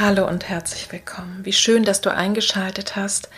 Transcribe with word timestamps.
Hallo 0.00 0.28
und 0.28 0.48
herzlich 0.48 0.92
willkommen. 0.92 1.40
Wie 1.42 1.52
schön, 1.52 1.82
dass 1.82 2.00
du 2.00 2.14
eingeschaltet 2.14 2.94
hast 2.94 3.28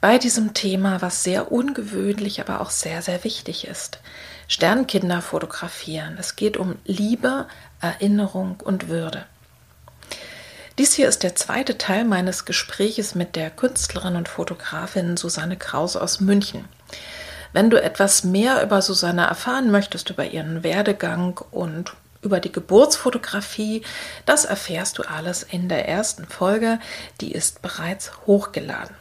bei 0.00 0.16
diesem 0.16 0.54
Thema, 0.54 1.02
was 1.02 1.22
sehr 1.22 1.52
ungewöhnlich, 1.52 2.40
aber 2.40 2.62
auch 2.62 2.70
sehr, 2.70 3.02
sehr 3.02 3.24
wichtig 3.24 3.66
ist. 3.66 3.98
Sternkinder 4.46 5.20
fotografieren. 5.20 6.16
Es 6.18 6.34
geht 6.34 6.56
um 6.56 6.76
Liebe, 6.86 7.46
Erinnerung 7.82 8.58
und 8.64 8.88
Würde. 8.88 9.26
Dies 10.78 10.94
hier 10.94 11.10
ist 11.10 11.24
der 11.24 11.34
zweite 11.36 11.76
Teil 11.76 12.06
meines 12.06 12.46
Gespräches 12.46 13.14
mit 13.14 13.36
der 13.36 13.50
Künstlerin 13.50 14.16
und 14.16 14.30
Fotografin 14.30 15.18
Susanne 15.18 15.58
Kraus 15.58 15.94
aus 15.94 16.20
München. 16.20 16.64
Wenn 17.52 17.68
du 17.68 17.82
etwas 17.82 18.24
mehr 18.24 18.62
über 18.62 18.80
Susanne 18.80 19.26
erfahren 19.26 19.70
möchtest, 19.70 20.08
über 20.08 20.24
ihren 20.24 20.62
Werdegang 20.62 21.38
und 21.50 21.92
über 22.22 22.40
die 22.40 22.52
Geburtsfotografie, 22.52 23.82
das 24.26 24.44
erfährst 24.44 24.98
du 24.98 25.02
alles 25.02 25.42
in 25.42 25.68
der 25.68 25.88
ersten 25.88 26.26
Folge, 26.26 26.78
die 27.20 27.32
ist 27.32 27.62
bereits 27.62 28.12
hochgeladen. 28.26 28.96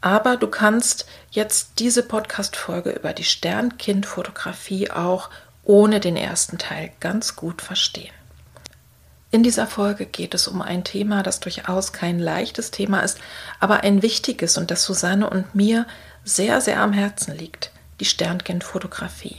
Aber 0.00 0.36
du 0.36 0.48
kannst 0.48 1.06
jetzt 1.30 1.78
diese 1.78 2.02
Podcast-Folge 2.02 2.90
über 2.90 3.12
die 3.12 3.24
Sternkindfotografie 3.24 4.90
auch 4.90 5.30
ohne 5.64 6.00
den 6.00 6.16
ersten 6.16 6.58
Teil 6.58 6.90
ganz 6.98 7.36
gut 7.36 7.62
verstehen. 7.62 8.12
In 9.30 9.42
dieser 9.42 9.66
Folge 9.66 10.04
geht 10.04 10.34
es 10.34 10.46
um 10.46 10.60
ein 10.60 10.84
Thema, 10.84 11.22
das 11.22 11.40
durchaus 11.40 11.92
kein 11.92 12.18
leichtes 12.18 12.70
Thema 12.70 13.00
ist, 13.00 13.18
aber 13.60 13.80
ein 13.80 14.02
wichtiges 14.02 14.58
und 14.58 14.70
das 14.70 14.84
Susanne 14.84 15.30
und 15.30 15.54
mir 15.54 15.86
sehr, 16.24 16.60
sehr 16.60 16.80
am 16.80 16.92
Herzen 16.92 17.34
liegt, 17.34 17.70
die 18.00 18.04
Sternkindfotografie. 18.04 19.38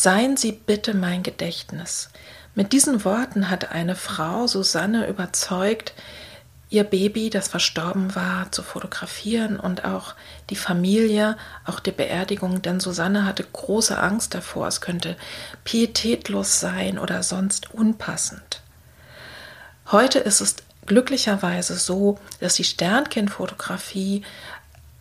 Seien 0.00 0.36
Sie 0.36 0.52
bitte 0.52 0.94
mein 0.94 1.24
Gedächtnis. 1.24 2.10
Mit 2.54 2.72
diesen 2.72 3.04
Worten 3.04 3.50
hat 3.50 3.72
eine 3.72 3.96
Frau 3.96 4.46
Susanne 4.46 5.08
überzeugt, 5.08 5.92
ihr 6.70 6.84
Baby, 6.84 7.30
das 7.30 7.48
verstorben 7.48 8.14
war, 8.14 8.52
zu 8.52 8.62
fotografieren 8.62 9.58
und 9.58 9.84
auch 9.84 10.14
die 10.50 10.54
Familie, 10.54 11.36
auch 11.64 11.80
die 11.80 11.90
Beerdigung, 11.90 12.62
denn 12.62 12.78
Susanne 12.78 13.24
hatte 13.24 13.42
große 13.42 13.98
Angst 13.98 14.34
davor, 14.34 14.68
es 14.68 14.80
könnte 14.80 15.16
pietätlos 15.64 16.60
sein 16.60 17.00
oder 17.00 17.24
sonst 17.24 17.74
unpassend. 17.74 18.62
Heute 19.90 20.20
ist 20.20 20.40
es 20.40 20.54
glücklicherweise 20.86 21.76
so, 21.76 22.20
dass 22.38 22.54
die 22.54 22.62
Sternkindfotografie 22.62 24.22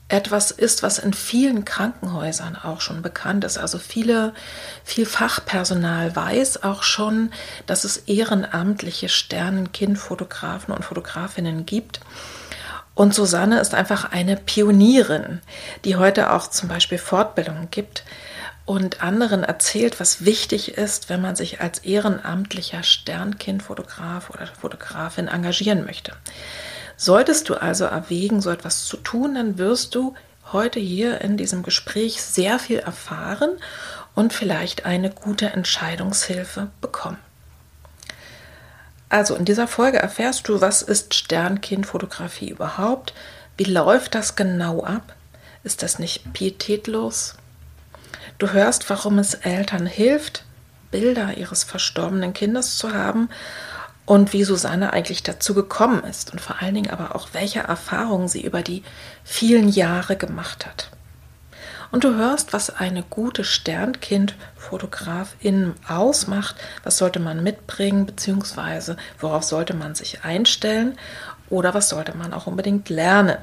etwas 0.10 0.52
ist, 0.52 0.84
was 0.84 1.00
in 1.00 1.14
vielen 1.14 1.66
Krankenhäusern 1.66 2.56
auch 2.56 2.80
schon 2.80 3.02
bekannt 3.02 3.44
ist. 3.44 3.58
Also 3.58 3.78
viele, 3.78 4.34
viel 4.84 5.06
Fachpersonal 5.06 6.16
weiß 6.16 6.64
auch 6.64 6.84
schon, 6.84 7.32
dass 7.66 7.84
es 7.84 7.98
ehrenamtliche 7.98 9.10
Sternenkindfotografen 9.10 10.74
und 10.74 10.86
Fotografinnen 10.86 11.66
gibt. 11.66 12.00
Und 12.96 13.14
Susanne 13.14 13.60
ist 13.60 13.76
einfach 13.76 14.12
eine 14.12 14.38
Pionierin, 14.38 15.42
die 15.86 15.98
heute 15.98 16.32
auch 16.32 16.48
zum 16.48 16.70
Beispiel 16.70 16.98
Fortbildungen 16.98 17.70
gibt 17.70 18.04
und 18.66 19.04
anderen 19.04 19.44
erzählt, 19.44 20.00
was 20.00 20.26
wichtig 20.26 20.78
ist, 20.78 21.10
wenn 21.10 21.22
man 21.22 21.36
sich 21.36 21.62
als 21.62 21.80
ehrenamtlicher 21.80 22.84
Sternkindfotograf 22.84 24.30
oder 24.30 24.48
Fotografin 24.48 25.28
engagieren 25.28 25.86
möchte. 25.86 26.14
Solltest 27.00 27.48
du 27.48 27.54
also 27.54 27.86
erwägen, 27.86 28.42
so 28.42 28.50
etwas 28.50 28.86
zu 28.86 28.98
tun, 28.98 29.36
dann 29.36 29.60
wirst 29.60 29.94
du 29.94 30.16
heute 30.52 30.80
hier 30.80 31.22
in 31.22 31.38
diesem 31.38 31.62
Gespräch 31.62 32.24
sehr 32.24 32.58
viel 32.58 32.80
erfahren 32.80 33.52
und 34.16 34.34
vielleicht 34.34 34.86
eine 34.86 35.12
gute 35.12 35.46
Entscheidungshilfe 35.52 36.72
bekommen. 36.82 37.20
Also 39.10 39.36
in 39.36 39.46
dieser 39.46 39.68
Folge 39.68 40.00
erfährst 40.00 40.50
du, 40.50 40.60
was 40.60 40.82
ist 40.82 41.14
Sternkindfotografie 41.14 42.50
überhaupt? 42.50 43.14
Wie 43.58 43.66
läuft 43.66 44.16
das 44.16 44.36
genau 44.36 44.84
ab? 44.84 45.16
Ist 45.64 45.84
das 45.84 46.00
nicht 46.00 46.34
pietätlos? 46.34 47.36
Du 48.40 48.52
hörst, 48.52 48.90
warum 48.90 49.20
es 49.20 49.36
Eltern 49.36 49.86
hilft, 49.86 50.44
Bilder 50.90 51.38
ihres 51.38 51.64
verstorbenen 51.64 52.34
Kindes 52.34 52.78
zu 52.78 52.94
haben 52.94 53.30
und 54.08 54.34
wie 54.34 54.44
Susanne 54.46 54.94
eigentlich 54.94 55.22
dazu 55.22 55.54
gekommen 55.54 56.04
ist 56.06 56.32
und 56.32 56.42
vor 56.42 56.60
allen 56.62 56.74
Dingen 56.74 56.90
aber 56.90 57.14
auch, 57.14 57.28
welche 57.34 57.60
Erfahrungen 57.60 58.28
sie 58.30 58.44
über 58.44 58.64
die 58.64 58.82
vielen 59.26 59.70
Jahre 59.70 60.16
gemacht 60.16 60.66
hat. 60.66 60.90
Und 61.92 62.06
du 62.06 62.16
hörst, 62.16 62.54
was 62.54 62.70
eine 62.70 63.04
gute 63.04 63.44
Sternkind-Fotografin 63.44 65.74
ausmacht, 65.88 66.56
was 66.84 66.98
sollte 66.98 67.20
man 67.20 67.44
mitbringen, 67.44 68.06
beziehungsweise 68.06 68.96
worauf 69.20 69.44
sollte 69.44 69.74
man 69.74 69.94
sich 69.94 70.24
einstellen 70.24 70.98
oder 71.50 71.74
was 71.74 71.90
sollte 71.90 72.16
man 72.16 72.32
auch 72.34 72.48
unbedingt 72.48 72.88
lernen. 72.90 73.40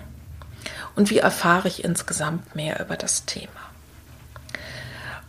Und 0.96 1.10
wie 1.10 1.18
erfahre 1.18 1.68
ich 1.68 1.84
insgesamt 1.84 2.56
mehr 2.56 2.80
über 2.80 2.96
das 2.96 3.26
Thema. 3.26 3.50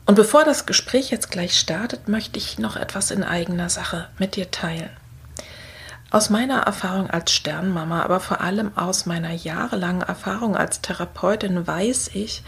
Und 0.06 0.16
bevor 0.16 0.46
das 0.46 0.66
Gespräch 0.66 1.12
jetzt 1.12 1.30
gleich 1.30 1.60
startet, 1.60 2.08
möchte 2.08 2.40
ich 2.40 2.58
noch 2.58 2.78
etwas 2.78 3.12
in 3.12 3.22
eigener 3.24 3.70
Sache 3.70 4.08
mit 4.18 4.38
dir 4.38 4.50
teilen. 4.50 4.92
Aus 6.12 6.30
meiner 6.30 6.62
Erfahrung 6.62 7.10
als 7.10 7.34
Sternmama, 7.34 8.04
aber 8.04 8.20
vor 8.20 8.42
allem 8.42 8.78
aus 8.78 9.06
meiner 9.06 9.32
jahrelangen 9.32 10.04
Erfahrung 10.04 10.56
als 10.56 10.82
Therapeutin 10.82 11.66
weiß 11.66 12.12
ich, 12.14 12.44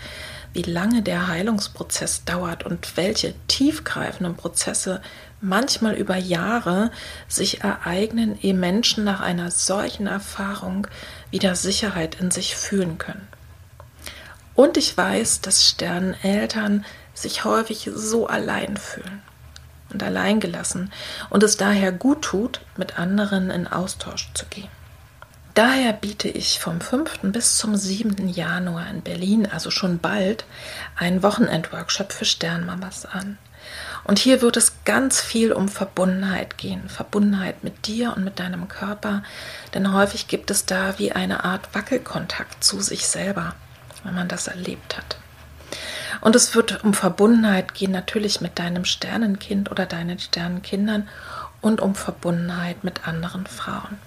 wie 0.53 0.62
lange 0.62 1.01
der 1.01 1.28
Heilungsprozess 1.28 2.23
dauert 2.23 2.63
und 2.63 2.96
welche 2.97 3.34
tiefgreifenden 3.47 4.35
Prozesse 4.35 5.01
manchmal 5.41 5.96
über 5.96 6.16
Jahre 6.16 6.91
sich 7.28 7.62
ereignen, 7.62 8.38
ehe 8.41 8.53
Menschen 8.53 9.03
nach 9.03 9.19
einer 9.19 9.51
solchen 9.51 10.07
Erfahrung 10.07 10.88
wieder 11.31 11.56
Sicherheit 11.56 12.19
in 12.22 12.31
sich 12.31 12.56
fühlen 12.56 12.97
können. 12.97 13.28
Und 14.56 14.78
ich 14.78 14.96
weiß, 14.96 15.41
dass 15.41 15.67
Sterneltern 15.67 16.85
sich 17.14 17.43
häufig 17.43 17.90
so 17.93 18.28
allein 18.28 18.78
fühlen 18.78 19.22
und 19.91 20.03
alleingelassen 20.03 20.91
und 21.29 21.43
es 21.43 21.57
daher 21.57 21.91
gut 21.91 22.22
tut, 22.22 22.61
mit 22.75 22.99
anderen 22.99 23.49
in 23.49 23.67
Austausch 23.67 24.29
zu 24.34 24.45
gehen. 24.47 24.69
Daher 25.53 25.91
biete 25.91 26.29
ich 26.29 26.59
vom 26.59 26.79
5. 26.81 27.19
bis 27.31 27.57
zum 27.57 27.75
7. 27.75 28.28
Januar 28.28 28.87
in 28.91 29.01
Berlin, 29.01 29.47
also 29.51 29.72
schon 29.72 29.97
bald, 29.97 30.45
einen 30.95 31.23
Wochenendworkshop 31.23 32.13
für 32.13 32.25
Sternmamas 32.25 33.07
an. 33.07 33.39
Und 34.03 34.19
hier 34.19 34.43
wird 34.43 34.55
es 34.55 34.84
ganz 34.85 35.19
viel 35.19 35.51
um 35.51 35.67
Verbundenheit 35.67 36.59
gehen, 36.59 36.87
Verbundenheit 36.90 37.63
mit 37.63 37.87
dir 37.87 38.16
und 38.16 38.23
mit 38.23 38.40
deinem 38.40 38.67
Körper, 38.67 39.23
denn 39.73 39.93
häufig 39.93 40.28
gibt 40.28 40.51
es 40.51 40.67
da 40.67 40.99
wie 40.99 41.11
eine 41.11 41.43
Art 41.43 41.73
Wackelkontakt 41.73 42.63
zu 42.63 42.79
sich 42.79 43.07
selber, 43.07 43.55
wenn 44.03 44.13
man 44.13 44.28
das 44.28 44.47
erlebt 44.47 44.95
hat. 44.95 45.17
Und 46.22 46.35
es 46.35 46.55
wird 46.55 46.84
um 46.84 46.93
Verbundenheit 46.93 47.73
gehen, 47.73 47.91
natürlich 47.91 48.41
mit 48.41 48.59
deinem 48.59 48.85
Sternenkind 48.85 49.72
oder 49.72 49.85
deinen 49.85 50.19
Sternenkindern 50.19 51.08
und 51.61 51.81
um 51.81 51.96
Verbundenheit 51.96 52.84
mit 52.84 53.08
anderen 53.08 53.46
Frauen. 53.46 53.97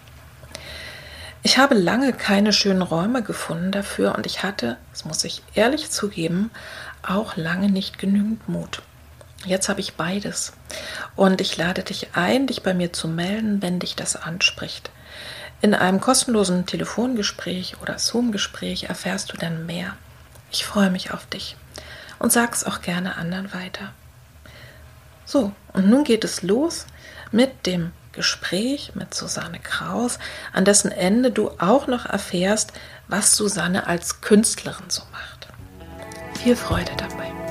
Ich 1.42 1.56
habe 1.56 1.74
lange 1.74 2.12
keine 2.12 2.52
schönen 2.52 2.82
Räume 2.82 3.22
gefunden 3.22 3.72
dafür 3.72 4.14
und 4.14 4.26
ich 4.26 4.42
hatte, 4.42 4.76
das 4.92 5.04
muss 5.06 5.24
ich 5.24 5.42
ehrlich 5.54 5.90
zugeben, 5.90 6.50
auch 7.02 7.36
lange 7.36 7.70
nicht 7.70 7.98
genügend 7.98 8.46
Mut. 8.48 8.82
Jetzt 9.46 9.70
habe 9.70 9.80
ich 9.80 9.94
beides. 9.94 10.52
Und 11.16 11.40
ich 11.40 11.56
lade 11.56 11.82
dich 11.82 12.08
ein, 12.12 12.46
dich 12.46 12.62
bei 12.62 12.74
mir 12.74 12.92
zu 12.92 13.08
melden, 13.08 13.62
wenn 13.62 13.78
dich 13.78 13.96
das 13.96 14.16
anspricht. 14.16 14.90
In 15.62 15.74
einem 15.74 16.00
kostenlosen 16.00 16.66
Telefongespräch 16.66 17.76
oder 17.80 17.98
Zoom-Gespräch 17.98 18.84
erfährst 18.84 19.32
du 19.32 19.38
dann 19.38 19.64
mehr. 19.64 19.96
Ich 20.52 20.66
freue 20.66 20.90
mich 20.90 21.12
auf 21.12 21.24
dich 21.26 21.56
und 22.20 22.30
sag's 22.30 22.62
auch 22.62 22.82
gerne 22.82 23.16
anderen 23.16 23.52
weiter. 23.52 23.92
So, 25.24 25.52
und 25.72 25.90
nun 25.90 26.04
geht 26.04 26.22
es 26.22 26.42
los 26.42 26.86
mit 27.32 27.66
dem 27.66 27.92
Gespräch 28.12 28.92
mit 28.94 29.14
Susanne 29.14 29.58
Kraus, 29.58 30.18
an 30.52 30.64
dessen 30.64 30.92
Ende 30.92 31.30
du 31.30 31.50
auch 31.58 31.86
noch 31.86 32.06
erfährst, 32.06 32.72
was 33.08 33.36
Susanne 33.36 33.86
als 33.86 34.20
Künstlerin 34.20 34.90
so 34.90 35.02
macht. 35.12 35.48
Viel 36.38 36.56
Freude 36.56 36.92
dabei. 36.96 37.49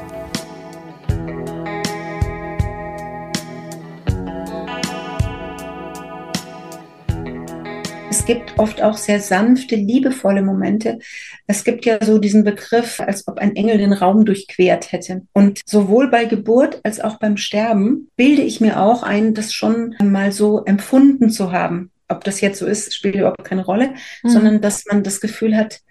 Es 8.09 8.25
gibt 8.25 8.57
oft 8.57 8.81
auch 8.81 8.97
sehr 8.97 9.19
sanfte, 9.19 9.75
liebevolle 9.75 10.41
Momente. 10.41 10.97
Es 11.45 11.63
gibt 11.63 11.85
ja 11.85 12.03
so 12.03 12.17
diesen 12.17 12.43
Begriff, 12.43 12.99
als 12.99 13.27
ob 13.27 13.37
ein 13.37 13.55
Engel 13.55 13.77
den 13.77 13.93
Raum 13.93 14.25
durchquert 14.25 14.91
hätte. 14.91 15.27
Und 15.31 15.61
sowohl 15.65 16.09
bei 16.09 16.25
Geburt 16.25 16.81
als 16.83 16.99
auch 16.99 17.19
beim 17.19 17.37
Sterben 17.37 18.09
bilde 18.15 18.41
ich 18.41 18.61
mir 18.61 18.81
auch 18.81 19.03
ein, 19.03 19.35
das 19.35 19.53
schon 19.53 19.95
mal 20.01 20.31
so 20.31 20.65
empfunden 20.65 21.29
zu 21.29 21.51
haben. 21.51 21.91
Ob 22.07 22.23
das 22.23 22.41
jetzt 22.41 22.57
so 22.57 22.65
ist, 22.65 22.95
spielt 22.95 23.13
überhaupt 23.13 23.43
keine 23.43 23.63
Rolle, 23.63 23.93
mhm. 24.23 24.29
sondern 24.29 24.61
dass 24.61 24.85
man 24.85 25.03
das 25.03 25.21
Gefühl 25.21 25.55
hat, 25.55 25.81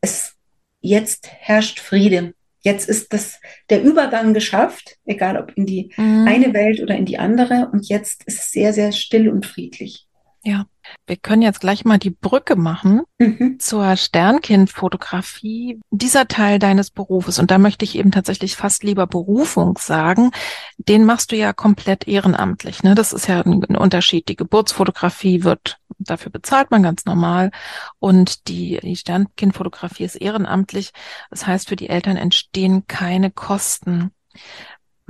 es 0.00 0.34
jetzt 0.80 1.28
herrscht 1.30 1.80
Friede. 1.80 2.32
Jetzt 2.62 2.88
ist 2.88 3.12
das, 3.12 3.40
der 3.68 3.82
Übergang 3.82 4.32
geschafft, 4.32 4.96
egal 5.04 5.36
ob 5.36 5.52
in 5.52 5.66
die 5.66 5.92
mhm. 5.96 6.26
eine 6.26 6.54
Welt 6.54 6.80
oder 6.80 6.96
in 6.96 7.04
die 7.04 7.18
andere. 7.18 7.68
Und 7.72 7.88
jetzt 7.88 8.24
ist 8.24 8.38
es 8.38 8.50
sehr, 8.52 8.72
sehr 8.72 8.92
still 8.92 9.28
und 9.28 9.44
friedlich. 9.44 10.06
Ja, 10.44 10.66
wir 11.06 11.16
können 11.16 11.42
jetzt 11.42 11.60
gleich 11.60 11.84
mal 11.84 11.98
die 11.98 12.10
Brücke 12.10 12.56
machen 12.56 13.02
mhm. 13.18 13.58
zur 13.58 13.96
Sternkindfotografie. 13.96 15.80
Dieser 15.90 16.28
Teil 16.28 16.58
deines 16.58 16.90
Berufes, 16.90 17.38
und 17.38 17.50
da 17.50 17.58
möchte 17.58 17.84
ich 17.84 17.96
eben 17.96 18.10
tatsächlich 18.10 18.56
fast 18.56 18.84
lieber 18.84 19.06
Berufung 19.06 19.78
sagen, 19.78 20.30
den 20.76 21.04
machst 21.04 21.32
du 21.32 21.36
ja 21.36 21.52
komplett 21.52 22.06
ehrenamtlich. 22.06 22.82
Ne? 22.82 22.94
Das 22.94 23.12
ist 23.12 23.26
ja 23.26 23.40
ein, 23.40 23.64
ein 23.68 23.76
Unterschied. 23.76 24.28
Die 24.28 24.36
Geburtsfotografie 24.36 25.44
wird, 25.44 25.78
dafür 25.98 26.30
bezahlt 26.30 26.70
man 26.70 26.82
ganz 26.82 27.04
normal. 27.04 27.50
Und 27.98 28.48
die, 28.48 28.78
die 28.82 28.96
Sternkindfotografie 28.96 30.04
ist 30.04 30.16
ehrenamtlich. 30.16 30.92
Das 31.30 31.46
heißt, 31.46 31.68
für 31.68 31.76
die 31.76 31.88
Eltern 31.88 32.16
entstehen 32.16 32.86
keine 32.86 33.30
Kosten. 33.30 34.12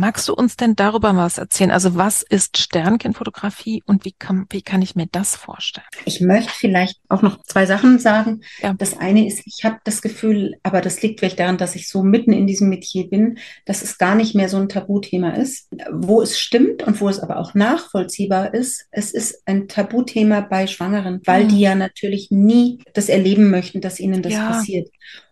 Magst 0.00 0.28
du 0.28 0.32
uns 0.32 0.56
denn 0.56 0.76
darüber 0.76 1.16
was 1.16 1.38
erzählen? 1.38 1.72
Also 1.72 1.96
was 1.96 2.22
ist 2.22 2.56
Sternkindfotografie 2.56 3.82
und 3.84 4.04
wie 4.04 4.12
kann, 4.12 4.46
wie 4.50 4.62
kann 4.62 4.80
ich 4.80 4.94
mir 4.94 5.08
das 5.10 5.34
vorstellen? 5.34 5.88
Ich 6.04 6.20
möchte 6.20 6.52
vielleicht 6.52 7.00
auch 7.08 7.20
noch 7.20 7.42
zwei 7.42 7.66
Sachen 7.66 7.98
sagen. 7.98 8.42
Ja. 8.62 8.74
Das 8.74 8.96
eine 8.96 9.26
ist, 9.26 9.42
ich 9.44 9.64
habe 9.64 9.78
das 9.82 10.00
Gefühl, 10.00 10.54
aber 10.62 10.82
das 10.82 11.02
liegt 11.02 11.18
vielleicht 11.18 11.40
daran, 11.40 11.58
dass 11.58 11.74
ich 11.74 11.88
so 11.88 12.04
mitten 12.04 12.32
in 12.32 12.46
diesem 12.46 12.68
Metier 12.68 13.10
bin, 13.10 13.38
dass 13.64 13.82
es 13.82 13.98
gar 13.98 14.14
nicht 14.14 14.36
mehr 14.36 14.48
so 14.48 14.58
ein 14.58 14.68
Tabuthema 14.68 15.30
ist. 15.30 15.68
Wo 15.90 16.22
es 16.22 16.38
stimmt 16.38 16.84
und 16.84 17.00
wo 17.00 17.08
es 17.08 17.18
aber 17.18 17.38
auch 17.38 17.54
nachvollziehbar 17.54 18.54
ist, 18.54 18.86
es 18.92 19.10
ist 19.10 19.42
ein 19.46 19.66
Tabuthema 19.66 20.42
bei 20.42 20.68
Schwangeren, 20.68 21.22
weil 21.24 21.44
mhm. 21.44 21.48
die 21.48 21.60
ja 21.60 21.74
natürlich 21.74 22.28
nie 22.30 22.84
das 22.94 23.08
erleben 23.08 23.50
möchten, 23.50 23.80
dass 23.80 23.98
ihnen 23.98 24.22
das 24.22 24.32
ja. 24.32 24.48
passiert. 24.48 24.88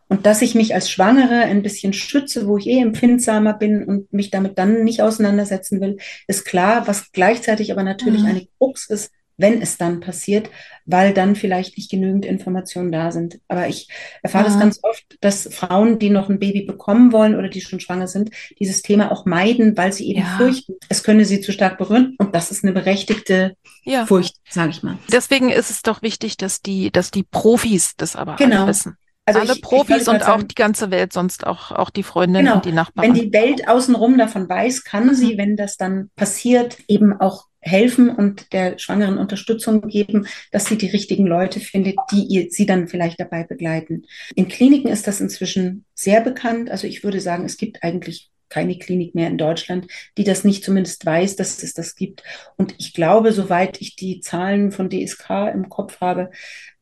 Und 0.09 0.25
dass 0.25 0.43
ich 0.43 0.55
mich 0.55 0.75
als 0.75 0.91
Schwangere 0.91 1.41
ein 1.43 1.63
bisschen 1.63 1.93
schütze, 1.93 2.47
wo 2.47 2.59
ich 2.59 2.67
eh 2.67 2.81
empfindsamer 2.81 3.55
bin 3.55 3.85
und 3.85 4.13
mich 4.13 4.31
damit 4.31 4.57
dann 4.59 4.85
nicht 4.85 5.03
auseinandersetzen 5.03 5.81
will, 5.81 5.99
ist 6.29 6.45
klar, 6.45 6.87
was 6.87 7.11
gleichzeitig 7.13 7.73
aber 7.73 7.83
natürlich 7.83 8.23
mhm. 8.23 8.29
eine 8.29 8.47
Krux 8.59 8.89
ist, 8.89 9.11
wenn 9.39 9.61
es 9.61 9.77
dann 9.77 10.01
passiert, 10.01 10.49
weil 10.87 11.13
dann 11.13 11.37
vielleicht 11.37 11.77
nicht 11.77 11.91
genügend 11.91 12.25
Informationen 12.25 12.91
da 12.91 13.13
sind. 13.13 13.39
Aber 13.49 13.69
ich 13.69 13.89
erfahre 14.23 14.45
ja. 14.45 14.51
das 14.51 14.59
ganz 14.59 14.81
oft, 14.83 15.05
dass 15.21 15.49
Frauen, 15.53 15.99
die 15.99 16.11
noch 16.11 16.29
ein 16.29 16.39
Baby 16.39 16.63
bekommen 16.63 17.13
wollen 17.13 17.35
oder 17.35 17.49
die 17.49 17.61
schon 17.61 17.81
schwanger 17.81 18.09
sind, 18.09 18.31
dieses 18.59 18.83
Thema 18.83 19.13
auch 19.13 19.27
meiden, 19.27 19.77
weil 19.77 19.93
sie 19.93 20.09
eben 20.09 20.21
ja. 20.21 20.37
fürchten, 20.39 20.75
es 20.89 21.03
könne 21.03 21.25
sie 21.25 21.41
zu 21.41 21.53
stark 21.53 21.79
berühren. 21.79 22.15
Und 22.19 22.35
das 22.35 22.51
ist 22.51 22.65
eine 22.65 22.73
berechtigte 22.73 23.57
ja. 23.85 24.07
Furcht, 24.07 24.37
sage 24.49 24.71
ich 24.71 24.83
mal. 24.83 24.97
Deswegen 25.13 25.51
ist 25.51 25.71
es 25.71 25.83
doch 25.83 26.03
wichtig, 26.03 26.37
dass 26.37 26.63
die, 26.63 26.91
dass 26.91 27.11
die 27.11 27.23
Profis 27.23 27.95
das 27.97 28.17
aber 28.17 28.37
genau. 28.37 28.67
wissen. 28.67 28.97
Also 29.27 29.41
Alle 29.41 29.55
ich, 29.55 29.63
Profis 29.63 30.03
ich 30.03 30.09
und 30.09 30.23
auch 30.23 30.27
sagen, 30.27 30.49
die 30.49 30.55
ganze 30.55 30.93
Welt, 30.93 31.13
sonst 31.13 31.47
auch, 31.47 31.73
auch 31.73 31.91
die 31.91 32.05
Freundinnen 32.05 32.45
genau, 32.45 32.57
und 32.57 32.65
die 32.65 32.73
Nachbarn. 32.73 33.09
Wenn 33.09 33.15
die 33.15 33.33
Welt 33.33 33.69
außenrum 33.69 34.17
davon 34.17 34.49
weiß, 34.49 34.85
kann 34.85 35.09
mhm. 35.09 35.15
sie, 35.15 35.37
wenn 35.37 35.57
das 35.57 35.77
dann 35.77 36.11
passiert, 36.15 36.79
eben 36.87 37.21
auch 37.21 37.47
helfen 37.59 38.09
und 38.11 38.53
der 38.53 38.79
Schwangeren 38.79 39.19
Unterstützung 39.19 39.89
geben, 39.89 40.29
dass 40.53 40.67
sie 40.67 40.79
die 40.79 40.91
richtigen 40.91 41.27
Leute 41.27 41.59
findet, 41.59 41.97
die 42.13 42.23
ihr, 42.23 42.47
sie 42.51 42.67
dann 42.67 42.87
vielleicht 42.87 43.19
dabei 43.19 43.43
begleiten. 43.43 44.05
In 44.37 44.47
Kliniken 44.47 44.89
ist 44.89 45.09
das 45.09 45.21
inzwischen 45.21 45.85
sehr 45.93 46.21
bekannt. 46.21 46.71
Also 46.71 46.87
ich 46.87 47.03
würde 47.03 47.21
sagen, 47.21 47.45
es 47.45 47.57
gibt 47.57 47.83
eigentlich 47.83 48.31
keine 48.49 48.79
Klinik 48.79 49.17
mehr 49.17 49.29
in 49.29 49.39
Deutschland, 49.39 49.89
die 50.17 50.23
das 50.23 50.45
nicht 50.45 50.65
zumindest 50.65 51.05
weiß, 51.05 51.35
dass 51.35 51.61
es 51.65 51.75
das 51.75 51.97
gibt. 51.97 52.23
Und 52.57 52.77
ich 52.79 52.95
glaube, 52.95 53.33
soweit 53.33 53.81
ich 53.81 53.97
die 53.97 54.21
Zahlen 54.21 54.71
von 54.71 54.89
DSK 54.89 55.53
im 55.53 55.69
Kopf 55.69 56.01
habe, 56.01 56.31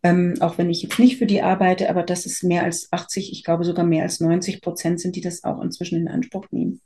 ähm, 0.04 0.34
auch 0.40 0.58
wenn 0.58 0.68
ich 0.68 0.82
jetzt 0.82 0.98
nicht 0.98 1.16
für 1.16 1.26
die 1.26 1.42
arbeite, 1.42 1.88
aber 1.88 2.02
das 2.02 2.26
ist 2.26 2.44
mehr 2.44 2.62
als 2.62 2.92
80, 2.92 3.32
ich 3.32 3.42
glaube 3.42 3.64
sogar 3.64 3.86
mehr 3.86 4.02
als 4.02 4.20
90 4.20 4.60
Prozent 4.60 5.00
sind, 5.00 5.16
die 5.16 5.22
das 5.22 5.44
auch 5.44 5.62
inzwischen 5.62 5.96
in 5.96 6.08
Anspruch 6.08 6.46
nehmen. 6.50 6.80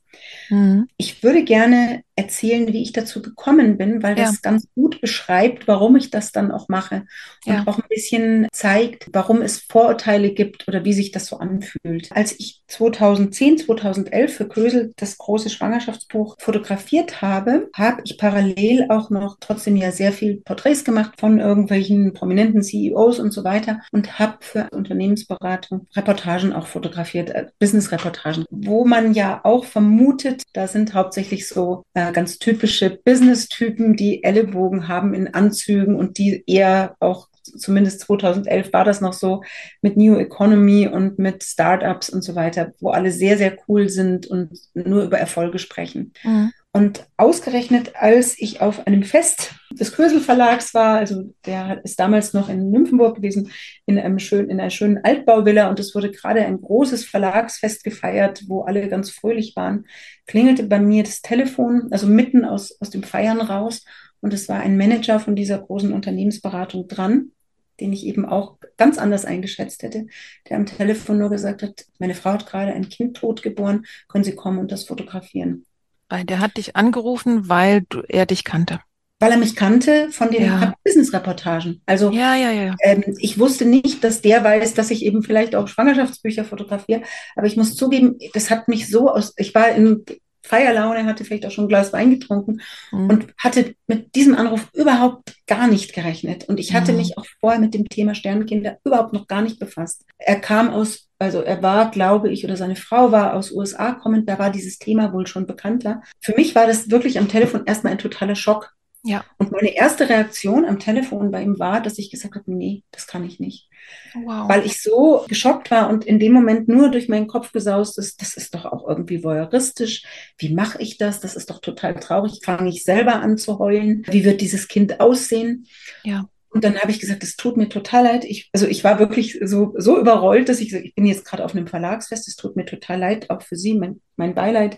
Mhm. 0.50 0.88
Ich 0.97 1.23
würde 1.23 1.44
gerne 1.44 2.03
erzählen, 2.17 2.73
wie 2.73 2.82
ich 2.82 2.93
dazu 2.93 3.23
gekommen 3.23 3.76
bin, 3.76 4.03
weil 4.03 4.15
das 4.15 4.32
ja. 4.32 4.38
ganz 4.43 4.67
gut 4.75 5.00
beschreibt, 5.00 5.69
warum 5.69 5.97
ich 5.97 6.11
das 6.11 6.32
dann 6.32 6.50
auch 6.50 6.69
mache 6.69 7.05
und 7.47 7.53
ja. 7.53 7.65
auch 7.67 7.79
ein 7.79 7.88
bisschen 7.88 8.49
zeigt, 8.53 9.09
warum 9.12 9.41
es 9.41 9.59
Vorurteile 9.59 10.32
gibt 10.32 10.67
oder 10.67 10.85
wie 10.85 10.93
sich 10.93 11.12
das 11.12 11.26
so 11.26 11.38
anfühlt. 11.38 12.11
Als 12.11 12.35
ich 12.38 12.62
2010, 12.67 13.59
2011 13.59 14.35
für 14.35 14.49
Kösel 14.49 14.93
das 14.97 15.17
große 15.19 15.50
Schwangerschaftsbuch 15.50 16.37
fotografiert 16.41 17.23
habe, 17.23 17.69
habe 17.75 18.03
ich 18.05 18.19
parallel 18.19 18.87
auch 18.88 19.11
noch 19.11 19.37
trotzdem 19.38 19.76
ja 19.76 19.93
sehr 19.93 20.12
viel 20.12 20.41
Porträts 20.41 20.85
gemacht 20.85 21.12
von 21.20 21.38
irgendwelchen 21.38 22.15
prominenten 22.15 22.62
CEOs 22.62 23.07
und 23.16 23.32
so 23.32 23.44
weiter 23.44 23.81
und 23.93 24.19
habe 24.19 24.37
für 24.40 24.69
Unternehmensberatung 24.70 25.87
Reportagen 25.96 26.52
auch 26.52 26.66
fotografiert, 26.66 27.31
äh, 27.31 27.46
Business-Reportagen, 27.58 28.44
wo 28.50 28.84
man 28.84 29.14
ja 29.14 29.40
auch 29.44 29.64
vermutet, 29.64 30.43
da 30.53 30.67
sind 30.69 30.94
hauptsächlich 30.94 31.48
so 31.48 31.84
äh, 31.94 32.12
ganz 32.12 32.38
typische 32.38 32.91
Business-Typen, 32.91 33.96
die 33.96 34.22
Ellenbogen 34.22 34.88
haben 34.88 35.15
in 35.15 35.32
Anzügen 35.32 35.96
und 35.96 36.19
die 36.19 36.44
eher 36.46 36.96
auch 37.00 37.29
zumindest 37.56 38.00
2011 38.00 38.72
war 38.72 38.84
das 38.84 39.00
noch 39.00 39.12
so 39.12 39.43
mit 39.82 39.96
New 39.96 40.17
Economy 40.17 40.86
und 40.86 41.19
mit 41.19 41.43
Startups 41.43 42.10
und 42.10 42.22
so 42.22 42.34
weiter, 42.34 42.72
wo 42.81 42.91
alle 42.91 43.10
sehr, 43.10 43.38
sehr 43.38 43.56
cool 43.69 43.88
sind 43.88 44.27
und 44.27 44.50
nur 44.74 45.05
über 45.05 45.19
Erfolge 45.19 45.58
sprechen. 45.58 46.12
Mhm. 46.22 46.53
Und 46.72 47.06
ausgerechnet, 47.17 47.96
als 47.96 48.39
ich 48.39 48.60
auf 48.60 48.87
einem 48.87 49.03
Fest 49.03 49.55
des 49.72 49.93
Kösel 49.93 50.20
Verlags 50.20 50.75
war, 50.75 50.98
also 50.98 51.34
der 51.46 51.82
ist 51.82 51.98
damals 51.98 52.34
noch 52.34 52.51
in 52.51 52.70
Nymphenburg 52.70 53.17
gewesen, 53.17 53.51
in, 53.87 53.98
einem 53.98 54.19
schönen, 54.19 54.51
in 54.51 54.60
einer 54.60 54.70
schönen 54.70 54.98
Altbauvilla 55.03 55.70
und 55.70 55.81
es 55.81 55.94
wurde 55.94 56.10
gerade 56.10 56.44
ein 56.44 56.60
großes 56.60 57.06
Verlagsfest 57.06 57.84
gefeiert, 57.84 58.44
wo 58.48 58.63
alle 58.63 58.87
ganz 58.89 59.10
fröhlich 59.10 59.56
waren, 59.56 59.87
klingelte 60.27 60.65
bei 60.65 60.79
mir 60.79 61.05
das 61.05 61.22
Telefon, 61.22 61.89
also 61.91 62.06
mitten 62.06 62.44
aus, 62.44 62.77
aus 62.81 62.91
dem 62.91 63.03
Feiern 63.03 63.41
raus 63.41 63.84
und 64.20 64.34
es 64.34 64.48
war 64.48 64.60
ein 64.60 64.77
Manager 64.77 65.20
von 65.20 65.34
dieser 65.34 65.58
großen 65.58 65.93
Unternehmensberatung 65.93 66.87
dran, 66.87 67.32
den 67.81 67.93
ich 67.93 68.05
eben 68.05 68.27
auch 68.27 68.58
ganz 68.77 68.98
anders 68.98 69.25
eingeschätzt 69.25 69.82
hätte, 69.82 70.06
der 70.48 70.58
am 70.58 70.67
Telefon 70.67 71.19
nur 71.19 71.31
gesagt 71.31 71.63
hat, 71.63 71.87
meine 71.98 72.15
Frau 72.15 72.32
hat 72.32 72.46
gerade 72.46 72.72
ein 72.72 72.89
Kind 72.89 73.17
tot 73.17 73.43
geboren, 73.43 73.87
können 74.08 74.25
Sie 74.25 74.34
kommen 74.34 74.58
und 74.58 74.70
das 74.70 74.84
fotografieren. 74.84 75.65
Weil 76.08 76.24
der 76.24 76.41
hat 76.41 76.56
dich 76.56 76.77
angerufen, 76.77 77.48
weil 77.48 77.84
du, 77.88 78.03
er 78.08 78.27
dich 78.27 78.44
kannte. 78.44 78.81
Weil 79.20 79.32
er 79.32 79.38
mich 79.38 79.56
kannte 79.56 80.10
von 80.10 80.31
den 80.31 80.44
ja. 80.44 80.74
Business-Reportagen. 80.84 81.82
Also 81.86 82.10
ja, 82.10 82.36
ja, 82.36 82.53
ja. 82.53 82.77
Ähm, 82.82 83.17
ich 83.19 83.38
wusste 83.38 83.65
nicht, 83.65 84.05
dass 84.05 84.22
der 84.22 84.44
weiß, 84.44 84.74
dass 84.74 84.93
ich 84.93 85.05
eben 85.05 85.24
vielleicht 85.24 85.56
auch 85.56 85.67
Schwangerschaftsbücher 85.67 86.44
fotografiere. 86.44 87.03
Aber 87.34 87.46
ich 87.46 87.56
muss 87.56 87.74
zugeben, 87.74 88.19
das 88.32 88.48
hat 88.50 88.69
mich 88.69 88.88
so 88.88 89.10
aus. 89.10 89.34
Ich 89.36 89.55
war 89.55 89.70
in 89.70 90.05
Feierlaune, 90.48 91.05
hatte 91.05 91.24
vielleicht 91.24 91.46
auch 91.46 91.50
schon 91.50 91.67
ein 91.67 91.69
Glas 91.69 91.93
Wein 91.93 92.10
getrunken 92.10 92.60
mhm. 92.90 93.10
und 93.10 93.26
hatte 93.38 93.74
mit 93.86 94.14
diesem 94.14 94.34
Anruf 94.34 94.69
überhaupt 94.72 95.36
gar 95.46 95.69
nicht 95.69 95.93
gerechnet. 95.93 96.48
Und 96.48 96.58
ich 96.58 96.74
hatte 96.74 96.93
mhm. 96.93 96.98
mich 96.98 97.19
auch 97.19 97.26
vorher 97.40 97.60
mit 97.60 97.74
dem 97.74 97.88
Thema 97.88 98.14
Sternkinder 98.14 98.78
überhaupt 98.84 99.12
noch 99.12 99.26
gar 99.26 99.43
nicht 99.43 99.58
befasst. 99.58 100.05
Er 100.19 100.40
kam 100.40 100.70
aus 100.70 101.08
also 101.20 101.40
er 101.40 101.62
war, 101.62 101.90
glaube 101.90 102.31
ich, 102.31 102.44
oder 102.44 102.56
seine 102.56 102.76
Frau 102.76 103.10
war 103.10 103.34
aus 103.34 103.50
USA 103.50 103.93
kommend, 103.93 104.28
da 104.28 104.38
war 104.38 104.50
dieses 104.50 104.78
Thema 104.78 105.12
wohl 105.12 105.26
schon 105.26 105.46
bekannter. 105.46 106.00
Für 106.20 106.34
mich 106.34 106.55
war 106.55 106.67
das 106.67 106.90
wirklich 106.90 107.19
am 107.19 107.28
Telefon 107.28 107.67
erstmal 107.67 107.93
ein 107.93 107.98
totaler 107.98 108.36
Schock. 108.36 108.72
Ja. 109.05 109.24
Und 109.38 109.52
meine 109.52 109.74
erste 109.74 110.08
Reaktion 110.08 110.64
am 110.64 110.78
Telefon 110.78 111.31
bei 111.31 111.43
ihm 111.43 111.58
war, 111.58 111.81
dass 111.81 111.98
ich 111.98 112.10
gesagt 112.10 112.34
habe, 112.34 112.52
nee, 112.52 112.82
das 112.90 113.06
kann 113.06 113.24
ich 113.24 113.38
nicht. 113.38 113.69
Wow. 114.14 114.48
Weil 114.48 114.67
ich 114.67 114.82
so 114.82 115.24
geschockt 115.28 115.70
war 115.70 115.88
und 115.88 116.05
in 116.05 116.19
dem 116.19 116.32
Moment 116.32 116.69
nur 116.69 116.90
durch 116.90 117.08
meinen 117.08 117.28
Kopf 117.28 117.52
gesaust 117.52 117.98
ist, 117.98 118.20
das 118.20 118.36
ist 118.36 118.55
doch 118.55 118.64
auch 118.64 118.86
irgendwie 118.88 119.22
voyeuristisch. 119.22 120.02
Wie 120.36 120.52
mache 120.52 120.82
ich 120.82 120.98
das? 120.98 121.20
Das 121.20 121.36
ist 121.36 121.48
doch 121.48 121.60
total 121.60 121.94
traurig. 121.94 122.40
Fange 122.44 122.69
ich 122.69 122.84
selber 122.84 123.20
an 123.22 123.38
zu 123.38 123.58
heulen? 123.58 124.05
Wie 124.10 124.24
wird 124.24 124.40
dieses 124.40 124.69
Kind 124.69 125.00
aussehen? 125.00 125.67
Ja. 126.02 126.28
Und 126.50 126.64
dann 126.64 126.78
habe 126.78 126.90
ich 126.90 126.98
gesagt, 126.98 127.22
es 127.22 127.36
tut 127.36 127.56
mir 127.56 127.69
total 127.69 128.05
leid. 128.05 128.24
Ich, 128.24 128.50
also 128.52 128.67
ich 128.67 128.82
war 128.82 128.98
wirklich 128.98 129.38
so, 129.44 129.74
so 129.76 129.98
überrollt, 129.98 130.48
dass 130.48 130.60
ich 130.60 130.72
ich 130.72 130.94
bin 130.94 131.06
jetzt 131.06 131.24
gerade 131.24 131.44
auf 131.44 131.55
einem 131.55 131.67
Verlagsfest, 131.67 132.26
es 132.26 132.36
tut 132.36 132.56
mir 132.56 132.64
total 132.64 132.98
leid, 132.98 133.31
auch 133.31 133.43
für 133.43 133.56
Sie, 133.56 133.74
mein, 133.74 134.00
mein 134.17 134.34
Beileid. 134.34 134.76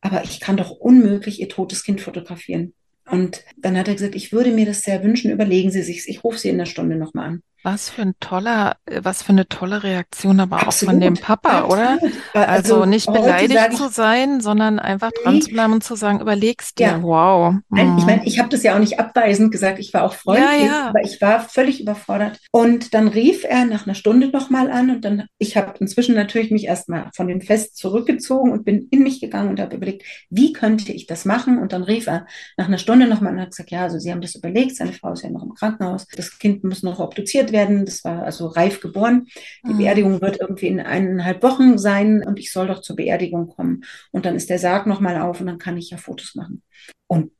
Aber 0.00 0.24
ich 0.24 0.40
kann 0.40 0.56
doch 0.56 0.70
unmöglich 0.70 1.40
Ihr 1.40 1.48
totes 1.48 1.82
Kind 1.82 2.00
fotografieren. 2.00 2.74
Und 3.10 3.44
dann 3.56 3.76
hat 3.76 3.88
er 3.88 3.94
gesagt, 3.94 4.14
ich 4.14 4.32
würde 4.32 4.52
mir 4.52 4.66
das 4.66 4.82
sehr 4.82 5.02
wünschen, 5.02 5.30
überlegen 5.30 5.70
Sie 5.70 5.82
sich, 5.82 6.08
ich 6.08 6.22
rufe 6.22 6.38
Sie 6.38 6.48
in 6.48 6.56
einer 6.56 6.66
Stunde 6.66 6.96
nochmal 6.96 7.28
an. 7.28 7.42
Was 7.62 7.90
für 7.90 8.02
ein 8.02 8.14
toller, 8.20 8.76
was 9.02 9.22
für 9.22 9.32
eine 9.32 9.46
tolle 9.46 9.82
Reaktion, 9.82 10.40
aber 10.40 10.56
Absolut, 10.66 10.88
auch 10.88 10.92
von 10.94 11.00
dem 11.00 11.14
Papa, 11.14 11.64
oder? 11.64 11.98
Also, 12.32 12.76
Also 12.76 12.84
nicht 12.86 13.12
beleidigt 13.12 13.74
zu 13.76 13.88
sein, 13.88 14.40
sondern 14.40 14.78
einfach 14.78 15.10
dran 15.22 15.34
Nee. 15.34 15.40
zu 15.40 15.50
bleiben 15.50 15.72
und 15.74 15.84
zu 15.84 15.94
sagen, 15.94 16.20
überlegst 16.20 16.78
dir. 16.78 16.86
Ja. 16.86 17.02
Wow. 17.02 17.56
Nein, 17.68 17.94
ich 17.98 18.04
Mhm. 18.04 18.10
meine, 18.10 18.24
ich 18.26 18.38
habe 18.38 18.48
das 18.48 18.62
ja 18.62 18.74
auch 18.74 18.78
nicht 18.78 18.98
abweisend 18.98 19.52
gesagt. 19.52 19.78
Ich 19.78 19.92
war 19.92 20.04
auch 20.04 20.14
freundlich, 20.14 20.66
ja. 20.66 20.88
aber 20.88 21.02
ich 21.02 21.20
war 21.20 21.40
völlig 21.40 21.80
überfordert. 21.82 22.38
Und 22.50 22.94
dann 22.94 23.08
rief 23.08 23.44
er 23.44 23.66
nach 23.66 23.86
einer 23.86 23.94
Stunde 23.94 24.28
nochmal 24.28 24.70
an 24.70 24.90
und 24.90 25.04
dann, 25.04 25.24
ich 25.36 25.56
habe 25.58 25.74
inzwischen 25.80 26.14
natürlich 26.14 26.50
mich 26.50 26.64
erstmal 26.64 27.10
von 27.14 27.28
dem 27.28 27.42
Fest 27.42 27.76
zurückgezogen 27.76 28.52
und 28.52 28.64
bin 28.64 28.88
in 28.90 29.02
mich 29.02 29.20
gegangen 29.20 29.50
und 29.50 29.60
habe 29.60 29.76
überlegt, 29.76 30.04
wie 30.30 30.52
könnte 30.54 30.92
ich 30.92 31.06
das 31.06 31.26
machen? 31.26 31.58
Und 31.58 31.72
dann 31.74 31.82
rief 31.82 32.06
er 32.06 32.26
nach 32.56 32.68
einer 32.68 32.78
Stunde 32.78 33.06
nochmal 33.06 33.34
und 33.34 33.40
hat 33.40 33.50
gesagt, 33.50 33.70
ja, 33.70 33.82
also 33.82 33.98
Sie 33.98 34.10
haben 34.10 34.22
das 34.22 34.34
überlegt, 34.34 34.76
seine 34.76 34.94
Frau 34.94 35.12
ist 35.12 35.22
ja 35.24 35.30
noch 35.30 35.42
im 35.42 35.52
Krankenhaus, 35.54 36.06
das 36.16 36.38
Kind 36.38 36.64
muss 36.64 36.82
noch 36.82 36.98
obduziert 37.00 37.49
werden, 37.52 37.84
das 37.84 38.04
war 38.04 38.22
also 38.24 38.46
reif 38.48 38.80
geboren. 38.80 39.26
Die 39.66 39.74
Mhm. 39.74 39.78
Beerdigung 39.78 40.20
wird 40.20 40.40
irgendwie 40.40 40.68
in 40.68 40.80
eineinhalb 40.80 41.42
Wochen 41.42 41.78
sein 41.78 42.22
und 42.24 42.38
ich 42.38 42.52
soll 42.52 42.66
doch 42.68 42.80
zur 42.80 42.96
Beerdigung 42.96 43.48
kommen. 43.48 43.84
Und 44.12 44.26
dann 44.26 44.36
ist 44.36 44.50
der 44.50 44.58
Sarg 44.58 44.86
nochmal 44.86 45.20
auf 45.20 45.40
und 45.40 45.46
dann 45.46 45.58
kann 45.58 45.76
ich 45.76 45.90
ja 45.90 45.96
Fotos 45.96 46.34
machen. 46.34 46.62
Und 47.06 47.32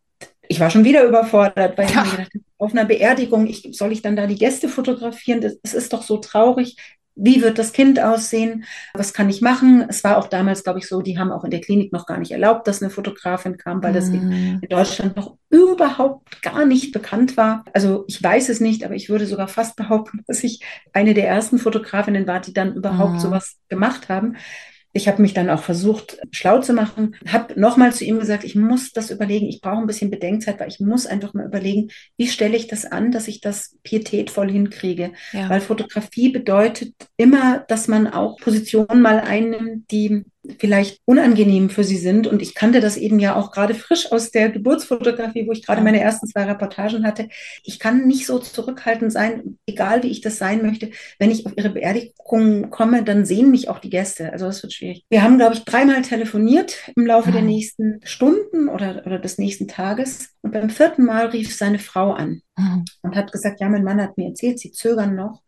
ich 0.49 0.59
war 0.61 0.71
schon 0.71 0.85
wieder 0.85 1.05
überfordert, 1.05 1.79
weil 1.79 1.87
ich 1.87 1.95
Ja. 1.95 2.03
mir 2.05 2.11
gedacht 2.11 2.31
habe, 2.35 2.45
auf 2.59 2.73
einer 2.73 2.85
Beerdigung, 2.85 3.47
ich, 3.47 3.69
soll 3.73 3.93
ich 3.93 4.03
dann 4.03 4.17
da 4.17 4.27
die 4.27 4.35
Gäste 4.37 4.69
fotografieren? 4.69 5.41
Das, 5.41 5.61
das 5.63 5.75
ist 5.75 5.93
doch 5.93 6.03
so 6.03 6.19
traurig. 6.19 6.77
Wie 7.17 7.43
wird 7.43 7.59
das 7.59 7.73
Kind 7.73 8.01
aussehen? 8.01 8.65
Was 8.95 9.13
kann 9.13 9.29
ich 9.29 9.43
machen? 9.43 9.85
Es 9.89 10.05
war 10.05 10.17
auch 10.17 10.29
damals, 10.29 10.65
glaube 10.65 10.79
ich, 10.79 10.89
so, 10.89 11.03
die 11.03 11.19
haben 11.19 11.33
auch 11.33 11.45
in 11.45 11.51
der 11.51 11.61
Klinik 11.61 11.93
noch 11.93 12.07
gar 12.07 12.19
nicht 12.19 12.31
erlaubt, 12.33 12.67
dass 12.67 12.81
eine 12.83 12.91
Fotografin 12.91 13.57
kam, 13.59 13.83
weil 13.83 13.93
das 13.93 14.09
in, 14.09 14.29
Mhm. 14.31 14.61
Deutschland 14.71 15.17
noch 15.17 15.37
überhaupt 15.51 16.41
gar 16.43 16.65
nicht 16.65 16.93
bekannt 16.93 17.37
war. 17.37 17.65
Also 17.75 18.05
ich 18.09 18.23
weiß 18.23 18.49
es 18.49 18.61
nicht, 18.61 18.85
aber 18.85 18.95
ich 18.95 19.09
würde 19.11 19.27
sogar 19.27 19.49
fast 19.49 19.77
behaupten, 19.77 20.23
dass 20.27 20.43
ich 20.45 20.61
eine 20.93 21.13
der 21.15 21.29
ersten 21.29 21.59
Fotografinnen 21.59 22.27
war, 22.27 22.41
die 22.41 22.53
dann 22.55 22.75
überhaupt 22.75 23.15
Mhm. 23.17 23.21
sowas 23.21 23.59
gemacht 23.69 24.09
haben. 24.09 24.37
Ich 24.93 25.09
habe 25.09 25.23
mich 25.23 25.35
dann 25.35 25.51
auch 25.51 25.63
versucht, 25.63 26.19
schlau 26.33 26.61
zu 26.61 26.73
machen, 26.73 27.17
habe 27.27 27.59
nochmal 27.61 27.93
zu 27.93 28.05
ihm 28.05 28.19
gesagt, 28.19 28.45
ich 28.45 28.57
muss 28.57 28.93
das 28.93 29.11
überlegen, 29.11 29.47
ich 29.47 29.61
brauche 29.61 29.79
ein 29.79 29.87
bisschen 29.87 30.11
Bedenkzeit, 30.11 30.59
weil 30.59 30.69
ich 30.69 30.81
muss 30.81 31.07
einfach 31.07 31.33
mal 31.33 31.47
überlegen, 31.47 31.91
wie 32.17 32.27
stelle 32.27 32.57
ich 32.57 32.67
das 32.67 32.85
an, 32.85 33.13
dass 33.13 33.29
ich 33.29 33.41
das 33.41 33.77
pietätvoll 33.83 34.51
hinkriege. 34.51 35.13
Ja. 35.33 35.49
Weil 35.49 35.61
Fotografie 35.61 36.31
bedeutet 36.31 36.95
immer, 37.17 37.65
dass 37.69 37.89
man 37.89 38.09
auch 38.09 38.39
Positionen 38.39 39.01
mal 39.01 39.21
einnimmt, 39.21 39.91
die 39.91 40.25
vielleicht 40.59 41.01
unangenehm 41.05 41.71
für 41.71 41.85
sie 41.85 41.97
sind. 41.99 42.27
Und 42.27 42.43
ich 42.43 42.55
kannte 42.55 42.81
das 42.81 42.97
eben 42.97 43.19
ja 43.19 43.37
auch 43.37 43.53
gerade 43.53 43.75
frisch 43.75 44.11
aus 44.11 44.31
der 44.31 44.51
Geburtsfotografie, 44.51 45.47
wo 45.47 45.53
ich 45.53 45.65
gerade 45.65 45.83
meine 45.83 46.01
ersten 46.01 46.27
zwei 46.27 46.45
Reportagen 46.45 47.05
hatte. 47.07 47.29
Ich 47.65 47.79
kann 47.79 48.07
nicht 48.07 48.27
so 48.27 48.39
zurückhaltend 48.39 49.13
sein, 49.13 49.59
egal 49.67 50.03
wie 50.03 50.09
ich 50.09 50.21
das 50.21 50.39
sein 50.39 50.63
möchte. 50.63 50.91
Wenn 51.19 51.31
ich 51.31 51.47
auf 51.47 51.53
ihre 51.57 51.71
Beerdigung 51.71 52.71
komme, 52.71 53.03
dann 53.05 53.25
sehen 53.25 53.51
mich 53.51 53.69
auch 53.69 53.79
die 53.79 53.91
Gäste. 53.91 54.33
Also 54.33 54.47
das 54.47 54.63
wird 54.63 54.73
schwierig. 54.73 55.05
Wir 55.11 55.23
haben, 55.23 55.39
glaube 55.39 55.55
ich, 55.55 55.65
dreimal 55.65 56.03
telefoniert 56.03 56.77
im 56.97 57.07
Laufe 57.07 57.33
der 57.33 57.43
nächsten 57.43 58.01
Stunden 58.05 58.69
oder, 58.69 59.03
oder 59.07 59.19
des 59.19 59.39
nächsten 59.39 59.69
Tages. 59.69 60.31
Und 60.43 60.53
beim 60.53 60.71
vierten 60.71 61.05
Mal 61.05 61.27
rief 61.27 61.55
seine 61.55 61.79
Frau 61.79 62.13
an 62.13 62.43
Mhm. 62.61 62.85
und 63.03 63.17
hat 63.17 63.33
gesagt, 63.33 63.61
ja, 63.61 63.69
mein 63.69 63.85
Mann 63.85 64.01
hat 64.01 64.19
mir 64.19 64.29
erzählt, 64.29 64.59
Sie 64.59 64.73
zögern 64.73 65.15
noch 65.15 65.43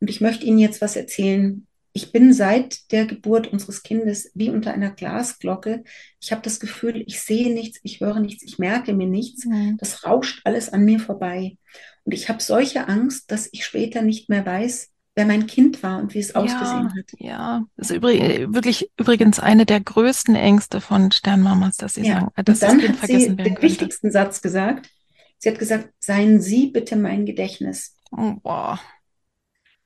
und 0.00 0.08
ich 0.10 0.20
möchte 0.20 0.46
Ihnen 0.46 0.58
jetzt 0.58 0.80
was 0.80 0.96
erzählen. 0.96 1.66
Ich 1.96 2.10
bin 2.10 2.32
seit 2.32 2.90
der 2.90 3.06
Geburt 3.06 3.46
unseres 3.52 3.84
Kindes 3.84 4.30
wie 4.34 4.50
unter 4.50 4.72
einer 4.74 4.90
Glasglocke. 4.90 5.84
Ich 6.20 6.32
habe 6.32 6.42
das 6.42 6.58
Gefühl, 6.58 7.04
ich 7.06 7.20
sehe 7.20 7.54
nichts, 7.54 7.78
ich 7.84 8.00
höre 8.00 8.18
nichts, 8.18 8.42
ich 8.42 8.58
merke 8.58 8.92
mir 8.92 9.06
nichts. 9.06 9.44
Mhm. 9.44 9.76
Das 9.78 10.04
rauscht 10.04 10.40
alles 10.44 10.68
an 10.72 10.84
mir 10.84 10.98
vorbei. 10.98 11.56
Und 12.02 12.12
ich 12.12 12.28
habe 12.28 12.42
solche 12.42 12.88
Angst, 12.88 13.30
dass 13.30 13.48
ich 13.52 13.64
später 13.64 14.02
nicht 14.02 14.28
mehr 14.28 14.44
weiß, 14.44 14.90
wer 15.14 15.24
mein 15.24 15.46
Kind 15.46 15.84
war 15.84 16.00
und 16.00 16.14
wie 16.14 16.18
es 16.18 16.34
ausgesehen 16.34 16.92
hat. 16.92 17.04
Ja, 17.18 17.64
das 17.76 17.90
ist 17.90 17.96
übrig, 17.96 18.20
wirklich 18.52 18.90
übrigens 18.98 19.38
eine 19.38 19.64
der 19.64 19.80
größten 19.80 20.34
Ängste 20.34 20.80
von 20.80 21.12
Sternmamas, 21.12 21.76
dass 21.76 21.94
sie 21.94 22.02
Ja. 22.02 22.14
sagen, 22.14 22.32
Und 22.36 22.48
dass 22.48 22.58
das 22.58 22.70
dann 22.70 22.80
Kind 22.80 23.00
hat 23.02 23.06
sie 23.06 23.18
den 23.28 23.36
könnte. 23.36 23.62
wichtigsten 23.62 24.10
Satz 24.10 24.42
gesagt. 24.42 24.90
Sie 25.38 25.48
hat 25.48 25.58
gesagt, 25.60 25.90
seien 26.00 26.40
Sie 26.40 26.68
bitte 26.68 26.96
mein 26.96 27.24
Gedächtnis. 27.24 27.96
Oh, 28.10 28.34
boah. 28.42 28.80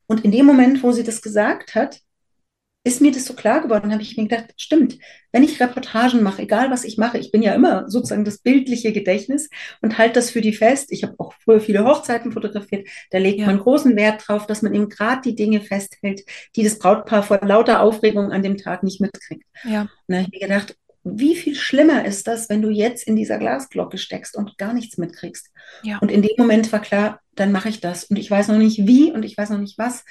Und 0.08 0.24
in 0.24 0.32
dem 0.32 0.46
Moment, 0.46 0.82
wo 0.82 0.90
sie 0.90 1.04
das 1.04 1.22
gesagt 1.22 1.74
hat, 1.76 2.00
ist 2.84 3.02
mir 3.02 3.12
das 3.12 3.26
so 3.26 3.34
klar 3.34 3.60
geworden, 3.60 3.92
habe 3.92 4.02
ich 4.02 4.16
mir 4.16 4.26
gedacht, 4.26 4.54
stimmt, 4.56 4.98
wenn 5.32 5.42
ich 5.42 5.60
Reportagen 5.60 6.22
mache, 6.22 6.42
egal 6.42 6.70
was 6.70 6.84
ich 6.84 6.96
mache, 6.96 7.18
ich 7.18 7.30
bin 7.30 7.42
ja 7.42 7.52
immer 7.54 7.88
sozusagen 7.90 8.24
das 8.24 8.38
bildliche 8.38 8.92
Gedächtnis 8.92 9.50
und 9.82 9.98
halte 9.98 10.14
das 10.14 10.30
für 10.30 10.40
die 10.40 10.54
fest. 10.54 10.90
Ich 10.90 11.02
habe 11.02 11.14
auch 11.18 11.34
früher 11.44 11.60
viele 11.60 11.84
Hochzeiten 11.84 12.32
fotografiert. 12.32 12.88
Da 13.10 13.18
legt 13.18 13.40
Ja. 13.40 13.46
man 13.46 13.58
großen 13.58 13.94
Wert 13.96 14.26
drauf, 14.26 14.46
dass 14.46 14.62
man 14.62 14.74
eben 14.74 14.88
gerade 14.88 15.20
die 15.22 15.34
Dinge 15.34 15.60
festhält, 15.60 16.22
die 16.56 16.62
das 16.62 16.78
Brautpaar 16.78 17.22
vor 17.22 17.40
lauter 17.42 17.82
Aufregung 17.82 18.32
an 18.32 18.42
dem 18.42 18.56
Tag 18.56 18.82
nicht 18.82 19.00
mitkriegt. 19.00 19.44
Ja. 19.64 19.82
Und 19.82 19.90
da 20.06 20.14
habe 20.18 20.28
ich 20.32 20.40
mir 20.40 20.48
gedacht, 20.48 20.74
wie 21.04 21.36
viel 21.36 21.54
schlimmer 21.54 22.04
ist 22.04 22.26
das, 22.26 22.48
wenn 22.48 22.62
du 22.62 22.70
jetzt 22.70 23.06
in 23.06 23.16
dieser 23.16 23.38
Glasglocke 23.38 23.98
steckst 23.98 24.36
und 24.36 24.56
gar 24.58 24.72
nichts 24.72 24.98
mitkriegst? 24.98 25.50
Ja. 25.82 25.98
Und 25.98 26.10
in 26.10 26.22
dem 26.22 26.34
Moment 26.38 26.72
war 26.72 26.80
klar, 26.80 27.20
dann 27.40 27.52
mache 27.52 27.68
ich 27.68 27.80
das. 27.80 28.04
Und 28.04 28.16
ich 28.18 28.30
weiß 28.30 28.48
noch 28.48 28.58
nicht 28.58 28.86
wie 28.86 29.12
und 29.12 29.24
ich 29.24 29.36
weiß 29.36 29.50
noch 29.50 29.58
nicht 29.60 29.78
was. 29.78 30.04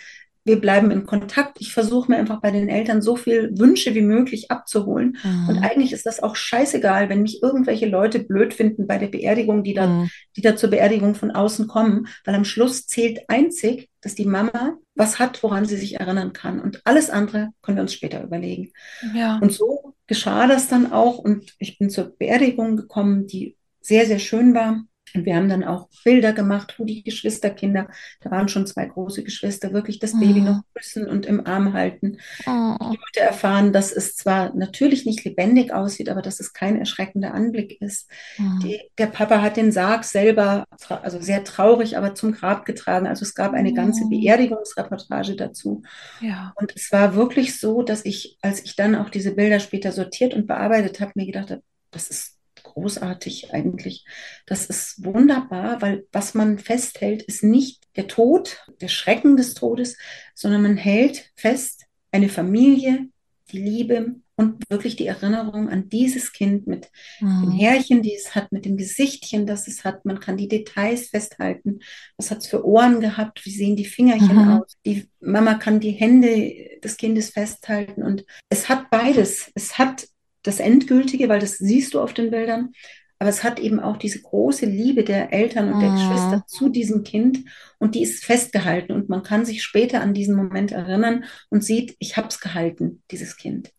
Wir 0.43 0.61
bleiben 0.61 0.91
in 0.91 1.05
Kontakt. 1.05 1.57
Ich 1.59 1.73
versuche 1.73 2.09
mir 2.09 2.17
einfach 2.17 2.39
bei 2.39 2.51
den 2.51 2.69
Eltern 2.69 3.01
so 3.01 3.17
viel 3.17 3.51
Wünsche 3.59 3.93
wie 3.95 4.01
möglich 4.01 4.49
abzuholen. 4.49 5.17
Und 5.49 5.57
Mhm. 5.57 5.61
eigentlich 5.63 5.91
ist 5.91 6.05
das 6.05 6.23
auch 6.23 6.37
scheißegal, 6.37 7.09
wenn 7.09 7.21
mich 7.21 7.43
irgendwelche 7.43 7.85
Leute 7.85 8.19
blöd 8.19 8.53
finden 8.53 8.87
bei 8.87 8.97
der 8.97 9.07
Beerdigung, 9.07 9.65
die 9.65 9.73
da, 9.73 9.87
Mhm. 9.87 10.09
die 10.37 10.41
da 10.41 10.55
zur 10.55 10.69
Beerdigung 10.69 11.15
von 11.15 11.31
außen 11.31 11.67
kommen, 11.67 12.07
weil 12.23 12.33
am 12.33 12.45
Schluss 12.45 12.87
zählt 12.87 13.19
einzig, 13.27 13.89
dass 13.99 14.15
die 14.15 14.23
Mama 14.25 14.77
was 14.95 15.19
hat, 15.19 15.43
woran 15.43 15.65
sie 15.65 15.75
sich 15.75 15.99
erinnern 15.99 16.31
kann. 16.31 16.61
Und 16.61 16.79
alles 16.85 17.09
andere 17.09 17.49
können 17.61 17.77
wir 17.77 17.81
uns 17.81 17.93
später 17.93 18.23
überlegen. 18.23 18.71
Ja. 19.13 19.39
Und 19.39 19.51
so 19.51 19.95
geschah 20.07 20.47
das 20.47 20.69
dann 20.69 20.93
auch. 20.93 21.17
Und 21.17 21.55
ich 21.59 21.77
bin 21.77 21.89
zur 21.89 22.15
Beerdigung 22.17 22.77
gekommen, 22.77 23.27
die 23.27 23.57
sehr, 23.81 24.05
sehr 24.05 24.19
schön 24.19 24.53
war. 24.53 24.85
Und 25.13 25.25
wir 25.25 25.35
haben 25.35 25.49
dann 25.49 25.63
auch 25.63 25.89
Bilder 26.03 26.33
gemacht, 26.33 26.75
wo 26.77 26.83
die 26.85 27.03
Geschwisterkinder, 27.03 27.87
da 28.21 28.31
waren 28.31 28.47
schon 28.49 28.67
zwei 28.67 28.85
große 28.85 29.23
Geschwister, 29.23 29.73
wirklich 29.73 29.99
das 29.99 30.13
Baby 30.19 30.41
Mhm. 30.41 30.45
noch 30.45 30.61
küssen 30.75 31.07
und 31.07 31.25
im 31.25 31.45
Arm 31.47 31.73
halten. 31.73 32.17
Oh. 32.45 32.75
Die 32.81 32.97
Leute 32.97 33.19
erfahren, 33.21 33.73
dass 33.73 33.91
es 33.91 34.15
zwar 34.15 34.53
natürlich 34.55 35.05
nicht 35.05 35.23
lebendig 35.23 35.73
aussieht, 35.73 36.09
aber 36.09 36.21
dass 36.21 36.39
es 36.39 36.53
kein 36.53 36.77
erschreckender 36.77 37.33
Anblick 37.33 37.81
ist. 37.81 38.09
Mhm. 38.37 38.59
Die, 38.63 38.81
der 38.97 39.07
Papa 39.07 39.41
hat 39.41 39.57
den 39.57 39.71
Sarg 39.71 40.03
selber, 40.03 40.65
also 40.89 41.21
sehr 41.21 41.43
traurig, 41.43 41.97
aber 41.97 42.13
zum 42.15 42.33
Grab 42.33 42.65
getragen. 42.65 43.07
Also 43.07 43.23
es 43.23 43.33
gab 43.35 43.53
eine 43.53 43.73
ganze 43.73 44.05
Mhm. 44.05 44.09
Beerdigungsreportage 44.09 45.35
dazu. 45.35 45.83
Ja. 46.21 46.53
Und 46.55 46.73
es 46.75 46.91
war 46.91 47.15
wirklich 47.15 47.59
so, 47.59 47.81
dass 47.81 48.05
ich, 48.05 48.37
als 48.41 48.63
ich 48.63 48.75
dann 48.75 48.95
auch 48.95 49.09
diese 49.09 49.31
Bilder 49.35 49.59
später 49.59 49.91
sortiert 49.91 50.33
und 50.33 50.47
bearbeitet 50.47 50.99
habe, 50.99 51.11
mir 51.15 51.25
gedacht 51.25 51.51
habe, 51.51 51.63
das 51.91 52.09
ist 52.09 52.36
großartig 52.77 53.53
eigentlich. 53.53 54.05
Das 54.45 54.65
ist 54.67 55.03
wunderbar, 55.03 55.81
weil 55.81 56.05
was 56.11 56.33
man 56.35 56.59
festhält, 56.59 57.23
ist 57.23 57.43
nicht 57.43 57.83
der 57.95 58.07
Tod, 58.07 58.63
der 58.81 58.87
Schrecken 58.87 59.35
des 59.35 59.55
Todes, 59.55 59.97
sondern 60.35 60.61
man 60.61 60.77
hält 60.77 61.31
fest 61.35 61.85
eine 62.11 62.29
Familie, 62.29 63.07
die 63.51 63.59
Liebe 63.59 64.15
und 64.35 64.69
wirklich 64.69 64.95
die 64.95 65.07
Erinnerung 65.07 65.69
an 65.69 65.89
dieses 65.89 66.31
Kind 66.33 66.67
mit 66.67 66.91
den 67.19 67.27
Mhm. 67.27 67.51
Härchen, 67.53 68.01
die 68.03 68.13
es 68.13 68.35
hat, 68.35 68.51
mit 68.51 68.65
dem 68.65 68.77
Gesichtchen, 68.77 69.47
das 69.47 69.67
es 69.67 69.83
hat. 69.83 70.05
Man 70.05 70.19
kann 70.19 70.37
die 70.37 70.47
Details 70.47 71.07
festhalten. 71.09 71.79
Was 72.17 72.29
hat 72.29 72.39
es 72.39 72.47
für 72.47 72.63
Ohren 72.63 72.99
gehabt? 72.99 73.43
Wie 73.45 73.49
sehen 73.51 73.75
die 73.75 73.85
Fingerchen 73.85 74.35
Mhm. 74.35 74.49
aus? 74.61 74.77
Die 74.85 75.07
Mama 75.21 75.55
kann 75.55 75.79
die 75.79 75.91
Hände 75.91 76.53
des 76.83 76.97
Kindes 76.97 77.31
festhalten. 77.31 78.03
Und 78.03 78.25
es 78.49 78.69
hat 78.69 78.91
beides. 78.91 79.49
Es 79.55 79.79
hat 79.79 80.07
das 80.47 80.59
Endgültige, 80.59 81.29
weil 81.29 81.39
das 81.39 81.57
siehst 81.57 81.93
du 81.93 82.01
auf 82.01 82.13
den 82.13 82.31
Bildern. 82.31 82.71
Aber 83.19 83.29
es 83.29 83.43
hat 83.43 83.59
eben 83.59 83.79
auch 83.79 83.97
diese 83.97 84.21
große 84.21 84.65
Liebe 84.67 85.03
der 85.03 85.33
Eltern 85.33 85.69
und 85.69 85.81
der 85.81 85.89
Mhm. 85.89 85.91
Geschwister 85.91 86.43
zu 86.47 86.69
diesem 86.69 87.03
Kind 87.03 87.39
und 87.79 87.95
die 87.95 88.03
ist 88.03 88.23
festgehalten 88.23 88.91
und 88.93 89.09
man 89.09 89.23
kann 89.23 89.43
sich 89.45 89.63
später 89.63 90.01
an 90.01 90.13
diesen 90.13 90.35
Moment 90.35 90.71
erinnern 90.71 91.25
und 91.49 91.63
sieht, 91.63 91.95
ich 91.99 92.15
habe 92.17 92.27
es 92.27 92.39
gehalten, 92.39 93.03
dieses 93.11 93.37
Kind. 93.37 93.71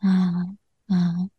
Mhm. 0.00 0.58
Mhm. 0.88 1.30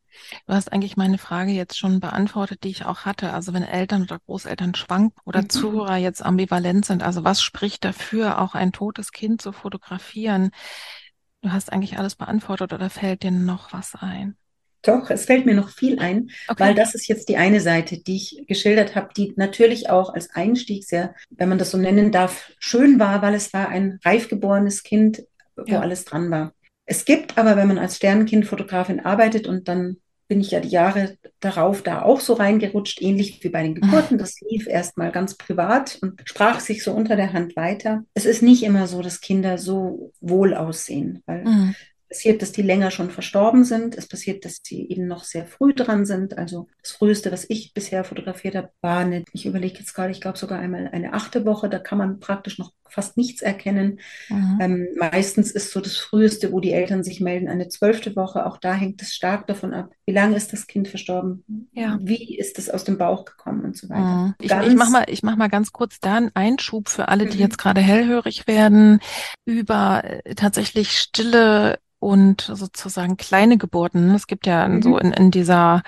Du 0.48 0.54
hast 0.54 0.74
eigentlich 0.74 0.98
meine 0.98 1.18
Frage 1.20 1.52
jetzt 1.52 1.78
schon 1.78 2.00
beantwortet, 2.02 2.64
die 2.64 2.70
ich 2.70 2.86
auch 2.86 3.02
hatte. 3.06 3.34
Also 3.34 3.54
wenn 3.54 3.64
Eltern 3.64 4.04
oder 4.04 4.20
Großeltern 4.20 4.76
schwank 4.76 5.14
oder 5.26 5.50
mhm. 5.50 5.50
Zuhörer 5.50 5.98
jetzt 5.98 6.24
ambivalent 6.24 6.86
sind, 6.86 7.04
also 7.04 7.24
was 7.24 7.42
spricht 7.44 7.86
dafür, 7.86 8.40
auch 8.42 8.56
ein 8.56 8.74
totes 8.74 9.12
Kind 9.14 9.42
zu 9.42 9.52
fotografieren? 9.54 10.52
Du 11.42 11.52
hast 11.54 11.72
eigentlich 11.74 12.00
alles 12.00 12.16
beantwortet 12.16 12.74
oder 12.74 12.90
fällt 12.90 13.24
dir 13.24 13.32
noch 13.32 13.74
was 13.74 13.96
ein? 13.96 14.38
Doch, 14.84 15.10
es 15.10 15.26
fällt 15.26 15.46
mir 15.46 15.56
noch 15.56 15.70
viel 15.70 15.98
ein, 16.00 16.30
okay. 16.48 16.62
weil 16.62 16.76
das 16.76 16.94
ist 16.94 17.08
jetzt 17.08 17.30
die 17.30 17.38
eine 17.38 17.62
Seite, 17.62 17.98
die 17.98 18.18
ich 18.18 18.44
geschildert 18.48 18.96
habe, 18.96 19.10
die 19.16 19.34
natürlich 19.38 19.90
auch 19.90 20.14
als 20.14 20.30
Einstieg 20.32 20.84
sehr, 20.84 21.16
wenn 21.30 21.50
man 21.50 21.58
das 21.58 21.72
so 21.72 21.78
nennen 21.78 22.12
darf, 22.12 22.52
schön 22.60 23.00
war, 23.00 23.22
weil 23.22 23.34
es 23.34 23.54
war 23.54 23.70
ein 23.70 24.00
reif 24.04 24.28
geborenes 24.28 24.84
Kind, 24.84 25.24
wo 25.56 25.64
ja. 25.66 25.80
alles 25.80 26.04
dran 26.04 26.30
war. 26.30 26.54
Es 26.86 27.06
gibt 27.06 27.38
aber, 27.38 27.56
wenn 27.56 27.70
man 27.70 27.78
als 27.78 27.96
Sternenkindfotografin 27.96 29.00
arbeitet 29.00 29.48
und 29.48 29.70
dann 29.70 29.98
bin 30.28 30.42
ich 30.42 30.52
ja 30.52 30.60
die 30.60 30.70
Jahre 30.70 31.18
darauf 31.40 31.82
da 31.82 32.02
auch 32.02 32.20
so 32.20 32.34
reingerutscht, 32.34 33.02
ähnlich 33.02 33.42
wie 33.44 33.50
bei 33.50 33.64
den 33.64 33.76
Geburten. 33.76 34.18
Das 34.18 34.40
lief 34.42 34.68
erstmal 34.68 35.12
ganz 35.12 35.36
privat 35.36 36.00
und 36.02 36.22
sprach 36.26 36.60
sich 36.60 36.84
so 36.84 36.92
unter 36.92 37.16
der 37.16 37.34
Hand 37.34 37.56
weiter. 37.56 38.04
Es 38.16 38.26
ist 38.26 38.42
nicht 38.42 38.64
immer 38.64 38.88
so, 38.88 39.02
dass 39.02 39.22
Kinder 39.22 39.58
so 39.58 40.12
wohl 40.20 40.54
aussehen, 40.56 41.22
weil 41.26 41.46
mhm 41.46 41.76
passiert, 42.14 42.44
dass 42.44 42.52
die 42.52 42.62
länger 42.62 42.92
schon 42.92 43.10
verstorben 43.10 43.64
sind. 43.64 43.98
Es 43.98 44.08
passiert, 44.08 44.46
dass 44.46 44.62
sie 44.64 44.88
eben 44.88 45.08
noch 45.08 45.24
sehr 45.24 45.48
früh 45.48 45.74
dran 45.74 46.06
sind. 46.06 46.38
Also 46.38 46.68
das 46.82 46.92
Früheste, 46.92 47.32
was 47.32 47.50
ich 47.50 47.74
bisher 47.74 48.04
fotografiert 48.04 48.56
habe, 48.56 48.70
war 48.82 49.00
eine, 49.00 49.26
ich 49.34 49.48
überlege 49.48 49.80
jetzt 49.80 49.96
gerade, 49.96 50.12
ich 50.12 50.22
glaube 50.22 50.38
sogar 50.38 50.60
einmal 50.60 50.88
eine 50.92 51.14
achte 51.14 51.44
Woche. 51.44 51.70
Da 51.70 51.80
kann 51.80 51.98
man 51.98 52.20
praktisch 52.20 52.60
noch 52.60 52.72
fast 52.88 53.18
nichts 53.18 53.42
erkennen. 53.42 54.00
Mhm. 54.30 54.58
Ähm, 54.62 54.88
meistens 55.00 55.50
ist 55.50 55.72
so 55.72 55.82
das 55.82 55.98
Früheste, 55.98 56.52
wo 56.52 56.60
die 56.60 56.72
Eltern 56.72 57.04
sich 57.04 57.20
melden, 57.20 57.48
eine 57.48 57.68
zwölfte 57.68 58.16
Woche. 58.16 58.46
Auch 58.46 58.58
da 58.58 58.76
hängt 58.76 59.02
es 59.02 59.16
stark 59.16 59.48
davon 59.48 59.74
ab, 59.74 59.90
wie 60.06 60.14
lange 60.14 60.36
ist 60.36 60.54
das 60.54 60.68
Kind 60.68 60.88
verstorben, 60.88 61.44
ja. 61.72 61.98
wie 62.00 62.38
ist 62.38 62.60
es 62.60 62.70
aus 62.70 62.84
dem 62.84 63.00
Bauch 63.00 63.26
gekommen 63.26 63.66
und 63.66 63.76
so 63.76 63.90
weiter. 63.90 64.02
Mhm. 64.02 64.36
Ich, 64.40 64.52
ich 64.52 64.76
mache 64.76 64.92
mal, 64.92 65.06
mach 65.24 65.36
mal 65.36 65.50
ganz 65.50 65.72
kurz 65.72 66.00
da 66.00 66.18
einen 66.18 66.32
Einschub 66.36 66.90
für 66.90 67.08
alle, 67.08 67.26
die 67.26 67.38
mhm. 67.38 67.44
jetzt 67.44 67.58
gerade 67.58 67.82
hellhörig 67.82 68.46
werden, 68.46 69.00
über 69.46 70.04
äh, 70.04 70.36
tatsächlich 70.36 70.92
stille 70.92 71.80
und 72.04 72.42
sozusagen 72.42 73.18
kleine 73.18 73.58
Geburten. 73.58 74.14
Es 74.14 74.28
gibt 74.28 74.46
ja 74.46 74.68
mhm. 74.68 74.82
so 74.82 74.98
in, 74.98 75.12
in 75.14 75.32
dieser, 75.32 75.84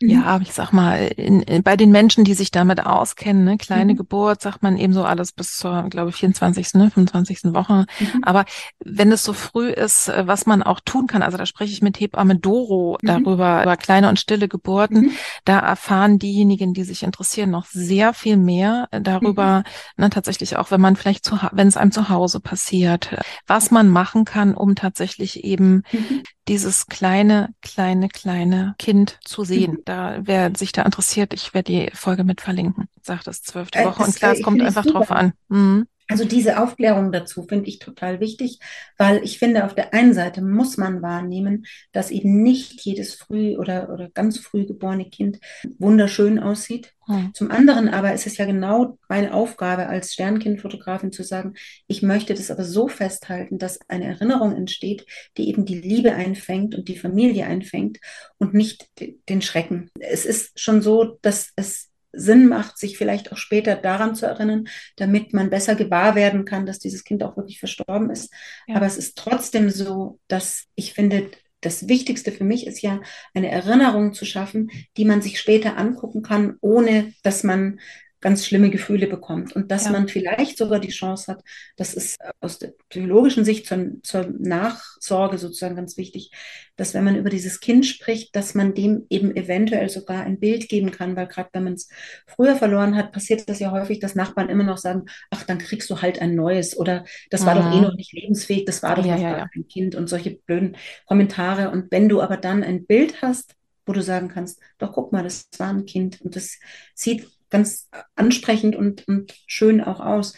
mhm. 0.00 0.08
ja, 0.08 0.40
ich 0.40 0.52
sag 0.52 0.72
mal, 0.72 1.08
in, 1.16 1.42
in, 1.42 1.62
bei 1.62 1.76
den 1.76 1.90
Menschen, 1.90 2.24
die 2.24 2.34
sich 2.34 2.50
damit 2.50 2.84
auskennen, 2.84 3.44
ne, 3.44 3.56
kleine 3.58 3.92
mhm. 3.92 3.98
Geburt, 3.98 4.40
sagt 4.42 4.62
man 4.62 4.76
eben 4.76 4.92
so 4.92 5.04
alles 5.04 5.32
bis 5.32 5.56
zur, 5.56 5.84
glaube 5.90 6.10
ich, 6.10 6.16
24., 6.16 6.74
ne, 6.74 6.90
25. 6.90 7.54
Woche. 7.54 7.86
Mhm. 7.98 8.24
Aber 8.24 8.44
wenn 8.84 9.12
es 9.12 9.22
so 9.22 9.32
früh 9.32 9.70
ist, 9.70 10.08
äh, 10.08 10.26
was 10.26 10.46
man 10.46 10.62
auch 10.62 10.80
tun 10.80 11.06
kann, 11.06 11.22
also 11.22 11.36
da 11.36 11.46
spreche 11.46 11.72
ich 11.72 11.82
mit 11.82 12.00
Hebamme 12.00 12.36
Doro 12.36 12.98
mhm. 13.00 13.06
darüber, 13.06 13.62
über 13.62 13.76
kleine 13.76 14.08
und 14.08 14.18
stille 14.18 14.48
Geburten, 14.48 15.00
mhm. 15.00 15.12
da 15.44 15.58
erfahren 15.58 16.18
diejenigen, 16.18 16.74
die 16.74 16.84
sich 16.84 17.02
interessieren, 17.02 17.50
noch 17.50 17.66
sehr 17.66 18.14
viel 18.14 18.36
mehr 18.36 18.88
darüber, 18.90 19.64
ne, 19.96 20.10
tatsächlich 20.10 20.56
auch, 20.56 20.70
wenn 20.70 20.80
man 20.80 20.96
vielleicht 20.96 21.24
zu, 21.24 21.38
wenn 21.52 21.68
es 21.68 21.76
einem 21.76 21.92
zu 21.92 22.08
Hause 22.08 22.40
passiert, 22.40 23.16
was 23.46 23.70
man 23.70 23.88
machen 23.88 24.24
kann, 24.24 24.54
um 24.54 24.74
tatsächlich 24.74 25.44
eben 25.44 25.82
mhm. 25.92 26.22
Dieses 26.50 26.86
kleine, 26.88 27.54
kleine, 27.62 28.08
kleine 28.08 28.74
Kind 28.76 29.20
zu 29.24 29.44
sehen. 29.44 29.78
Da, 29.84 30.18
wer 30.20 30.50
sich 30.56 30.72
da 30.72 30.82
interessiert, 30.82 31.32
ich 31.32 31.54
werde 31.54 31.70
die 31.70 31.90
Folge 31.94 32.24
mit 32.24 32.40
verlinken. 32.40 32.88
Sagt 33.02 33.28
es 33.28 33.44
zwölfte 33.44 33.78
äh, 33.78 33.84
Woche. 33.84 34.02
Äh, 34.02 34.06
und 34.06 34.16
klar, 34.16 34.32
es 34.32 34.42
kommt 34.42 34.60
einfach 34.60 34.82
super. 34.82 34.98
drauf 34.98 35.12
an. 35.12 35.32
Mhm. 35.48 35.86
Also 36.10 36.24
diese 36.24 36.60
Aufklärung 36.60 37.12
dazu 37.12 37.44
finde 37.44 37.68
ich 37.68 37.78
total 37.78 38.18
wichtig, 38.18 38.58
weil 38.98 39.22
ich 39.22 39.38
finde, 39.38 39.64
auf 39.64 39.76
der 39.76 39.94
einen 39.94 40.12
Seite 40.12 40.42
muss 40.42 40.76
man 40.76 41.02
wahrnehmen, 41.02 41.66
dass 41.92 42.10
eben 42.10 42.42
nicht 42.42 42.80
jedes 42.80 43.14
früh 43.14 43.56
oder, 43.56 43.92
oder 43.92 44.10
ganz 44.10 44.38
früh 44.38 44.66
geborene 44.66 45.08
Kind 45.08 45.38
wunderschön 45.78 46.40
aussieht. 46.40 46.92
Hm. 47.06 47.30
Zum 47.32 47.52
anderen 47.52 47.88
aber 47.88 48.12
ist 48.12 48.26
es 48.26 48.38
ja 48.38 48.44
genau 48.44 48.98
meine 49.08 49.32
Aufgabe 49.32 49.86
als 49.86 50.12
Sternkindfotografin 50.12 51.12
zu 51.12 51.22
sagen, 51.22 51.54
ich 51.86 52.02
möchte 52.02 52.34
das 52.34 52.50
aber 52.50 52.64
so 52.64 52.88
festhalten, 52.88 53.58
dass 53.58 53.78
eine 53.88 54.06
Erinnerung 54.06 54.56
entsteht, 54.56 55.06
die 55.36 55.48
eben 55.48 55.64
die 55.64 55.80
Liebe 55.80 56.12
einfängt 56.12 56.74
und 56.74 56.88
die 56.88 56.98
Familie 56.98 57.46
einfängt 57.46 57.98
und 58.38 58.52
nicht 58.52 58.88
den 59.28 59.42
Schrecken. 59.42 59.90
Es 60.00 60.26
ist 60.26 60.58
schon 60.58 60.82
so, 60.82 61.18
dass 61.22 61.52
es 61.54 61.89
Sinn 62.12 62.48
macht, 62.48 62.78
sich 62.78 62.98
vielleicht 62.98 63.32
auch 63.32 63.36
später 63.36 63.76
daran 63.76 64.14
zu 64.14 64.26
erinnern, 64.26 64.68
damit 64.96 65.32
man 65.32 65.50
besser 65.50 65.74
gewahr 65.74 66.14
werden 66.14 66.44
kann, 66.44 66.66
dass 66.66 66.78
dieses 66.78 67.04
Kind 67.04 67.22
auch 67.22 67.36
wirklich 67.36 67.58
verstorben 67.58 68.10
ist. 68.10 68.32
Ja. 68.66 68.76
Aber 68.76 68.86
es 68.86 68.96
ist 68.96 69.16
trotzdem 69.16 69.70
so, 69.70 70.18
dass 70.28 70.64
ich 70.74 70.94
finde, 70.94 71.30
das 71.60 71.88
Wichtigste 71.88 72.32
für 72.32 72.44
mich 72.44 72.66
ist 72.66 72.80
ja, 72.80 73.00
eine 73.34 73.50
Erinnerung 73.50 74.14
zu 74.14 74.24
schaffen, 74.24 74.70
die 74.96 75.04
man 75.04 75.22
sich 75.22 75.38
später 75.38 75.76
angucken 75.76 76.22
kann, 76.22 76.56
ohne 76.60 77.12
dass 77.22 77.44
man 77.44 77.80
ganz 78.20 78.44
schlimme 78.44 78.70
Gefühle 78.70 79.06
bekommt 79.06 79.56
und 79.56 79.70
dass 79.70 79.86
ja. 79.86 79.92
man 79.92 80.08
vielleicht 80.08 80.58
sogar 80.58 80.78
die 80.78 80.90
Chance 80.90 81.32
hat, 81.32 81.42
das 81.76 81.94
ist 81.94 82.18
aus 82.40 82.58
der 82.58 82.74
psychologischen 82.88 83.44
Sicht 83.44 83.66
zur, 83.66 84.02
zur, 84.02 84.30
Nachsorge 84.38 85.38
sozusagen 85.38 85.76
ganz 85.76 85.96
wichtig, 85.96 86.30
dass 86.76 86.92
wenn 86.92 87.04
man 87.04 87.16
über 87.16 87.30
dieses 87.30 87.60
Kind 87.60 87.86
spricht, 87.86 88.36
dass 88.36 88.54
man 88.54 88.74
dem 88.74 89.06
eben 89.08 89.34
eventuell 89.36 89.88
sogar 89.88 90.22
ein 90.22 90.38
Bild 90.38 90.68
geben 90.68 90.90
kann, 90.90 91.16
weil 91.16 91.28
gerade 91.28 91.48
wenn 91.52 91.64
man 91.64 91.72
es 91.74 91.88
früher 92.26 92.56
verloren 92.56 92.94
hat, 92.96 93.12
passiert 93.12 93.48
das 93.48 93.58
ja 93.58 93.70
häufig, 93.70 94.00
dass 94.00 94.14
Nachbarn 94.14 94.50
immer 94.50 94.64
noch 94.64 94.78
sagen, 94.78 95.06
ach, 95.30 95.44
dann 95.44 95.58
kriegst 95.58 95.88
du 95.88 96.02
halt 96.02 96.20
ein 96.20 96.34
neues 96.34 96.76
oder 96.76 97.04
das 97.30 97.46
war 97.46 97.54
mhm. 97.54 97.58
doch 97.58 97.72
eh 97.72 97.76
mhm. 97.76 97.82
noch 97.82 97.94
nicht 97.94 98.12
lebensfähig, 98.12 98.64
das 98.66 98.82
war 98.82 98.96
doch 98.96 99.04
ja, 99.04 99.14
noch 99.14 99.22
ja, 99.22 99.36
gar 99.36 99.48
kein 99.48 99.66
Kind 99.66 99.94
und 99.94 100.08
solche 100.08 100.32
blöden 100.32 100.76
Kommentare. 101.06 101.70
Und 101.70 101.90
wenn 101.90 102.08
du 102.08 102.20
aber 102.20 102.36
dann 102.36 102.62
ein 102.62 102.84
Bild 102.86 103.22
hast, 103.22 103.54
wo 103.86 103.92
du 103.92 104.02
sagen 104.02 104.28
kannst, 104.28 104.60
doch 104.78 104.92
guck 104.92 105.10
mal, 105.10 105.22
das 105.22 105.48
war 105.58 105.70
ein 105.70 105.86
Kind 105.86 106.20
und 106.20 106.36
das 106.36 106.58
sieht 106.94 107.26
ganz 107.50 107.88
ansprechend 108.14 108.76
und, 108.76 109.06
und 109.08 109.34
schön 109.46 109.80
auch 109.80 110.00
aus, 110.00 110.34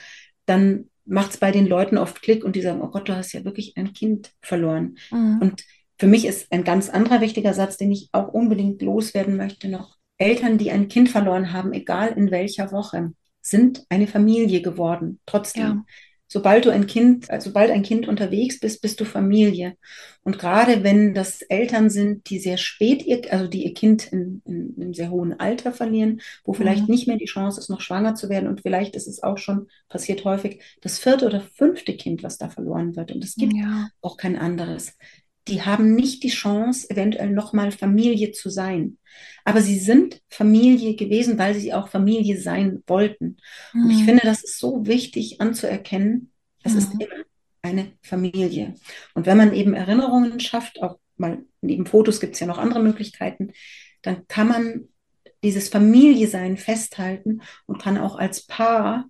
dann 0.47 0.91
macht 1.05 1.33
es 1.33 1.37
bei 1.37 1.51
den 1.51 1.67
Leuten 1.67 1.99
oft 1.99 2.23
Klick 2.23 2.45
und 2.45 2.57
die 2.57 2.63
sagen, 2.63 2.81
oh 2.81 2.89
Gott, 2.89 3.09
du 3.09 3.17
hast 3.17 3.33
ja 3.33 3.45
wirklich 3.45 3.77
ein 3.77 3.93
Kind 3.93 4.33
verloren. 4.41 4.97
Mhm. 5.11 5.39
Und 5.41 5.65
für 5.99 6.07
mich 6.07 6.27
ist 6.27 6.51
ein 6.51 6.65
ganz 6.65 6.89
anderer 6.89 7.21
wichtiger 7.21 7.55
Satz, 7.55 7.77
den 7.77 7.93
ich 7.93 8.09
auch 8.13 8.29
unbedingt 8.29 8.83
loswerden 8.83 9.37
möchte 9.37 9.69
noch. 9.69 9.97
Eltern, 10.19 10.59
die 10.59 10.71
ein 10.71 10.89
Kind 10.89 11.09
verloren 11.09 11.53
haben, 11.53 11.73
egal 11.73 12.13
in 12.17 12.31
welcher 12.31 12.73
Woche, 12.73 13.13
sind 13.41 13.85
eine 13.89 14.07
Familie 14.07 14.63
geworden. 14.63 15.21
Trotzdem. 15.27 15.63
Ja 15.63 15.85
sobald 16.33 16.65
du 16.65 16.71
ein 16.71 16.87
Kind, 16.87 17.31
also 17.31 17.51
sobald 17.51 17.71
ein 17.71 17.83
Kind 17.83 18.09
unterwegs 18.09 18.59
bist, 18.59 18.81
bist 18.81 18.99
du 19.01 19.05
Familie. 19.05 19.77
Und 20.25 20.39
gerade 20.39 20.83
wenn 20.83 21.13
das 21.13 21.43
Eltern 21.43 21.91
sind, 21.91 22.31
die 22.31 22.39
sehr 22.39 22.57
spät, 22.57 23.05
ihr, 23.05 23.31
also 23.31 23.47
die 23.49 23.65
ihr 23.65 23.75
Kind 23.75 24.11
in, 24.11 24.41
in, 24.47 24.75
in 24.75 24.83
einem 24.83 24.95
sehr 24.95 25.11
hohen 25.11 25.39
Alter 25.39 25.73
verlieren, 25.73 26.23
wo 26.45 26.55
vielleicht 26.55 26.89
mhm. 26.89 26.95
nicht 26.95 27.07
mehr 27.07 27.19
die 27.19 27.27
Chance 27.27 27.61
ist, 27.61 27.69
noch 27.69 27.83
schwanger 27.83 28.15
zu 28.15 28.31
werden 28.31 28.49
und 28.49 28.63
vielleicht 28.63 28.97
ist 28.97 29.09
es 29.09 29.23
auch 29.23 29.37
schon, 29.37 29.69
passiert 29.91 30.25
häufig, 30.25 30.63
das 30.81 30.99
vierte 30.99 31.27
oder 31.27 31.43
fünfte 31.43 31.95
Kind, 31.97 32.23
was 32.23 32.39
da 32.39 32.49
verloren 32.49 32.97
wird. 32.97 33.13
Und 33.13 33.23
es 33.23 33.35
gibt 33.35 33.55
ja. 33.55 33.89
auch 34.01 34.17
kein 34.17 34.39
anderes. 34.39 34.97
Die 35.49 35.63
haben 35.63 35.95
nicht 35.95 36.23
die 36.23 36.29
Chance, 36.29 36.89
eventuell 36.89 37.31
nochmal 37.31 37.73
Familie 37.73 38.33
zu 38.33 38.49
sein. 38.49 38.99
Aber 39.45 39.61
sie 39.61 39.79
sind 39.79 40.23
Familie 40.29 40.95
gewesen, 40.95 41.39
weil 41.39 41.55
sie 41.55 41.75
auch 41.75 41.89
Familie 41.89 42.41
sein 42.41 42.83
wollten. 42.87 43.39
Mhm. 43.73 43.85
Und 43.85 43.91
ich 43.91 44.01
mhm. 44.01 44.05
finde, 44.05 44.23
das 44.25 44.45
ist 44.45 44.59
so 44.59 44.87
wichtig 44.87 45.41
anzuerkennen. 45.41 46.31
Es 46.63 46.73
mhm. 46.73 46.79
ist 46.79 46.93
immer 46.93 47.25
eine 47.63 47.93
Familie. 48.03 48.75
Und 49.15 49.27
wenn 49.27 49.37
man 49.37 49.55
eben 49.55 49.75
Erinnerungen 49.75 50.41
schafft, 50.41 50.83
auch 50.83 50.99
mal 51.17 51.45
neben 51.61 51.87
Fotos 51.87 52.21
gibt 52.21 52.35
es 52.35 52.41
ja 52.41 52.47
noch 52.47 52.59
andere 52.59 52.81
Möglichkeiten, 52.81 53.53
dann 54.03 54.27
kann 54.27 54.49
man 54.49 54.89
dieses 55.43 55.69
Familie-Sein 55.69 56.57
festhalten 56.57 57.43
und 57.67 57.81
kann 57.81 57.99
auch 57.99 58.17
als 58.17 58.47
Paar 58.47 59.09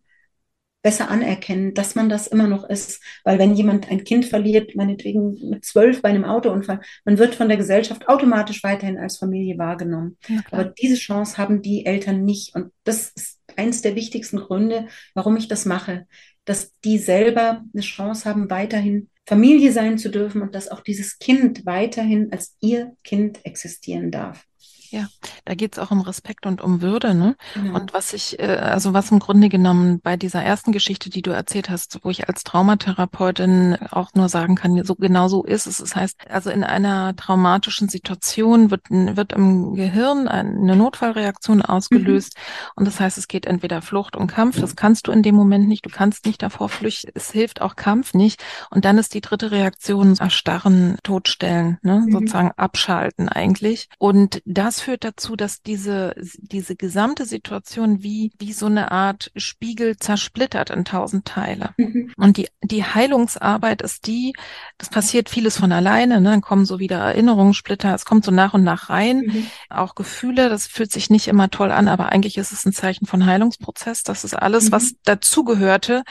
besser 0.82 1.08
anerkennen, 1.10 1.74
dass 1.74 1.94
man 1.94 2.08
das 2.08 2.26
immer 2.26 2.48
noch 2.48 2.68
ist. 2.68 3.00
Weil 3.24 3.38
wenn 3.38 3.54
jemand 3.54 3.90
ein 3.90 4.04
Kind 4.04 4.24
verliert, 4.24 4.74
meinetwegen 4.74 5.38
mit 5.48 5.64
zwölf 5.64 6.02
bei 6.02 6.08
einem 6.08 6.24
Autounfall, 6.24 6.80
man 7.04 7.18
wird 7.18 7.34
von 7.34 7.48
der 7.48 7.56
Gesellschaft 7.56 8.08
automatisch 8.08 8.62
weiterhin 8.62 8.98
als 8.98 9.18
Familie 9.18 9.58
wahrgenommen. 9.58 10.18
Ja, 10.28 10.40
Aber 10.50 10.64
diese 10.64 10.96
Chance 10.96 11.38
haben 11.38 11.62
die 11.62 11.86
Eltern 11.86 12.24
nicht. 12.24 12.54
Und 12.54 12.72
das 12.84 13.12
ist 13.14 13.40
eins 13.56 13.82
der 13.82 13.94
wichtigsten 13.94 14.38
Gründe, 14.38 14.88
warum 15.14 15.36
ich 15.36 15.48
das 15.48 15.64
mache. 15.64 16.06
Dass 16.44 16.72
die 16.84 16.98
selber 16.98 17.62
eine 17.72 17.82
Chance 17.82 18.28
haben, 18.28 18.50
weiterhin 18.50 19.08
Familie 19.26 19.70
sein 19.70 19.98
zu 19.98 20.10
dürfen 20.10 20.42
und 20.42 20.54
dass 20.54 20.68
auch 20.68 20.80
dieses 20.80 21.18
Kind 21.18 21.64
weiterhin 21.64 22.32
als 22.32 22.56
ihr 22.60 22.96
Kind 23.04 23.44
existieren 23.44 24.10
darf. 24.10 24.44
Ja, 24.92 25.06
da 25.46 25.54
geht 25.54 25.72
es 25.72 25.78
auch 25.78 25.90
um 25.90 26.02
Respekt 26.02 26.44
und 26.44 26.60
um 26.60 26.82
Würde, 26.82 27.14
ne? 27.14 27.34
Genau. 27.54 27.78
Und 27.78 27.94
was 27.94 28.12
ich, 28.12 28.38
äh, 28.38 28.58
also 28.58 28.92
was 28.92 29.10
im 29.10 29.20
Grunde 29.20 29.48
genommen 29.48 30.00
bei 30.02 30.18
dieser 30.18 30.42
ersten 30.42 30.70
Geschichte, 30.70 31.08
die 31.08 31.22
du 31.22 31.30
erzählt 31.30 31.70
hast, 31.70 32.00
wo 32.02 32.10
ich 32.10 32.28
als 32.28 32.44
Traumatherapeutin 32.44 33.78
auch 33.90 34.10
nur 34.12 34.28
sagen 34.28 34.54
kann, 34.54 34.84
so 34.84 34.94
genau 34.94 35.28
so 35.28 35.44
ist 35.44 35.66
es. 35.66 35.78
Das 35.78 35.96
heißt, 35.96 36.30
also 36.30 36.50
in 36.50 36.62
einer 36.62 37.16
traumatischen 37.16 37.88
Situation 37.88 38.70
wird, 38.70 38.82
wird 38.90 39.32
im 39.32 39.74
Gehirn 39.76 40.28
eine 40.28 40.76
Notfallreaktion 40.76 41.62
ausgelöst. 41.62 42.36
Mhm. 42.36 42.72
Und 42.76 42.84
das 42.86 43.00
heißt, 43.00 43.16
es 43.16 43.28
geht 43.28 43.46
entweder 43.46 43.80
Flucht 43.80 44.14
und 44.14 44.26
Kampf. 44.26 44.60
Das 44.60 44.76
kannst 44.76 45.06
du 45.06 45.12
in 45.12 45.22
dem 45.22 45.34
Moment 45.34 45.68
nicht. 45.68 45.86
Du 45.86 45.90
kannst 45.90 46.26
nicht 46.26 46.42
davor 46.42 46.68
flüchten. 46.68 47.12
Es 47.14 47.30
hilft 47.30 47.62
auch 47.62 47.76
Kampf 47.76 48.12
nicht. 48.12 48.44
Und 48.68 48.84
dann 48.84 48.98
ist 48.98 49.14
die 49.14 49.22
dritte 49.22 49.52
Reaktion 49.52 50.18
erstarren, 50.18 50.98
totstellen, 51.02 51.78
ne? 51.80 52.04
Mhm. 52.06 52.12
sozusagen 52.12 52.52
abschalten 52.58 53.30
eigentlich. 53.30 53.88
Und 53.98 54.42
das 54.44 54.81
führt 54.82 55.04
dazu, 55.04 55.36
dass 55.36 55.62
diese, 55.62 56.14
diese 56.38 56.74
gesamte 56.74 57.24
Situation 57.24 58.02
wie, 58.02 58.32
wie 58.38 58.52
so 58.52 58.66
eine 58.66 58.90
Art 58.90 59.30
Spiegel 59.36 59.96
zersplittert 59.96 60.70
in 60.70 60.84
tausend 60.84 61.24
Teile. 61.24 61.70
Mhm. 61.76 62.12
Und 62.16 62.36
die, 62.36 62.48
die 62.62 62.84
Heilungsarbeit 62.84 63.80
ist 63.80 64.06
die, 64.06 64.34
das 64.78 64.90
passiert 64.90 65.30
vieles 65.30 65.56
von 65.56 65.70
alleine, 65.70 66.20
ne? 66.20 66.30
dann 66.30 66.40
kommen 66.40 66.64
so 66.64 66.80
wieder 66.80 66.98
Erinnerungssplitter, 66.98 67.94
es 67.94 68.04
kommt 68.04 68.24
so 68.24 68.32
nach 68.32 68.54
und 68.54 68.64
nach 68.64 68.90
rein, 68.90 69.20
mhm. 69.20 69.46
auch 69.70 69.94
Gefühle, 69.94 70.48
das 70.48 70.66
fühlt 70.66 70.90
sich 70.90 71.10
nicht 71.10 71.28
immer 71.28 71.48
toll 71.48 71.70
an, 71.70 71.86
aber 71.86 72.10
eigentlich 72.10 72.36
ist 72.36 72.52
es 72.52 72.66
ein 72.66 72.72
Zeichen 72.72 73.06
von 73.06 73.24
Heilungsprozess. 73.24 74.02
Das 74.02 74.24
ist 74.24 74.34
alles, 74.34 74.66
mhm. 74.66 74.72
was 74.72 74.94
dazugehörte, 75.04 76.02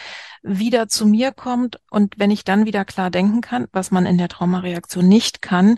wieder 0.43 0.87
zu 0.87 1.05
mir 1.05 1.31
kommt 1.31 1.79
und 1.91 2.15
wenn 2.17 2.31
ich 2.31 2.43
dann 2.43 2.65
wieder 2.65 2.83
klar 2.83 3.11
denken 3.11 3.41
kann, 3.41 3.67
was 3.73 3.91
man 3.91 4.05
in 4.07 4.17
der 4.17 4.27
Traumareaktion 4.27 5.07
nicht 5.07 5.41
kann, 5.41 5.77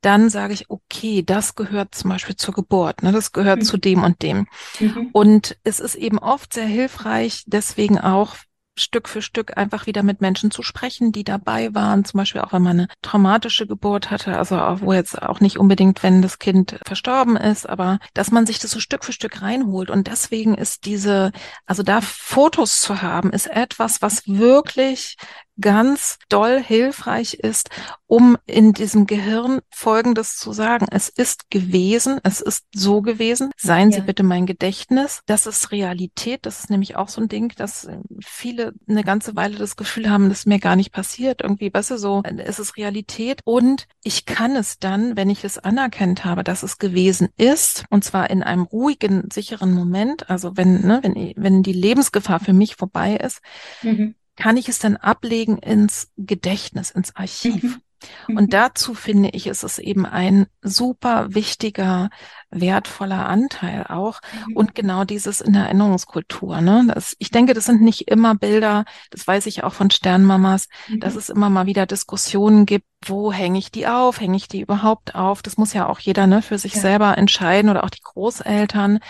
dann 0.00 0.30
sage 0.30 0.54
ich, 0.54 0.70
okay, 0.70 1.22
das 1.22 1.54
gehört 1.54 1.94
zum 1.94 2.10
Beispiel 2.10 2.36
zur 2.36 2.54
Geburt, 2.54 3.02
ne, 3.02 3.12
das 3.12 3.32
gehört 3.32 3.60
mhm. 3.60 3.64
zu 3.64 3.76
dem 3.76 4.02
und 4.02 4.22
dem. 4.22 4.46
Mhm. 4.78 5.10
Und 5.12 5.56
es 5.64 5.80
ist 5.80 5.94
eben 5.94 6.18
oft 6.18 6.52
sehr 6.54 6.66
hilfreich, 6.66 7.44
deswegen 7.46 7.98
auch 7.98 8.36
Stück 8.80 9.08
für 9.08 9.22
Stück 9.22 9.56
einfach 9.56 9.86
wieder 9.86 10.02
mit 10.02 10.20
Menschen 10.20 10.50
zu 10.50 10.62
sprechen, 10.62 11.12
die 11.12 11.24
dabei 11.24 11.74
waren, 11.74 12.04
zum 12.04 12.18
Beispiel 12.18 12.40
auch 12.40 12.52
wenn 12.52 12.62
man 12.62 12.80
eine 12.80 12.88
traumatische 13.02 13.66
Geburt 13.66 14.10
hatte, 14.10 14.36
also 14.38 14.58
auch, 14.58 14.80
wo 14.80 14.92
jetzt 14.92 15.20
auch 15.20 15.40
nicht 15.40 15.58
unbedingt, 15.58 16.02
wenn 16.02 16.22
das 16.22 16.38
Kind 16.38 16.78
verstorben 16.86 17.36
ist, 17.36 17.68
aber 17.68 17.98
dass 18.14 18.30
man 18.30 18.46
sich 18.46 18.58
das 18.58 18.70
so 18.70 18.80
Stück 18.80 19.04
für 19.04 19.12
Stück 19.12 19.42
reinholt. 19.42 19.90
Und 19.90 20.06
deswegen 20.06 20.54
ist 20.54 20.86
diese, 20.86 21.32
also 21.66 21.82
da 21.82 22.00
Fotos 22.00 22.80
zu 22.80 23.02
haben, 23.02 23.32
ist 23.32 23.46
etwas, 23.48 24.02
was 24.02 24.26
wirklich 24.26 25.16
ganz 25.60 26.18
doll 26.28 26.62
hilfreich 26.62 27.34
ist, 27.34 27.70
um 28.06 28.36
in 28.46 28.72
diesem 28.72 29.06
Gehirn 29.06 29.60
Folgendes 29.70 30.36
zu 30.36 30.52
sagen. 30.52 30.86
Es 30.90 31.08
ist 31.08 31.50
gewesen, 31.50 32.18
es 32.24 32.40
ist 32.40 32.66
so 32.74 33.02
gewesen. 33.02 33.50
Seien 33.56 33.90
ja. 33.90 33.96
Sie 33.96 34.02
bitte 34.02 34.22
mein 34.22 34.46
Gedächtnis. 34.46 35.22
Das 35.26 35.46
ist 35.46 35.70
Realität. 35.70 36.44
Das 36.44 36.60
ist 36.60 36.70
nämlich 36.70 36.96
auch 36.96 37.08
so 37.08 37.20
ein 37.20 37.28
Ding, 37.28 37.52
dass 37.56 37.88
viele 38.20 38.72
eine 38.88 39.04
ganze 39.04 39.36
Weile 39.36 39.56
das 39.56 39.76
Gefühl 39.76 40.10
haben, 40.10 40.28
das 40.28 40.40
ist 40.40 40.46
mir 40.46 40.58
gar 40.58 40.76
nicht 40.76 40.92
passiert. 40.92 41.42
Irgendwie, 41.42 41.72
weißt 41.72 41.92
du, 41.92 41.98
so, 41.98 42.22
es 42.24 42.58
ist 42.58 42.76
Realität. 42.76 43.40
Und 43.44 43.86
ich 44.02 44.26
kann 44.26 44.56
es 44.56 44.78
dann, 44.78 45.16
wenn 45.16 45.30
ich 45.30 45.44
es 45.44 45.58
anerkannt 45.58 46.24
habe, 46.24 46.42
dass 46.42 46.62
es 46.62 46.78
gewesen 46.78 47.28
ist, 47.36 47.84
und 47.90 48.04
zwar 48.04 48.30
in 48.30 48.42
einem 48.42 48.62
ruhigen, 48.62 49.28
sicheren 49.32 49.72
Moment, 49.72 50.28
also 50.30 50.56
wenn, 50.56 50.80
ne, 50.86 50.98
wenn, 51.02 51.32
wenn 51.36 51.62
die 51.62 51.72
Lebensgefahr 51.72 52.40
für 52.40 52.52
mich 52.52 52.76
vorbei 52.76 53.16
ist, 53.16 53.40
mhm 53.82 54.14
kann 54.40 54.56
ich 54.56 54.68
es 54.68 54.78
dann 54.78 54.96
ablegen 54.96 55.58
ins 55.58 56.10
Gedächtnis, 56.16 56.90
ins 56.90 57.14
Archiv. 57.14 57.62
Mhm. 57.62 57.82
mhm. 58.28 58.36
Und 58.38 58.52
dazu 58.54 58.94
finde 58.94 59.28
ich, 59.30 59.46
ist 59.46 59.62
es 59.62 59.78
eben 59.78 60.06
ein 60.06 60.46
super 60.62 61.34
wichtiger, 61.34 62.08
wertvoller 62.50 63.28
Anteil 63.28 63.84
auch. 63.88 64.20
Mhm. 64.46 64.56
Und 64.56 64.74
genau 64.74 65.04
dieses 65.04 65.42
in 65.42 65.52
der 65.52 65.64
Erinnerungskultur. 65.64 66.62
Ne? 66.62 66.86
Das, 66.94 67.14
ich 67.18 67.30
denke, 67.30 67.52
das 67.52 67.66
sind 67.66 67.82
nicht 67.82 68.08
immer 68.08 68.34
Bilder, 68.34 68.86
das 69.10 69.26
weiß 69.26 69.44
ich 69.46 69.62
auch 69.62 69.74
von 69.74 69.90
Sternmamas, 69.90 70.68
mhm. 70.88 71.00
dass 71.00 71.16
es 71.16 71.28
immer 71.28 71.50
mal 71.50 71.66
wieder 71.66 71.84
Diskussionen 71.84 72.64
gibt, 72.64 72.86
wo 73.04 73.32
hänge 73.32 73.58
ich 73.58 73.70
die 73.70 73.86
auf, 73.86 74.20
hänge 74.20 74.36
ich 74.36 74.48
die 74.48 74.62
überhaupt 74.62 75.14
auf? 75.14 75.42
Das 75.42 75.58
muss 75.58 75.74
ja 75.74 75.86
auch 75.86 75.98
jeder 75.98 76.26
ne, 76.26 76.40
für 76.40 76.58
sich 76.58 76.74
ja. 76.74 76.80
selber 76.80 77.18
entscheiden 77.18 77.70
oder 77.70 77.84
auch 77.84 77.90
die 77.90 78.02
Großeltern. 78.02 79.00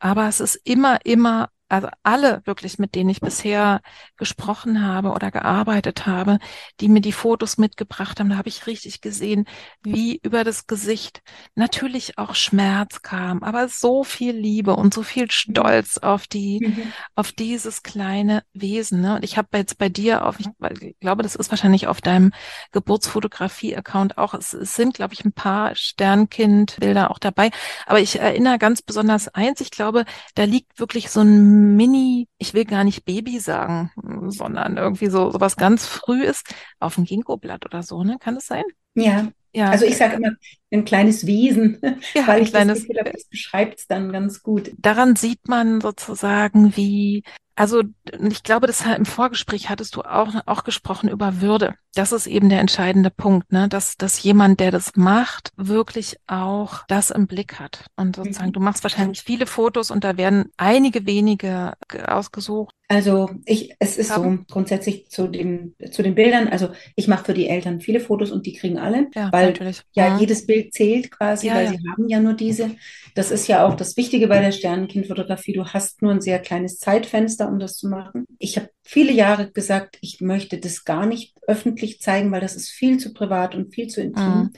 Aber 0.00 0.26
es 0.28 0.40
ist 0.40 0.56
immer, 0.64 1.04
immer 1.04 1.48
also 1.72 1.88
alle 2.02 2.42
wirklich, 2.44 2.78
mit 2.78 2.94
denen 2.94 3.08
ich 3.08 3.22
bisher 3.22 3.80
gesprochen 4.18 4.84
habe 4.84 5.12
oder 5.12 5.30
gearbeitet 5.30 6.06
habe, 6.06 6.38
die 6.80 6.88
mir 6.90 7.00
die 7.00 7.12
Fotos 7.12 7.56
mitgebracht 7.56 8.20
haben, 8.20 8.28
da 8.28 8.36
habe 8.36 8.50
ich 8.50 8.66
richtig 8.66 9.00
gesehen, 9.00 9.46
wie 9.82 10.20
über 10.22 10.44
das 10.44 10.66
Gesicht 10.66 11.22
natürlich 11.54 12.18
auch 12.18 12.34
Schmerz 12.34 13.00
kam, 13.00 13.42
aber 13.42 13.68
so 13.68 14.04
viel 14.04 14.36
Liebe 14.36 14.76
und 14.76 14.92
so 14.92 15.02
viel 15.02 15.30
Stolz 15.30 15.96
auf 15.96 16.26
die, 16.26 16.60
mhm. 16.62 16.92
auf 17.14 17.32
dieses 17.32 17.82
kleine 17.82 18.42
Wesen. 18.52 19.00
Ne? 19.00 19.16
Und 19.16 19.24
ich 19.24 19.38
habe 19.38 19.56
jetzt 19.56 19.78
bei 19.78 19.88
dir 19.88 20.26
auf, 20.26 20.38
ich, 20.40 20.48
ich 20.82 21.00
glaube, 21.00 21.22
das 21.22 21.36
ist 21.36 21.50
wahrscheinlich 21.50 21.86
auf 21.86 22.02
deinem 22.02 22.32
Geburtsfotografie-Account 22.72 24.18
auch, 24.18 24.34
es, 24.34 24.52
es 24.52 24.76
sind, 24.76 24.92
glaube 24.92 25.14
ich, 25.14 25.24
ein 25.24 25.32
paar 25.32 25.74
Sternkind-Bilder 25.74 27.10
auch 27.10 27.18
dabei. 27.18 27.50
Aber 27.86 28.00
ich 28.00 28.20
erinnere 28.20 28.58
ganz 28.58 28.82
besonders 28.82 29.28
eins, 29.28 29.62
ich 29.62 29.70
glaube, 29.70 30.04
da 30.34 30.44
liegt 30.44 30.78
wirklich 30.78 31.08
so 31.08 31.22
ein 31.22 31.61
Mini, 31.62 32.28
ich 32.38 32.54
will 32.54 32.64
gar 32.64 32.84
nicht 32.84 33.04
Baby 33.04 33.38
sagen, 33.38 33.90
sondern 34.28 34.76
irgendwie 34.76 35.08
so, 35.08 35.30
so 35.30 35.40
was 35.40 35.56
ganz 35.56 35.86
früh 35.86 36.22
ist, 36.24 36.54
auf 36.80 36.96
dem 36.96 37.04
Ginkgo-Blatt 37.04 37.64
oder 37.64 37.82
so, 37.82 38.04
ne? 38.04 38.18
Kann 38.20 38.34
das 38.34 38.46
sein? 38.46 38.64
Ja. 38.94 39.28
Ja, 39.54 39.68
also 39.68 39.84
ich 39.84 39.98
sage 39.98 40.16
immer 40.16 40.30
ein 40.70 40.86
kleines 40.86 41.26
Wesen, 41.26 41.78
ja, 42.14 42.26
weil 42.26 42.42
ich 42.42 42.50
kleines, 42.50 42.78
das 42.78 42.88
Gefühl 42.88 43.00
habe, 43.00 43.12
das 43.12 43.24
beschreibt 43.24 43.80
es 43.80 43.86
dann 43.86 44.10
ganz 44.10 44.42
gut. 44.42 44.72
Daran 44.78 45.14
sieht 45.14 45.46
man 45.46 45.82
sozusagen, 45.82 46.74
wie 46.74 47.22
also 47.54 47.82
ich 48.30 48.42
glaube, 48.42 48.66
das 48.66 48.84
im 48.84 49.04
Vorgespräch 49.04 49.68
hattest 49.68 49.96
du 49.96 50.02
auch, 50.02 50.34
auch 50.46 50.64
gesprochen 50.64 51.08
über 51.08 51.40
Würde. 51.40 51.74
Das 51.94 52.12
ist 52.12 52.26
eben 52.26 52.48
der 52.48 52.60
entscheidende 52.60 53.10
Punkt, 53.10 53.52
ne? 53.52 53.68
dass, 53.68 53.96
dass 53.96 54.22
jemand, 54.22 54.60
der 54.60 54.70
das 54.70 54.92
macht, 54.96 55.52
wirklich 55.56 56.16
auch 56.26 56.84
das 56.88 57.10
im 57.10 57.26
Blick 57.26 57.60
hat. 57.60 57.86
Und 57.96 58.16
sozusagen, 58.16 58.48
mhm. 58.48 58.54
du 58.54 58.60
machst 58.60 58.82
wahrscheinlich 58.82 59.22
viele 59.22 59.46
Fotos 59.46 59.90
und 59.90 60.04
da 60.04 60.16
werden 60.16 60.50
einige 60.56 61.06
wenige 61.06 61.74
ausgesucht. 62.06 62.74
Also 62.92 63.30
ich, 63.46 63.74
es 63.78 63.96
ist 63.96 64.10
haben. 64.10 64.44
so 64.46 64.52
grundsätzlich 64.52 65.08
zu 65.08 65.26
den, 65.26 65.74
zu 65.90 66.02
den 66.02 66.14
Bildern. 66.14 66.48
Also 66.48 66.68
ich 66.94 67.08
mache 67.08 67.24
für 67.24 67.32
die 67.32 67.48
Eltern 67.48 67.80
viele 67.80 68.00
Fotos 68.00 68.30
und 68.30 68.44
die 68.44 68.52
kriegen 68.52 68.76
alle, 68.76 69.06
ja, 69.14 69.32
weil 69.32 69.46
natürlich. 69.46 69.80
ja 69.92 70.10
mhm. 70.10 70.20
jedes 70.20 70.46
Bild 70.46 70.74
zählt 70.74 71.10
quasi, 71.10 71.46
ja, 71.46 71.54
weil 71.54 71.64
ja. 71.64 71.70
sie 71.70 71.78
haben 71.90 72.08
ja 72.08 72.20
nur 72.20 72.34
diese. 72.34 72.72
Das 73.14 73.30
ist 73.30 73.48
ja 73.48 73.64
auch 73.66 73.76
das 73.76 73.96
Wichtige 73.96 74.28
bei 74.28 74.42
der 74.42 74.52
Sternenkindfotografie. 74.52 75.54
Du 75.54 75.64
hast 75.64 76.02
nur 76.02 76.12
ein 76.12 76.20
sehr 76.20 76.38
kleines 76.38 76.78
Zeitfenster, 76.80 77.48
um 77.48 77.58
das 77.58 77.78
zu 77.78 77.88
machen. 77.88 78.26
Ich 78.38 78.58
habe 78.58 78.68
viele 78.82 79.12
Jahre 79.12 79.50
gesagt, 79.50 79.96
ich 80.02 80.20
möchte 80.20 80.58
das 80.58 80.84
gar 80.84 81.06
nicht 81.06 81.34
öffentlich 81.46 82.02
zeigen, 82.02 82.30
weil 82.30 82.42
das 82.42 82.56
ist 82.56 82.68
viel 82.68 82.98
zu 82.98 83.14
privat 83.14 83.54
und 83.54 83.74
viel 83.74 83.86
zu 83.86 84.02
intim. 84.02 84.24
Mhm. 84.24 84.50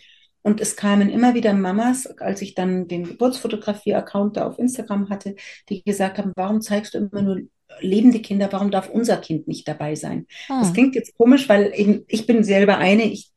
Und 0.42 0.60
es 0.60 0.74
kamen 0.76 1.08
immer 1.08 1.34
wieder 1.34 1.54
Mamas, 1.54 2.06
als 2.18 2.42
ich 2.42 2.54
dann 2.54 2.86
den 2.86 3.04
Geburtsfotografie-Account 3.04 4.36
da 4.36 4.46
auf 4.46 4.58
Instagram 4.58 5.08
hatte, 5.08 5.36
die 5.68 5.82
gesagt 5.84 6.18
haben, 6.18 6.32
warum 6.36 6.60
zeigst 6.60 6.92
du 6.94 6.98
immer 6.98 7.22
nur 7.22 7.40
lebende 7.80 8.20
Kinder, 8.20 8.48
warum 8.50 8.70
darf 8.70 8.88
unser 8.88 9.16
Kind 9.16 9.48
nicht 9.48 9.66
dabei 9.68 9.94
sein? 9.94 10.26
Hm. 10.46 10.60
Das 10.60 10.72
klingt 10.72 10.94
jetzt 10.94 11.16
komisch, 11.16 11.48
weil 11.48 11.72
eben, 11.74 12.04
ich 12.08 12.26
bin 12.26 12.44
selber 12.44 12.78
eine, 12.78 13.04
ich 13.04 13.32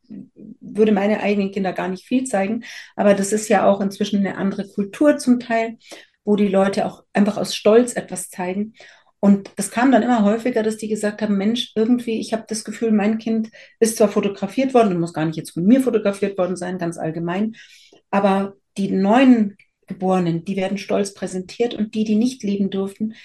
würde 0.62 0.92
meine 0.92 1.22
eigenen 1.22 1.52
Kinder 1.52 1.74
gar 1.74 1.88
nicht 1.88 2.06
viel 2.06 2.24
zeigen, 2.26 2.64
aber 2.96 3.14
das 3.14 3.34
ist 3.34 3.50
ja 3.50 3.66
auch 3.66 3.82
inzwischen 3.82 4.20
eine 4.20 4.38
andere 4.38 4.68
Kultur 4.68 5.18
zum 5.18 5.40
Teil, 5.40 5.78
wo 6.24 6.36
die 6.36 6.48
Leute 6.48 6.86
auch 6.86 7.04
einfach 7.14 7.38
aus 7.38 7.56
Stolz 7.56 7.96
etwas 7.96 8.30
zeigen. 8.30 8.74
Und 9.20 9.50
das 9.56 9.72
kam 9.72 9.92
dann 9.92 10.04
immer 10.04 10.24
häufiger, 10.24 10.62
dass 10.62 10.78
die 10.78 10.88
gesagt 10.88 11.22
haben, 11.22 11.38
Mensch, 11.38 11.72
irgendwie, 11.76 12.20
ich 12.20 12.34
habe 12.34 12.46
das 12.48 12.64
Gefühl, 12.64 12.92
mein 12.92 13.18
Kind 13.18 13.50
ist 13.80 13.98
zwar 13.98 14.10
fotografiert 14.10 14.74
worden 14.74 14.94
und 14.94 15.00
muss 15.00 15.14
gar 15.14 15.26
nicht 15.26 15.38
jetzt 15.38 15.52
von 15.52 15.66
mir 15.66 15.82
fotografiert 15.82 16.38
worden 16.38 16.56
sein, 16.56 16.78
ganz 16.78 16.98
allgemein, 16.98 17.56
aber 18.12 18.56
die 18.78 18.92
neuen 18.92 19.58
Geborenen, 19.88 20.46
die 20.46 20.56
werden 20.56 20.78
stolz 20.78 21.14
präsentiert 21.14 21.74
und 21.74 21.96
die, 21.96 22.04
die 22.04 22.16
nicht 22.16 22.44
leben 22.44 22.70
durften, 22.70 23.16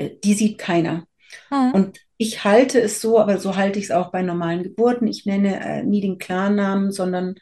die 0.00 0.34
sieht 0.34 0.58
keiner. 0.58 1.06
Hm. 1.50 1.72
Und 1.72 1.98
ich 2.16 2.44
halte 2.44 2.80
es 2.80 3.00
so, 3.00 3.18
aber 3.18 3.38
so 3.38 3.56
halte 3.56 3.78
ich 3.78 3.86
es 3.86 3.90
auch 3.90 4.10
bei 4.10 4.22
normalen 4.22 4.62
Geburten. 4.62 5.06
Ich 5.06 5.26
nenne 5.26 5.60
äh, 5.60 5.82
nie 5.82 6.00
den 6.00 6.18
Klarnamen, 6.18 6.92
sondern 6.92 7.34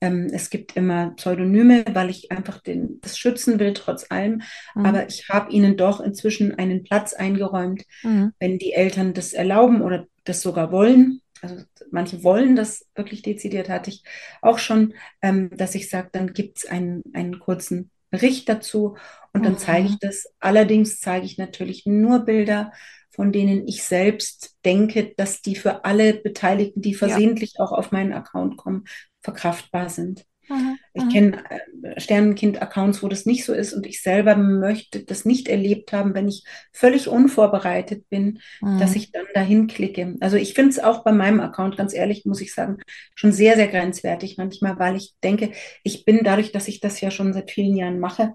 ähm, 0.00 0.28
es 0.32 0.50
gibt 0.50 0.76
immer 0.76 1.10
Pseudonyme, 1.16 1.84
weil 1.92 2.10
ich 2.10 2.30
einfach 2.30 2.62
den, 2.62 3.00
das 3.02 3.18
schützen 3.18 3.58
will, 3.58 3.74
trotz 3.74 4.10
allem. 4.10 4.42
Mhm. 4.74 4.86
Aber 4.86 5.08
ich 5.08 5.28
habe 5.28 5.52
ihnen 5.52 5.76
doch 5.76 6.00
inzwischen 6.00 6.54
einen 6.58 6.84
Platz 6.84 7.12
eingeräumt, 7.12 7.82
mhm. 8.02 8.32
wenn 8.38 8.58
die 8.58 8.72
Eltern 8.72 9.14
das 9.14 9.32
erlauben 9.32 9.82
oder 9.82 10.06
das 10.24 10.42
sogar 10.42 10.72
wollen. 10.72 11.20
Also 11.42 11.56
manche 11.90 12.22
wollen 12.22 12.54
das 12.54 12.86
wirklich 12.94 13.22
dezidiert, 13.22 13.68
hatte 13.68 13.90
ich 13.90 14.04
auch 14.42 14.58
schon, 14.58 14.94
ähm, 15.22 15.50
dass 15.56 15.74
ich 15.74 15.88
sage, 15.88 16.08
dann 16.12 16.32
gibt 16.32 16.58
es 16.58 16.66
einen, 16.66 17.02
einen 17.14 17.38
kurzen 17.38 17.90
Bericht 18.10 18.48
dazu 18.48 18.96
und 19.32 19.44
dann 19.44 19.58
zeige 19.58 19.88
ich 19.88 19.98
das. 19.98 20.26
Allerdings 20.40 21.00
zeige 21.00 21.26
ich 21.26 21.38
natürlich 21.38 21.86
nur 21.86 22.20
Bilder, 22.20 22.72
von 23.10 23.32
denen 23.32 23.66
ich 23.68 23.84
selbst 23.84 24.56
denke, 24.64 25.12
dass 25.16 25.42
die 25.42 25.54
für 25.54 25.84
alle 25.84 26.14
Beteiligten, 26.14 26.80
die 26.82 26.94
versehentlich 26.94 27.54
ja. 27.58 27.64
auch 27.64 27.72
auf 27.72 27.92
meinen 27.92 28.12
Account 28.12 28.56
kommen, 28.56 28.84
verkraftbar 29.20 29.88
sind. 29.88 30.24
Mhm. 30.48 30.78
Ich 30.92 31.04
mhm. 31.04 31.08
kenne 31.08 31.44
äh, 31.50 32.00
Sternenkind-Accounts, 32.00 33.02
wo 33.02 33.08
das 33.08 33.26
nicht 33.26 33.44
so 33.44 33.52
ist 33.52 33.72
und 33.72 33.86
ich 33.86 34.02
selber 34.02 34.36
möchte 34.36 35.04
das 35.04 35.24
nicht 35.24 35.48
erlebt 35.48 35.92
haben, 35.92 36.14
wenn 36.14 36.28
ich 36.28 36.44
völlig 36.72 37.08
unvorbereitet 37.08 38.08
bin, 38.08 38.40
mhm. 38.60 38.78
dass 38.80 38.96
ich 38.96 39.12
dann 39.12 39.26
dahin 39.34 39.68
klicke. 39.68 40.16
Also 40.20 40.36
ich 40.36 40.54
finde 40.54 40.70
es 40.70 40.78
auch 40.80 41.04
bei 41.04 41.12
meinem 41.12 41.40
Account, 41.40 41.76
ganz 41.76 41.94
ehrlich, 41.94 42.24
muss 42.24 42.40
ich 42.40 42.52
sagen, 42.52 42.78
schon 43.14 43.32
sehr, 43.32 43.54
sehr 43.54 43.68
grenzwertig 43.68 44.36
manchmal, 44.36 44.78
weil 44.78 44.96
ich 44.96 45.14
denke, 45.22 45.52
ich 45.84 46.04
bin 46.04 46.20
dadurch, 46.24 46.50
dass 46.50 46.66
ich 46.66 46.80
das 46.80 47.00
ja 47.00 47.10
schon 47.10 47.32
seit 47.32 47.50
vielen 47.50 47.76
Jahren 47.76 48.00
mache, 48.00 48.34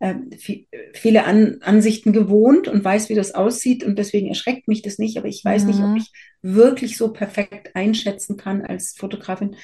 äh, 0.00 0.14
viele 0.94 1.24
An 1.24 1.58
Ansichten 1.62 2.12
gewohnt 2.12 2.68
und 2.68 2.84
weiß, 2.84 3.08
wie 3.08 3.16
das 3.16 3.34
aussieht 3.34 3.82
und 3.82 3.98
deswegen 3.98 4.28
erschreckt 4.28 4.68
mich 4.68 4.82
das 4.82 4.98
nicht, 4.98 5.18
aber 5.18 5.26
ich 5.26 5.44
weiß 5.44 5.62
mhm. 5.62 5.68
nicht, 5.68 5.80
ob 5.80 5.88
mhm. 5.88 5.96
ich 5.96 6.12
wirklich 6.42 6.96
so 6.96 7.12
perfekt 7.12 7.74
einschätzen 7.74 8.36
kann 8.36 8.64
als 8.64 8.94
Fotografin, 8.96 9.56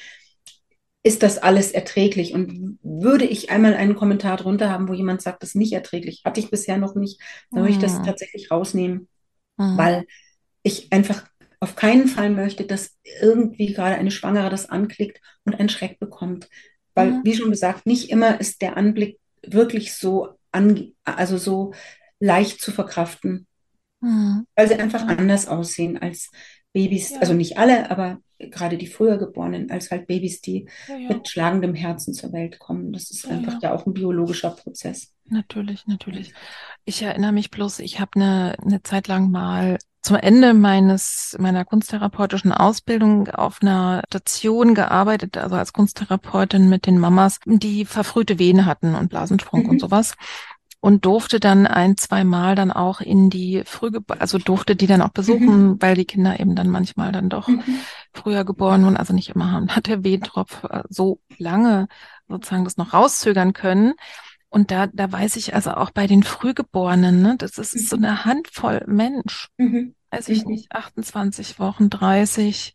ist 1.05 1.23
das 1.23 1.39
alles 1.39 1.71
erträglich? 1.71 2.33
Und 2.33 2.79
würde 2.83 3.27
ich 3.27 3.51
einmal 3.51 3.75
einen 3.75 3.95
Kommentar 3.95 4.39
drunter 4.39 4.71
haben, 4.71 4.89
wo 4.89 4.95
jemand 4.95 5.23
sagt, 5.23 5.43
das 5.43 5.51
ist 5.51 5.57
nicht 5.57 5.73
erträglich, 5.73 6.23
hatte 6.25 6.41
ich 6.41 6.51
bisher 6.51 6.79
noch 6.79 6.97
nicht, 6.97 7.21
dann 7.51 7.63
würde 7.63 7.75
ich 7.75 7.79
das 7.79 7.99
mhm. 7.99 8.05
tatsächlich 8.05 8.51
rausnehmen, 8.51 9.09
mhm. 9.57 9.77
weil 9.77 10.07
ich 10.63 10.93
einfach 10.93 11.27
auf 11.61 11.77
keinen 11.77 12.09
Fall 12.09 12.31
möchte, 12.31 12.65
dass 12.65 12.97
irgendwie 13.21 13.73
gerade 13.73 13.97
eine 13.97 14.11
Schwangere 14.11 14.51
das 14.51 14.69
anklickt 14.69 15.21
und 15.45 15.55
einen 15.55 15.69
Schreck 15.69 15.99
bekommt. 15.99 16.49
Weil, 16.95 17.11
mhm. 17.11 17.21
wie 17.25 17.37
schon 17.37 17.51
gesagt, 17.51 17.87
nicht 17.87 18.11
immer 18.11 18.41
ist 18.41 18.63
der 18.63 18.77
Anblick 18.77 19.19
wirklich 19.47 19.95
so, 19.95 20.39
also 21.05 21.37
so 21.37 21.75
leicht 22.19 22.63
zu 22.63 22.73
verkraften, 22.73 23.47
mhm. 24.01 24.47
weil 24.57 24.69
sie 24.69 24.77
einfach 24.77 25.07
anders 25.07 25.49
aussehen 25.49 25.99
als 25.99 26.31
Babys, 26.75 27.11
ja. 27.11 27.21
also 27.21 27.33
nicht 27.33 27.57
alle, 27.57 27.91
aber 27.91 28.19
gerade 28.39 28.77
die 28.77 28.89
früher 28.89 29.17
Geborenen, 29.17 29.71
als 29.71 29.91
halt 29.91 30.07
Babys, 30.07 30.41
die 30.41 30.67
ja, 30.89 30.97
ja. 30.97 31.09
mit 31.09 31.29
schlagendem 31.29 31.75
Herzen 31.75 32.13
zur 32.13 32.33
Welt 32.33 32.59
kommen. 32.59 32.93
Das 32.93 33.11
ist 33.11 33.27
einfach 33.27 33.63
ja 33.63 33.73
auch 33.73 33.87
ein 33.87 33.95
biologischer 33.95 34.51
Prozess. 34.51 35.15
Natürlich, 35.27 35.87
natürlich. 35.87 36.35
Ich 36.85 37.01
erinnere 37.01 37.33
mich 37.33 37.51
bloß, 37.51 37.79
ich 37.79 38.01
habe 38.01 38.11
eine, 38.17 38.57
eine 38.61 38.83
Zeit 38.83 39.09
lang 39.09 39.31
mal 39.31 39.79
zum 40.03 40.17
Ende 40.17 40.53
meines 40.53 41.35
meiner 41.41 41.65
kunsttherapeutischen 41.65 42.53
Ausbildung 42.53 43.29
auf 43.29 43.63
einer 43.63 44.03
Station 44.09 44.75
gearbeitet, 44.75 45.39
also 45.39 45.57
als 45.57 45.73
Kunsttherapeutin 45.73 46.69
mit 46.69 46.87
den 46.87 46.99
Mamas, 46.99 47.41
die 47.47 47.87
verfrühte 47.87 48.39
Wehen 48.39 48.67
hatten 48.67 48.97
und 48.97 49.09
Blasensprung 49.09 49.63
mhm. 49.63 49.71
und 49.71 49.81
sowas 49.81 50.17
und 50.85 51.07
durfte 51.07 51.41
dann 51.41 51.67
ein, 51.67 51.97
zwei 51.97 52.25
Mal 52.25 52.57
dann 52.57 52.71
auch 52.71 53.01
in 53.01 53.31
die 53.31 53.63
Frühge 53.65 54.03
also 54.19 54.37
durfte 54.37 54.77
die 54.77 54.87
dann 54.87 55.01
auch 55.01 55.09
besuchen, 55.09 55.69
mhm. 55.69 55.77
weil 55.81 55.95
die 55.95 56.05
Kinder 56.05 56.39
eben 56.39 56.55
dann 56.55 56.69
manchmal 56.69 57.11
dann 57.11 57.31
doch 57.31 57.49
mhm. 57.49 57.63
früher 58.13 58.45
geboren 58.45 58.85
wurden, 58.85 58.99
also 58.99 59.15
nicht 59.15 59.31
immer 59.31 59.51
haben, 59.51 59.75
hat 59.75 59.87
der 59.87 60.05
Wehentropf 60.05 60.63
äh, 60.65 60.83
so 60.91 61.21
lange 61.39 61.89
sozusagen 62.29 62.65
das 62.65 62.77
noch 62.77 62.93
rauszögern 62.93 63.55
können. 63.55 63.95
Und 64.51 64.71
da, 64.71 64.87
da 64.89 65.11
weiß 65.11 65.37
ich 65.37 65.55
also 65.55 65.71
auch 65.71 65.91
bei 65.91 66.07
den 66.07 66.23
Frühgeborenen, 66.23 67.23
ne, 67.23 67.37
das 67.39 67.57
ist 67.57 67.75
mhm. 67.75 67.81
so 67.81 67.97
eine 67.97 68.27
Handvoll 68.27 68.85
Mensch, 68.87 69.49
mhm. 69.57 69.95
weiß 70.11 70.29
ich 70.29 70.45
mhm. 70.45 70.51
nicht, 70.51 70.73
28 70.73 71.59
Wochen, 71.59 71.89
30, 71.89 72.75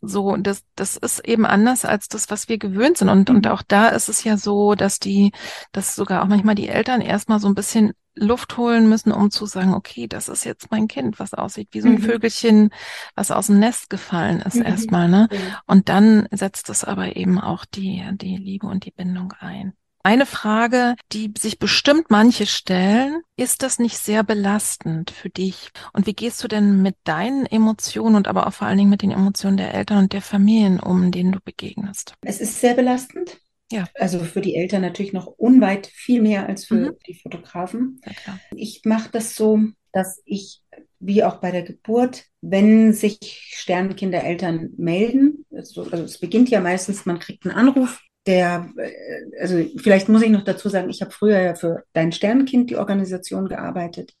so, 0.00 0.36
das, 0.36 0.62
das 0.76 0.96
ist 0.96 1.26
eben 1.26 1.44
anders 1.44 1.84
als 1.84 2.08
das, 2.08 2.30
was 2.30 2.48
wir 2.48 2.58
gewöhnt 2.58 2.98
sind. 2.98 3.08
Und, 3.08 3.30
und 3.30 3.46
auch 3.48 3.62
da 3.62 3.88
ist 3.88 4.08
es 4.08 4.24
ja 4.24 4.36
so, 4.36 4.74
dass 4.74 4.98
die, 4.98 5.32
dass 5.72 5.94
sogar 5.94 6.22
auch 6.22 6.28
manchmal 6.28 6.54
die 6.54 6.68
Eltern 6.68 7.00
erstmal 7.00 7.40
so 7.40 7.48
ein 7.48 7.54
bisschen 7.54 7.92
Luft 8.14 8.56
holen 8.56 8.88
müssen, 8.88 9.12
um 9.12 9.30
zu 9.30 9.46
sagen, 9.46 9.74
okay, 9.74 10.08
das 10.08 10.28
ist 10.28 10.44
jetzt 10.44 10.70
mein 10.70 10.88
Kind, 10.88 11.18
was 11.18 11.34
aussieht 11.34 11.68
wie 11.72 11.80
so 11.80 11.88
ein 11.88 11.94
mhm. 11.94 12.02
Vögelchen, 12.02 12.70
was 13.14 13.30
aus 13.30 13.46
dem 13.46 13.58
Nest 13.58 13.90
gefallen 13.90 14.40
ist 14.40 14.56
mhm. 14.56 14.66
erstmal, 14.66 15.08
ne? 15.08 15.28
Und 15.66 15.88
dann 15.88 16.28
setzt 16.32 16.68
es 16.68 16.84
aber 16.84 17.16
eben 17.16 17.40
auch 17.40 17.64
die, 17.64 18.04
die 18.12 18.36
Liebe 18.36 18.66
und 18.66 18.84
die 18.84 18.90
Bindung 18.90 19.32
ein. 19.38 19.74
Eine 20.08 20.24
Frage, 20.24 20.96
die 21.12 21.34
sich 21.36 21.58
bestimmt 21.58 22.06
manche 22.08 22.46
stellen, 22.46 23.20
ist 23.36 23.62
das 23.62 23.78
nicht 23.78 23.98
sehr 23.98 24.24
belastend 24.24 25.10
für 25.10 25.28
dich? 25.28 25.68
Und 25.92 26.06
wie 26.06 26.14
gehst 26.14 26.42
du 26.42 26.48
denn 26.48 26.80
mit 26.80 26.96
deinen 27.04 27.44
Emotionen 27.44 28.16
und 28.16 28.26
aber 28.26 28.46
auch 28.46 28.54
vor 28.54 28.66
allen 28.66 28.78
Dingen 28.78 28.88
mit 28.88 29.02
den 29.02 29.10
Emotionen 29.10 29.58
der 29.58 29.74
Eltern 29.74 29.98
und 29.98 30.14
der 30.14 30.22
Familien 30.22 30.80
um, 30.80 31.10
denen 31.10 31.32
du 31.32 31.40
begegnest? 31.44 32.14
Es 32.22 32.40
ist 32.40 32.58
sehr 32.58 32.72
belastend. 32.72 33.38
Ja. 33.70 33.84
Also 33.96 34.20
für 34.20 34.40
die 34.40 34.56
Eltern 34.56 34.80
natürlich 34.80 35.12
noch 35.12 35.26
unweit 35.26 35.88
viel 35.88 36.22
mehr 36.22 36.46
als 36.46 36.64
für 36.64 36.92
mhm. 36.92 36.96
die 37.06 37.20
Fotografen. 37.20 38.00
Ja, 38.06 38.38
ich 38.56 38.80
mache 38.86 39.10
das 39.12 39.36
so, 39.36 39.60
dass 39.92 40.22
ich, 40.24 40.62
wie 41.00 41.22
auch 41.22 41.36
bei 41.36 41.50
der 41.50 41.64
Geburt, 41.64 42.24
wenn 42.40 42.94
sich 42.94 43.18
Sternenkindereltern 43.52 44.70
melden, 44.78 45.44
also, 45.54 45.82
also 45.82 46.04
es 46.04 46.18
beginnt 46.18 46.48
ja 46.48 46.62
meistens, 46.62 47.04
man 47.04 47.18
kriegt 47.18 47.44
einen 47.44 47.54
Anruf 47.54 48.00
der, 48.28 48.68
äh, 48.76 49.40
also 49.40 49.56
vielleicht 49.78 50.08
muss 50.08 50.22
ich 50.22 50.30
noch 50.30 50.44
dazu 50.44 50.68
sagen, 50.68 50.90
ich 50.90 51.00
habe 51.00 51.10
früher 51.10 51.40
ja 51.40 51.54
für 51.54 51.84
Dein 51.94 52.12
Sternkind 52.12 52.70
die 52.70 52.76
Organisation 52.76 53.48
gearbeitet 53.48 54.12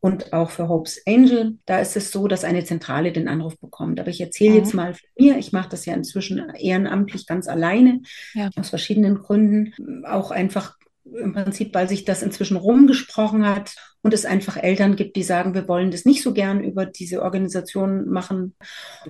und 0.00 0.32
auch 0.32 0.50
für 0.50 0.68
Hope's 0.68 1.02
Angel. 1.06 1.56
Da 1.64 1.80
ist 1.80 1.96
es 1.96 2.12
so, 2.12 2.28
dass 2.28 2.44
eine 2.44 2.64
Zentrale 2.64 3.10
den 3.10 3.26
Anruf 3.26 3.58
bekommt. 3.58 3.98
Aber 3.98 4.10
ich 4.10 4.20
erzähle 4.20 4.50
mhm. 4.50 4.56
jetzt 4.58 4.74
mal 4.74 4.94
von 4.94 5.08
mir. 5.18 5.38
Ich 5.38 5.52
mache 5.52 5.70
das 5.70 5.86
ja 5.86 5.94
inzwischen 5.94 6.50
ehrenamtlich 6.56 7.26
ganz 7.26 7.48
alleine, 7.48 8.02
ja. 8.34 8.50
aus 8.54 8.68
verschiedenen 8.68 9.16
Gründen. 9.16 9.72
Auch 10.04 10.30
einfach 10.30 10.76
im 11.04 11.32
Prinzip, 11.32 11.74
weil 11.74 11.88
sich 11.88 12.04
das 12.04 12.22
inzwischen 12.22 12.58
rumgesprochen 12.58 13.46
hat 13.46 13.74
und 14.08 14.14
es 14.14 14.24
einfach 14.24 14.56
Eltern 14.56 14.96
gibt, 14.96 15.16
die 15.16 15.22
sagen, 15.22 15.52
wir 15.52 15.68
wollen 15.68 15.90
das 15.90 16.06
nicht 16.06 16.22
so 16.22 16.32
gern 16.32 16.64
über 16.64 16.86
diese 16.86 17.20
Organisation 17.20 18.08
machen, 18.08 18.54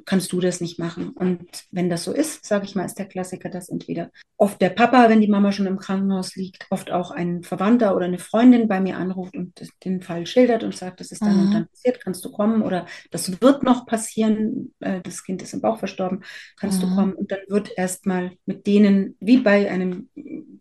kannst 0.07 0.33
du 0.33 0.41
das 0.41 0.61
nicht 0.61 0.81
machen. 0.81 1.11
Und 1.11 1.47
wenn 1.71 1.89
das 1.89 2.03
so 2.03 2.13
ist, 2.13 2.45
sage 2.45 2.65
ich 2.65 2.75
mal, 2.75 2.85
ist 2.85 2.99
der 2.99 3.07
Klassiker, 3.07 3.49
dass 3.49 3.69
entweder 3.69 4.11
oft 4.37 4.61
der 4.61 4.71
Papa, 4.71 5.09
wenn 5.09 5.21
die 5.21 5.29
Mama 5.29 5.53
schon 5.53 5.69
im 5.69 5.79
Krankenhaus 5.79 6.35
liegt, 6.35 6.67
oft 6.71 6.91
auch 6.91 7.13
ein 7.13 7.45
Verwandter 7.45 7.95
oder 7.95 8.07
eine 8.07 8.19
Freundin 8.19 8.67
bei 8.67 8.81
mir 8.81 8.97
anruft 8.97 9.37
und 9.37 9.53
den 9.85 10.03
Fall 10.03 10.27
schildert 10.27 10.65
und 10.65 10.75
sagt, 10.75 10.99
das 10.99 11.13
ist 11.13 11.23
dann 11.23 11.37
mhm. 11.37 11.43
und 11.43 11.55
dann 11.55 11.69
passiert, 11.69 12.01
kannst 12.03 12.25
du 12.25 12.33
kommen 12.33 12.63
oder 12.63 12.87
das 13.13 13.41
wird 13.41 13.63
noch 13.63 13.87
passieren, 13.87 14.75
äh, 14.81 15.01
das 15.01 15.23
Kind 15.23 15.43
ist 15.43 15.55
im 15.55 15.61
Bauch 15.61 15.79
verstorben, 15.79 16.25
kannst 16.57 16.83
mhm. 16.83 16.89
du 16.89 16.95
kommen. 16.97 17.13
Und 17.13 17.31
dann 17.31 17.41
wird 17.47 17.71
erstmal 17.77 18.33
mit 18.47 18.67
denen, 18.67 19.17
wie 19.21 19.39
bei 19.39 19.71
einem, 19.71 20.09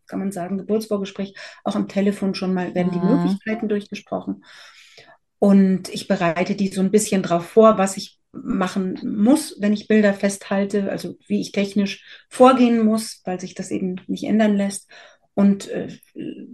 kann 0.05 0.19
man 0.19 0.31
sagen, 0.31 0.59
Geburtsvorgespräch, 0.59 1.33
auch 1.63 1.75
am 1.75 1.87
Telefon 1.87 2.35
schon 2.35 2.53
mal, 2.53 2.75
werden 2.75 2.91
die 2.91 2.99
mhm. 2.99 3.23
Möglichkeiten 3.23 3.67
durchgesprochen. 3.67 4.26
Und 5.39 5.89
ich 5.89 6.07
bereite 6.07 6.55
die 6.55 6.69
so 6.69 6.81
ein 6.81 6.91
bisschen 6.91 7.21
darauf 7.21 7.45
vor, 7.45 7.77
was 7.77 7.97
ich 7.97 8.19
machen 8.31 8.99
muss, 9.03 9.55
wenn 9.59 9.73
ich 9.73 9.87
Bilder 9.87 10.13
festhalte, 10.13 10.91
also 10.91 11.15
wie 11.27 11.41
ich 11.41 11.51
technisch 11.51 12.25
vorgehen 12.29 12.83
muss, 12.83 13.21
weil 13.25 13.39
sich 13.39 13.55
das 13.55 13.71
eben 13.71 14.01
nicht 14.07 14.25
ändern 14.25 14.55
lässt 14.55 14.89
und 15.37 15.67
äh, 15.69 15.95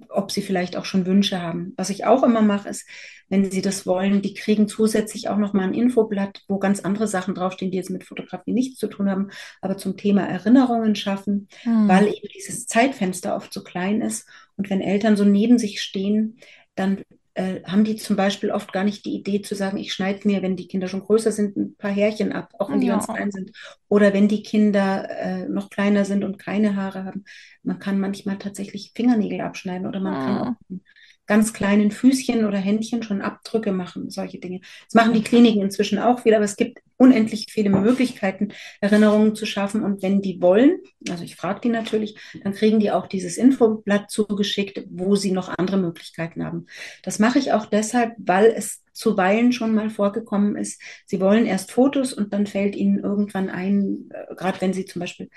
ob 0.09 0.29
sie 0.29 0.41
vielleicht 0.41 0.75
auch 0.75 0.83
schon 0.83 1.05
Wünsche 1.05 1.41
haben. 1.41 1.73
Was 1.77 1.89
ich 1.89 2.05
auch 2.05 2.21
immer 2.21 2.41
mache, 2.41 2.67
ist, 2.67 2.85
wenn 3.29 3.49
sie 3.49 3.61
das 3.61 3.87
wollen, 3.87 4.21
die 4.21 4.33
kriegen 4.33 4.67
zusätzlich 4.67 5.29
auch 5.29 5.37
noch 5.37 5.53
mal 5.53 5.63
ein 5.63 5.73
Infoblatt, 5.73 6.43
wo 6.49 6.59
ganz 6.59 6.81
andere 6.81 7.07
Sachen 7.07 7.33
draufstehen, 7.33 7.71
die 7.71 7.77
jetzt 7.77 7.89
mit 7.89 8.03
Fotografie 8.03 8.51
nichts 8.51 8.77
zu 8.77 8.87
tun 8.87 9.09
haben, 9.09 9.29
aber 9.61 9.77
zum 9.77 9.95
Thema 9.95 10.27
Erinnerungen 10.27 10.95
schaffen, 10.95 11.47
hm. 11.61 11.87
weil 11.87 12.07
eben 12.09 12.27
dieses 12.35 12.67
Zeitfenster 12.67 13.37
oft 13.37 13.53
so 13.53 13.63
klein 13.63 14.01
ist. 14.01 14.27
Und 14.57 14.69
wenn 14.69 14.81
Eltern 14.81 15.15
so 15.15 15.23
neben 15.23 15.57
sich 15.57 15.81
stehen, 15.81 16.37
dann 16.75 17.03
äh, 17.35 17.61
haben 17.63 17.83
die 17.83 17.95
zum 17.95 18.15
Beispiel 18.15 18.51
oft 18.51 18.71
gar 18.73 18.83
nicht 18.83 19.05
die 19.05 19.15
Idee 19.15 19.41
zu 19.41 19.55
sagen, 19.55 19.77
ich 19.77 19.93
schneide 19.93 20.27
mir, 20.27 20.41
wenn 20.41 20.55
die 20.55 20.67
Kinder 20.67 20.87
schon 20.87 21.03
größer 21.03 21.31
sind, 21.31 21.57
ein 21.57 21.75
paar 21.75 21.91
Härchen 21.91 22.31
ab, 22.31 22.53
auch 22.59 22.69
wenn 22.69 22.79
die 22.79 22.87
ja. 22.87 22.93
ganz 22.93 23.07
klein 23.07 23.31
sind. 23.31 23.51
Oder 23.87 24.13
wenn 24.13 24.27
die 24.27 24.43
Kinder 24.43 25.09
äh, 25.09 25.49
noch 25.49 25.69
kleiner 25.69 26.05
sind 26.05 26.23
und 26.23 26.37
keine 26.37 26.75
Haare 26.75 27.05
haben. 27.05 27.25
Man 27.63 27.79
kann 27.79 27.99
manchmal 27.99 28.37
tatsächlich 28.37 28.91
Fingernägel 28.93 29.41
abschneiden 29.41 29.87
oder 29.87 29.99
man 29.99 30.13
ja. 30.13 30.25
kann 30.25 30.37
auch 30.37 30.77
ganz 31.25 31.53
kleinen 31.53 31.91
Füßchen 31.91 32.45
oder 32.45 32.57
Händchen 32.57 33.03
schon 33.03 33.21
Abdrücke 33.21 33.71
machen, 33.71 34.09
solche 34.09 34.39
Dinge. 34.39 34.61
Das 34.85 34.93
machen 34.93 35.13
die 35.13 35.23
Kliniken 35.23 35.61
inzwischen 35.61 35.99
auch 35.99 36.25
wieder, 36.25 36.37
aber 36.37 36.45
es 36.45 36.57
gibt 36.57 36.79
unendlich 36.97 37.47
viele 37.49 37.69
Möglichkeiten, 37.69 38.49
Erinnerungen 38.81 39.35
zu 39.35 39.45
schaffen. 39.45 39.83
Und 39.83 40.01
wenn 40.01 40.21
die 40.21 40.41
wollen, 40.41 40.79
also 41.09 41.23
ich 41.23 41.35
frage 41.35 41.61
die 41.61 41.69
natürlich, 41.69 42.17
dann 42.43 42.53
kriegen 42.53 42.79
die 42.79 42.91
auch 42.91 43.07
dieses 43.07 43.37
Infoblatt 43.37 44.09
zugeschickt, 44.09 44.85
wo 44.89 45.15
sie 45.15 45.31
noch 45.31 45.49
andere 45.49 45.77
Möglichkeiten 45.77 46.43
haben. 46.43 46.67
Das 47.03 47.19
mache 47.19 47.39
ich 47.39 47.51
auch 47.51 47.65
deshalb, 47.65 48.13
weil 48.17 48.53
es 48.55 48.83
zuweilen 48.93 49.51
schon 49.51 49.73
mal 49.73 49.89
vorgekommen 49.89 50.55
ist. 50.55 50.81
Sie 51.05 51.19
wollen 51.19 51.45
erst 51.45 51.71
Fotos 51.71 52.13
und 52.13 52.31
dann 52.31 52.47
fällt 52.47 52.75
ihnen 52.75 52.99
irgendwann 52.99 53.49
ein, 53.49 54.09
äh, 54.11 54.35
gerade 54.35 54.61
wenn 54.61 54.73
sie 54.73 54.85
zum 54.85 54.99
Beispiel 54.99 55.29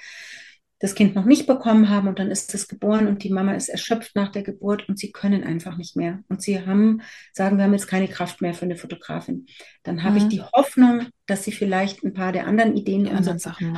das 0.79 0.95
Kind 0.95 1.15
noch 1.15 1.25
nicht 1.25 1.47
bekommen 1.47 1.89
haben 1.89 2.07
und 2.07 2.19
dann 2.19 2.31
ist 2.31 2.53
es 2.55 2.69
geboren 2.69 3.07
und 3.07 3.25
die 3.25 3.33
Mama 3.33 3.55
ist 3.55 3.69
erschöpft 3.69 4.15
nach 4.15 4.31
der 4.31 4.43
Geburt 4.43 4.89
und 4.89 4.99
sie 4.99 5.11
können 5.11 5.43
einfach 5.43 5.79
nicht 5.79 5.97
mehr. 5.97 6.23
Und 6.29 6.43
sie 6.43 6.67
haben, 6.67 7.01
sagen, 7.33 7.57
wir 7.57 7.65
haben 7.65 7.73
jetzt 7.73 7.89
keine 7.89 8.09
Kraft 8.09 8.43
mehr 8.43 8.53
für 8.53 8.67
eine 8.67 8.77
Fotografin. 8.77 9.47
Dann 9.85 10.03
habe 10.03 10.17
mhm. 10.17 10.27
ich 10.27 10.29
die 10.29 10.43
Hoffnung, 10.43 11.07
dass 11.27 11.45
sie 11.45 11.53
vielleicht 11.53 12.05
ein 12.05 12.13
paar 12.13 12.33
der 12.33 12.47
anderen 12.47 12.77
Ideen 12.77 13.05
die 13.05 13.11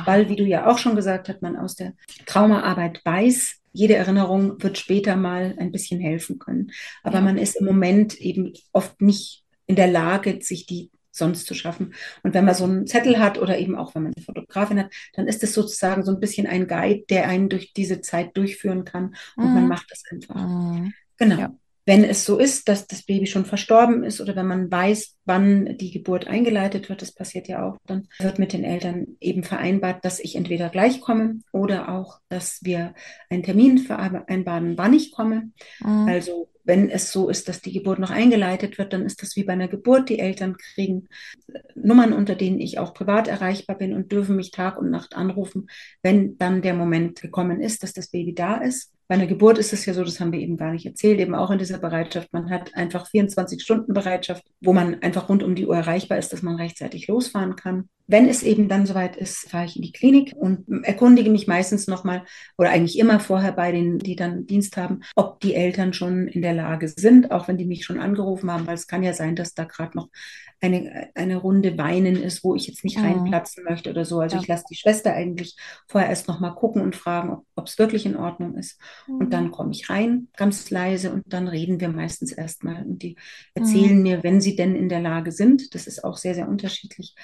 weil, 0.05 0.27
wie 0.27 0.35
du 0.35 0.43
ja 0.43 0.67
auch 0.67 0.77
schon 0.77 0.97
gesagt 0.97 1.29
hast, 1.29 1.41
man 1.41 1.55
aus 1.55 1.75
der 1.75 1.93
Traumaarbeit 2.25 3.01
weiß, 3.05 3.55
jede 3.71 3.95
Erinnerung 3.95 4.61
wird 4.61 4.77
später 4.77 5.15
mal 5.15 5.55
ein 5.57 5.71
bisschen 5.71 6.01
helfen 6.01 6.37
können. 6.37 6.71
Aber 7.03 7.19
ja. 7.19 7.21
man 7.21 7.37
ist 7.37 7.55
im 7.55 7.65
Moment 7.65 8.19
eben 8.19 8.53
oft 8.73 8.99
nicht 9.01 9.45
in 9.67 9.75
der 9.75 9.87
Lage, 9.87 10.39
sich 10.41 10.65
die 10.65 10.91
sonst 11.11 11.45
zu 11.47 11.53
schaffen. 11.53 11.93
Und 12.23 12.33
wenn 12.33 12.45
man 12.45 12.55
so 12.55 12.65
einen 12.65 12.87
Zettel 12.87 13.19
hat 13.19 13.37
oder 13.37 13.57
eben 13.57 13.75
auch 13.75 13.95
wenn 13.95 14.03
man 14.03 14.13
eine 14.15 14.25
Fotografin 14.25 14.79
hat, 14.79 14.93
dann 15.13 15.27
ist 15.27 15.43
es 15.43 15.53
sozusagen 15.53 16.03
so 16.03 16.11
ein 16.11 16.19
bisschen 16.19 16.47
ein 16.47 16.67
Guide, 16.67 17.05
der 17.09 17.27
einen 17.27 17.49
durch 17.49 17.73
diese 17.73 18.01
Zeit 18.01 18.35
durchführen 18.37 18.85
kann 18.85 19.15
und 19.35 19.47
mhm. 19.47 19.53
man 19.53 19.67
macht 19.67 19.91
das 19.91 20.03
einfach. 20.11 20.35
Mhm. 20.35 20.93
Genau. 21.17 21.39
Ja. 21.39 21.55
Wenn 21.89 22.03
es 22.03 22.23
so 22.23 22.37
ist, 22.37 22.69
dass 22.69 22.85
das 22.85 23.01
Baby 23.01 23.25
schon 23.25 23.45
verstorben 23.45 24.03
ist 24.03 24.21
oder 24.21 24.35
wenn 24.35 24.45
man 24.45 24.71
weiß, 24.71 25.15
wann 25.25 25.75
die 25.79 25.89
Geburt 25.89 26.27
eingeleitet 26.27 26.87
wird, 26.87 27.01
das 27.01 27.11
passiert 27.11 27.47
ja 27.47 27.65
auch, 27.65 27.79
dann 27.87 28.07
wird 28.19 28.37
mit 28.37 28.53
den 28.53 28.63
Eltern 28.63 29.17
eben 29.19 29.41
vereinbart, 29.41 30.05
dass 30.05 30.19
ich 30.19 30.35
entweder 30.35 30.69
gleich 30.69 31.01
komme 31.01 31.39
oder 31.51 31.89
auch, 31.89 32.19
dass 32.29 32.59
wir 32.61 32.93
einen 33.31 33.41
Termin 33.41 33.79
vereinbaren, 33.79 34.77
wann 34.77 34.93
ich 34.93 35.11
komme. 35.11 35.49
Mhm. 35.79 36.07
Also 36.07 36.47
wenn 36.63 36.91
es 36.91 37.11
so 37.11 37.27
ist, 37.27 37.49
dass 37.49 37.59
die 37.61 37.73
Geburt 37.73 37.97
noch 37.97 38.11
eingeleitet 38.11 38.77
wird, 38.77 38.93
dann 38.93 39.03
ist 39.03 39.23
das 39.23 39.35
wie 39.35 39.43
bei 39.43 39.53
einer 39.53 39.67
Geburt. 39.67 40.09
Die 40.09 40.19
Eltern 40.19 40.57
kriegen 40.57 41.07
Nummern, 41.73 42.13
unter 42.13 42.35
denen 42.35 42.59
ich 42.59 42.77
auch 42.77 42.93
privat 42.93 43.27
erreichbar 43.27 43.79
bin 43.79 43.95
und 43.95 44.11
dürfen 44.11 44.35
mich 44.35 44.51
Tag 44.51 44.77
und 44.77 44.91
Nacht 44.91 45.15
anrufen, 45.15 45.65
wenn 46.03 46.37
dann 46.37 46.61
der 46.61 46.75
Moment 46.75 47.19
gekommen 47.19 47.61
ist, 47.61 47.81
dass 47.81 47.93
das 47.93 48.11
Baby 48.11 48.35
da 48.35 48.57
ist. 48.57 48.91
Bei 49.09 49.15
einer 49.15 49.25
Geburt 49.25 49.57
ist 49.57 49.73
es 49.73 49.87
ja 49.87 49.95
so, 49.95 50.03
das 50.03 50.19
haben 50.19 50.31
wir 50.31 50.39
eben 50.39 50.55
gar 50.55 50.71
nicht 50.71 50.85
erzählt, 50.85 51.19
eben 51.19 51.33
auch 51.33 51.49
in 51.49 51.57
dieser 51.57 51.79
Bereitschaft. 51.79 52.31
Man 52.31 52.51
hat 52.51 52.75
einfach 52.75 53.07
24 53.07 53.59
Stunden 53.59 53.91
Bereitschaft, 53.91 54.43
wo 54.61 54.71
man 54.71 55.01
einfach 55.01 55.29
rund 55.29 55.41
um 55.41 55.55
die 55.55 55.65
Uhr 55.65 55.75
erreichbar 55.75 56.19
ist, 56.19 56.31
dass 56.31 56.43
man 56.43 56.57
rechtzeitig 56.57 57.07
losfahren 57.07 57.55
kann. 57.55 57.89
Wenn 58.05 58.29
es 58.29 58.43
eben 58.43 58.69
dann 58.69 58.85
soweit 58.85 59.15
ist, 59.15 59.49
fahre 59.49 59.65
ich 59.65 59.75
in 59.77 59.81
die 59.81 59.91
Klinik 59.91 60.33
und 60.35 60.83
erkundige 60.83 61.31
mich 61.31 61.47
meistens 61.47 61.87
nochmal 61.87 62.23
oder 62.55 62.69
eigentlich 62.69 62.99
immer 62.99 63.19
vorher 63.19 63.51
bei 63.51 63.71
denen, 63.71 63.97
die 63.97 64.15
dann 64.15 64.45
Dienst 64.45 64.77
haben, 64.77 65.01
ob 65.15 65.39
die 65.39 65.55
Eltern 65.55 65.93
schon 65.93 66.27
in 66.27 66.43
der 66.43 66.53
Lage 66.53 66.87
sind, 66.87 67.31
auch 67.31 67.47
wenn 67.47 67.57
die 67.57 67.65
mich 67.65 67.85
schon 67.85 67.99
angerufen 67.99 68.51
haben, 68.51 68.67
weil 68.67 68.75
es 68.75 68.85
kann 68.85 69.01
ja 69.01 69.13
sein, 69.13 69.35
dass 69.35 69.55
da 69.55 69.63
gerade 69.63 69.97
noch 69.97 70.09
eine, 70.61 71.09
eine 71.15 71.37
Runde 71.37 71.77
Weinen 71.77 72.15
ist, 72.15 72.43
wo 72.43 72.55
ich 72.55 72.67
jetzt 72.67 72.83
nicht 72.83 72.97
mhm. 72.97 73.05
reinplatzen 73.05 73.63
möchte 73.63 73.89
oder 73.89 74.05
so. 74.05 74.19
Also 74.19 74.35
ja. 74.35 74.41
ich 74.41 74.47
lasse 74.47 74.65
die 74.69 74.75
Schwester 74.75 75.13
eigentlich 75.13 75.55
vorher 75.87 76.09
erst 76.09 76.27
nochmal 76.27 76.53
gucken 76.55 76.81
und 76.81 76.95
fragen, 76.95 77.37
ob 77.55 77.67
es 77.67 77.77
wirklich 77.79 78.05
in 78.05 78.17
Ordnung 78.17 78.55
ist. 78.55 78.79
Mhm. 79.07 79.15
Und 79.15 79.33
dann 79.33 79.51
komme 79.51 79.71
ich 79.71 79.89
rein, 79.89 80.27
ganz 80.35 80.69
leise, 80.69 81.13
und 81.13 81.23
dann 81.27 81.47
reden 81.47 81.79
wir 81.79 81.89
meistens 81.89 82.31
erstmal. 82.31 82.83
Und 82.83 83.03
die 83.03 83.15
erzählen 83.53 83.97
mhm. 83.97 84.03
mir, 84.03 84.23
wenn 84.23 84.41
sie 84.41 84.55
denn 84.55 84.75
in 84.75 84.89
der 84.89 85.01
Lage 85.01 85.31
sind, 85.31 85.73
das 85.75 85.87
ist 85.87 86.03
auch 86.03 86.17
sehr, 86.17 86.35
sehr 86.35 86.49
unterschiedlich, 86.49 87.15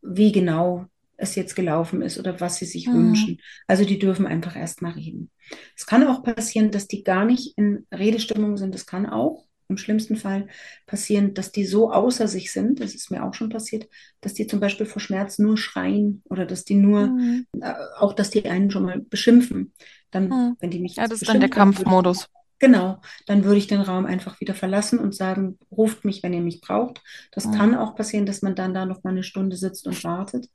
wie 0.00 0.32
genau 0.32 0.86
es 1.16 1.34
jetzt 1.34 1.54
gelaufen 1.54 2.02
ist 2.02 2.18
oder 2.18 2.40
was 2.40 2.56
sie 2.56 2.64
sich 2.64 2.88
mhm. 2.88 2.94
wünschen. 2.94 3.40
Also 3.66 3.84
die 3.84 3.98
dürfen 3.98 4.26
einfach 4.26 4.56
erstmal 4.56 4.92
reden. 4.92 5.30
Es 5.76 5.86
kann 5.86 6.06
auch 6.06 6.22
passieren, 6.22 6.70
dass 6.70 6.88
die 6.88 7.04
gar 7.04 7.24
nicht 7.24 7.56
in 7.56 7.86
Redestimmung 7.92 8.56
sind. 8.56 8.74
Das 8.74 8.86
kann 8.86 9.06
auch 9.06 9.44
im 9.68 9.76
schlimmsten 9.76 10.16
Fall 10.16 10.48
passieren, 10.86 11.34
dass 11.34 11.52
die 11.52 11.64
so 11.64 11.90
außer 11.90 12.28
sich 12.28 12.52
sind, 12.52 12.80
das 12.80 12.94
ist 12.94 13.10
mir 13.10 13.24
auch 13.24 13.34
schon 13.34 13.48
passiert, 13.48 13.88
dass 14.20 14.34
die 14.34 14.46
zum 14.46 14.60
Beispiel 14.60 14.86
vor 14.86 15.00
Schmerz 15.00 15.38
nur 15.38 15.56
schreien 15.56 16.22
oder 16.28 16.46
dass 16.46 16.64
die 16.64 16.74
nur, 16.74 17.08
mhm. 17.08 17.46
äh, 17.60 17.72
auch 17.98 18.12
dass 18.12 18.30
die 18.30 18.48
einen 18.48 18.70
schon 18.70 18.84
mal 18.84 19.00
beschimpfen. 19.00 19.72
Dann, 20.10 20.28
mhm. 20.28 20.56
wenn 20.60 20.70
die 20.70 20.80
mich 20.80 20.96
Ja, 20.96 21.06
das 21.06 21.22
ist 21.22 21.28
dann 21.28 21.40
der 21.40 21.48
Kampfmodus. 21.48 22.26
Genau, 22.62 23.00
dann 23.26 23.42
würde 23.42 23.58
ich 23.58 23.66
den 23.66 23.80
Raum 23.80 24.06
einfach 24.06 24.40
wieder 24.40 24.54
verlassen 24.54 25.00
und 25.00 25.16
sagen, 25.16 25.58
ruft 25.72 26.04
mich, 26.04 26.22
wenn 26.22 26.32
ihr 26.32 26.42
mich 26.42 26.60
braucht. 26.60 27.02
Das 27.32 27.44
mhm. 27.44 27.54
kann 27.54 27.74
auch 27.74 27.96
passieren, 27.96 28.24
dass 28.24 28.40
man 28.40 28.54
dann 28.54 28.72
da 28.72 28.86
noch 28.86 29.02
mal 29.02 29.10
eine 29.10 29.24
Stunde 29.24 29.56
sitzt 29.56 29.88
und 29.88 30.04
wartet. 30.04 30.48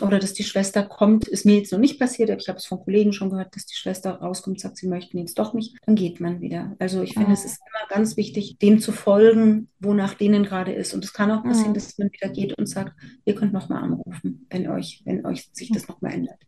Oder 0.00 0.20
dass 0.20 0.34
die 0.34 0.44
Schwester 0.44 0.84
kommt, 0.84 1.26
ist 1.26 1.44
mir 1.44 1.56
jetzt 1.56 1.72
noch 1.72 1.80
nicht 1.80 1.98
passiert, 1.98 2.30
aber 2.30 2.40
ich 2.40 2.48
habe 2.48 2.58
es 2.58 2.66
von 2.66 2.78
Kollegen 2.78 3.12
schon 3.12 3.30
gehört, 3.30 3.56
dass 3.56 3.66
die 3.66 3.74
Schwester 3.74 4.12
rauskommt, 4.12 4.60
sagt, 4.60 4.76
sie 4.76 4.86
möchten 4.86 5.18
jetzt 5.18 5.36
doch 5.36 5.52
nicht. 5.52 5.74
Dann 5.84 5.96
geht 5.96 6.20
man 6.20 6.40
wieder. 6.40 6.76
Also 6.78 7.02
ich 7.02 7.14
finde, 7.14 7.30
mhm. 7.30 7.34
es 7.34 7.44
ist 7.44 7.58
immer 7.58 7.88
ganz 7.88 8.16
wichtig, 8.16 8.58
dem 8.58 8.78
zu 8.78 8.92
folgen, 8.92 9.68
wonach 9.80 10.14
denen 10.14 10.44
gerade 10.44 10.72
ist. 10.72 10.94
Und 10.94 11.04
es 11.04 11.12
kann 11.12 11.32
auch 11.32 11.42
passieren, 11.42 11.70
mhm. 11.70 11.74
dass 11.74 11.98
man 11.98 12.12
wieder 12.12 12.28
geht 12.28 12.56
und 12.56 12.66
sagt, 12.66 12.92
ihr 13.24 13.34
könnt 13.34 13.52
noch 13.52 13.68
mal 13.68 13.82
anrufen, 13.82 14.46
wenn 14.48 14.68
euch, 14.68 15.02
wenn 15.04 15.26
euch 15.26 15.50
sich 15.52 15.72
das 15.72 15.88
noch 15.88 16.00
mal 16.02 16.12
ändert. 16.12 16.38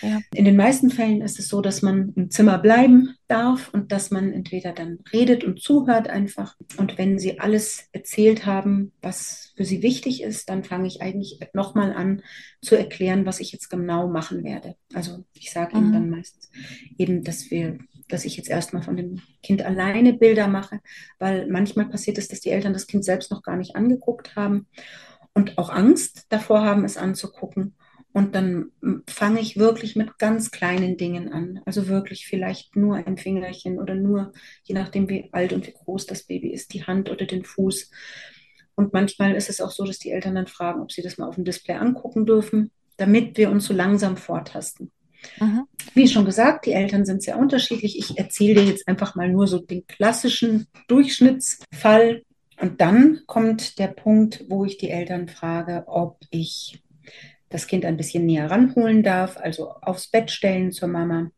Ja. 0.00 0.20
In 0.32 0.44
den 0.44 0.54
meisten 0.54 0.90
Fällen 0.90 1.22
ist 1.22 1.40
es 1.40 1.48
so, 1.48 1.60
dass 1.60 1.82
man 1.82 2.12
im 2.14 2.30
Zimmer 2.30 2.56
bleiben 2.58 3.16
darf 3.30 3.70
und 3.72 3.92
dass 3.92 4.10
man 4.10 4.32
entweder 4.32 4.72
dann 4.72 4.98
redet 5.12 5.44
und 5.44 5.62
zuhört 5.62 6.08
einfach. 6.08 6.56
Und 6.76 6.98
wenn 6.98 7.18
sie 7.18 7.38
alles 7.38 7.88
erzählt 7.92 8.46
haben, 8.46 8.92
was 9.00 9.52
für 9.56 9.64
sie 9.64 9.82
wichtig 9.82 10.22
ist, 10.22 10.48
dann 10.48 10.64
fange 10.64 10.86
ich 10.86 11.02
eigentlich 11.02 11.40
nochmal 11.52 11.92
an 11.92 12.22
zu 12.60 12.76
erklären, 12.76 13.26
was 13.26 13.40
ich 13.40 13.52
jetzt 13.52 13.68
genau 13.68 14.08
machen 14.08 14.44
werde. 14.44 14.76
Also 14.94 15.24
ich 15.34 15.50
sage 15.50 15.76
mhm. 15.76 15.82
ihnen 15.82 15.92
dann 15.92 16.10
meistens 16.10 16.50
eben, 16.98 17.24
dass 17.24 17.50
wir 17.50 17.78
dass 18.08 18.24
ich 18.24 18.36
jetzt 18.36 18.50
erstmal 18.50 18.82
von 18.82 18.96
dem 18.96 19.20
Kind 19.42 19.62
alleine 19.62 20.12
Bilder 20.12 20.48
mache, 20.48 20.80
weil 21.20 21.46
manchmal 21.46 21.88
passiert 21.88 22.18
es, 22.18 22.28
dass 22.28 22.40
die 22.40 22.50
Eltern 22.50 22.72
das 22.72 22.88
Kind 22.88 23.04
selbst 23.04 23.30
noch 23.30 23.42
gar 23.42 23.56
nicht 23.56 23.76
angeguckt 23.76 24.36
haben 24.36 24.66
und 25.32 25.58
auch 25.58 25.70
Angst 25.70 26.26
davor 26.28 26.64
haben, 26.64 26.84
es 26.84 26.96
anzugucken. 26.96 27.74
Und 28.12 28.34
dann 28.34 28.72
fange 29.06 29.40
ich 29.40 29.56
wirklich 29.56 29.94
mit 29.94 30.18
ganz 30.18 30.50
kleinen 30.50 30.96
Dingen 30.96 31.32
an. 31.32 31.60
Also 31.64 31.86
wirklich 31.86 32.26
vielleicht 32.26 32.74
nur 32.74 32.96
ein 32.96 33.16
Fingerchen 33.16 33.78
oder 33.78 33.94
nur, 33.94 34.32
je 34.64 34.74
nachdem 34.74 35.08
wie 35.08 35.28
alt 35.32 35.52
und 35.52 35.66
wie 35.66 35.72
groß 35.72 36.06
das 36.06 36.24
Baby 36.24 36.52
ist, 36.52 36.74
die 36.74 36.84
Hand 36.84 37.08
oder 37.08 37.24
den 37.24 37.44
Fuß. 37.44 37.90
Und 38.74 38.92
manchmal 38.92 39.34
ist 39.34 39.48
es 39.48 39.60
auch 39.60 39.70
so, 39.70 39.84
dass 39.84 39.98
die 39.98 40.10
Eltern 40.10 40.34
dann 40.34 40.48
fragen, 40.48 40.80
ob 40.80 40.90
sie 40.90 41.02
das 41.02 41.18
mal 41.18 41.28
auf 41.28 41.36
dem 41.36 41.44
Display 41.44 41.76
angucken 41.76 42.26
dürfen, 42.26 42.72
damit 42.96 43.36
wir 43.36 43.50
uns 43.50 43.66
so 43.66 43.74
langsam 43.74 44.16
vortasten. 44.16 44.90
Mhm. 45.38 45.66
Wie 45.94 46.08
schon 46.08 46.24
gesagt, 46.24 46.66
die 46.66 46.72
Eltern 46.72 47.04
sind 47.04 47.22
sehr 47.22 47.38
unterschiedlich. 47.38 47.98
Ich 47.98 48.18
erzähle 48.18 48.54
dir 48.54 48.64
jetzt 48.64 48.88
einfach 48.88 49.14
mal 49.14 49.28
nur 49.28 49.46
so 49.46 49.58
den 49.58 49.86
klassischen 49.86 50.66
Durchschnittsfall. 50.88 52.22
Und 52.60 52.80
dann 52.80 53.20
kommt 53.26 53.78
der 53.78 53.88
Punkt, 53.88 54.44
wo 54.48 54.64
ich 54.64 54.78
die 54.78 54.90
Eltern 54.90 55.28
frage, 55.28 55.84
ob 55.86 56.18
ich 56.30 56.82
das 57.50 57.66
Kind 57.66 57.84
ein 57.84 57.96
bisschen 57.96 58.24
näher 58.24 58.50
ranholen 58.50 59.02
darf, 59.02 59.36
also 59.36 59.70
aufs 59.82 60.08
Bett 60.08 60.30
stellen 60.30 60.72
zur 60.72 60.88
Mama. 60.88 61.30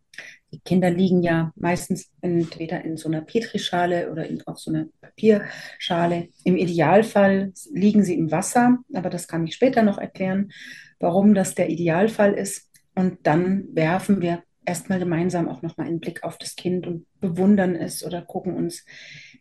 Die 0.53 0.61
Kinder 0.61 0.91
liegen 0.91 1.23
ja 1.23 1.53
meistens 1.57 2.11
entweder 2.21 2.85
in 2.85 2.99
so 2.99 3.09
einer 3.09 3.23
Petrischale 3.23 4.13
oder 4.13 4.27
in, 4.29 4.47
auf 4.47 4.59
so 4.59 4.71
einer 4.71 4.87
Papierschale. 5.01 6.29
Im 6.45 6.57
Idealfall 6.57 7.53
liegen 7.73 8.05
sie 8.05 8.15
im 8.15 8.31
Wasser, 8.31 8.79
aber 8.93 9.09
das 9.09 9.27
kann 9.27 9.47
ich 9.47 9.55
später 9.55 9.83
noch 9.83 9.97
erklären, 9.97 10.53
warum 11.01 11.35
das 11.35 11.55
der 11.55 11.71
Idealfall 11.71 12.35
ist. 12.35 12.71
Und 12.95 13.27
dann 13.27 13.65
werfen 13.73 14.21
wir 14.21 14.43
erstmal 14.67 14.99
gemeinsam 14.99 15.49
auch 15.49 15.63
nochmal 15.63 15.87
einen 15.87 16.01
Blick 16.01 16.23
auf 16.23 16.37
das 16.37 16.55
Kind 16.55 16.87
und 16.87 17.07
bewundern 17.21 17.75
es 17.75 18.05
oder 18.05 18.21
gucken 18.21 18.55
uns 18.55 18.85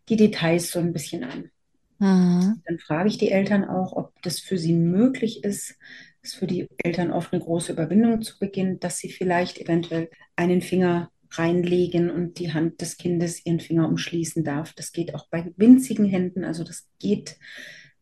die 0.08 0.16
Details 0.16 0.72
so 0.72 0.80
ein 0.80 0.94
bisschen 0.94 1.26
an. 1.26 1.52
Mhm. 2.00 2.62
Dann 2.66 2.80
frage 2.80 3.10
ich 3.10 3.18
die 3.18 3.32
Eltern 3.32 3.66
auch, 3.66 3.94
ob 3.94 4.20
das 4.24 4.40
für 4.40 4.58
sie 4.58 4.74
möglich 4.74 5.44
ist, 5.44 5.76
ist 6.22 6.36
für 6.36 6.48
die 6.48 6.68
Eltern 6.78 7.12
oft 7.12 7.34
eine 7.34 7.42
große 7.42 7.72
Überwindung 7.72 8.22
zu 8.22 8.38
Beginn, 8.40 8.80
dass 8.80 8.98
sie 8.98 9.10
vielleicht 9.10 9.60
eventuell 9.60 10.10
einen 10.36 10.62
Finger 10.62 11.10
reinlegen 11.32 12.10
und 12.10 12.40
die 12.40 12.54
Hand 12.54 12.82
des 12.82 12.98
Kindes 12.98 13.46
ihren 13.46 13.60
Finger 13.60 13.88
umschließen 13.88 14.44
darf. 14.44 14.74
Das 14.74 14.92
geht 14.92 15.16
auch 15.16 15.28
bei 15.30 15.52
winzigen 15.56 16.06
Händen. 16.06 16.44
Also 16.44 16.64
das 16.64 16.88
geht 17.00 17.38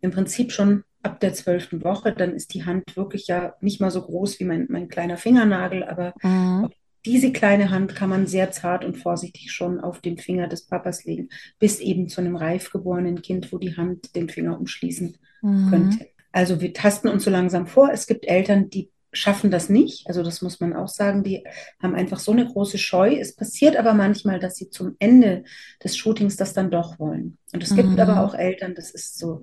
im 0.01 0.11
Prinzip 0.11 0.51
schon 0.51 0.83
ab 1.03 1.19
der 1.19 1.33
zwölften 1.33 1.83
Woche. 1.83 2.13
Dann 2.13 2.33
ist 2.33 2.53
die 2.53 2.65
Hand 2.65 2.95
wirklich 2.95 3.27
ja 3.27 3.55
nicht 3.61 3.79
mal 3.79 3.91
so 3.91 4.01
groß 4.01 4.39
wie 4.39 4.45
mein, 4.45 4.67
mein 4.69 4.89
kleiner 4.89 5.17
Fingernagel, 5.17 5.83
aber 5.83 6.13
mhm. 6.23 6.69
diese 7.05 7.31
kleine 7.31 7.69
Hand 7.69 7.95
kann 7.95 8.09
man 8.09 8.25
sehr 8.25 8.51
zart 8.51 8.83
und 8.83 8.97
vorsichtig 8.97 9.51
schon 9.51 9.79
auf 9.79 10.01
den 10.01 10.17
Finger 10.17 10.47
des 10.47 10.65
Papas 10.65 11.05
legen, 11.05 11.29
bis 11.59 11.79
eben 11.79 12.09
zu 12.09 12.21
einem 12.21 12.35
reif 12.35 12.71
geborenen 12.71 13.21
Kind, 13.21 13.53
wo 13.53 13.59
die 13.59 13.77
Hand 13.77 14.15
den 14.15 14.29
Finger 14.29 14.59
umschließen 14.59 15.17
mhm. 15.41 15.69
könnte. 15.69 16.07
Also 16.31 16.61
wir 16.61 16.73
tasten 16.73 17.07
uns 17.07 17.23
so 17.23 17.31
langsam 17.31 17.67
vor. 17.67 17.89
Es 17.91 18.07
gibt 18.07 18.27
Eltern, 18.27 18.69
die 18.69 18.89
schaffen 19.11 19.49
das 19.49 19.69
nicht. 19.69 20.07
Also 20.07 20.23
das 20.23 20.41
muss 20.41 20.59
man 20.59 20.73
auch 20.73 20.87
sagen. 20.87 21.23
Die 21.23 21.43
haben 21.81 21.95
einfach 21.95 22.19
so 22.19 22.31
eine 22.31 22.45
große 22.45 22.77
Scheu. 22.77 23.15
Es 23.15 23.35
passiert 23.35 23.75
aber 23.75 23.93
manchmal, 23.93 24.39
dass 24.39 24.55
sie 24.55 24.69
zum 24.69 24.95
Ende 24.99 25.43
des 25.83 25.97
Shootings 25.97 26.35
das 26.35 26.53
dann 26.53 26.69
doch 26.71 26.99
wollen. 26.99 27.37
Und 27.53 27.63
es 27.63 27.71
mhm. 27.71 27.77
gibt 27.77 27.99
aber 27.99 28.23
auch 28.23 28.35
Eltern, 28.35 28.75
das 28.75 28.91
ist 28.91 29.17
so, 29.17 29.41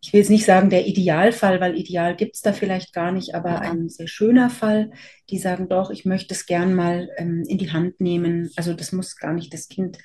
ich 0.00 0.12
will 0.12 0.20
jetzt 0.20 0.30
nicht 0.30 0.44
sagen 0.44 0.70
der 0.70 0.86
Idealfall, 0.86 1.60
weil 1.60 1.76
ideal 1.76 2.14
gibt 2.14 2.36
es 2.36 2.42
da 2.42 2.52
vielleicht 2.52 2.92
gar 2.92 3.10
nicht, 3.10 3.34
aber 3.34 3.50
ja. 3.50 3.58
ein 3.58 3.88
sehr 3.88 4.06
schöner 4.06 4.48
Fall, 4.48 4.92
die 5.28 5.38
sagen 5.38 5.68
doch, 5.68 5.90
ich 5.90 6.04
möchte 6.04 6.34
es 6.34 6.46
gern 6.46 6.74
mal 6.74 7.10
ähm, 7.16 7.44
in 7.48 7.58
die 7.58 7.72
Hand 7.72 8.00
nehmen. 8.00 8.50
Also 8.54 8.74
das 8.74 8.92
muss 8.92 9.16
gar 9.16 9.32
nicht 9.32 9.52
das 9.52 9.68
Kind 9.68 9.98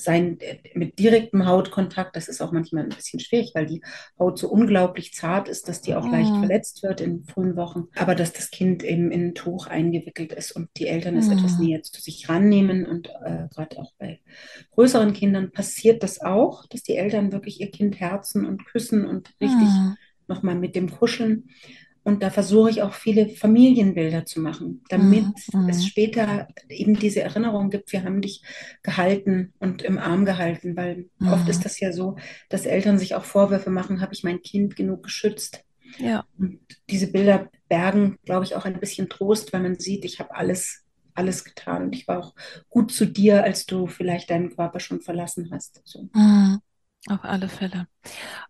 sein 0.00 0.40
äh, 0.40 0.58
mit 0.74 0.98
direktem 0.98 1.46
Hautkontakt. 1.46 2.16
Das 2.16 2.28
ist 2.28 2.40
auch 2.40 2.52
manchmal 2.52 2.84
ein 2.84 2.88
bisschen 2.90 3.20
schwierig, 3.20 3.52
weil 3.54 3.66
die 3.66 3.82
Haut 4.18 4.38
so 4.38 4.48
unglaublich 4.48 5.14
zart 5.14 5.48
ist, 5.48 5.68
dass 5.68 5.80
die 5.80 5.94
auch 5.94 6.04
mhm. 6.04 6.12
leicht 6.12 6.36
verletzt 6.36 6.82
wird 6.82 7.00
in 7.00 7.24
frühen 7.24 7.56
Wochen. 7.56 7.88
Aber 7.96 8.14
dass 8.14 8.32
das 8.32 8.50
Kind 8.50 8.82
eben 8.82 9.10
in 9.10 9.28
ein 9.28 9.34
Tuch 9.34 9.66
eingewickelt 9.66 10.32
ist 10.32 10.52
und 10.52 10.68
die 10.76 10.86
Eltern 10.86 11.16
es 11.16 11.26
mhm. 11.26 11.38
etwas 11.38 11.58
näher 11.58 11.82
zu 11.82 12.00
sich 12.00 12.28
rannehmen. 12.28 12.86
Und 12.86 13.08
äh, 13.24 13.48
gerade 13.54 13.78
auch 13.78 13.92
bei 13.98 14.20
größeren 14.72 15.12
Kindern 15.12 15.50
passiert 15.52 16.02
das 16.02 16.20
auch, 16.20 16.66
dass 16.66 16.82
die 16.82 16.96
Eltern 16.96 17.32
wirklich 17.32 17.60
ihr 17.60 17.70
Kind 17.70 18.00
herzen 18.00 18.46
und 18.46 18.64
küssen 18.66 19.06
und 19.06 19.30
richtig 19.40 19.68
mhm. 19.68 19.96
nochmal 20.26 20.54
mit 20.54 20.74
dem 20.74 20.90
kuscheln. 20.90 21.48
Und 22.02 22.22
da 22.22 22.30
versuche 22.30 22.70
ich 22.70 22.82
auch 22.82 22.94
viele 22.94 23.28
Familienbilder 23.28 24.24
zu 24.24 24.40
machen, 24.40 24.82
damit 24.88 25.24
Mhm. 25.26 25.34
es 25.66 25.82
Mhm. 25.82 25.82
später 25.82 26.48
eben 26.68 26.98
diese 26.98 27.20
Erinnerung 27.22 27.70
gibt, 27.70 27.92
wir 27.92 28.02
haben 28.04 28.22
dich 28.22 28.42
gehalten 28.82 29.52
und 29.58 29.82
im 29.82 29.98
Arm 29.98 30.24
gehalten, 30.24 30.76
weil 30.76 31.10
oft 31.26 31.48
ist 31.48 31.58
Mhm. 31.58 31.62
das 31.64 31.78
ja 31.80 31.92
so, 31.92 32.16
dass 32.48 32.66
Eltern 32.66 32.98
sich 32.98 33.14
auch 33.14 33.24
Vorwürfe 33.24 33.70
machen, 33.70 34.00
habe 34.00 34.14
ich 34.14 34.24
mein 34.24 34.40
Kind 34.42 34.76
genug 34.76 35.02
geschützt? 35.02 35.62
Ja. 35.98 36.24
Und 36.38 36.60
diese 36.88 37.08
Bilder 37.12 37.50
bergen, 37.68 38.18
glaube 38.24 38.44
ich, 38.44 38.54
auch 38.56 38.64
ein 38.64 38.80
bisschen 38.80 39.08
Trost, 39.08 39.52
weil 39.52 39.62
man 39.62 39.78
sieht, 39.78 40.04
ich 40.04 40.20
habe 40.20 40.34
alles, 40.34 40.84
alles 41.14 41.44
getan 41.44 41.82
und 41.84 41.94
ich 41.94 42.08
war 42.08 42.18
auch 42.20 42.34
gut 42.68 42.92
zu 42.92 43.06
dir, 43.06 43.44
als 43.44 43.66
du 43.66 43.86
vielleicht 43.86 44.30
deinen 44.30 44.54
Körper 44.56 44.80
schon 44.80 45.00
verlassen 45.00 45.50
hast. 45.52 45.82
So. 45.84 46.08
Mhm. 46.12 46.60
Auf 47.08 47.24
alle 47.24 47.48
Fälle. 47.48 47.86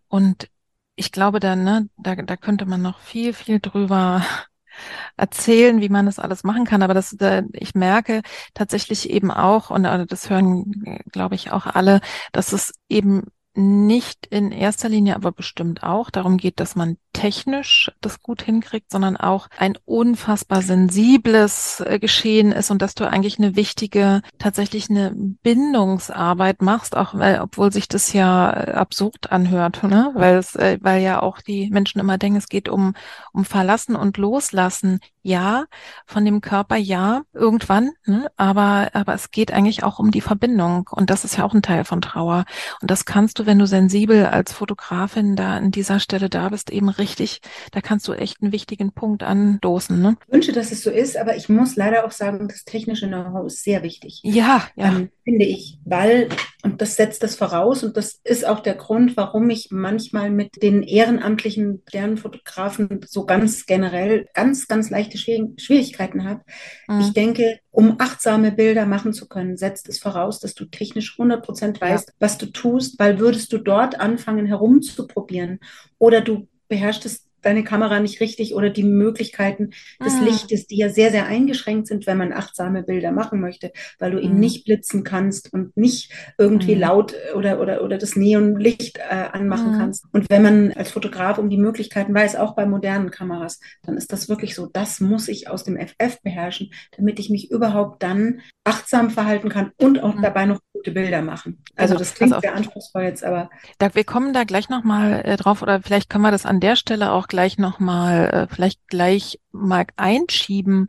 Und 0.07 0.49
ich 0.95 1.11
glaube 1.11 1.39
dann, 1.39 1.63
ne, 1.63 1.89
da, 1.97 2.15
da 2.15 2.37
könnte 2.37 2.65
man 2.65 2.81
noch 2.81 2.99
viel, 2.99 3.33
viel 3.33 3.59
drüber 3.59 4.23
erzählen, 5.17 5.81
wie 5.81 5.89
man 5.89 6.05
das 6.05 6.19
alles 6.19 6.43
machen 6.43 6.65
kann. 6.65 6.83
Aber 6.83 6.93
das, 6.93 7.15
da, 7.17 7.43
ich 7.53 7.75
merke 7.75 8.21
tatsächlich 8.53 9.09
eben 9.09 9.31
auch, 9.31 9.69
und 9.69 9.85
äh, 9.85 10.05
das 10.05 10.29
hören, 10.29 10.83
äh, 10.85 10.99
glaube 11.11 11.35
ich, 11.35 11.51
auch 11.51 11.65
alle, 11.65 12.01
dass 12.31 12.53
es 12.53 12.73
eben 12.89 13.23
nicht 13.53 14.27
in 14.27 14.51
erster 14.51 14.87
Linie, 14.89 15.15
aber 15.15 15.31
bestimmt 15.31 15.83
auch 15.83 16.09
darum 16.09 16.37
geht, 16.37 16.59
dass 16.59 16.75
man 16.75 16.97
technisch 17.13 17.91
das 18.01 18.21
gut 18.21 18.41
hinkriegt, 18.41 18.91
sondern 18.91 19.17
auch 19.17 19.47
ein 19.57 19.77
unfassbar 19.85 20.61
sensibles 20.61 21.81
äh, 21.85 21.99
Geschehen 21.99 22.51
ist 22.51 22.71
und 22.71 22.81
dass 22.81 22.95
du 22.95 23.07
eigentlich 23.07 23.37
eine 23.37 23.55
wichtige, 23.55 24.21
tatsächlich 24.39 24.89
eine 24.89 25.11
Bindungsarbeit 25.15 26.61
machst, 26.61 26.95
auch 26.95 27.13
weil, 27.13 27.41
obwohl 27.41 27.71
sich 27.71 27.87
das 27.87 28.13
ja 28.13 28.51
äh, 28.51 28.71
absurd 28.71 29.31
anhört, 29.31 29.83
ne? 29.83 30.11
Weil 30.15 30.35
es, 30.37 30.55
äh, 30.55 30.77
weil 30.81 31.01
ja 31.01 31.21
auch 31.21 31.41
die 31.41 31.69
Menschen 31.69 31.99
immer 31.99 32.17
denken, 32.17 32.37
es 32.37 32.49
geht 32.49 32.69
um, 32.69 32.93
um 33.33 33.45
Verlassen 33.45 33.95
und 33.95 34.17
Loslassen. 34.17 34.99
Ja, 35.23 35.65
von 36.07 36.25
dem 36.25 36.41
Körper, 36.41 36.77
ja, 36.77 37.21
irgendwann, 37.31 37.91
ne? 38.07 38.31
aber, 38.37 38.89
aber 38.93 39.13
es 39.13 39.29
geht 39.29 39.53
eigentlich 39.53 39.83
auch 39.83 39.99
um 39.99 40.09
die 40.09 40.19
Verbindung 40.19 40.89
und 40.91 41.11
das 41.11 41.25
ist 41.25 41.37
ja 41.37 41.43
auch 41.43 41.53
ein 41.53 41.61
Teil 41.61 41.85
von 41.85 42.01
Trauer. 42.01 42.45
Und 42.81 42.89
das 42.89 43.05
kannst 43.05 43.37
du, 43.37 43.45
wenn 43.45 43.59
du 43.59 43.67
sensibel 43.67 44.25
als 44.25 44.51
Fotografin 44.51 45.35
da 45.35 45.57
an 45.57 45.69
dieser 45.69 45.99
Stelle 45.99 46.27
da 46.27 46.49
bist, 46.49 46.71
eben 46.71 46.89
richtig, 47.01 47.41
da 47.71 47.81
kannst 47.81 48.07
du 48.07 48.13
echt 48.13 48.41
einen 48.41 48.51
wichtigen 48.53 48.93
Punkt 48.93 49.23
andosen. 49.23 50.01
Ne? 50.01 50.15
Ich 50.27 50.33
wünsche, 50.33 50.53
dass 50.53 50.71
es 50.71 50.83
so 50.83 50.89
ist, 50.89 51.17
aber 51.17 51.35
ich 51.35 51.49
muss 51.49 51.75
leider 51.75 52.05
auch 52.05 52.11
sagen, 52.11 52.47
das 52.47 52.63
technische 52.63 53.07
Know-how 53.07 53.47
ist 53.47 53.63
sehr 53.63 53.83
wichtig. 53.83 54.21
Ja, 54.23 54.63
ja. 54.75 54.87
Ähm, 54.95 55.09
finde 55.23 55.45
ich, 55.45 55.79
weil, 55.83 56.29
und 56.63 56.81
das 56.81 56.95
setzt 56.95 57.23
das 57.23 57.35
voraus, 57.35 57.83
und 57.83 57.97
das 57.97 58.21
ist 58.23 58.45
auch 58.45 58.59
der 58.59 58.75
Grund, 58.75 59.17
warum 59.17 59.49
ich 59.49 59.69
manchmal 59.71 60.29
mit 60.29 60.61
den 60.61 60.83
ehrenamtlichen 60.83 61.81
Sternfotografen 61.87 63.01
so 63.07 63.25
ganz 63.25 63.65
generell 63.65 64.27
ganz, 64.33 64.67
ganz 64.67 64.89
leichte 64.89 65.17
Schwierigkeiten 65.17 66.23
habe. 66.23 66.41
Mhm. 66.87 67.01
Ich 67.01 67.13
denke, 67.13 67.59
um 67.71 67.95
achtsame 67.99 68.51
Bilder 68.51 68.85
machen 68.85 69.13
zu 69.13 69.27
können, 69.27 69.57
setzt 69.57 69.89
es 69.89 69.99
voraus, 69.99 70.39
dass 70.39 70.53
du 70.53 70.65
technisch 70.65 71.17
100% 71.17 71.79
weißt, 71.79 72.09
ja. 72.09 72.13
was 72.19 72.37
du 72.37 72.47
tust, 72.47 72.99
weil 72.99 73.19
würdest 73.19 73.51
du 73.53 73.57
dort 73.57 73.99
anfangen 73.99 74.45
herumzuprobieren 74.45 75.59
oder 75.97 76.21
du 76.21 76.47
beherrschst 76.71 77.05
es 77.05 77.30
deine 77.41 77.63
Kamera 77.63 77.99
nicht 77.99 78.19
richtig 78.21 78.55
oder 78.55 78.69
die 78.69 78.83
Möglichkeiten 78.83 79.71
des 80.03 80.19
Mhm. 80.19 80.25
Lichtes, 80.27 80.67
die 80.67 80.77
ja 80.77 80.89
sehr, 80.89 81.11
sehr 81.11 81.25
eingeschränkt 81.25 81.87
sind, 81.87 82.07
wenn 82.07 82.17
man 82.17 82.33
achtsame 82.33 82.83
Bilder 82.83 83.11
machen 83.11 83.41
möchte, 83.41 83.71
weil 83.99 84.11
du 84.11 84.19
eben 84.19 84.33
Mhm. 84.35 84.39
nicht 84.39 84.65
blitzen 84.65 85.03
kannst 85.03 85.51
und 85.53 85.75
nicht 85.77 86.11
irgendwie 86.37 86.75
Mhm. 86.75 86.81
laut 86.81 87.13
oder, 87.35 87.59
oder, 87.59 87.83
oder 87.83 87.97
das 87.97 88.15
Neonlicht 88.15 88.97
äh, 88.97 89.01
anmachen 89.31 89.71
Mhm. 89.71 89.77
kannst. 89.77 90.05
Und 90.13 90.29
wenn 90.29 90.41
man 90.41 90.71
als 90.73 90.91
Fotograf 90.91 91.37
um 91.37 91.49
die 91.49 91.57
Möglichkeiten 91.57 92.13
weiß, 92.13 92.35
auch 92.35 92.55
bei 92.55 92.65
modernen 92.65 93.11
Kameras, 93.11 93.59
dann 93.83 93.97
ist 93.97 94.11
das 94.11 94.29
wirklich 94.29 94.55
so, 94.55 94.67
das 94.67 94.99
muss 94.99 95.27
ich 95.27 95.49
aus 95.49 95.63
dem 95.63 95.77
FF 95.77 96.21
beherrschen, 96.21 96.71
damit 96.97 97.19
ich 97.19 97.29
mich 97.29 97.51
überhaupt 97.51 98.03
dann 98.03 98.41
achtsam 98.63 99.09
verhalten 99.09 99.49
kann 99.49 99.71
und 99.77 100.01
auch 100.03 100.15
Mhm. 100.15 100.21
dabei 100.21 100.45
noch 100.45 100.59
gute 100.73 100.91
Bilder 100.91 101.21
machen. 101.21 101.63
Also 101.75 101.93
Genau. 101.93 101.99
das 101.99 102.13
klingt 102.13 102.33
auf. 102.33 102.41
sehr 102.41 102.55
anspruchsvoll 102.55 103.03
jetzt, 103.03 103.23
aber 103.23 103.49
Da, 103.79 103.93
wir 103.95 104.03
kommen 104.03 104.33
da 104.33 104.43
gleich 104.43 104.69
nochmal 104.69 105.21
äh, 105.25 105.35
drauf 105.37 105.61
oder 105.61 105.81
vielleicht 105.81 106.09
können 106.09 106.23
wir 106.23 106.31
das 106.31 106.45
an 106.45 106.59
der 106.59 106.75
Stelle 106.75 107.11
auch 107.11 107.27
gleich 107.31 107.57
nochmal, 107.57 108.29
äh, 108.29 108.53
vielleicht 108.53 108.87
gleich 108.87 109.39
mal 109.51 109.85
einschieben, 109.95 110.87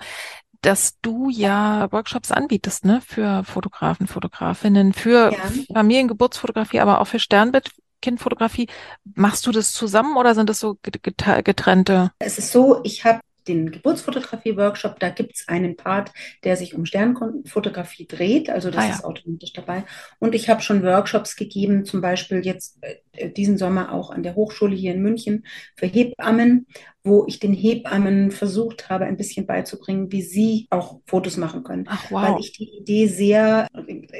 dass 0.60 0.98
du 1.00 1.30
ja 1.30 1.90
Workshops 1.90 2.30
anbietest, 2.30 2.84
ne, 2.84 3.00
für 3.00 3.42
Fotografen, 3.44 4.06
Fotografinnen, 4.06 4.92
für 4.92 5.32
Ja. 5.32 5.38
Familiengeburtsfotografie, 5.72 6.80
aber 6.80 7.00
auch 7.00 7.06
für 7.06 7.18
Sternbildkindfotografie. 7.18 8.68
Machst 9.14 9.46
du 9.46 9.52
das 9.52 9.72
zusammen 9.72 10.16
oder 10.16 10.34
sind 10.34 10.48
das 10.50 10.60
so 10.60 10.76
get- 10.82 11.00
getrennte? 11.44 12.12
Es 12.18 12.38
ist 12.38 12.52
so, 12.52 12.80
ich 12.84 13.04
habe 13.04 13.20
den 13.48 13.70
Geburtsfotografie-Workshop, 13.70 14.98
da 15.00 15.10
gibt 15.10 15.34
es 15.36 15.48
einen 15.48 15.76
Part, 15.76 16.12
der 16.44 16.56
sich 16.56 16.74
um 16.74 16.84
Sternfotografie 16.86 18.06
dreht, 18.06 18.50
also 18.50 18.70
das 18.70 18.84
Ah, 18.84 18.88
ja. 18.88 18.94
ist 18.94 19.04
automatisch 19.04 19.52
dabei. 19.52 19.84
Und 20.18 20.34
ich 20.34 20.48
habe 20.48 20.62
schon 20.62 20.82
Workshops 20.82 21.36
gegeben, 21.36 21.84
zum 21.84 22.00
Beispiel 22.00 22.44
jetzt 22.44 22.78
äh, 22.82 23.30
diesen 23.30 23.58
Sommer 23.58 23.92
auch 23.92 24.10
an 24.10 24.22
der 24.22 24.34
Hochschule 24.34 24.74
hier 24.74 24.92
in 24.94 25.02
München 25.02 25.44
für 25.76 25.86
Hebammen, 25.86 26.66
wo 27.04 27.24
ich 27.26 27.40
den 27.40 27.52
Hebammen 27.52 28.30
versucht 28.30 28.88
habe, 28.88 29.04
ein 29.06 29.16
bisschen 29.16 29.46
beizubringen, 29.46 30.12
wie 30.12 30.22
sie 30.22 30.66
auch 30.70 31.00
Fotos 31.06 31.36
machen 31.36 31.64
können. 31.64 31.88
Ach 31.88 32.10
Weil 32.10 32.32
wow. 32.32 32.40
ich 32.40 32.52
die 32.52 32.70
Idee 32.78 33.06
sehr, 33.08 33.66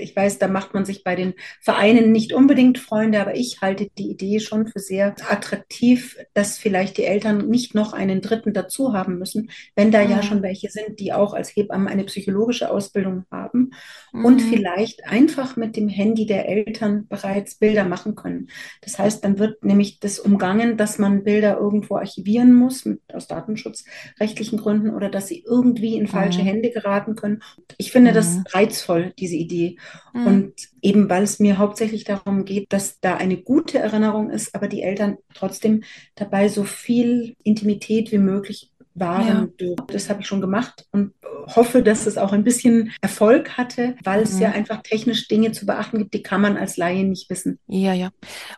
ich 0.01 0.17
weiß, 0.17 0.39
da 0.39 0.49
macht 0.49 0.75
man 0.75 0.85
sich 0.85 1.05
bei 1.05 1.15
den 1.15 1.35
Vereinen 1.61 2.11
nicht 2.13 2.33
unbedingt 2.33 2.79
Freunde, 2.79 3.21
aber 3.21 3.37
ich 3.37 3.61
halte 3.61 3.89
die 3.99 4.11
Idee 4.11 4.41
schon 4.41 4.67
für 4.67 4.81
sehr 4.81 5.15
attraktiv, 5.31 6.17
dass 6.35 6.59
vielleicht 6.59 6.99
die 6.99 7.05
Eltern 7.05 7.49
nicht 7.49 7.75
noch 7.75 7.93
einen 7.93 8.21
Dritten 8.21 8.53
dazu 8.53 8.93
haben 8.93 9.19
müssen, 9.19 9.51
wenn 9.77 9.91
da 9.93 10.03
ja 10.03 10.17
Mhm. 10.19 10.23
schon 10.23 10.43
welche 10.43 10.71
sind, 10.71 10.99
die 11.01 11.13
auch 11.13 11.35
als 11.35 11.55
Hebammen 11.55 11.89
eine 11.89 12.05
psychologische 12.05 12.71
Ausbildung 12.71 13.25
haben 13.31 13.71
und 14.23 14.41
Mhm. 14.41 14.49
vielleicht 14.49 15.05
einfach 15.07 15.57
mit 15.57 15.77
dem 15.77 15.89
Handy 15.89 16.27
der 16.27 16.49
Eltern 16.49 17.07
bereits 17.09 17.57
Bilder 17.57 17.85
machen 17.85 18.15
können. 18.15 18.49
Das 18.83 18.99
heißt, 18.99 19.25
dann 19.25 19.39
wird 19.39 19.65
nämlich 19.65 20.01
das 20.01 20.19
umgangen, 20.19 20.77
dass 20.77 20.99
man 20.99 21.25
Bilder 21.25 21.59
irgendwo 21.59 21.97
archivieren 21.97 22.53
muss, 22.55 22.72
mit, 22.87 23.01
aus 23.15 23.29
datenschutzrechtlichen 23.29 24.59
Gründen 24.59 24.91
oder 24.91 25.09
dass 25.11 25.29
sie 25.29 25.45
irgendwie 25.47 25.97
in 25.97 26.07
falsche 26.09 26.43
Mhm. 26.43 26.47
Hände 26.47 26.71
geraten 26.71 27.15
können. 27.15 27.43
Ich 27.79 27.93
finde 27.93 28.13
das 28.13 28.37
Mhm. 28.37 28.45
reizvoll, 28.53 29.13
diese 29.19 29.37
Idee. 29.37 29.77
Mhm. 30.13 30.27
Und 30.27 30.55
eben 30.83 31.09
weil 31.09 31.23
es 31.23 31.39
mir 31.39 31.59
hauptsächlich 31.59 32.05
darum 32.05 32.45
geht, 32.45 32.73
dass 32.73 33.01
da 33.01 33.17
eine 33.17 33.37
gute 33.37 33.79
Erinnerung 33.79 34.31
ist, 34.31 34.55
aber 34.55 34.69
die 34.69 34.83
Eltern 34.83 35.19
trotzdem 35.35 35.85
dabei 36.17 36.49
so 36.49 36.65
viel 36.65 37.37
Intimität 37.45 38.13
wie 38.13 38.19
möglich 38.19 38.72
wahren 38.95 39.53
Ja. 39.61 39.75
Das 39.89 40.09
habe 40.11 40.21
ich 40.21 40.27
schon 40.27 40.41
gemacht 40.41 40.87
und 40.93 41.13
hoffe, 41.47 41.83
dass 41.83 42.07
es 42.07 42.19
auch 42.19 42.33
ein 42.33 42.45
bisschen 42.45 42.93
Erfolg 43.01 43.57
hatte, 43.57 43.97
weil 44.05 44.23
es 44.23 44.35
Mhm. 44.35 44.43
ja 44.43 44.51
einfach 44.53 44.83
technisch 44.83 45.29
Dinge 45.29 45.53
zu 45.53 45.67
beachten 45.67 45.99
gibt, 45.99 46.15
die 46.15 46.23
kann 46.23 46.41
man 46.41 46.57
als 46.57 46.77
Laie 46.77 47.05
nicht 47.05 47.29
wissen. 47.31 47.59
Ja, 47.67 47.93
ja. 47.95 48.11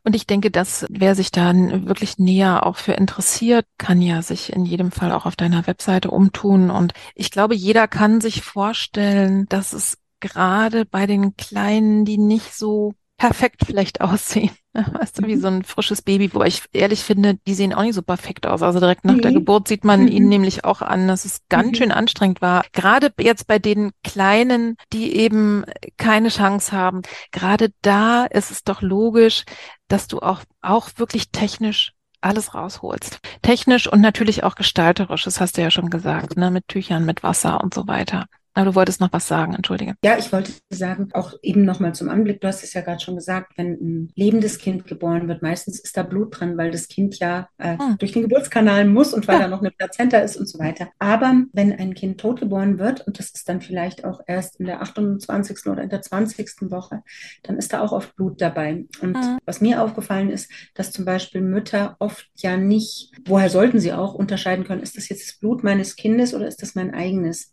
Und 0.03 0.14
ich 0.16 0.26
denke, 0.26 0.51
dass 0.51 0.87
wer 0.91 1.14
sich 1.14 1.30
da 1.30 1.53
wirklich 1.55 2.18
näher 2.18 2.66
auch 2.66 2.76
für 2.76 2.93
interessiert, 2.93 3.66
kann 3.78 4.03
ja 4.03 4.22
sich 4.22 4.53
in 4.53 4.64
jedem 4.66 4.91
Fall 4.91 5.12
auch 5.12 5.26
auf 5.26 5.37
deiner 5.37 5.66
Webseite 5.66 6.11
umtun. 6.11 6.70
Und 6.70 6.93
ich 7.14 7.30
glaube, 7.30 7.55
jeder 7.55 7.89
kann 7.89 8.20
sich 8.20 8.43
vorstellen, 8.43 9.47
dass 9.49 9.72
es 9.72 9.99
gerade 10.20 10.85
bei 10.85 11.07
den 11.07 11.37
Kleinen, 11.37 12.05
die 12.05 12.18
nicht 12.18 12.55
so 12.55 12.95
perfekt 13.29 13.62
vielleicht 13.66 14.01
aussehen, 14.01 14.51
weißt 14.75 15.18
du, 15.18 15.27
wie 15.27 15.37
so 15.37 15.47
ein 15.49 15.64
frisches 15.64 16.03
Baby, 16.03 16.33
wobei 16.35 16.47
ich 16.49 16.62
ehrlich 16.72 17.03
finde, 17.05 17.37
die 17.47 17.55
sehen 17.55 17.72
auch 17.72 17.83
nicht 17.83 17.95
so 17.95 18.03
perfekt 18.03 18.47
aus. 18.47 18.62
Also 18.62 18.81
direkt 18.81 19.05
nach 19.05 19.18
der 19.18 19.31
Nee. 19.31 19.35
Geburt 19.35 19.68
sieht 19.68 19.85
man 19.85 20.03
Mhm. 20.03 20.09
ihnen 20.09 20.29
nämlich 20.29 20.64
auch 20.64 20.83
an, 20.83 21.09
dass 21.09 21.25
es 21.25 21.41
ganz 21.49 21.68
Mhm. 21.70 21.75
schön 21.77 21.93
anstrengend 21.93 22.43
war. 22.43 22.64
Gerade 22.72 23.12
jetzt 23.18 23.47
bei 23.47 23.59
den 23.59 23.93
Kleinen, 24.03 24.77
die 24.93 25.16
eben 25.16 25.64
keine 25.97 26.29
Chance 26.29 26.72
haben, 26.72 27.03
gerade 27.33 27.70
da 27.83 28.25
ist 28.27 28.51
es 28.51 28.64
doch 28.64 28.83
logisch, 28.83 29.45
dass 29.89 30.07
du 30.09 30.20
auch, 30.20 30.41
auch 30.61 30.91
wirklich 30.97 31.31
technisch 31.31 31.93
alles 32.20 32.55
rausholst. 32.55 33.20
Technisch 33.43 33.87
und 33.91 34.01
natürlich 34.01 34.45
auch 34.45 34.55
gestalterisch, 34.55 35.25
das 35.25 35.41
hast 35.41 35.57
du 35.57 35.62
ja 35.62 35.70
schon 35.70 35.91
gesagt, 35.91 36.37
ne, 36.37 36.51
mit 36.51 36.68
Tüchern, 36.68 37.05
mit 37.05 37.22
Wasser 37.22 37.62
und 37.62 37.75
so 37.75 37.87
weiter. 37.87 38.27
Aber 38.55 38.67
du 38.67 38.75
wolltest 38.77 39.01
noch 39.01 39.13
was 39.13 39.27
sagen, 39.27 39.53
entschuldige. 39.55 39.95
Ja, 40.05 40.17
ich 40.17 40.33
wollte 40.33 40.53
sagen, 40.71 41.09
auch 41.13 41.35
eben 41.43 41.65
nochmal 41.65 41.95
zum 41.95 42.09
Anblick, 42.09 42.41
du 42.41 42.47
hast 42.47 42.63
es 42.63 42.73
ja 42.73 42.83
gerade 42.83 43.01
schon 43.03 43.17
gesagt, 43.17 43.53
wenn 43.57 43.73
ein 43.73 44.13
lebendes 44.15 44.59
Kind 44.59 44.87
geboren 44.87 45.27
wird, 45.27 45.43
meistens 45.43 45.81
ist 45.81 45.97
da 45.97 46.05
Blut 46.05 46.39
drin, 46.39 46.57
weil 46.57 46.71
das 46.71 46.87
Kind 46.89 47.19
ja 47.19 47.49
äh, 47.59 47.77
Hm. 47.79 47.97
durch 47.99 48.13
den 48.13 48.23
Geburtskanal 48.23 48.85
muss 48.87 49.13
und 49.13 49.27
weil 49.27 49.37
Ja. 49.37 49.43
da 49.43 49.49
noch 49.49 49.61
eine 49.61 49.73
Plazenta 49.73 50.19
ist 50.19 50.37
und 50.37 50.49
so 50.49 50.59
weiter. 50.61 50.89
Aber 51.01 51.43
wenn 51.53 51.73
ein 51.73 51.95
Kind 51.95 52.21
tot 52.21 52.41
geboren 52.41 52.79
wird, 52.79 53.07
und 53.07 53.19
das 53.19 53.31
ist 53.31 53.49
dann 53.49 53.61
vielleicht 53.61 54.05
auch 54.05 54.21
erst 54.27 54.61
in 54.61 54.67
der 54.67 54.81
28. 54.83 55.71
oder 55.73 55.83
in 55.83 55.91
der 55.91 56.03
20. 56.03 56.71
Woche, 56.71 57.03
dann 57.43 57.57
ist 57.57 57.73
da 57.73 57.81
auch 57.81 57.91
oft 57.93 58.15
Blut 58.15 58.41
dabei. 58.41 58.87
Und 59.01 59.15
Mhm. 59.17 59.39
was 59.47 59.61
mir 59.61 59.83
aufgefallen 59.83 60.31
ist, 60.31 60.49
dass 60.75 60.93
zum 60.93 61.05
Beispiel 61.05 61.41
Mütter 61.41 61.97
oft 61.99 62.29
ja 62.37 62.57
nicht, 62.57 63.11
woher 63.27 63.51
sollten 63.51 63.81
sie 63.81 63.93
auch 63.93 64.15
unterscheiden 64.15 64.65
können, 64.65 64.83
ist 64.83 64.97
das 64.97 65.09
jetzt 65.09 65.27
das 65.29 65.39
Blut 65.39 65.65
meines 65.65 65.97
Kindes 65.97 66.35
oder 66.35 66.47
ist 66.47 66.63
das 66.63 66.77
mein 66.77 66.95
eigenes? 66.95 67.53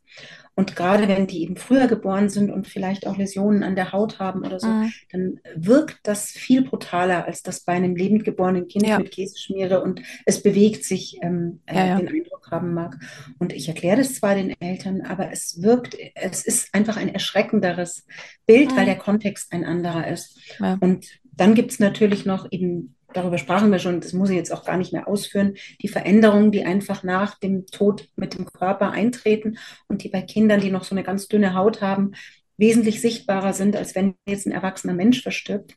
Und 0.56 0.76
gerade 0.76 1.08
wenn 1.08 1.28
die 1.28 1.43
eben 1.43 1.56
früher 1.56 1.88
geboren 1.88 2.30
sind 2.30 2.52
und 2.52 2.68
vielleicht 2.68 3.08
auch 3.08 3.18
Läsionen 3.18 3.64
an 3.64 3.76
der 3.76 3.93
Haut 3.93 4.20
haben 4.20 4.45
oder 4.45 4.60
so, 4.60 4.68
mhm. 4.68 4.93
dann 5.12 5.39
wirkt 5.56 5.99
das 6.04 6.32
viel 6.32 6.64
brutaler 6.64 7.26
als 7.26 7.41
das 7.41 7.62
bei 7.62 7.74
einem 7.74 7.95
lebend 7.95 8.26
geborenen 8.26 8.68
Kind 8.68 8.86
ja. 8.86 8.99
mit 8.99 9.12
Käseschmiere 9.12 9.82
und 9.82 10.02
es 10.26 10.43
bewegt 10.43 10.84
sich, 10.84 11.18
ähm, 11.22 11.62
äh, 11.66 11.76
ja, 11.76 11.86
ja. 11.88 11.97
den 11.99 12.10
Eindruck 12.10 12.52
haben 12.52 12.74
mag. 12.74 12.97
Und 13.39 13.54
ich 13.54 13.68
erkläre 13.70 13.97
das 13.97 14.16
zwar 14.16 14.36
den 14.36 14.54
Eltern, 14.60 15.02
aber 15.02 15.32
es 15.32 15.62
wirkt, 15.62 15.95
es 16.16 16.45
ist 16.45 16.74
einfach 16.74 16.97
ein 16.97 17.14
erschreckenderes 17.14 18.06
Bild, 18.45 18.72
mhm. 18.72 18.78
weil 18.78 18.86
der 18.86 18.97
Kontext 18.97 19.54
ein 19.54 19.64
anderer 19.64 20.08
ist. 20.08 20.38
Und 20.82 21.08
dann 21.34 21.56
gibt 21.56 21.72
es 21.72 21.80
natürlich 21.80 22.26
noch 22.26 22.47
eben 22.52 22.95
darüber 23.14 23.38
sprachen 23.38 23.72
wir 23.72 23.80
schon, 23.80 24.01
das 24.01 24.14
muss 24.14 24.30
ich 24.30 24.36
jetzt 24.36 24.51
auch 24.51 24.66
gar 24.66 24.78
nicht 24.78 24.93
mehr 24.93 25.07
ausführen, 25.07 25.55
die 25.82 25.88
Veränderungen, 25.88 26.51
die 26.51 26.64
einfach 26.64 27.03
nach 27.03 27.39
dem 27.39 27.66
Tod 27.68 28.09
mit 28.16 28.38
dem 28.38 28.45
Körper 28.45 28.91
eintreten 28.91 29.57
und 29.88 30.03
die 30.03 30.09
bei 30.09 30.22
Kindern, 30.22 30.62
die 30.62 30.72
noch 30.72 30.84
so 30.84 30.95
eine 30.95 31.03
ganz 31.03 31.28
dünne 31.28 31.53
Haut 31.53 31.82
haben, 31.82 32.12
wesentlich 32.57 33.01
sichtbarer 33.01 33.53
sind, 33.53 33.76
als 33.76 33.95
wenn 33.95 34.16
jetzt 34.28 34.45
ein 34.45 34.51
erwachsener 34.51 34.93
Mensch 34.93 35.22
verstirbt. 35.22 35.76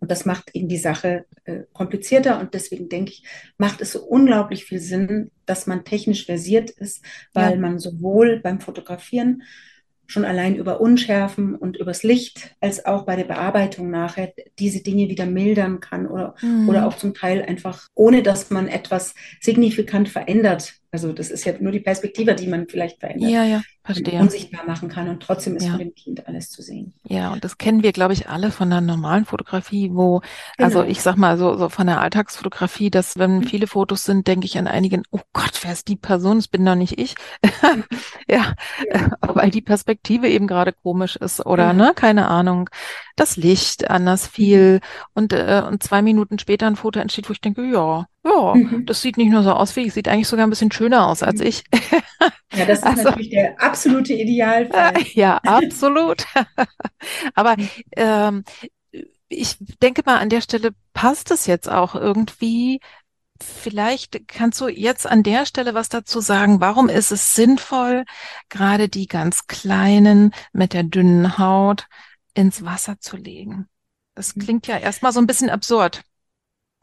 Und 0.00 0.10
das 0.10 0.24
macht 0.24 0.54
eben 0.54 0.68
die 0.68 0.78
Sache 0.78 1.24
äh, 1.44 1.62
komplizierter 1.72 2.40
und 2.40 2.54
deswegen 2.54 2.88
denke 2.88 3.12
ich, 3.12 3.24
macht 3.58 3.80
es 3.80 3.92
so 3.92 4.04
unglaublich 4.04 4.64
viel 4.64 4.80
Sinn, 4.80 5.30
dass 5.46 5.66
man 5.66 5.84
technisch 5.84 6.26
versiert 6.26 6.70
ist, 6.70 7.02
weil 7.32 7.52
ja. 7.52 7.56
man 7.58 7.78
sowohl 7.78 8.40
beim 8.40 8.60
Fotografieren 8.60 9.42
schon 10.06 10.24
allein 10.24 10.56
über 10.56 10.80
Unschärfen 10.80 11.54
und 11.54 11.76
übers 11.76 12.02
Licht, 12.02 12.54
als 12.60 12.84
auch 12.84 13.04
bei 13.04 13.16
der 13.16 13.24
Bearbeitung 13.24 13.90
nachher 13.90 14.32
diese 14.58 14.82
Dinge 14.82 15.08
wieder 15.08 15.26
mildern 15.26 15.80
kann 15.80 16.06
oder, 16.06 16.34
mhm. 16.42 16.68
oder 16.68 16.86
auch 16.86 16.96
zum 16.96 17.14
Teil 17.14 17.42
einfach, 17.42 17.88
ohne 17.94 18.22
dass 18.22 18.50
man 18.50 18.68
etwas 18.68 19.14
signifikant 19.40 20.08
verändert, 20.08 20.74
also 20.94 21.12
das 21.12 21.32
ist 21.32 21.44
ja 21.44 21.54
nur 21.58 21.72
die 21.72 21.80
Perspektive, 21.80 22.36
die 22.36 22.46
man 22.46 22.68
vielleicht 22.68 23.00
verändert. 23.00 23.28
Ja, 23.28 23.42
ja, 23.42 23.62
verstehe. 23.82 24.20
Unsichtbar 24.20 24.64
machen 24.64 24.88
kann 24.88 25.08
und 25.08 25.20
trotzdem 25.20 25.56
ist 25.56 25.64
ja. 25.64 25.70
von 25.70 25.80
dem 25.80 25.92
Kind 25.92 26.28
alles 26.28 26.50
zu 26.50 26.62
sehen. 26.62 26.94
Ja, 27.02 27.32
und 27.32 27.42
das 27.42 27.58
kennen 27.58 27.82
wir, 27.82 27.90
glaube 27.90 28.12
ich, 28.12 28.28
alle 28.28 28.52
von 28.52 28.70
der 28.70 28.80
normalen 28.80 29.24
Fotografie, 29.24 29.90
wo, 29.92 30.18
also 30.18 30.24
genau. 30.56 30.66
also 30.66 30.84
ich 30.84 31.02
sag 31.02 31.16
mal 31.16 31.36
so, 31.36 31.56
so 31.56 31.68
von 31.68 31.88
der 31.88 32.00
Alltagsfotografie, 32.00 32.90
dass 32.90 33.18
wenn 33.18 33.38
mhm. 33.38 33.42
viele 33.42 33.66
Fotos 33.66 34.04
sind, 34.04 34.28
denke 34.28 34.46
ich 34.46 34.56
an 34.56 34.68
einigen, 34.68 35.02
oh 35.10 35.18
Gott, 35.32 35.58
wer 35.62 35.72
ist 35.72 35.88
die 35.88 35.96
Person? 35.96 36.36
Das 36.36 36.46
bin 36.46 36.64
doch 36.64 36.76
nicht 36.76 36.96
ich. 36.96 37.16
ja, 38.28 38.54
ja. 38.88 39.10
weil 39.20 39.50
die 39.50 39.62
Perspektive 39.62 40.28
eben 40.28 40.46
gerade 40.46 40.72
komisch 40.72 41.16
ist 41.16 41.44
oder, 41.44 41.72
mhm. 41.72 41.78
ne, 41.80 41.92
keine 41.96 42.28
Ahnung, 42.28 42.70
das 43.16 43.36
Licht 43.36 43.90
anders 43.90 44.28
viel 44.28 44.74
mhm. 44.74 44.80
und, 45.14 45.32
äh, 45.32 45.60
und 45.66 45.82
zwei 45.82 46.02
Minuten 46.02 46.38
später 46.38 46.68
ein 46.68 46.76
Foto 46.76 47.00
entsteht, 47.00 47.28
wo 47.28 47.32
ich 47.32 47.40
denke, 47.40 47.64
ja, 47.64 48.06
ja, 48.24 48.54
mhm. 48.54 48.86
das 48.86 49.02
sieht 49.02 49.16
nicht 49.16 49.30
nur 49.30 49.42
so 49.42 49.52
aus 49.52 49.76
wie 49.76 49.82
ich, 49.82 49.92
sieht 49.92 50.08
eigentlich 50.08 50.28
sogar 50.28 50.46
ein 50.46 50.50
bisschen 50.50 50.72
schöner 50.72 51.06
aus 51.08 51.22
als 51.22 51.40
mhm. 51.40 51.46
ich. 51.46 51.64
Ja, 52.54 52.66
das 52.66 52.78
ist 52.78 52.84
also, 52.84 53.02
natürlich 53.02 53.30
der 53.30 53.60
absolute 53.60 54.12
Idealfall. 54.14 54.94
Ja, 55.14 55.38
absolut. 55.38 56.24
Aber 57.34 57.56
mhm. 57.56 57.68
ähm, 57.96 58.44
ich 59.28 59.56
denke 59.82 60.02
mal, 60.06 60.18
an 60.18 60.28
der 60.28 60.40
Stelle 60.40 60.70
passt 60.92 61.32
es 61.32 61.46
jetzt 61.46 61.68
auch 61.68 61.96
irgendwie. 61.96 62.80
Vielleicht 63.40 64.28
kannst 64.28 64.60
du 64.60 64.68
jetzt 64.68 65.06
an 65.06 65.24
der 65.24 65.46
Stelle 65.46 65.74
was 65.74 65.88
dazu 65.88 66.20
sagen. 66.20 66.60
Warum 66.60 66.88
ist 66.88 67.10
es 67.10 67.34
sinnvoll, 67.34 68.04
gerade 68.48 68.88
die 68.88 69.08
ganz 69.08 69.48
kleinen 69.48 70.32
mit 70.52 70.72
der 70.72 70.84
dünnen 70.84 71.36
Haut 71.38 71.88
ins 72.34 72.64
Wasser 72.64 73.00
zu 73.00 73.16
legen? 73.16 73.66
Das 74.14 74.36
mhm. 74.36 74.40
klingt 74.42 74.66
ja 74.68 74.78
erstmal 74.78 75.12
so 75.12 75.18
ein 75.18 75.26
bisschen 75.26 75.50
absurd. 75.50 76.04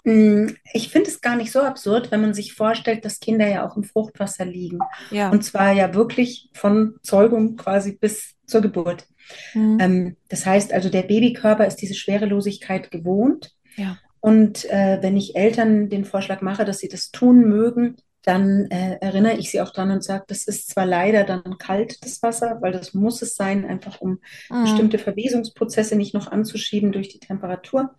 Mm, 0.04 0.48
ich 0.74 0.90
finde 0.90 1.10
es 1.10 1.22
gar 1.22 1.36
nicht 1.36 1.52
so 1.52 1.62
absurd, 1.62 2.12
wenn 2.12 2.22
man 2.22 2.34
sich 2.34 2.54
vorstellt, 2.54 3.06
dass 3.06 3.20
Kinder 3.20 3.48
ja 3.48 3.68
auch 3.68 3.78
im 3.78 3.84
Fruchtwasser 3.84 4.46
liegen. 4.46 4.80
Ja. 5.12 5.30
Und 5.30 5.44
zwar 5.44 5.72
ja 5.72 5.94
wirklich 5.94 6.50
von 6.54 6.96
Zeugung 7.04 7.56
quasi 7.56 7.94
bis 7.94 8.36
zur 8.46 8.62
Geburt. 8.62 9.08
Mhm. 9.54 9.78
Ähm, 9.80 10.18
das 10.30 10.46
heißt 10.46 10.74
also, 10.74 10.90
der 10.90 11.04
Babykörper 11.04 11.66
ist 11.66 11.78
diese 11.78 11.94
Schwerelosigkeit 11.94 12.92
gewohnt. 12.92 13.52
Ja. 13.76 13.98
Und 14.20 14.70
äh, 14.70 15.00
wenn 15.02 15.18
ich 15.18 15.36
Eltern 15.36 15.90
den 15.90 16.06
Vorschlag 16.06 16.42
mache, 16.42 16.66
dass 16.66 16.80
sie 16.80 16.90
das 16.90 17.12
tun 17.12 17.48
mögen, 17.48 17.98
dann 18.24 18.70
äh, 18.70 18.98
erinnere 19.02 19.38
ich 19.38 19.50
sie 19.50 19.62
auch 19.62 19.72
dran 19.72 19.90
und 19.90 20.04
sage, 20.04 20.26
das 20.28 20.44
ist 20.44 20.70
zwar 20.70 20.86
leider 20.86 21.24
dann 21.24 21.58
kalt, 21.58 22.04
das 22.06 22.22
Wasser, 22.22 22.60
weil 22.62 22.72
das 22.72 22.94
muss 22.94 23.22
es 23.24 23.36
sein, 23.36 23.66
einfach 23.66 24.00
um 24.00 24.20
mhm. 24.50 24.64
bestimmte 24.64 25.00
Verwesungsprozesse 25.00 25.96
nicht 25.96 26.14
noch 26.14 26.32
anzuschieben 26.32 26.92
durch 26.92 27.10
die 27.10 27.20
Temperatur. 27.20 27.96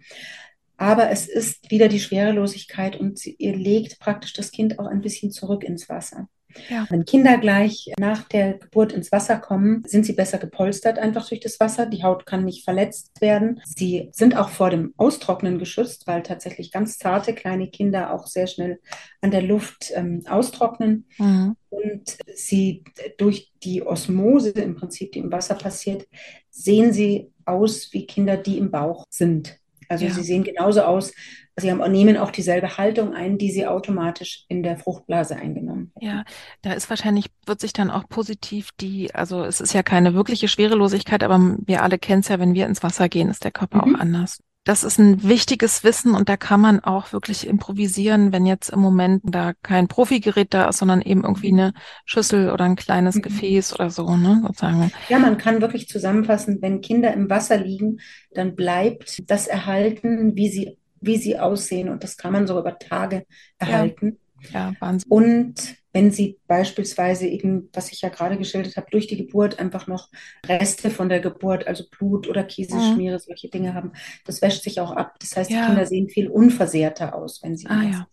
Aber 0.83 1.11
es 1.11 1.29
ist 1.29 1.71
wieder 1.71 1.87
die 1.87 2.01
Schwerelosigkeit 2.01 2.99
und 2.99 3.17
sie, 3.17 3.37
ihr 3.39 3.55
legt 3.55 4.01
praktisch 4.01 4.33
das 4.33 4.51
Kind 4.51 4.81
auch 4.81 4.87
ein 4.87 5.01
bisschen 5.01 5.31
zurück 5.31 5.63
ins 5.63 5.89
Wasser. 5.89 6.27
Ja. 6.69 6.89
Wenn 6.91 7.05
Kinder 7.05 7.39
gleich 7.39 7.93
nach 8.01 8.25
der 8.25 8.55
Geburt 8.55 8.93
ins 8.93 9.13
Wasser 9.13 9.37
kommen, 9.37 9.85
sind 9.87 10.05
sie 10.05 10.13
besser 10.13 10.39
gepolstert 10.39 10.99
einfach 10.99 11.29
durch 11.29 11.41
das 11.41 11.61
Wasser. 11.61 11.87
Die 11.87 12.03
Haut 12.03 12.27
kann 12.27 12.45
nicht 12.45 12.65
verletzt 12.65 13.21
werden. 13.21 13.61
Sie 13.65 14.11
sind 14.11 14.37
auch 14.37 14.49
vor 14.49 14.71
dem 14.71 14.93
Austrocknen 14.97 15.61
geschützt, 15.61 16.09
weil 16.09 16.25
tatsächlich 16.25 16.73
ganz 16.73 16.99
zarte 16.99 17.33
kleine 17.33 17.69
Kinder 17.69 18.13
auch 18.13 18.27
sehr 18.27 18.49
schnell 18.49 18.81
an 19.21 19.31
der 19.31 19.43
Luft 19.43 19.93
ähm, 19.95 20.25
austrocknen. 20.29 21.07
Mhm. 21.17 21.55
Und 21.71 22.19
sie 22.35 22.83
durch 23.19 23.53
die 23.63 23.87
Osmose 23.87 24.51
im 24.51 24.75
Prinzip, 24.75 25.13
die 25.13 25.21
im 25.21 25.31
Wasser 25.31 25.55
passiert, 25.55 26.09
sehen 26.51 26.93
sie 26.93 27.31
aus 27.45 27.93
wie 27.93 28.05
Kinder, 28.05 28.37
die 28.37 28.59
im 28.59 28.73
Bauch 28.73 29.05
sind. 29.11 29.62
Also 29.93 30.07
ja. 30.07 30.11
sie 30.11 30.23
sehen 30.23 30.43
genauso 30.43 30.83
aus, 30.83 31.13
sie 31.57 31.71
haben, 31.71 31.93
nehmen 31.93 32.17
auch 32.17 32.31
dieselbe 32.31 32.79
Haltung 32.79 33.15
ein, 33.15 33.39
die 33.39 33.51
sie 33.51 33.67
automatisch 33.67 34.45
in 34.49 34.63
der 34.63 34.79
Fruchtblase 34.79 35.37
eingenommen 35.37 35.93
haben. 35.95 36.07
Ja, 36.07 36.25
da 36.63 36.73
ist 36.73 36.91
wahrscheinlich, 36.91 37.27
wird 37.47 37.61
sich 37.61 37.73
dann 37.73 37.91
auch 37.91 38.09
positiv 38.09 38.71
die, 38.81 39.15
also 39.15 39.45
es 39.45 39.61
ist 39.61 39.75
ja 39.75 39.83
keine 39.83 40.15
wirkliche 40.15 40.49
Schwerelosigkeit, 40.49 41.23
aber 41.23 41.57
wir 41.65 41.83
alle 41.83 41.99
kennen 41.99 42.21
es 42.21 42.29
ja, 42.29 42.41
wenn 42.41 42.55
wir 42.55 42.67
ins 42.67 42.83
Wasser 42.83 43.09
gehen, 43.09 43.29
ist 43.29 43.45
der 43.45 43.53
Körper 43.53 43.87
mhm. 43.87 43.97
auch 43.97 44.01
anders 44.01 44.39
das 44.65 44.85
ist 44.85 44.99
ein 44.99 45.25
wichtiges 45.25 45.83
Wissen 45.83 46.15
und 46.15 46.29
da 46.29 46.37
kann 46.37 46.61
man 46.61 46.81
auch 46.81 47.13
wirklich 47.13 47.47
improvisieren, 47.47 48.33
wenn 48.33 48.47
jetzt 48.47 48.69
im 48.69 48.79
Moment 48.79 49.23
da 49.25 49.55
kein 49.63 49.89
Profigerät 49.89 50.55
da 50.55 50.69
ist, 50.69 50.79
sondern 50.79 51.03
eben 51.03 51.25
irgendwie 51.25 51.53
eine 51.53 51.73
Schüssel 52.05 52.51
oder 52.51 52.65
ein 52.65 52.77
kleines 52.77 53.17
mhm. 53.17 53.23
Gefäß 53.23 53.75
oder 53.75 53.91
so, 53.91 54.17
ne, 54.17 54.41
sozusagen. 54.47 54.93
Ja, 55.09 55.19
man 55.19 55.37
kann 55.37 55.61
wirklich 55.61 55.89
zusammenfassen, 55.89 56.59
wenn 56.61 56.81
Kinder 56.81 57.13
im 57.13 57.29
Wasser 57.29 57.57
liegen, 57.57 57.99
dann 58.33 58.55
bleibt 58.55 59.29
das 59.29 59.49
erhalten, 59.49 60.37
wie 60.37 60.49
sie, 60.49 60.79
wie 61.01 61.17
sie 61.17 61.41
aussehen 61.41 61.89
und 61.89 62.05
das 62.05 62.17
kann 62.17 62.33
man 62.33 62.47
so 62.47 62.59
über 62.59 62.79
Tage 62.79 63.27
erhalten. 63.59 64.19
Ja, 64.53 64.71
ja 64.71 64.75
Wahnsinn. 64.79 65.11
Und 65.11 65.82
wenn 65.93 66.11
sie 66.11 66.39
beispielsweise 66.47 67.27
eben, 67.27 67.69
was 67.73 67.93
ich 67.93 68.01
ja 68.01 68.09
gerade 68.09 68.39
geschildert 68.39 68.77
habe, 68.77 68.87
durch 68.91 69.07
die 69.07 69.17
Geburt 69.17 69.59
einfach 69.59 69.87
noch 69.87 70.09
Reste 70.47 70.91
von 70.91 71.09
der 71.09 71.21
Geburt, 71.21 71.67
also 71.67 71.85
Blut 71.91 72.29
oder 72.29 72.45
Kieselschmiere, 72.45 73.17
mhm. 73.17 73.21
solche 73.21 73.49
Dinge 73.49 73.75
haben, 73.75 73.93
das 74.25 74.41
wäscht 74.43 74.63
sich 74.63 74.81
auch 74.81 74.93
ab. 74.93 75.17
Das 75.21 75.37
heißt, 75.37 75.51
ja. 75.51 75.61
die 75.61 75.67
Kinder 75.67 75.87
sehen 75.87 76.09
viel 76.09 76.29
unversehrter 76.29 77.15
aus, 77.15 77.43
wenn 77.43 77.57
sie 77.57 77.67
ah, 77.67 77.83
ja. 77.83 78.07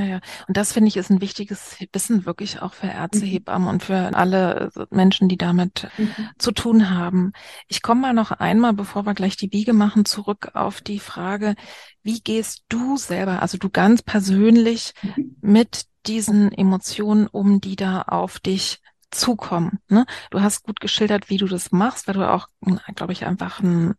Ja, 0.00 0.06
ja. 0.06 0.20
Und 0.48 0.56
das 0.56 0.72
finde 0.72 0.88
ich 0.88 0.96
ist 0.96 1.10
ein 1.10 1.20
wichtiges 1.20 1.76
Wissen 1.92 2.24
wirklich 2.24 2.62
auch 2.62 2.72
für 2.72 2.86
Ärzte, 2.86 3.26
mhm. 3.26 3.30
Hebammen 3.30 3.68
und 3.68 3.84
für 3.84 4.14
alle 4.14 4.70
Menschen, 4.90 5.28
die 5.28 5.36
damit 5.36 5.88
mhm. 5.98 6.14
zu 6.38 6.52
tun 6.52 6.88
haben. 6.88 7.32
Ich 7.68 7.82
komme 7.82 8.00
mal 8.00 8.14
noch 8.14 8.30
einmal, 8.30 8.72
bevor 8.72 9.04
wir 9.04 9.12
gleich 9.12 9.36
die 9.36 9.48
Biege 9.48 9.74
machen, 9.74 10.06
zurück 10.06 10.52
auf 10.54 10.80
die 10.80 11.00
Frage, 11.00 11.54
wie 12.02 12.20
gehst 12.20 12.64
du 12.70 12.96
selber, 12.96 13.42
also 13.42 13.58
du 13.58 13.68
ganz 13.68 14.02
persönlich 14.02 14.94
mhm. 15.02 15.36
mit 15.42 15.84
diesen 16.06 16.50
Emotionen 16.50 17.26
um, 17.26 17.60
die 17.60 17.76
da 17.76 18.00
auf 18.02 18.40
dich 18.40 18.80
zukommen. 19.10 19.80
Ne? 19.88 20.06
Du 20.30 20.40
hast 20.40 20.62
gut 20.62 20.80
geschildert, 20.80 21.28
wie 21.28 21.36
du 21.36 21.46
das 21.46 21.72
machst, 21.72 22.06
weil 22.06 22.14
du 22.14 22.30
auch, 22.30 22.48
glaube 22.94 23.12
ich, 23.12 23.26
einfach 23.26 23.60
ein 23.60 23.94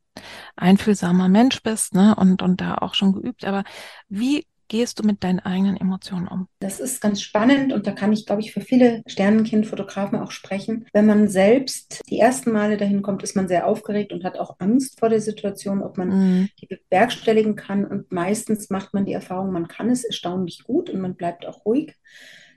einfühlsamer 0.56 1.30
Mensch 1.30 1.62
bist 1.62 1.94
ne? 1.94 2.16
und, 2.16 2.42
und 2.42 2.62
da 2.62 2.76
auch 2.76 2.96
schon 2.96 3.14
geübt. 3.14 3.46
Aber 3.46 3.64
wie 4.08 4.46
gehst 4.72 5.00
du 5.00 5.04
mit 5.04 5.22
deinen 5.26 5.42
eigenen 5.42 5.76
Emotionen 5.76 6.30
um? 6.30 6.48
Das 6.60 6.80
ist 6.80 7.02
ganz 7.02 7.22
spannend 7.22 7.74
und 7.74 7.88
da 7.88 7.92
kann 7.92 8.14
ich, 8.14 8.26
glaube 8.26 8.40
ich, 8.40 8.54
für 8.54 8.62
viele 8.62 9.04
Sternenkindfotografen 9.06 10.18
auch 10.18 10.32
sprechen. 10.32 10.86
Wenn 10.94 11.06
man 11.06 11.28
selbst 11.28 12.02
die 12.10 12.20
ersten 12.20 12.54
Male 12.54 12.78
dahin 12.78 13.02
kommt, 13.02 13.22
ist 13.22 13.36
man 13.36 13.50
sehr 13.50 13.68
aufgeregt 13.68 14.14
und 14.14 14.24
hat 14.24 14.40
auch 14.40 14.56
Angst 14.60 14.98
vor 14.98 15.10
der 15.10 15.20
Situation, 15.20 15.84
ob 15.84 15.98
man 15.98 16.08
mhm. 16.08 16.50
die 16.62 16.68
bewerkstelligen 16.68 17.58
kann. 17.58 17.84
Und 17.84 18.14
meistens 18.14 18.70
macht 18.70 18.94
man 18.94 19.04
die 19.04 19.12
Erfahrung, 19.12 19.52
man 19.52 19.68
kann 19.68 19.90
es 19.90 20.06
erstaunlich 20.06 20.64
gut 20.64 20.90
und 20.90 21.02
man 21.02 21.16
bleibt 21.16 21.46
auch 21.46 21.66
ruhig. 21.66 21.94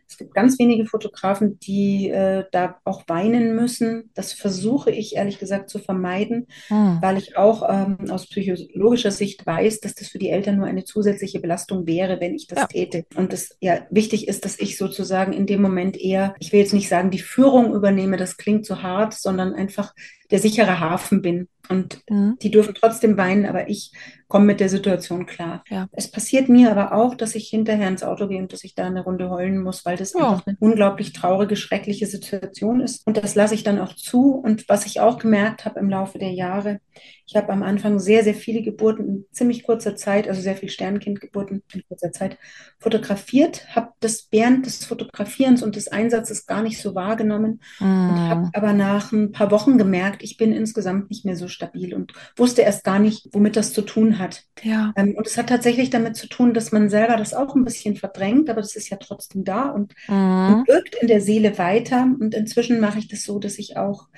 Es 0.08 0.18
gibt 0.18 0.34
ganz 0.34 0.58
wenige 0.58 0.86
Fotografen, 0.86 1.58
die 1.58 2.08
äh, 2.08 2.44
da 2.52 2.76
auch 2.84 3.04
weinen 3.08 3.54
müssen. 3.54 4.10
Das 4.14 4.32
versuche 4.32 4.90
ich 4.90 5.16
ehrlich 5.16 5.38
gesagt 5.38 5.70
zu 5.70 5.78
vermeiden, 5.78 6.46
hm. 6.68 6.98
weil 7.00 7.16
ich 7.18 7.36
auch 7.36 7.68
ähm, 7.68 8.10
aus 8.10 8.28
psychologischer 8.28 9.10
Sicht 9.10 9.46
weiß, 9.46 9.80
dass 9.80 9.94
das 9.94 10.08
für 10.08 10.18
die 10.18 10.30
Eltern 10.30 10.56
nur 10.56 10.66
eine 10.66 10.84
zusätzliche 10.84 11.40
Belastung 11.40 11.86
wäre, 11.86 12.20
wenn 12.20 12.34
ich 12.34 12.46
das 12.46 12.60
ja. 12.60 12.66
täte. 12.66 13.06
Und 13.16 13.32
es 13.32 13.56
ja 13.60 13.86
wichtig 13.90 14.28
ist, 14.28 14.44
dass 14.44 14.58
ich 14.58 14.78
sozusagen 14.78 15.32
in 15.32 15.46
dem 15.46 15.62
Moment 15.62 15.96
eher, 15.96 16.34
ich 16.38 16.52
will 16.52 16.60
jetzt 16.60 16.74
nicht 16.74 16.88
sagen, 16.88 17.10
die 17.10 17.18
Führung 17.18 17.74
übernehme, 17.74 18.16
das 18.16 18.36
klingt 18.36 18.66
so 18.66 18.82
hart, 18.82 19.14
sondern 19.14 19.54
einfach 19.54 19.94
der 20.30 20.38
sichere 20.38 20.80
Hafen 20.80 21.22
bin. 21.22 21.48
Und 21.68 22.02
mhm. 22.10 22.36
die 22.42 22.50
dürfen 22.50 22.74
trotzdem 22.74 23.16
weinen, 23.16 23.46
aber 23.46 23.70
ich 23.70 23.92
komme 24.28 24.46
mit 24.46 24.60
der 24.60 24.68
Situation 24.68 25.26
klar. 25.26 25.64
Ja. 25.70 25.88
Es 25.92 26.10
passiert 26.10 26.48
mir 26.48 26.70
aber 26.70 26.92
auch, 26.92 27.14
dass 27.14 27.34
ich 27.34 27.48
hinterher 27.48 27.88
ins 27.88 28.02
Auto 28.02 28.28
gehe 28.28 28.40
und 28.40 28.52
dass 28.52 28.64
ich 28.64 28.74
da 28.74 28.84
eine 28.84 29.02
Runde 29.02 29.30
heulen 29.30 29.62
muss, 29.62 29.84
weil 29.86 29.96
das 29.96 30.12
ja. 30.12 30.28
einfach 30.28 30.46
eine 30.46 30.56
unglaublich 30.60 31.12
traurige, 31.12 31.56
schreckliche 31.56 32.06
Situation 32.06 32.80
ist. 32.80 33.06
Und 33.06 33.16
das 33.16 33.34
lasse 33.34 33.54
ich 33.54 33.62
dann 33.62 33.78
auch 33.78 33.94
zu. 33.94 34.32
Und 34.32 34.68
was 34.68 34.84
ich 34.86 35.00
auch 35.00 35.18
gemerkt 35.18 35.64
habe 35.64 35.80
im 35.80 35.88
Laufe 35.88 36.18
der 36.18 36.32
Jahre, 36.32 36.80
ich 37.26 37.36
habe 37.36 37.50
am 37.52 37.62
Anfang 37.62 37.98
sehr, 37.98 38.22
sehr 38.22 38.34
viele 38.34 38.62
Geburten 38.62 39.08
in 39.08 39.24
ziemlich 39.32 39.62
kurzer 39.62 39.96
Zeit, 39.96 40.28
also 40.28 40.40
sehr 40.40 40.56
viel 40.56 40.68
Sternkindgeburten 40.68 41.62
in 41.72 41.82
kurzer 41.88 42.12
Zeit 42.12 42.36
fotografiert, 42.78 43.74
habe 43.74 43.92
das 44.00 44.28
während 44.30 44.66
des 44.66 44.84
Fotografierens 44.84 45.62
und 45.62 45.76
des 45.76 45.88
Einsatzes 45.88 46.46
gar 46.46 46.62
nicht 46.62 46.80
so 46.80 46.94
wahrgenommen 46.94 47.60
mm. 47.80 47.84
und 47.84 48.20
habe 48.28 48.50
aber 48.52 48.72
nach 48.74 49.12
ein 49.12 49.32
paar 49.32 49.50
Wochen 49.50 49.78
gemerkt, 49.78 50.13
ich 50.22 50.36
bin 50.36 50.52
insgesamt 50.52 51.10
nicht 51.10 51.24
mehr 51.24 51.36
so 51.36 51.48
stabil 51.48 51.94
und 51.94 52.12
wusste 52.36 52.62
erst 52.62 52.84
gar 52.84 52.98
nicht, 52.98 53.28
womit 53.32 53.56
das 53.56 53.72
zu 53.72 53.82
tun 53.82 54.18
hat. 54.18 54.44
Ja. 54.62 54.92
Ähm, 54.96 55.14
und 55.16 55.26
es 55.26 55.36
hat 55.36 55.48
tatsächlich 55.48 55.90
damit 55.90 56.16
zu 56.16 56.28
tun, 56.28 56.54
dass 56.54 56.72
man 56.72 56.88
selber 56.88 57.16
das 57.16 57.34
auch 57.34 57.54
ein 57.54 57.64
bisschen 57.64 57.96
verdrängt, 57.96 58.50
aber 58.50 58.60
das 58.60 58.76
ist 58.76 58.90
ja 58.90 58.96
trotzdem 58.96 59.44
da 59.44 59.70
und, 59.70 59.94
mm. 60.08 60.12
und 60.12 60.68
wirkt 60.68 60.96
in 60.96 61.08
der 61.08 61.20
Seele 61.20 61.58
weiter. 61.58 62.02
Und 62.02 62.34
inzwischen 62.34 62.80
mache 62.80 62.98
ich 62.98 63.08
das 63.08 63.22
so, 63.24 63.38
dass 63.38 63.58
ich 63.58 63.76
auch 63.76 64.08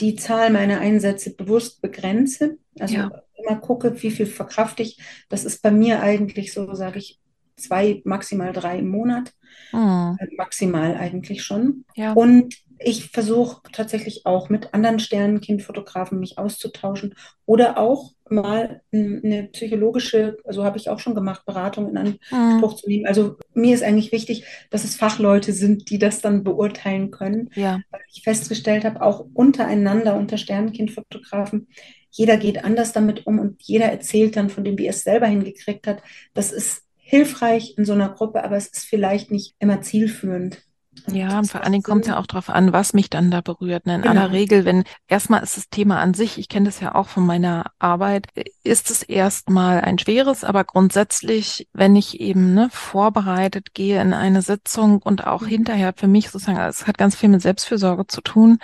die 0.00 0.16
Zahl 0.16 0.50
meiner 0.50 0.80
Einsätze 0.80 1.34
bewusst 1.34 1.82
begrenze. 1.82 2.58
Also 2.78 2.94
ja. 2.94 3.10
immer 3.34 3.56
gucke, 3.60 4.02
wie 4.02 4.10
viel 4.10 4.26
verkrafte 4.26 4.82
ich. 4.82 4.98
Das 5.28 5.44
ist 5.44 5.62
bei 5.62 5.70
mir 5.70 6.00
eigentlich 6.00 6.52
so, 6.52 6.74
sage 6.74 6.98
ich, 6.98 7.20
zwei, 7.56 8.00
maximal 8.04 8.52
drei 8.52 8.78
im 8.78 8.88
Monat. 8.88 9.32
Mhm. 9.72 10.16
Maximal 10.36 10.96
eigentlich 10.96 11.42
schon. 11.42 11.84
Ja. 11.94 12.12
Und 12.12 12.56
ich 12.82 13.10
versuche 13.10 13.60
tatsächlich 13.72 14.24
auch 14.24 14.48
mit 14.48 14.72
anderen 14.72 14.98
Sternenkindfotografen 15.00 16.18
mich 16.18 16.38
auszutauschen 16.38 17.14
oder 17.44 17.78
auch 17.78 18.12
mal 18.30 18.80
eine 18.92 19.48
psychologische, 19.52 20.38
also 20.44 20.64
habe 20.64 20.78
ich 20.78 20.88
auch 20.88 20.98
schon 20.98 21.14
gemacht, 21.14 21.44
Beratung 21.44 21.90
in 21.90 21.98
Anspruch 21.98 22.72
mhm. 22.72 22.76
zu 22.76 22.88
nehmen. 22.88 23.06
Also 23.06 23.36
mir 23.52 23.74
ist 23.74 23.82
eigentlich 23.82 24.12
wichtig, 24.12 24.44
dass 24.70 24.84
es 24.84 24.96
Fachleute 24.96 25.52
sind, 25.52 25.90
die 25.90 25.98
das 25.98 26.20
dann 26.20 26.42
beurteilen 26.42 27.10
können. 27.10 27.50
Ja. 27.54 27.80
Weil 27.90 28.00
ich 28.12 28.22
festgestellt 28.22 28.84
habe, 28.84 29.02
auch 29.02 29.26
untereinander, 29.34 30.16
unter 30.16 30.38
Sternenkindfotografen, 30.38 31.68
jeder 32.10 32.36
geht 32.36 32.64
anders 32.64 32.92
damit 32.92 33.26
um 33.26 33.38
und 33.38 33.62
jeder 33.62 33.86
erzählt 33.86 34.36
dann 34.36 34.48
von 34.50 34.64
dem, 34.64 34.78
wie 34.78 34.86
er 34.86 34.90
es 34.90 35.02
selber 35.02 35.26
hingekriegt 35.26 35.86
hat. 35.86 36.02
Das 36.34 36.50
ist 36.50 36.84
hilfreich 36.96 37.74
in 37.76 37.84
so 37.84 37.92
einer 37.92 38.08
Gruppe, 38.08 38.42
aber 38.42 38.56
es 38.56 38.68
ist 38.68 38.84
vielleicht 38.84 39.30
nicht 39.30 39.54
immer 39.58 39.82
zielführend. 39.82 40.62
Ja, 41.06 41.38
und 41.38 41.50
vor 41.50 41.62
allen 41.62 41.72
Dingen 41.72 41.84
kommt 41.84 42.02
es 42.02 42.08
ja 42.08 42.18
auch 42.18 42.26
darauf 42.26 42.50
an, 42.50 42.72
was 42.72 42.92
mich 42.92 43.10
dann 43.10 43.30
da 43.30 43.40
berührt. 43.40 43.86
Ne? 43.86 43.96
In 43.96 44.02
genau. 44.02 44.20
aller 44.20 44.32
Regel, 44.32 44.64
wenn 44.64 44.84
erstmal 45.06 45.42
ist 45.42 45.56
das 45.56 45.68
Thema 45.68 46.00
an 46.00 46.14
sich, 46.14 46.36
ich 46.38 46.48
kenne 46.48 46.66
das 46.66 46.80
ja 46.80 46.94
auch 46.94 47.08
von 47.08 47.24
meiner 47.24 47.70
Arbeit, 47.78 48.26
ist 48.64 48.90
es 48.90 49.02
erstmal 49.02 49.80
ein 49.80 49.98
schweres, 49.98 50.42
aber 50.42 50.64
grundsätzlich, 50.64 51.68
wenn 51.72 51.94
ich 51.94 52.20
eben 52.20 52.54
ne, 52.54 52.68
vorbereitet 52.72 53.72
gehe 53.72 54.00
in 54.00 54.12
eine 54.12 54.42
Sitzung 54.42 55.00
und 55.00 55.26
auch 55.26 55.42
mhm. 55.42 55.46
hinterher 55.46 55.92
für 55.96 56.08
mich 56.08 56.30
sozusagen, 56.30 56.58
es 56.58 56.86
hat 56.86 56.98
ganz 56.98 57.14
viel 57.14 57.28
mit 57.28 57.42
Selbstfürsorge 57.42 58.06
zu 58.06 58.20
tun, 58.20 58.58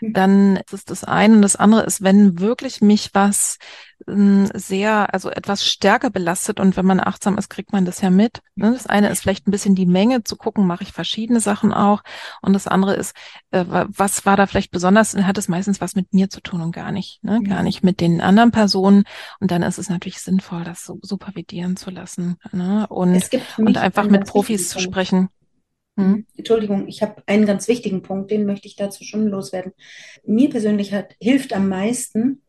mhm. 0.00 0.12
dann 0.12 0.56
ist 0.56 0.72
es 0.72 0.84
das 0.84 1.04
eine. 1.04 1.36
Und 1.36 1.42
das 1.42 1.56
andere 1.56 1.84
ist, 1.84 2.02
wenn 2.02 2.40
wirklich 2.40 2.80
mich 2.80 3.10
was 3.14 3.58
sehr, 4.54 5.12
also 5.12 5.30
etwas 5.30 5.64
stärker 5.64 6.10
belastet 6.10 6.60
und 6.60 6.76
wenn 6.76 6.86
man 6.86 7.00
achtsam 7.00 7.36
ist, 7.36 7.48
kriegt 7.50 7.72
man 7.72 7.84
das 7.84 8.00
ja 8.00 8.10
mit. 8.10 8.40
Ne? 8.56 8.72
Das 8.72 8.86
eine 8.86 9.10
ist 9.10 9.20
vielleicht 9.20 9.46
ein 9.46 9.50
bisschen 9.50 9.74
die 9.74 9.86
Menge 9.86 10.24
zu 10.24 10.36
gucken, 10.36 10.66
mache 10.66 10.82
ich 10.82 10.92
verschiedene 10.92 11.40
Sachen 11.40 11.72
auch 11.72 12.02
und 12.40 12.52
das 12.54 12.66
andere 12.66 12.94
ist, 12.94 13.14
äh, 13.50 13.64
was 13.68 14.24
war 14.24 14.36
da 14.36 14.46
vielleicht 14.46 14.70
besonders, 14.70 15.14
hat 15.16 15.38
es 15.38 15.48
meistens 15.48 15.80
was 15.80 15.94
mit 15.94 16.14
mir 16.14 16.30
zu 16.30 16.40
tun 16.40 16.62
und 16.62 16.72
gar 16.72 16.92
nicht, 16.92 17.22
ne? 17.22 17.42
gar 17.42 17.62
nicht 17.62 17.84
mit 17.84 18.00
den 18.00 18.20
anderen 18.20 18.50
Personen 18.50 19.04
und 19.40 19.50
dann 19.50 19.62
ist 19.62 19.78
es 19.78 19.90
natürlich 19.90 20.20
sinnvoll, 20.20 20.64
das 20.64 20.84
so 20.84 20.98
supervidieren 21.02 21.76
zu 21.76 21.90
lassen 21.90 22.36
ne? 22.52 22.86
und, 22.88 23.28
und 23.58 23.76
einfach 23.76 24.08
mit 24.08 24.26
Profis 24.26 24.70
zu 24.70 24.80
sprechen. 24.80 25.28
Hm? 25.98 26.26
Entschuldigung, 26.36 26.86
ich 26.86 27.02
habe 27.02 27.22
einen 27.26 27.44
ganz 27.44 27.66
wichtigen 27.66 28.02
Punkt, 28.02 28.30
den 28.30 28.46
möchte 28.46 28.68
ich 28.68 28.76
dazu 28.76 29.02
schon 29.02 29.26
loswerden. 29.26 29.72
Mir 30.24 30.48
persönlich 30.48 30.94
hat, 30.94 31.16
hilft 31.20 31.52
am 31.52 31.68
meisten, 31.68 32.40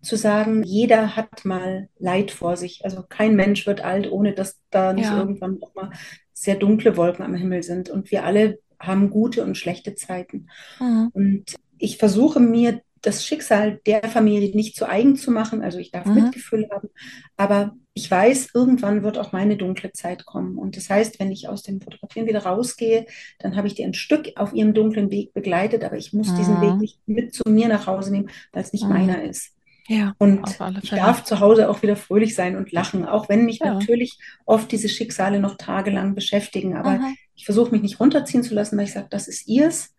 zu 0.00 0.16
sagen, 0.16 0.62
jeder 0.62 1.16
hat 1.16 1.44
mal 1.44 1.88
Leid 1.98 2.30
vor 2.30 2.56
sich. 2.56 2.84
Also 2.84 3.02
kein 3.08 3.34
Mensch 3.34 3.66
wird 3.66 3.80
alt, 3.80 4.10
ohne 4.10 4.32
dass 4.32 4.60
da 4.70 4.92
nicht 4.92 5.06
ja. 5.06 5.18
irgendwann 5.18 5.58
auch 5.62 5.74
mal 5.74 5.90
sehr 6.32 6.54
dunkle 6.54 6.96
Wolken 6.96 7.24
am 7.24 7.34
Himmel 7.34 7.62
sind. 7.62 7.90
Und 7.90 8.10
wir 8.10 8.24
alle 8.24 8.58
haben 8.78 9.10
gute 9.10 9.42
und 9.42 9.56
schlechte 9.56 9.94
Zeiten. 9.94 10.48
Mhm. 10.78 11.10
Und 11.12 11.54
ich 11.78 11.98
versuche 11.98 12.40
mir 12.40 12.80
das 13.02 13.24
Schicksal 13.24 13.80
der 13.86 14.02
Familie 14.04 14.54
nicht 14.54 14.76
zu 14.76 14.88
eigen 14.88 15.16
zu 15.16 15.30
machen. 15.30 15.62
Also 15.62 15.78
ich 15.78 15.90
darf 15.90 16.06
mhm. 16.06 16.14
Mitgefühl 16.14 16.68
haben, 16.70 16.88
aber 17.36 17.74
ich 17.94 18.08
weiß, 18.08 18.50
irgendwann 18.54 19.02
wird 19.02 19.18
auch 19.18 19.32
meine 19.32 19.56
dunkle 19.56 19.92
Zeit 19.92 20.24
kommen. 20.24 20.56
Und 20.56 20.76
das 20.76 20.88
heißt, 20.88 21.18
wenn 21.18 21.32
ich 21.32 21.48
aus 21.48 21.64
dem 21.64 21.80
Fotografieren 21.80 22.28
wieder 22.28 22.44
rausgehe, 22.44 23.06
dann 23.40 23.56
habe 23.56 23.66
ich 23.66 23.74
die 23.74 23.84
ein 23.84 23.94
Stück 23.94 24.32
auf 24.36 24.52
ihrem 24.52 24.72
dunklen 24.72 25.10
Weg 25.10 25.32
begleitet, 25.32 25.82
aber 25.82 25.96
ich 25.96 26.12
muss 26.12 26.30
mhm. 26.30 26.36
diesen 26.36 26.60
Weg 26.60 26.76
nicht 26.76 27.00
mit 27.06 27.34
zu 27.34 27.42
mir 27.48 27.68
nach 27.68 27.86
Hause 27.86 28.12
nehmen, 28.12 28.30
weil 28.52 28.62
es 28.62 28.72
nicht 28.72 28.84
mhm. 28.84 28.90
meiner 28.90 29.22
ist. 29.24 29.57
Ja, 29.88 30.14
und 30.18 30.42
ich 30.82 30.90
darf 30.90 31.24
zu 31.24 31.40
Hause 31.40 31.70
auch 31.70 31.80
wieder 31.80 31.96
fröhlich 31.96 32.34
sein 32.34 32.56
und 32.56 32.72
lachen, 32.72 33.06
auch 33.06 33.30
wenn 33.30 33.46
mich 33.46 33.60
ja. 33.60 33.72
natürlich 33.72 34.18
oft 34.44 34.70
diese 34.70 34.90
Schicksale 34.90 35.40
noch 35.40 35.56
tagelang 35.56 36.14
beschäftigen. 36.14 36.76
Aber 36.76 36.90
Aha. 36.90 37.12
ich 37.34 37.46
versuche 37.46 37.70
mich 37.70 37.80
nicht 37.80 37.98
runterziehen 37.98 38.42
zu 38.42 38.54
lassen, 38.54 38.76
weil 38.76 38.84
ich 38.84 38.92
sage, 38.92 39.06
das 39.08 39.28
ist 39.28 39.48
ihrs 39.48 39.94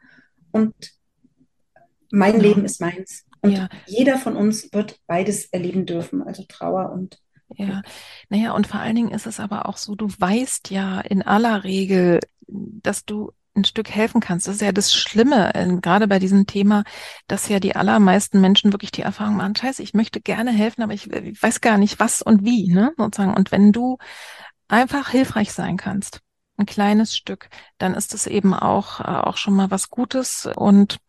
und 0.52 0.76
mein 2.12 2.36
ja. 2.36 2.42
Leben 2.42 2.66
ist 2.66 2.80
meins. 2.80 3.26
Und 3.42 3.52
ja. 3.52 3.68
jeder 3.88 4.20
von 4.20 4.36
uns 4.36 4.72
wird 4.74 5.00
beides 5.08 5.46
erleben 5.46 5.88
dürfen, 5.88 6.22
also 6.22 6.44
Trauer 6.48 6.92
und 6.92 7.20
ja, 7.56 7.82
naja, 8.30 8.54
und 8.54 8.68
vor 8.68 8.80
allen 8.80 8.96
Dingen 8.96 9.10
ist 9.10 9.26
es 9.26 9.40
aber 9.40 9.68
auch 9.68 9.78
so, 9.78 9.96
du 9.96 10.08
weißt 10.08 10.70
ja 10.70 11.02
in 11.02 11.24
aller 11.24 11.64
Regel, 11.64 12.20
dass 12.48 13.06
du 13.06 13.32
ein 13.60 13.66
Stück 13.66 13.90
helfen 13.90 14.22
kannst. 14.22 14.48
Das 14.48 14.56
ist 14.56 14.62
ja 14.62 14.72
das 14.72 14.94
Schlimme, 14.94 15.54
äh, 15.56 15.68
gerade 15.82 16.08
bei 16.08 16.20
diesem 16.20 16.48
Thema, 16.48 16.84
dass 17.28 17.50
ja 17.50 17.60
die 17.60 17.76
allermeisten 17.76 18.42
Menschen 18.42 18.74
wirklich 18.74 18.92
die 18.92 19.02
Erfahrung 19.02 19.38
machen, 19.38 19.56
scheiße, 19.56 19.84
ich 19.84 19.94
möchte 19.94 20.22
gerne 20.22 20.52
helfen, 20.52 20.82
aber 20.84 20.94
ich, 20.94 21.12
ich 21.12 21.42
weiß 21.42 21.62
gar 21.62 21.78
nicht 21.78 22.00
was 22.00 22.22
und 22.22 22.44
wie, 22.44 22.72
ne, 22.72 22.94
sozusagen. 22.98 23.36
Und 23.36 23.52
wenn 23.52 23.72
du 23.72 23.98
einfach 24.68 25.10
hilfreich 25.10 25.52
sein 25.52 25.78
kannst, 25.78 26.22
ein 26.58 26.66
kleines 26.66 27.16
Stück, 27.16 27.50
dann 27.78 27.94
ist 27.94 28.14
es 28.14 28.28
eben 28.28 28.54
auch, 28.54 29.00
äh, 29.00 29.04
auch 29.04 29.38
schon 29.38 29.56
mal 29.56 29.72
was 29.72 29.90
Gutes 29.90 30.48
und 30.56 31.00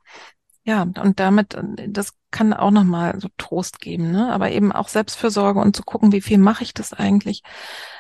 ja, 0.71 0.83
und 0.83 1.19
damit, 1.19 1.59
das 1.89 2.13
kann 2.31 2.53
auch 2.53 2.71
nochmal 2.71 3.19
so 3.19 3.29
Trost 3.39 3.81
geben, 3.81 4.13
ne? 4.13 4.33
Aber 4.33 4.53
eben 4.53 4.71
auch 4.71 4.87
Selbstfürsorge 4.87 5.59
und 5.59 5.75
zu 5.75 5.83
gucken, 5.83 6.13
wie 6.13 6.21
viel 6.21 6.39
mache 6.39 6.63
ich 6.63 6.73
das 6.73 6.93
eigentlich, 6.93 7.43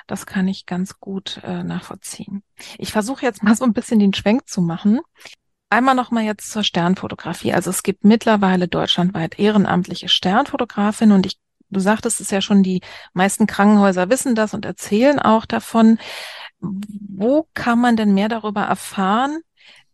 das 0.06 0.24
kann 0.24 0.46
ich 0.46 0.66
ganz 0.66 1.00
gut 1.00 1.40
äh, 1.42 1.64
nachvollziehen. 1.64 2.44
Ich 2.78 2.92
versuche 2.92 3.26
jetzt 3.26 3.42
mal 3.42 3.56
so 3.56 3.64
ein 3.64 3.72
bisschen 3.72 3.98
den 3.98 4.14
Schwenk 4.14 4.48
zu 4.48 4.60
machen. 4.60 5.00
Einmal 5.68 5.96
nochmal 5.96 6.22
jetzt 6.22 6.52
zur 6.52 6.62
Sternfotografie. 6.62 7.52
Also 7.52 7.70
es 7.70 7.82
gibt 7.82 8.04
mittlerweile 8.04 8.68
deutschlandweit 8.68 9.40
ehrenamtliche 9.40 10.08
Sternfotografinnen 10.08 11.16
und 11.16 11.26
ich, 11.26 11.40
du 11.70 11.80
sagtest 11.80 12.20
es 12.20 12.30
ja 12.30 12.40
schon, 12.40 12.62
die 12.62 12.82
meisten 13.14 13.48
Krankenhäuser 13.48 14.10
wissen 14.10 14.36
das 14.36 14.54
und 14.54 14.64
erzählen 14.64 15.18
auch 15.18 15.44
davon. 15.44 15.98
Wo 16.60 17.48
kann 17.54 17.80
man 17.80 17.96
denn 17.96 18.14
mehr 18.14 18.28
darüber 18.28 18.62
erfahren? 18.62 19.40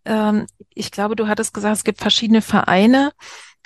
Ähm, 0.07 0.47
ich 0.75 0.91
glaube, 0.91 1.17
du 1.17 1.29
hattest 1.29 1.53
gesagt, 1.53 1.77
es 1.77 1.85
gibt 1.85 2.01
verschiedene 2.01 2.43
Vereine. 2.43 3.13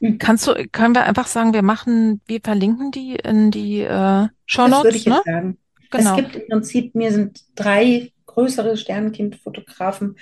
Mhm. 0.01 0.19
Kannst 0.19 0.47
du, 0.47 0.55
können 0.73 0.95
wir 0.95 1.05
einfach 1.05 1.27
sagen, 1.27 1.53
wir 1.53 1.63
machen, 1.63 2.21
wir 2.27 2.41
verlinken 2.43 2.91
die 2.91 3.17
in 3.17 3.51
die 3.51 3.81
äh, 3.81 4.29
Show 4.47 4.69
Notes? 4.69 4.77
Das 4.77 4.85
würde 4.85 4.97
ich 4.97 5.07
ne? 5.07 5.15
jetzt 5.15 5.25
sagen. 5.27 5.59
Genau. 5.91 6.11
Es 6.11 6.17
gibt 6.17 6.37
im 6.37 6.49
Prinzip, 6.49 6.95
mir 6.95 7.13
sind 7.13 7.45
drei 7.57 8.13
größere 8.27 8.77
Sternenkindfotografen 8.77 10.17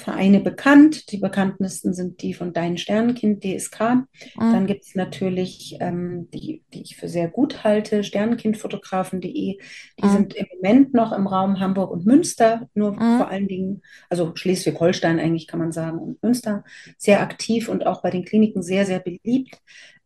Vereine 0.00 0.40
bekannt. 0.40 1.12
Die 1.12 1.18
bekanntesten 1.18 1.94
sind 1.94 2.22
die 2.22 2.34
von 2.34 2.52
Dein 2.52 2.78
Sternenkind, 2.78 3.44
DSK. 3.44 3.80
Mhm. 3.80 4.06
Dann 4.36 4.66
gibt 4.66 4.84
es 4.84 4.94
natürlich, 4.94 5.76
ähm, 5.80 6.28
die, 6.32 6.62
die 6.72 6.82
ich 6.82 6.96
für 6.96 7.08
sehr 7.08 7.28
gut 7.28 7.62
halte, 7.62 8.02
Sternenkindfotografen.de. 8.02 9.30
Die 9.32 9.58
mhm. 10.02 10.10
sind 10.10 10.34
im 10.34 10.46
Moment 10.56 10.94
noch 10.94 11.12
im 11.12 11.26
Raum 11.26 11.60
Hamburg 11.60 11.90
und 11.90 12.06
Münster, 12.06 12.68
nur 12.74 12.92
mhm. 12.92 13.18
vor 13.18 13.28
allen 13.28 13.48
Dingen, 13.48 13.82
also 14.08 14.32
Schleswig-Holstein 14.34 15.20
eigentlich 15.20 15.46
kann 15.46 15.60
man 15.60 15.72
sagen, 15.72 15.98
und 15.98 16.22
Münster, 16.22 16.64
sehr 16.98 17.20
aktiv 17.20 17.68
und 17.68 17.86
auch 17.86 18.02
bei 18.02 18.10
den 18.10 18.24
Kliniken 18.24 18.62
sehr, 18.62 18.86
sehr 18.86 19.00
beliebt. 19.00 19.60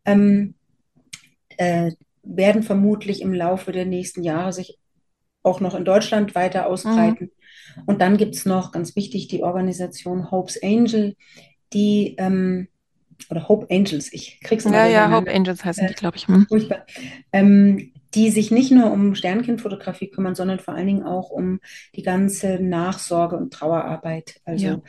Ähm, 0.04 0.54
äh, 1.56 1.92
werden 2.22 2.62
vermutlich 2.62 3.20
im 3.20 3.32
Laufe 3.32 3.72
der 3.72 3.84
nächsten 3.84 4.22
Jahre 4.22 4.52
sich 4.52 4.78
auch 5.42 5.60
noch 5.60 5.74
in 5.74 5.84
Deutschland 5.84 6.34
weiter 6.34 6.66
ausbreiten. 6.66 7.30
Und 7.86 8.00
dann 8.00 8.16
gibt 8.16 8.34
es 8.34 8.46
noch, 8.46 8.72
ganz 8.72 8.96
wichtig, 8.96 9.28
die 9.28 9.42
Organisation 9.42 10.30
Hope's 10.30 10.62
Angel, 10.62 11.16
die, 11.72 12.14
ähm, 12.18 12.68
oder 13.30 13.48
Hope 13.48 13.66
Angels, 13.70 14.12
ich 14.12 14.40
krieg's 14.40 14.64
mal. 14.64 14.74
Ja, 14.74 14.86
ja, 14.86 15.12
Hope 15.12 15.32
Angels 15.32 15.64
heißen 15.64 15.84
äh, 15.84 15.88
die, 15.88 15.94
glaube 15.94 16.16
ich. 16.16 16.26
Hm. 16.26 16.46
Furchtbar. 16.48 16.84
Ähm, 17.32 17.92
die 18.14 18.30
sich 18.30 18.50
nicht 18.50 18.70
nur 18.70 18.92
um 18.92 19.14
Sternkindfotografie 19.14 20.08
kümmern, 20.08 20.34
sondern 20.34 20.60
vor 20.60 20.74
allen 20.74 20.86
Dingen 20.86 21.02
auch 21.02 21.30
um 21.30 21.60
die 21.96 22.02
ganze 22.02 22.60
Nachsorge 22.60 23.36
und 23.36 23.52
Trauerarbeit. 23.52 24.40
Also 24.44 24.66
ja. 24.66 24.82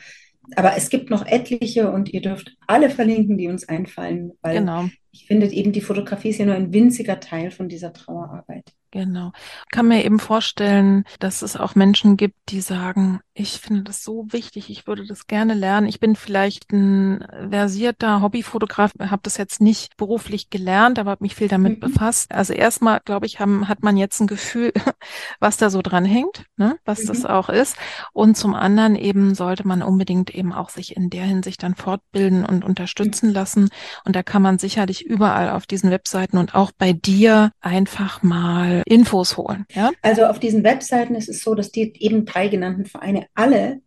aber 0.54 0.76
es 0.76 0.90
gibt 0.90 1.10
noch 1.10 1.26
etliche 1.26 1.90
und 1.90 2.12
ihr 2.12 2.22
dürft 2.22 2.56
alle 2.66 2.88
verlinken, 2.88 3.36
die 3.36 3.48
uns 3.48 3.68
einfallen, 3.68 4.32
weil 4.42 4.60
genau. 4.60 4.88
ich 5.10 5.26
finde 5.26 5.46
eben, 5.48 5.72
die 5.72 5.80
Fotografie 5.80 6.28
ist 6.28 6.38
ja 6.38 6.46
nur 6.46 6.54
ein 6.54 6.72
winziger 6.72 7.18
Teil 7.18 7.50
von 7.50 7.68
dieser 7.68 7.92
Trauerarbeit. 7.92 8.72
Genau. 8.90 9.32
Ich 9.64 9.70
kann 9.72 9.88
mir 9.88 10.04
eben 10.04 10.18
vorstellen, 10.18 11.04
dass 11.18 11.42
es 11.42 11.56
auch 11.56 11.74
Menschen 11.74 12.16
gibt, 12.16 12.36
die 12.48 12.60
sagen, 12.60 13.20
ich 13.34 13.60
finde 13.60 13.82
das 13.82 14.02
so 14.02 14.26
wichtig, 14.30 14.70
ich 14.70 14.86
würde 14.86 15.04
das 15.04 15.26
gerne 15.26 15.54
lernen. 15.54 15.86
Ich 15.86 16.00
bin 16.00 16.16
vielleicht 16.16 16.72
ein 16.72 17.26
versierter 17.50 18.22
Hobbyfotograf, 18.22 18.92
habe 18.98 19.20
das 19.22 19.36
jetzt 19.36 19.60
nicht 19.60 19.96
beruflich 19.96 20.48
gelernt, 20.48 20.98
aber 20.98 21.10
habe 21.10 21.24
mich 21.24 21.34
viel 21.34 21.48
damit 21.48 21.76
mhm. 21.76 21.80
befasst. 21.80 22.32
Also 22.32 22.54
erstmal, 22.54 23.00
glaube 23.04 23.26
ich, 23.26 23.40
haben, 23.40 23.68
hat 23.68 23.82
man 23.82 23.96
jetzt 23.96 24.20
ein 24.20 24.26
Gefühl, 24.26 24.72
was 25.40 25.56
da 25.56 25.68
so 25.68 25.82
dran 25.82 26.04
hängt, 26.04 26.44
ne? 26.56 26.78
was 26.84 27.02
mhm. 27.02 27.08
das 27.08 27.26
auch 27.26 27.48
ist. 27.48 27.76
Und 28.12 28.36
zum 28.36 28.54
anderen 28.54 28.96
eben 28.96 29.34
sollte 29.34 29.66
man 29.66 29.82
unbedingt 29.82 30.30
eben 30.34 30.52
auch 30.52 30.70
sich 30.70 30.96
in 30.96 31.10
der 31.10 31.24
Hinsicht 31.24 31.62
dann 31.62 31.74
fortbilden 31.74 32.46
und 32.46 32.64
unterstützen 32.64 33.28
mhm. 33.28 33.34
lassen. 33.34 33.68
Und 34.04 34.16
da 34.16 34.22
kann 34.22 34.42
man 34.42 34.58
sicherlich 34.58 35.04
überall 35.04 35.50
auf 35.50 35.66
diesen 35.66 35.90
Webseiten 35.90 36.38
und 36.38 36.54
auch 36.54 36.70
bei 36.72 36.92
dir 36.92 37.50
einfach 37.60 38.22
mal 38.22 38.75
Infos 38.84 39.36
holen. 39.36 39.64
Ja? 39.72 39.90
Also 40.02 40.26
auf 40.26 40.38
diesen 40.38 40.64
Webseiten 40.64 41.14
ist 41.14 41.28
es 41.28 41.42
so, 41.42 41.54
dass 41.54 41.72
die 41.72 41.92
eben 42.02 42.24
drei 42.24 42.48
genannten 42.48 42.84
Vereine 42.84 43.26
alle 43.34 43.80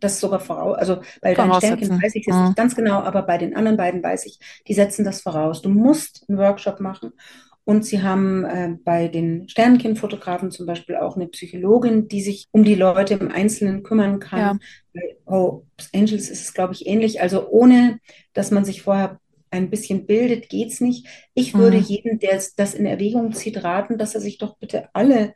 das 0.00 0.20
sogar 0.20 0.40
voraus, 0.40 0.76
also 0.76 1.00
bei 1.22 1.34
deinen 1.34 1.54
Sternchen 1.54 2.02
weiß 2.02 2.14
ich 2.14 2.26
es 2.28 2.34
mhm. 2.34 2.44
nicht 2.46 2.56
ganz 2.56 2.76
genau, 2.76 3.00
aber 3.00 3.22
bei 3.22 3.38
den 3.38 3.56
anderen 3.56 3.76
beiden 3.76 4.02
weiß 4.02 4.26
ich, 4.26 4.38
die 4.68 4.74
setzen 4.74 5.04
das 5.04 5.22
voraus. 5.22 5.62
Du 5.62 5.70
musst 5.70 6.26
einen 6.28 6.36
Workshop 6.38 6.80
machen 6.80 7.12
und 7.64 7.84
sie 7.86 8.02
haben 8.02 8.44
äh, 8.44 8.76
bei 8.84 9.08
den 9.08 9.48
Sternenkindfotografen 9.48 10.50
zum 10.50 10.66
Beispiel 10.66 10.96
auch 10.96 11.16
eine 11.16 11.28
Psychologin, 11.28 12.08
die 12.08 12.20
sich 12.20 12.46
um 12.50 12.62
die 12.64 12.74
Leute 12.74 13.14
im 13.14 13.30
Einzelnen 13.30 13.82
kümmern 13.82 14.20
kann. 14.20 14.38
Ja. 14.38 14.56
Bei 14.92 15.16
Hope's 15.26 15.88
Angels 15.94 16.28
ist 16.28 16.42
es, 16.42 16.52
glaube 16.52 16.74
ich, 16.74 16.86
ähnlich. 16.86 17.22
Also 17.22 17.48
ohne, 17.48 18.00
dass 18.34 18.50
man 18.50 18.66
sich 18.66 18.82
vorher 18.82 19.18
ein 19.54 19.70
bisschen 19.70 20.06
bildet, 20.06 20.48
geht 20.48 20.72
es 20.72 20.80
nicht. 20.80 21.06
Ich 21.34 21.54
würde 21.54 21.78
mhm. 21.78 21.84
jedem, 21.84 22.18
der 22.18 22.42
das 22.56 22.74
in 22.74 22.86
Erwägung 22.86 23.32
zieht, 23.32 23.62
raten, 23.62 23.98
dass 23.98 24.14
er 24.14 24.20
sich 24.20 24.38
doch 24.38 24.56
bitte 24.58 24.88
alle 24.94 25.34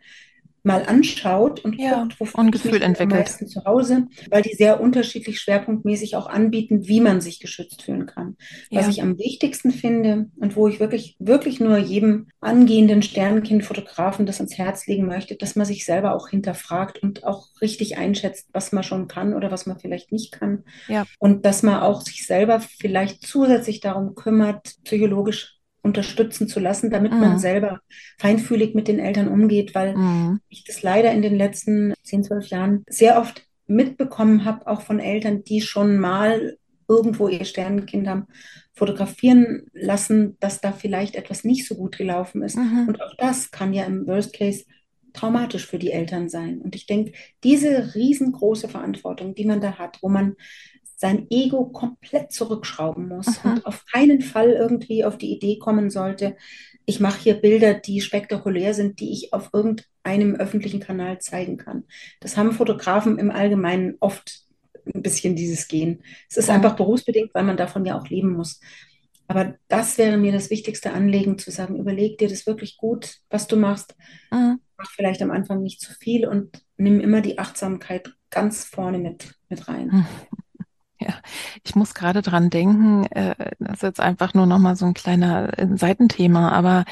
mal 0.63 0.85
anschaut 0.87 1.65
und 1.65 1.79
ja, 1.79 2.03
guckt, 2.03 2.21
wofür 2.21 2.41
und 2.41 2.51
Gefühl 2.51 2.83
entwickelt. 2.83 3.13
am 3.13 3.19
meisten 3.19 3.47
zu 3.47 3.65
Hause, 3.65 4.07
weil 4.31 4.43
die 4.43 4.55
sehr 4.55 4.81
unterschiedlich 4.81 5.41
schwerpunktmäßig 5.41 6.17
auch 6.17 6.29
anbieten, 6.29 6.87
wie 6.87 7.01
man 7.01 7.21
sich 7.21 7.41
geschützt 7.41 7.83
fühlen 7.83 8.07
kann. 8.07 8.37
Ja. 8.71 8.81
Was 8.81 8.89
ich 8.89 9.03
am 9.03 9.19
wichtigsten 9.19 9.71
finde 9.71 10.31
und 10.37 10.57
wo 10.57 10.69
ich 10.69 10.81
wirklich, 10.81 11.17
wirklich 11.19 11.61
nur 11.61 11.79
jedem 11.79 12.29
angehenden 12.41 13.03
Sternenkindfotografen 13.03 14.27
das 14.27 14.39
ans 14.39 14.59
Herz 14.59 14.87
legen 14.87 15.07
möchte, 15.07 15.37
dass 15.37 15.57
man 15.57 15.67
sich 15.67 15.85
selber 15.85 16.15
auch 16.15 16.29
hinterfragt 16.29 17.03
und 17.03 17.25
auch 17.25 17.49
richtig 17.61 17.99
einschätzt, 17.99 18.49
was 18.53 18.73
man 18.73 18.83
schon 18.83 19.09
kann 19.09 19.35
oder 19.35 19.51
was 19.51 19.67
man 19.67 19.79
vielleicht 19.79 20.13
nicht 20.13 20.33
kann. 20.33 20.65
Ja. 20.89 21.05
Und 21.19 21.45
dass 21.45 21.63
man 21.63 21.81
auch 21.81 22.01
sich 22.01 22.27
selber 22.27 22.61
vielleicht 22.61 23.27
zusätzlich 23.27 23.81
darum 23.81 24.15
kümmert, 24.15 24.75
psychologisch 24.85 25.58
unterstützen 25.89 26.49
zu 26.49 26.61
lassen, 26.61 26.91
damit 26.91 27.13
mhm. 27.13 27.21
man 27.21 27.39
selber 27.39 27.81
feinfühlig 28.19 28.75
mit 28.75 28.87
den 28.87 28.99
Eltern 28.99 29.29
umgeht, 29.29 29.75
weil 29.75 29.97
mhm. 29.97 30.41
ich 30.49 30.65
das 30.65 30.83
leider 30.83 31.13
in 31.13 31.23
den 31.23 31.37
letzten 31.37 31.95
10, 32.05 32.25
12 32.25 32.47
Jahren 32.49 32.85
sehr 32.89 33.19
oft 33.19 33.43
mitbekommen 33.67 34.45
habe, 34.45 34.67
auch 34.67 34.83
von 34.83 35.01
Eltern, 35.01 35.45
die 35.45 35.61
schon 35.61 35.99
mal 35.99 36.57
irgendwo 36.89 37.29
ihr 37.29 37.45
Sternenkind 37.45 38.09
haben 38.09 38.27
fotografieren 38.73 39.67
lassen, 39.73 40.37
dass 40.41 40.61
da 40.61 40.73
vielleicht 40.73 41.17
etwas 41.17 41.45
nicht 41.45 41.67
so 41.67 41.75
gut 41.75 41.99
gelaufen 41.99 42.43
ist. 42.43 42.57
Mhm. 42.57 42.87
Und 42.89 43.03
auch 43.03 43.15
das 43.19 43.51
kann 43.51 43.75
ja 43.75 43.85
im 43.85 44.07
Worst 44.07 44.33
Case 44.33 44.65
traumatisch 45.13 45.67
für 45.67 45.79
die 45.79 45.91
Eltern 45.91 46.29
sein. 46.29 46.61
Und 46.61 46.75
ich 46.77 46.87
denke, 46.87 47.13
diese 47.43 47.95
riesengroße 47.95 48.69
Verantwortung, 48.69 49.35
die 49.35 49.45
man 49.45 49.61
da 49.61 49.79
hat, 49.79 49.99
wo 50.01 50.09
man 50.09 50.37
sein 51.01 51.29
Ego 51.31 51.67
komplett 51.67 52.33
zurückschrauben 52.33 53.07
muss 53.07 53.29
Aha. 53.29 53.53
und 53.53 53.67
auf 53.67 53.87
keinen 53.87 54.21
Fall 54.21 54.51
irgendwie 54.51 55.05
auf 55.05 55.17
die 55.17 55.33
Idee 55.33 55.59
kommen 55.59 55.91
sollte, 55.91 56.37
ich 56.87 56.99
mache 56.99 57.21
hier 57.21 57.35
Bilder, 57.35 57.75
die 57.75 58.01
spektakulär 58.01 58.75
sind, 58.75 58.99
die 58.99 59.13
ich 59.13 59.33
auf 59.33 59.51
irgendeinem 59.53 60.35
öffentlichen 60.35 60.81
Kanal 60.81 61.21
zeigen 61.21 61.57
kann. 61.57 61.85
Das 62.21 62.37
haben 62.37 62.51
Fotografen 62.51 63.19
im 63.19 63.31
Allgemeinen 63.31 63.97
oft 64.01 64.43
ein 64.93 65.03
bisschen 65.03 65.37
dieses 65.37 65.69
Gehen. 65.69 66.03
Es 66.29 66.37
ist 66.37 66.49
ja. 66.49 66.55
einfach 66.55 66.75
berufsbedingt, 66.75 67.33
weil 67.33 67.45
man 67.45 67.57
davon 67.57 67.85
ja 67.85 67.97
auch 67.97 68.09
leben 68.09 68.33
muss. 68.33 68.59
Aber 69.29 69.55
das 69.69 69.99
wäre 69.99 70.17
mir 70.17 70.33
das 70.33 70.51
wichtigste 70.51 70.93
Anliegen, 70.93 71.39
zu 71.39 71.51
sagen, 71.51 71.77
überleg 71.79 72.19
dir 72.19 72.29
das 72.29 72.47
wirklich 72.47 72.77
gut, 72.77 73.19
was 73.31 73.47
du 73.47 73.57
machst. 73.57 73.95
Mhm. 74.33 74.59
Mach 74.79 74.91
vielleicht 74.91 75.23
am 75.23 75.31
Anfang 75.31 75.63
nicht 75.63 75.81
zu 75.81 75.93
viel 75.93 76.27
und 76.27 76.65
nimm 76.77 76.99
immer 77.01 77.21
die 77.21 77.39
Achtsamkeit 77.39 78.15
ganz 78.31 78.65
vorne 78.65 78.99
mit, 78.99 79.35
mit 79.49 79.69
rein. 79.69 79.89
Mhm. 79.89 80.07
Ja, 81.01 81.15
ich 81.65 81.75
muss 81.77 81.95
gerade 81.95 82.23
dran 82.23 82.51
denken, 82.51 83.05
äh, 83.13 83.35
das 83.61 83.77
ist 83.77 83.83
jetzt 83.83 84.01
einfach 84.01 84.35
nur 84.35 84.47
noch 84.47 84.59
mal 84.59 84.75
so 84.77 84.87
ein 84.87 84.95
kleiner 84.95 85.57
äh, 85.59 85.69
Seitenthema, 85.77 86.51
aber 86.51 86.85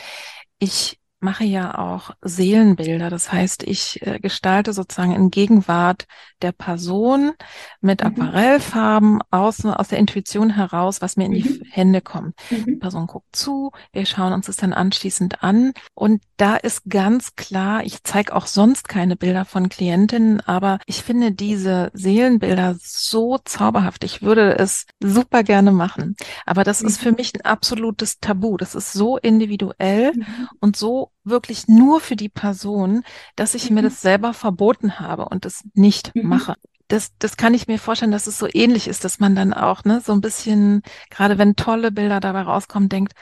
ich 0.59 1.00
mache 1.20 1.44
ja 1.44 1.78
auch 1.78 2.10
Seelenbilder. 2.20 3.10
Das 3.10 3.32
heißt, 3.32 3.62
ich 3.62 4.06
äh, 4.06 4.18
gestalte 4.20 4.72
sozusagen 4.72 5.14
in 5.14 5.30
Gegenwart 5.30 6.06
der 6.42 6.52
Person 6.52 7.32
mit 7.80 8.02
mhm. 8.02 8.08
Aquarellfarben 8.08 9.20
aus, 9.30 9.64
aus 9.64 9.88
der 9.88 9.98
Intuition 9.98 10.50
heraus, 10.50 11.00
was 11.00 11.16
mir 11.16 11.24
in 11.24 11.32
die 11.32 11.48
mhm. 11.48 11.62
Hände 11.70 12.00
kommt. 12.02 12.34
Mhm. 12.50 12.64
Die 12.66 12.76
Person 12.76 13.06
guckt 13.06 13.34
zu, 13.34 13.72
wir 13.92 14.04
schauen 14.04 14.32
uns 14.32 14.46
das 14.46 14.56
dann 14.56 14.72
anschließend 14.72 15.42
an. 15.42 15.72
Und 15.94 16.22
da 16.36 16.56
ist 16.56 16.82
ganz 16.88 17.34
klar, 17.34 17.82
ich 17.84 18.02
zeige 18.04 18.34
auch 18.34 18.46
sonst 18.46 18.88
keine 18.88 19.16
Bilder 19.16 19.46
von 19.46 19.68
Klientinnen, 19.70 20.40
aber 20.40 20.78
ich 20.86 21.02
finde 21.02 21.32
diese 21.32 21.90
Seelenbilder 21.94 22.76
so 22.78 23.38
zauberhaft. 23.38 24.04
Ich 24.04 24.22
würde 24.22 24.58
es 24.58 24.86
super 25.00 25.42
gerne 25.42 25.72
machen. 25.72 26.16
Aber 26.44 26.62
das 26.62 26.82
ist 26.82 27.00
für 27.00 27.10
mhm. 27.10 27.16
mich 27.16 27.34
ein 27.34 27.40
absolutes 27.40 28.20
Tabu. 28.20 28.58
Das 28.58 28.74
ist 28.74 28.92
so 28.92 29.16
individuell 29.16 30.12
mhm. 30.14 30.48
und 30.60 30.76
so 30.76 31.05
wirklich 31.24 31.68
nur 31.68 32.00
für 32.00 32.16
die 32.16 32.28
Person, 32.28 33.02
dass 33.34 33.54
ich 33.54 33.70
mhm. 33.70 33.76
mir 33.76 33.82
das 33.82 34.00
selber 34.00 34.34
verboten 34.34 35.00
habe 35.00 35.26
und 35.26 35.46
es 35.46 35.64
nicht 35.74 36.14
mhm. 36.14 36.28
mache. 36.28 36.54
Das, 36.88 37.11
das 37.18 37.36
kann 37.36 37.54
ich 37.54 37.66
mir 37.66 37.78
vorstellen, 37.78 38.12
dass 38.12 38.28
es 38.28 38.38
so 38.38 38.46
ähnlich 38.52 38.86
ist, 38.86 39.04
dass 39.04 39.18
man 39.18 39.34
dann 39.34 39.52
auch 39.52 39.84
ne, 39.84 40.00
so 40.04 40.12
ein 40.12 40.20
bisschen, 40.20 40.82
gerade 41.11 41.36
wenn 41.36 41.57
tolle 41.57 41.90
Bilder 41.90 42.20
dabei 42.20 42.42
rauskommen, 42.42 42.88
denkt, 42.88 43.12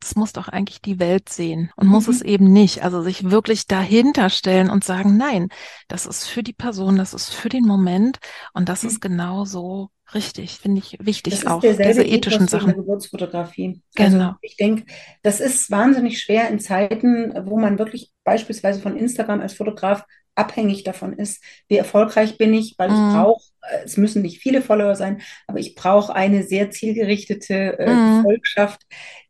das 0.00 0.14
muss 0.14 0.32
doch 0.32 0.48
eigentlich 0.48 0.82
die 0.82 0.98
Welt 0.98 1.28
sehen 1.30 1.72
und 1.76 1.86
mhm. 1.86 1.92
muss 1.92 2.08
es 2.08 2.20
eben 2.22 2.52
nicht. 2.52 2.84
Also 2.84 3.02
sich 3.02 3.30
wirklich 3.30 3.66
dahinter 3.66 4.30
stellen 4.30 4.70
und 4.70 4.84
sagen, 4.84 5.16
nein, 5.16 5.48
das 5.88 6.06
ist 6.06 6.26
für 6.26 6.42
die 6.42 6.52
Person, 6.52 6.96
das 6.96 7.14
ist 7.14 7.32
für 7.34 7.48
den 7.48 7.64
Moment 7.64 8.18
und 8.52 8.68
das 8.68 8.82
mhm. 8.82 8.88
ist 8.90 9.00
genau 9.00 9.44
so 9.44 9.90
richtig, 10.12 10.58
finde 10.58 10.80
ich 10.80 10.98
wichtig 11.00 11.40
das 11.40 11.46
auch, 11.46 11.60
diese 11.60 12.02
ethischen 12.02 12.48
Sachen. 12.48 12.74
Geburtsfotografie. 12.74 13.80
Also 13.96 14.16
genau. 14.16 14.26
Also 14.26 14.38
ich 14.42 14.56
denke, 14.56 14.84
das 15.22 15.40
ist 15.40 15.70
wahnsinnig 15.70 16.20
schwer 16.20 16.48
in 16.48 16.58
Zeiten, 16.58 17.32
wo 17.46 17.58
man 17.58 17.78
wirklich 17.78 18.12
beispielsweise 18.24 18.80
von 18.80 18.96
Instagram 18.96 19.40
als 19.40 19.54
Fotograf 19.54 20.04
abhängig 20.34 20.84
davon 20.84 21.12
ist, 21.12 21.42
wie 21.68 21.76
erfolgreich 21.76 22.38
bin 22.38 22.54
ich, 22.54 22.74
weil 22.78 22.90
mhm. 22.90 22.94
ich 22.94 23.14
brauche, 23.14 23.42
äh, 23.62 23.84
es 23.84 23.96
müssen 23.96 24.22
nicht 24.22 24.40
viele 24.40 24.62
Follower 24.62 24.94
sein, 24.94 25.20
aber 25.46 25.58
ich 25.58 25.74
brauche 25.74 26.14
eine 26.14 26.42
sehr 26.42 26.70
zielgerichtete 26.70 27.78
äh, 27.78 27.92
mhm. 27.92 28.22
Volkschaft, 28.22 28.82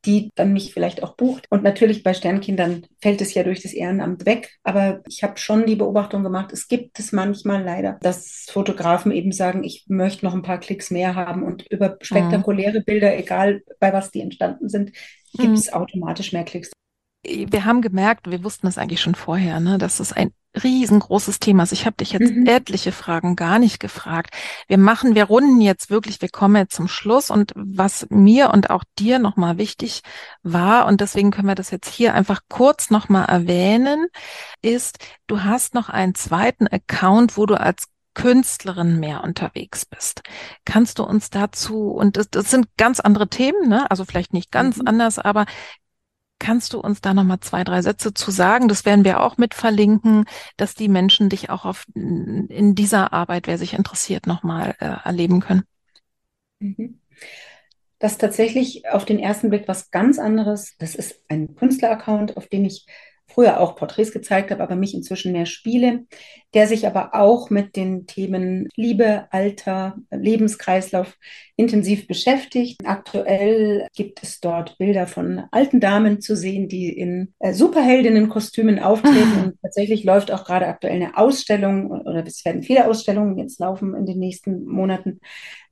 die 0.05 0.31
dann 0.35 0.53
mich 0.53 0.73
vielleicht 0.73 1.03
auch 1.03 1.17
bucht. 1.17 1.47
Und 1.51 1.63
natürlich 1.63 2.03
bei 2.03 2.15
Sternkindern 2.15 2.87
fällt 3.01 3.21
es 3.21 3.35
ja 3.35 3.43
durch 3.43 3.63
das 3.63 3.73
Ehrenamt 3.73 4.27
weg, 4.27 4.55
aber 4.63 5.03
ich 5.09 5.23
habe 5.23 5.39
schon 5.39 5.67
die 5.67 5.77
Beobachtung 5.77 6.23
gemacht, 6.23 6.53
es 6.53 6.69
gibt 6.69 6.99
es 6.99 7.13
manchmal 7.13 7.63
leider, 7.63 7.99
dass 8.01 8.47
Fotografen 8.51 9.13
eben 9.13 9.33
sagen, 9.33 9.65
ich 9.65 9.85
möchte 9.89 10.25
noch 10.25 10.35
ein 10.35 10.43
paar 10.43 10.59
Klicks 10.59 10.91
mehr 10.91 11.15
haben 11.15 11.43
und 11.43 11.67
über 11.71 11.97
spektakuläre 12.01 12.81
mhm. 12.81 12.85
Bilder, 12.85 13.17
egal 13.17 13.63
bei 13.81 13.93
was 13.93 14.11
die 14.11 14.21
entstanden 14.21 14.69
sind, 14.69 14.93
gibt 15.37 15.59
es 15.59 15.67
mhm. 15.69 15.75
automatisch 15.75 16.33
mehr 16.33 16.45
Klicks 16.45 16.71
wir 17.25 17.65
haben 17.65 17.83
gemerkt, 17.83 18.31
wir 18.31 18.45
wussten 18.45 18.67
es 18.67 18.79
eigentlich 18.79 19.01
schon 19.01 19.15
vorher, 19.15 19.61
ne, 19.61 19.79
dass 19.79 20.01
es 20.01 20.13
ein 20.13 20.33
riesengroßes 20.63 21.41
Thema 21.41 21.65
ist. 21.65 21.73
Ich 21.73 21.85
habe 21.87 21.97
dich 21.97 22.13
jetzt 22.13 22.33
mhm. 22.33 22.47
etliche 22.47 22.93
Fragen 22.93 23.35
gar 23.35 23.59
nicht 23.59 23.81
gefragt. 23.81 24.35
Wir 24.69 24.79
machen, 24.79 25.15
wir 25.15 25.25
runden 25.25 25.61
jetzt 25.61 25.91
wirklich, 25.91 26.23
wir 26.23 26.29
kommen 26.29 26.57
jetzt 26.57 26.77
zum 26.77 26.87
Schluss 26.87 27.31
und 27.31 27.53
was 27.57 28.07
mir 28.11 28.51
und 28.51 28.71
auch 28.71 28.85
dir 28.99 29.19
nochmal 29.19 29.59
wichtig 29.59 30.03
war 30.43 30.87
und 30.87 31.01
deswegen 31.01 31.31
können 31.31 31.49
wir 31.49 31.57
das 31.57 31.71
jetzt 31.71 31.89
hier 31.89 32.15
einfach 32.15 32.43
kurz 32.49 32.91
nochmal 32.91 33.25
erwähnen, 33.27 34.07
ist, 34.63 34.99
du 35.27 35.43
hast 35.43 35.75
noch 35.75 35.89
einen 35.89 36.15
zweiten 36.15 36.69
Account, 36.69 37.37
wo 37.37 37.47
du 37.47 37.59
als 37.59 37.89
Künstlerin 38.15 39.01
mehr 39.01 39.25
unterwegs 39.25 39.85
bist. 39.85 40.23
Kannst 40.65 41.01
du 41.01 41.05
uns 41.05 41.31
dazu, 41.31 41.89
und 41.89 42.17
das, 42.17 42.31
das 42.31 42.49
sind 42.49 42.69
ganz 42.77 43.01
andere 43.01 43.29
Themen, 43.29 43.69
ne? 43.69 43.91
also 43.91 44.05
vielleicht 44.05 44.33
nicht 44.33 44.53
ganz 44.53 44.77
mhm. 44.77 44.87
anders, 44.87 45.19
aber 45.19 45.47
Kannst 46.45 46.75
du 46.75 46.79
uns 46.79 47.01
da 47.01 47.15
nochmal 47.15 47.41
zwei, 47.41 47.65
drei 47.65 47.81
Sätze 47.81 48.13
zu 48.13 48.31
sagen? 48.31 48.69
Das 48.69 48.85
werden 48.85 49.03
wir 49.03 49.23
auch 49.23 49.39
mit 49.39 49.55
verlinken, 49.55 50.27
dass 50.59 50.75
die 50.75 50.89
Menschen 50.89 51.31
dich 51.31 51.49
auch 51.49 51.65
auf, 51.65 51.87
in 51.95 52.75
dieser 52.75 53.15
Arbeit, 53.15 53.47
wer 53.47 53.57
sich 53.57 53.73
interessiert, 53.73 54.27
nochmal 54.27 54.75
äh, 54.79 54.95
erleben 55.05 55.41
können. 55.41 55.63
Mhm. 56.59 57.01
Das 57.99 58.13
ist 58.13 58.21
tatsächlich 58.21 58.87
auf 58.91 59.07
den 59.07 59.19
ersten 59.19 59.49
Blick 59.49 59.67
was 59.69 59.91
ganz 59.91 60.19
anderes. 60.19 60.77
Das 60.77 60.95
ist 60.95 61.19
ein 61.31 61.55
Künstleraccount, 61.55 62.37
auf 62.37 62.47
dem 62.49 62.67
ich 62.67 62.85
früher 63.27 63.61
auch 63.61 63.77
Porträts 63.77 64.13
gezeigt 64.13 64.51
habe, 64.51 64.63
aber 64.63 64.77
mich 64.77 64.95
inzwischen 64.95 65.33
mehr 65.33 65.47
spiele, 65.47 66.05
der 66.53 66.67
sich 66.69 66.87
aber 66.87 67.15
auch 67.15 67.51
mit 67.51 67.75
den 67.75 68.07
Themen 68.07 68.69
Liebe, 68.77 69.27
Alter, 69.31 69.97
Lebenskreislauf 70.11 71.17
intensiv 71.57 72.07
beschäftigt. 72.07 72.81
Aktuell 72.85 73.89
gibt 73.95 74.23
es 74.23 74.41
dort 74.41 74.79
Bilder 74.79 75.07
von 75.07 75.45
alten 75.51 75.81
Damen 75.81 76.21
zu 76.21 76.37
sehen, 76.37 76.69
die 76.69 76.89
in 76.89 77.35
äh, 77.41 77.53
Superheldinnenkostümen 77.53 78.79
auftreten. 78.79 79.41
Und 79.45 79.61
tatsächlich 79.63 80.05
läuft 80.05 80.31
auch 80.31 80.45
gerade 80.45 80.67
aktuell 80.67 80.95
eine 80.95 81.17
Ausstellung 81.17 81.91
oder 81.91 82.25
es 82.27 82.45
werden 82.45 82.63
viele 82.63 82.87
Ausstellungen 82.87 83.39
jetzt 83.39 83.59
laufen 83.59 83.95
in 83.95 84.07
den 84.07 84.19
nächsten 84.19 84.65
Monaten 84.65 85.21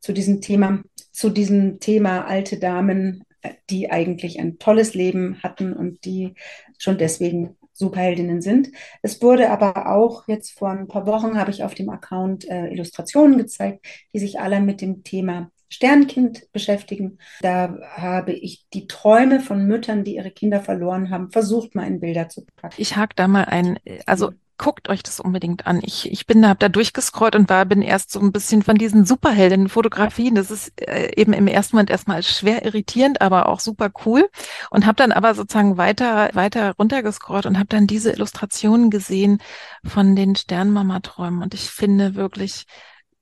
zu 0.00 0.12
diesem 0.12 0.40
Thema, 0.40 0.82
zu 1.12 1.30
diesem 1.30 1.78
Thema 1.78 2.26
alte 2.26 2.58
Damen, 2.58 3.24
die 3.70 3.90
eigentlich 3.90 4.38
ein 4.38 4.58
tolles 4.58 4.94
Leben 4.94 5.42
hatten 5.42 5.72
und 5.72 6.04
die 6.04 6.34
schon 6.78 6.98
deswegen 6.98 7.56
Superheldinnen 7.72 8.42
sind. 8.42 8.70
Es 9.02 9.20
wurde 9.22 9.50
aber 9.50 9.90
auch 9.90 10.28
jetzt 10.28 10.58
vor 10.58 10.70
ein 10.70 10.88
paar 10.88 11.06
Wochen 11.06 11.38
habe 11.38 11.50
ich 11.50 11.64
auf 11.64 11.74
dem 11.74 11.88
Account 11.88 12.48
äh, 12.48 12.68
Illustrationen 12.68 13.38
gezeigt, 13.38 13.86
die 14.12 14.18
sich 14.18 14.40
alle 14.40 14.60
mit 14.60 14.80
dem 14.80 15.02
Thema 15.04 15.50
Sternkind 15.72 16.52
beschäftigen. 16.52 17.18
Da 17.40 17.78
habe 17.96 18.32
ich 18.32 18.66
die 18.74 18.86
Träume 18.86 19.40
von 19.40 19.66
Müttern, 19.66 20.04
die 20.04 20.16
ihre 20.16 20.30
Kinder 20.30 20.60
verloren 20.60 21.08
haben, 21.08 21.30
versucht 21.30 21.74
mal 21.74 21.86
in 21.86 21.98
Bilder 21.98 22.28
zu 22.28 22.44
packen. 22.56 22.74
Ich 22.76 22.96
hake 22.96 23.14
da 23.16 23.26
mal 23.26 23.46
ein. 23.46 23.78
Also 24.04 24.32
guckt 24.58 24.88
euch 24.88 25.02
das 25.02 25.20
unbedingt 25.20 25.66
an. 25.66 25.80
Ich, 25.82 26.10
ich 26.10 26.26
bin 26.26 26.42
da, 26.42 26.50
hab 26.50 26.58
da 26.60 26.68
durchgescrollt 26.68 27.34
und 27.34 27.48
war, 27.48 27.64
bin 27.64 27.82
erst 27.82 28.12
so 28.12 28.20
ein 28.20 28.32
bisschen 28.32 28.62
von 28.62 28.76
diesen 28.76 29.04
Superhelden-Fotografien. 29.04 30.34
Das 30.34 30.50
ist 30.50 30.72
äh, 30.80 31.12
eben 31.16 31.32
im 31.32 31.46
ersten 31.46 31.76
Moment 31.76 31.90
erstmal 31.90 32.22
schwer 32.22 32.64
irritierend, 32.64 33.20
aber 33.20 33.48
auch 33.48 33.60
super 33.60 33.90
cool. 34.04 34.28
Und 34.70 34.86
habe 34.86 34.96
dann 34.96 35.12
aber 35.12 35.34
sozusagen 35.34 35.76
weiter, 35.76 36.30
weiter 36.34 36.74
runtergescrollt 36.78 37.46
und 37.46 37.58
habe 37.58 37.68
dann 37.68 37.86
diese 37.86 38.12
Illustrationen 38.12 38.90
gesehen 38.90 39.38
von 39.84 40.14
den 40.16 40.36
Sternmama-Träumen. 40.36 41.42
Und 41.42 41.54
ich 41.54 41.70
finde 41.70 42.14
wirklich, 42.14 42.66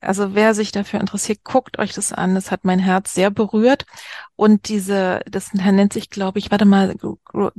also 0.01 0.35
wer 0.35 0.55
sich 0.55 0.72
dafür 0.72 1.01
interessiert, 1.01 1.45
guckt 1.45 1.78
euch 1.78 1.93
das 1.93 2.12
an. 2.12 2.35
Das 2.35 2.51
hat 2.51 2.64
mein 2.64 2.78
Herz 2.78 3.12
sehr 3.14 3.31
berührt. 3.31 3.85
Und 4.41 4.70
diese, 4.70 5.20
das 5.30 5.53
nennt 5.53 5.93
sich, 5.93 6.09
glaube 6.09 6.38
ich, 6.38 6.51
warte 6.51 6.64
mal, 6.64 6.95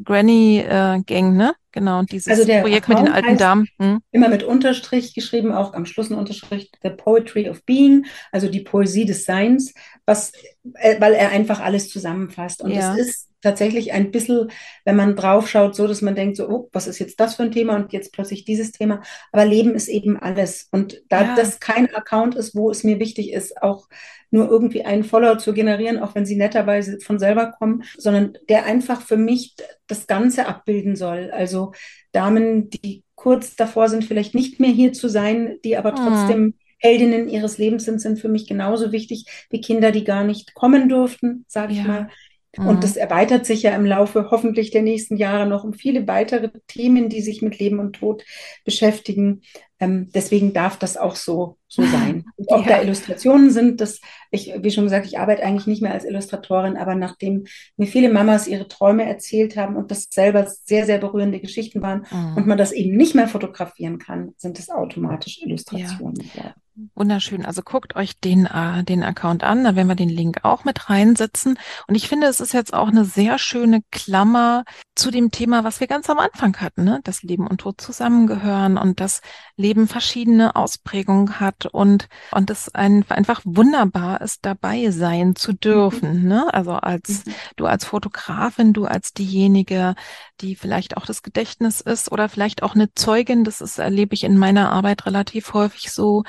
Granny 0.03 0.61
äh, 0.67 0.99
Gang, 1.05 1.37
ne? 1.37 1.53
Genau, 1.71 1.99
und 1.99 2.11
dieses 2.11 2.27
also 2.39 2.51
Projekt 2.59 2.89
mit 2.89 2.97
den 2.97 3.07
alten 3.07 3.37
Damen. 3.37 3.67
Hm? 3.79 3.99
Immer 4.09 4.29
mit 4.29 4.41
Unterstrich 4.41 5.13
geschrieben, 5.13 5.51
auch 5.51 5.75
am 5.75 5.85
Schluss 5.85 6.09
ein 6.09 6.17
Unterstrich, 6.17 6.71
The 6.81 6.89
Poetry 6.89 7.47
of 7.51 7.63
Being, 7.65 8.07
also 8.31 8.47
die 8.49 8.61
Poesie 8.61 9.05
des 9.05 9.25
Seins, 9.25 9.75
was, 10.07 10.31
äh, 10.73 10.99
weil 10.99 11.13
er 11.13 11.29
einfach 11.29 11.59
alles 11.59 11.87
zusammenfasst. 11.87 12.63
Und 12.63 12.71
ja. 12.71 12.95
es 12.95 12.99
ist 12.99 13.29
tatsächlich 13.43 13.93
ein 13.93 14.09
bisschen, 14.09 14.49
wenn 14.83 14.95
man 14.95 15.15
draufschaut, 15.15 15.75
so, 15.75 15.85
dass 15.85 16.01
man 16.01 16.15
denkt, 16.15 16.37
so, 16.37 16.49
oh, 16.49 16.69
was 16.73 16.87
ist 16.87 16.97
jetzt 16.97 17.19
das 17.19 17.35
für 17.35 17.43
ein 17.43 17.51
Thema 17.51 17.75
und 17.75 17.93
jetzt 17.93 18.11
plötzlich 18.11 18.43
dieses 18.43 18.71
Thema. 18.71 19.03
Aber 19.31 19.45
Leben 19.45 19.75
ist 19.75 19.87
eben 19.87 20.17
alles. 20.17 20.67
Und 20.71 21.03
da 21.09 21.21
ja. 21.21 21.35
das 21.35 21.59
kein 21.59 21.93
Account 21.93 22.33
ist, 22.33 22.55
wo 22.55 22.71
es 22.71 22.83
mir 22.83 22.99
wichtig 22.99 23.33
ist, 23.33 23.61
auch 23.61 23.87
nur 24.31 24.49
irgendwie 24.49 24.83
einen 24.83 25.03
Follower 25.03 25.37
zu 25.37 25.53
generieren, 25.53 25.99
auch 25.99 26.15
wenn 26.15 26.25
sie 26.25 26.37
netterweise 26.37 26.99
von 27.01 27.19
selber 27.19 27.51
kommen, 27.51 27.83
sondern 27.97 28.37
der 28.49 28.65
einfach 28.65 29.01
für 29.01 29.17
mich 29.17 29.55
das 29.87 30.07
Ganze 30.07 30.47
abbilden 30.47 30.95
soll. 30.95 31.31
Also 31.31 31.73
Damen, 32.13 32.69
die 32.69 33.03
kurz 33.15 33.55
davor 33.55 33.89
sind, 33.89 34.05
vielleicht 34.05 34.33
nicht 34.33 34.59
mehr 34.59 34.71
hier 34.71 34.93
zu 34.93 35.09
sein, 35.09 35.57
die 35.63 35.77
aber 35.77 35.91
mhm. 35.91 35.95
trotzdem 35.95 36.53
Heldinnen 36.79 37.29
ihres 37.29 37.59
Lebens 37.59 37.85
sind, 37.85 38.01
sind 38.01 38.19
für 38.19 38.29
mich 38.29 38.47
genauso 38.47 38.91
wichtig 38.91 39.25
wie 39.51 39.61
Kinder, 39.61 39.91
die 39.91 40.03
gar 40.03 40.23
nicht 40.23 40.55
kommen 40.55 40.89
durften, 40.89 41.45
sage 41.47 41.73
ja. 41.73 41.81
ich 41.81 41.87
mal. 41.87 42.09
Und 42.57 42.77
mhm. 42.77 42.81
das 42.81 42.97
erweitert 42.97 43.45
sich 43.45 43.63
ja 43.63 43.73
im 43.75 43.85
Laufe 43.85 44.29
hoffentlich 44.29 44.71
der 44.71 44.81
nächsten 44.81 45.15
Jahre 45.15 45.47
noch 45.47 45.63
um 45.63 45.73
viele 45.73 46.07
weitere 46.07 46.49
Themen, 46.67 47.07
die 47.07 47.21
sich 47.21 47.41
mit 47.41 47.59
Leben 47.59 47.79
und 47.79 47.93
Tod 47.93 48.25
beschäftigen. 48.65 49.41
Ähm, 49.79 50.09
deswegen 50.13 50.51
darf 50.51 50.77
das 50.77 50.97
auch 50.97 51.15
so, 51.15 51.57
so 51.71 51.83
sein. 51.83 52.25
Und 52.35 52.51
ob 52.51 52.65
ja. 52.65 52.77
da 52.77 52.81
Illustrationen 52.81 53.49
sind, 53.49 53.79
das, 53.79 54.01
ich, 54.29 54.53
wie 54.57 54.71
schon 54.71 54.83
gesagt, 54.83 55.05
ich 55.05 55.17
arbeite 55.17 55.43
eigentlich 55.43 55.67
nicht 55.67 55.81
mehr 55.81 55.93
als 55.93 56.03
Illustratorin, 56.03 56.75
aber 56.75 56.95
nachdem 56.95 57.45
mir 57.77 57.87
viele 57.87 58.11
Mamas 58.11 58.47
ihre 58.47 58.67
Träume 58.67 59.05
erzählt 59.05 59.55
haben 59.55 59.77
und 59.77 59.89
das 59.89 60.07
selber 60.11 60.45
sehr, 60.45 60.85
sehr 60.85 60.97
berührende 60.97 61.39
Geschichten 61.39 61.81
waren 61.81 62.05
mhm. 62.11 62.37
und 62.37 62.47
man 62.47 62.57
das 62.57 62.73
eben 62.73 62.97
nicht 62.97 63.15
mehr 63.15 63.29
fotografieren 63.29 63.99
kann, 63.99 64.33
sind 64.37 64.59
es 64.59 64.69
automatisch 64.69 65.41
Illustrationen. 65.41 66.21
Ja. 66.33 66.53
Wunderschön. 66.95 67.45
Also 67.45 67.61
guckt 67.63 67.95
euch 67.95 68.19
den, 68.19 68.45
äh, 68.45 68.83
den 68.83 69.03
Account 69.03 69.43
an. 69.43 69.63
Da 69.63 69.75
werden 69.75 69.87
wir 69.87 69.95
den 69.95 70.09
Link 70.09 70.39
auch 70.43 70.63
mit 70.63 70.89
reinsetzen. 70.89 71.59
Und 71.87 71.95
ich 71.95 72.07
finde, 72.07 72.27
es 72.27 72.39
ist 72.39 72.53
jetzt 72.53 72.73
auch 72.73 72.87
eine 72.87 73.03
sehr 73.03 73.37
schöne 73.37 73.81
Klammer 73.91 74.63
zu 74.95 75.11
dem 75.11 75.31
Thema, 75.31 75.63
was 75.63 75.79
wir 75.79 75.87
ganz 75.87 76.09
am 76.09 76.17
Anfang 76.19 76.57
hatten, 76.57 76.83
ne? 76.83 77.01
dass 77.03 77.23
Leben 77.23 77.45
und 77.45 77.59
Tod 77.59 77.81
zusammengehören 77.81 78.77
und 78.77 78.99
das 78.99 79.21
Leben 79.57 79.87
verschiedene 79.87 80.55
Ausprägungen 80.55 81.39
hat 81.39 81.60
und, 81.65 82.07
und 82.31 82.49
es 82.49 82.73
ein, 82.73 83.05
einfach 83.09 83.41
wunderbar 83.45 84.21
ist, 84.21 84.45
dabei 84.45 84.91
sein 84.91 85.35
zu 85.35 85.53
dürfen. 85.53 86.21
Mhm. 86.21 86.27
Ne? 86.27 86.53
Also 86.53 86.73
als 86.73 87.25
mhm. 87.25 87.33
du 87.55 87.65
als 87.65 87.85
Fotografin, 87.85 88.73
du 88.73 88.85
als 88.85 89.13
diejenige, 89.13 89.95
die 90.41 90.55
vielleicht 90.55 90.97
auch 90.97 91.05
das 91.05 91.23
Gedächtnis 91.23 91.81
ist 91.81 92.11
oder 92.11 92.29
vielleicht 92.29 92.63
auch 92.63 92.75
eine 92.75 92.93
Zeugin, 92.93 93.43
das 93.43 93.61
ist, 93.61 93.77
erlebe 93.77 94.13
ich 94.13 94.23
in 94.23 94.37
meiner 94.37 94.71
Arbeit 94.71 95.05
relativ 95.05 95.53
häufig 95.53 95.91
so, 95.91 96.23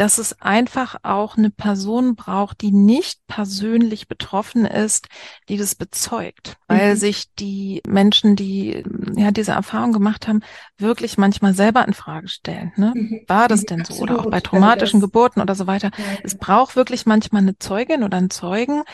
dass 0.00 0.16
es 0.16 0.40
einfach 0.40 0.96
auch 1.02 1.36
eine 1.36 1.50
Person 1.50 2.14
braucht, 2.16 2.62
die 2.62 2.72
nicht 2.72 3.20
persönlich 3.26 4.08
betroffen 4.08 4.64
ist, 4.64 5.08
die 5.50 5.58
das 5.58 5.74
bezeugt, 5.74 6.56
weil 6.68 6.94
mhm. 6.94 6.98
sich 6.98 7.34
die 7.34 7.82
Menschen, 7.86 8.34
die 8.34 8.82
ja 9.14 9.30
diese 9.30 9.52
Erfahrung 9.52 9.92
gemacht 9.92 10.26
haben, 10.26 10.40
wirklich 10.78 11.18
manchmal 11.18 11.52
selber 11.52 11.86
in 11.86 11.92
Frage 11.92 12.28
stellen. 12.28 12.72
Ne? 12.76 12.94
Mhm. 12.96 13.20
War 13.26 13.46
das 13.46 13.66
denn 13.66 13.80
Absolut. 13.80 13.98
so? 13.98 14.14
Oder 14.14 14.20
auch 14.20 14.30
bei 14.30 14.40
traumatischen 14.40 15.00
also 15.00 15.08
Geburten 15.08 15.42
oder 15.42 15.54
so 15.54 15.66
weiter. 15.66 15.90
Ja. 15.98 16.04
Es 16.22 16.38
braucht 16.38 16.76
wirklich 16.76 17.04
manchmal 17.04 17.42
eine 17.42 17.58
Zeugin 17.58 18.02
oder 18.02 18.16
einen 18.16 18.30
Zeugen, 18.30 18.84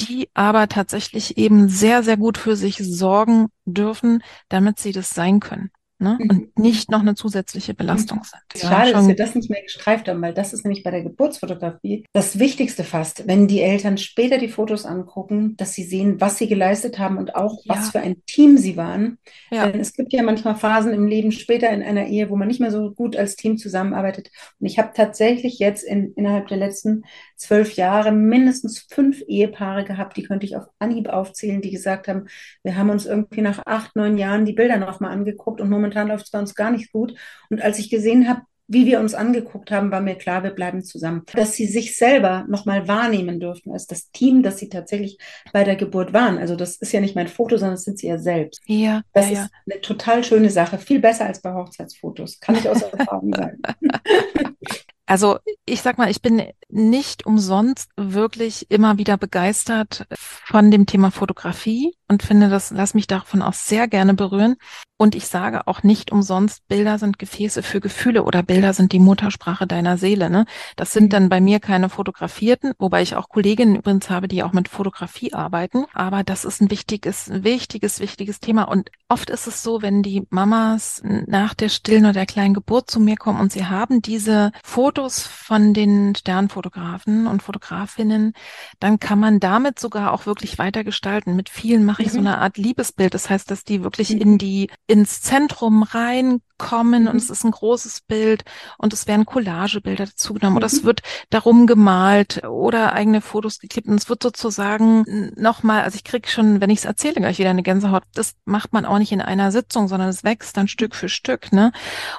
die 0.00 0.28
aber 0.34 0.68
tatsächlich 0.68 1.38
eben 1.38 1.68
sehr, 1.68 2.02
sehr 2.02 2.16
gut 2.16 2.36
für 2.36 2.56
sich 2.56 2.78
sorgen 2.78 3.46
dürfen, 3.64 4.24
damit 4.48 4.80
sie 4.80 4.90
das 4.90 5.10
sein 5.10 5.38
können 5.38 5.70
ne? 5.98 6.18
Mhm. 6.20 6.30
und 6.30 6.58
nicht 6.58 6.90
noch 6.90 7.00
eine 7.00 7.14
zusätzliche 7.14 7.74
Belastung 7.74 8.22
sind. 8.22 8.62
Ja, 8.62 8.68
Schade, 8.68 8.92
dass 8.92 9.08
wir 9.08 9.16
das 9.16 9.34
nicht 9.34 9.50
mehr 9.50 9.62
gestreift 9.62 10.08
haben, 10.08 10.22
weil 10.22 10.34
das 10.34 10.52
ist 10.52 10.64
nämlich 10.64 10.82
bei 10.82 10.90
der 10.90 11.02
Geburtsfotografie 11.02 12.04
das 12.12 12.38
Wichtigste 12.38 12.84
fast, 12.84 13.26
wenn 13.26 13.48
die 13.48 13.60
Eltern 13.60 13.98
später 13.98 14.38
die 14.38 14.48
Fotos 14.48 14.86
angucken, 14.86 15.56
dass 15.56 15.74
sie 15.74 15.84
sehen, 15.84 16.20
was 16.20 16.38
sie 16.38 16.48
geleistet 16.48 16.98
haben 16.98 17.18
und 17.18 17.34
auch 17.34 17.64
ja. 17.64 17.74
was 17.74 17.90
für 17.90 18.00
ein 18.00 18.22
Team 18.26 18.58
sie 18.58 18.76
waren. 18.76 19.18
Ja. 19.50 19.66
Denn 19.66 19.80
es 19.80 19.92
gibt 19.92 20.12
ja 20.12 20.22
manchmal 20.22 20.56
Phasen 20.56 20.92
im 20.92 21.06
Leben 21.06 21.32
später 21.32 21.70
in 21.70 21.82
einer 21.82 22.06
Ehe, 22.06 22.30
wo 22.30 22.36
man 22.36 22.48
nicht 22.48 22.60
mehr 22.60 22.70
so 22.70 22.92
gut 22.92 23.16
als 23.16 23.36
Team 23.36 23.58
zusammenarbeitet. 23.58 24.30
Und 24.60 24.66
ich 24.66 24.78
habe 24.78 24.92
tatsächlich 24.94 25.58
jetzt 25.58 25.82
in, 25.82 26.12
innerhalb 26.14 26.48
der 26.48 26.58
letzten 26.58 27.04
zwölf 27.36 27.74
Jahre 27.74 28.12
mindestens 28.12 28.78
fünf 28.88 29.22
Ehepaare 29.26 29.84
gehabt, 29.84 30.16
die 30.16 30.22
könnte 30.22 30.46
ich 30.46 30.56
auf 30.56 30.64
Anhieb 30.78 31.08
aufzählen, 31.08 31.60
die 31.60 31.70
gesagt 31.70 32.08
haben, 32.08 32.26
wir 32.62 32.76
haben 32.76 32.90
uns 32.90 33.06
irgendwie 33.06 33.42
nach 33.42 33.62
acht, 33.66 33.96
neun 33.96 34.18
Jahren 34.18 34.44
die 34.44 34.52
Bilder 34.52 34.76
nochmal 34.76 35.12
angeguckt 35.12 35.60
und 35.60 35.70
momentan 35.70 35.87
momentan 35.88 36.08
läuft 36.08 36.26
es 36.26 36.30
bei 36.30 36.38
uns 36.38 36.54
gar 36.54 36.70
nicht 36.70 36.92
gut. 36.92 37.14
Und 37.50 37.62
als 37.62 37.78
ich 37.78 37.90
gesehen 37.90 38.28
habe, 38.28 38.42
wie 38.70 38.84
wir 38.84 39.00
uns 39.00 39.14
angeguckt 39.14 39.70
haben, 39.70 39.90
war 39.90 40.02
mir 40.02 40.16
klar, 40.16 40.42
wir 40.42 40.50
bleiben 40.50 40.84
zusammen. 40.84 41.22
Dass 41.32 41.54
sie 41.54 41.66
sich 41.66 41.96
selber 41.96 42.44
nochmal 42.48 42.86
wahrnehmen 42.86 43.40
dürfen 43.40 43.72
als 43.72 43.86
das 43.86 44.10
Team, 44.10 44.42
das 44.42 44.58
sie 44.58 44.68
tatsächlich 44.68 45.16
bei 45.54 45.64
der 45.64 45.76
Geburt 45.76 46.12
waren. 46.12 46.36
Also 46.36 46.54
das 46.54 46.76
ist 46.76 46.92
ja 46.92 47.00
nicht 47.00 47.16
mein 47.16 47.28
Foto, 47.28 47.56
sondern 47.56 47.76
das 47.76 47.84
sind 47.84 47.98
sie 47.98 48.08
ja 48.08 48.18
selbst. 48.18 48.60
Ja. 48.66 49.00
Das 49.14 49.30
ja, 49.30 49.32
ist 49.32 49.38
ja. 49.38 49.48
eine 49.70 49.80
total 49.80 50.22
schöne 50.22 50.50
Sache. 50.50 50.76
Viel 50.76 51.00
besser 51.00 51.24
als 51.24 51.40
bei 51.40 51.54
Hochzeitsfotos. 51.54 52.40
Kann 52.40 52.56
ich 52.56 52.68
aus 52.68 52.82
Erfahrung 52.82 53.32
sagen. 53.34 53.62
Also 55.10 55.38
ich 55.64 55.80
sag 55.80 55.96
mal, 55.96 56.10
ich 56.10 56.20
bin 56.20 56.42
nicht 56.68 57.24
umsonst 57.24 57.88
wirklich 57.96 58.70
immer 58.70 58.98
wieder 58.98 59.16
begeistert 59.16 60.06
von 60.12 60.70
dem 60.70 60.84
Thema 60.84 61.10
Fotografie 61.10 61.94
und 62.08 62.22
finde, 62.22 62.48
das 62.48 62.70
lass 62.70 62.94
mich 62.94 63.06
davon 63.06 63.42
auch 63.42 63.52
sehr 63.52 63.86
gerne 63.86 64.14
berühren. 64.14 64.56
Und 65.00 65.14
ich 65.14 65.28
sage 65.28 65.68
auch 65.68 65.84
nicht 65.84 66.10
umsonst, 66.10 66.66
Bilder 66.66 66.98
sind 66.98 67.20
Gefäße 67.20 67.62
für 67.62 67.80
Gefühle 67.80 68.24
oder 68.24 68.42
Bilder 68.42 68.72
sind 68.72 68.90
die 68.90 68.98
Muttersprache 68.98 69.64
deiner 69.68 69.96
Seele. 69.96 70.28
Ne? 70.28 70.44
Das 70.74 70.92
sind 70.92 71.04
mhm. 71.04 71.10
dann 71.10 71.28
bei 71.28 71.40
mir 71.40 71.60
keine 71.60 71.88
fotografierten, 71.88 72.72
wobei 72.78 73.02
ich 73.02 73.14
auch 73.14 73.28
Kolleginnen 73.28 73.76
übrigens 73.76 74.10
habe, 74.10 74.26
die 74.26 74.42
auch 74.42 74.52
mit 74.52 74.66
Fotografie 74.66 75.32
arbeiten. 75.32 75.84
Aber 75.92 76.24
das 76.24 76.44
ist 76.44 76.60
ein 76.60 76.72
wichtiges, 76.72 77.30
wichtiges, 77.32 78.00
wichtiges 78.00 78.40
Thema. 78.40 78.64
Und 78.64 78.90
oft 79.08 79.30
ist 79.30 79.46
es 79.46 79.62
so, 79.62 79.82
wenn 79.82 80.02
die 80.02 80.26
Mamas 80.30 81.00
nach 81.04 81.54
der 81.54 81.68
stillen 81.68 82.04
oder 82.04 82.14
der 82.14 82.26
kleinen 82.26 82.54
Geburt 82.54 82.90
zu 82.90 82.98
mir 82.98 83.16
kommen 83.16 83.38
und 83.38 83.52
sie 83.52 83.66
haben 83.66 84.02
diese 84.02 84.50
Fotos 84.64 85.24
von 85.24 85.74
den 85.74 86.16
Sternfotografen 86.16 87.28
und 87.28 87.44
Fotografinnen, 87.44 88.32
dann 88.80 88.98
kann 88.98 89.20
man 89.20 89.38
damit 89.38 89.78
sogar 89.78 90.12
auch 90.12 90.26
wirklich 90.26 90.58
weitergestalten 90.58 91.36
mit 91.36 91.50
vielen 91.50 91.84
mache 91.98 92.06
ich 92.06 92.12
mhm. 92.12 92.14
so 92.14 92.20
eine 92.20 92.38
Art 92.38 92.56
Liebesbild. 92.56 93.12
Das 93.12 93.28
heißt, 93.28 93.50
dass 93.50 93.64
die 93.64 93.82
wirklich 93.82 94.10
mhm. 94.10 94.20
in 94.20 94.38
die, 94.38 94.70
ins 94.86 95.20
Zentrum 95.20 95.82
reinkommen 95.82 97.02
mhm. 97.02 97.08
und 97.08 97.16
es 97.16 97.28
ist 97.28 97.44
ein 97.44 97.50
großes 97.50 98.02
Bild 98.02 98.44
und 98.78 98.92
es 98.92 99.08
werden 99.08 99.26
Collagebilder 99.26 100.06
dazu 100.06 100.34
genommen 100.34 100.56
oder 100.56 100.66
es 100.66 100.82
mhm. 100.82 100.86
wird 100.86 101.02
darum 101.30 101.66
gemalt 101.66 102.44
oder 102.44 102.92
eigene 102.92 103.20
Fotos 103.20 103.58
geklebt 103.58 103.88
und 103.88 103.96
es 103.96 104.08
wird 104.08 104.22
sozusagen 104.22 105.32
nochmal, 105.36 105.82
also 105.82 105.96
ich 105.96 106.04
kriege 106.04 106.28
schon, 106.28 106.60
wenn 106.60 106.70
ich 106.70 106.80
es 106.80 106.84
erzähle, 106.84 107.14
gleich 107.14 107.38
wieder 107.38 107.50
eine 107.50 107.64
Gänsehaut. 107.64 108.04
Das 108.14 108.34
macht 108.44 108.72
man 108.72 108.84
auch 108.84 108.98
nicht 108.98 109.12
in 109.12 109.20
einer 109.20 109.50
Sitzung, 109.50 109.88
sondern 109.88 110.08
es 110.08 110.22
wächst 110.22 110.56
dann 110.56 110.68
Stück 110.68 110.94
für 110.94 111.08
Stück, 111.08 111.52
ne? 111.52 111.72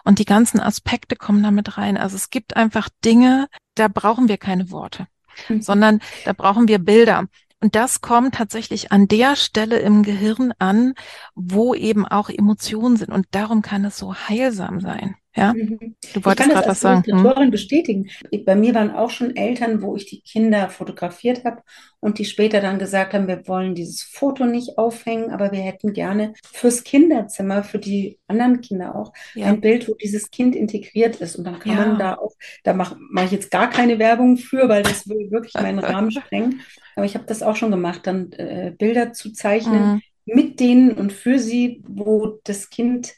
Und 0.03 0.19
die 0.19 0.25
ganzen 0.25 0.59
Aspekte 0.59 1.15
kommen 1.15 1.41
damit 1.41 1.77
rein. 1.77 1.97
Also 1.97 2.17
es 2.17 2.29
gibt 2.29 2.57
einfach 2.57 2.89
Dinge, 3.05 3.47
da 3.75 3.87
brauchen 3.87 4.27
wir 4.27 4.37
keine 4.37 4.71
Worte, 4.71 5.07
mhm. 5.47 5.61
sondern 5.61 6.01
da 6.25 6.33
brauchen 6.33 6.67
wir 6.67 6.79
Bilder. 6.79 7.27
Und 7.61 7.75
das 7.75 8.01
kommt 8.01 8.35
tatsächlich 8.35 8.91
an 8.91 9.07
der 9.07 9.35
Stelle 9.35 9.79
im 9.79 10.03
Gehirn 10.03 10.53
an, 10.59 10.93
wo 11.35 11.73
eben 11.73 12.05
auch 12.05 12.29
Emotionen 12.29 12.95
sind. 12.95 13.09
Und 13.09 13.27
darum 13.31 13.61
kann 13.61 13.83
es 13.83 13.97
so 13.97 14.15
heilsam 14.15 14.79
sein. 14.79 15.15
Ja, 15.39 15.53
mhm. 15.53 15.95
du 16.13 16.25
wolltest 16.25 16.49
gerade 16.49 16.67
was 16.67 16.81
sagen. 16.81 17.03
Ich 17.05 17.11
kann 17.13 17.23
das 17.23 17.35
als 17.35 17.45
hm? 17.45 17.51
bestätigen. 17.51 18.09
Bei 18.45 18.55
mir 18.55 18.75
waren 18.75 18.91
auch 18.91 19.09
schon 19.09 19.37
Eltern, 19.37 19.81
wo 19.81 19.95
ich 19.95 20.05
die 20.05 20.21
Kinder 20.21 20.69
fotografiert 20.69 21.45
habe 21.45 21.61
und 22.01 22.19
die 22.19 22.25
später 22.25 22.59
dann 22.59 22.77
gesagt 22.77 23.13
haben, 23.13 23.27
wir 23.27 23.47
wollen 23.47 23.73
dieses 23.73 24.01
Foto 24.03 24.45
nicht 24.45 24.77
aufhängen, 24.77 25.31
aber 25.31 25.53
wir 25.53 25.61
hätten 25.61 25.93
gerne 25.93 26.33
fürs 26.51 26.83
Kinderzimmer, 26.83 27.63
für 27.63 27.79
die 27.79 28.19
anderen 28.27 28.59
Kinder 28.59 28.95
auch, 28.95 29.13
ja. 29.33 29.45
ein 29.47 29.61
Bild, 29.61 29.87
wo 29.87 29.93
dieses 29.93 30.29
Kind 30.29 30.57
integriert 30.57 31.15
ist. 31.17 31.37
Und 31.37 31.45
dann 31.45 31.59
kann 31.59 31.71
ja. 31.71 31.85
man 31.85 31.99
da 31.99 32.15
auch, 32.15 32.33
da 32.63 32.73
mache 32.73 32.97
mach 33.09 33.23
ich 33.23 33.31
jetzt 33.31 33.49
gar 33.49 33.69
keine 33.69 33.97
Werbung 33.97 34.35
für, 34.35 34.67
weil 34.67 34.83
das 34.83 35.07
will 35.07 35.31
wirklich 35.31 35.53
meinen 35.53 35.79
Rahmen 35.79 36.11
sprengen. 36.11 36.61
Aber 36.97 37.05
ich 37.05 37.15
habe 37.15 37.25
das 37.25 37.43
auch 37.43 37.55
schon 37.55 37.71
gemacht, 37.71 38.01
dann 38.03 38.33
äh, 38.33 38.73
Bilder 38.77 39.13
zu 39.13 39.31
zeichnen 39.31 39.93
mhm. 39.93 40.01
mit 40.25 40.59
denen 40.59 40.91
und 40.91 41.13
für 41.13 41.39
sie, 41.39 41.81
wo 41.87 42.39
das 42.43 42.69
Kind 42.69 43.13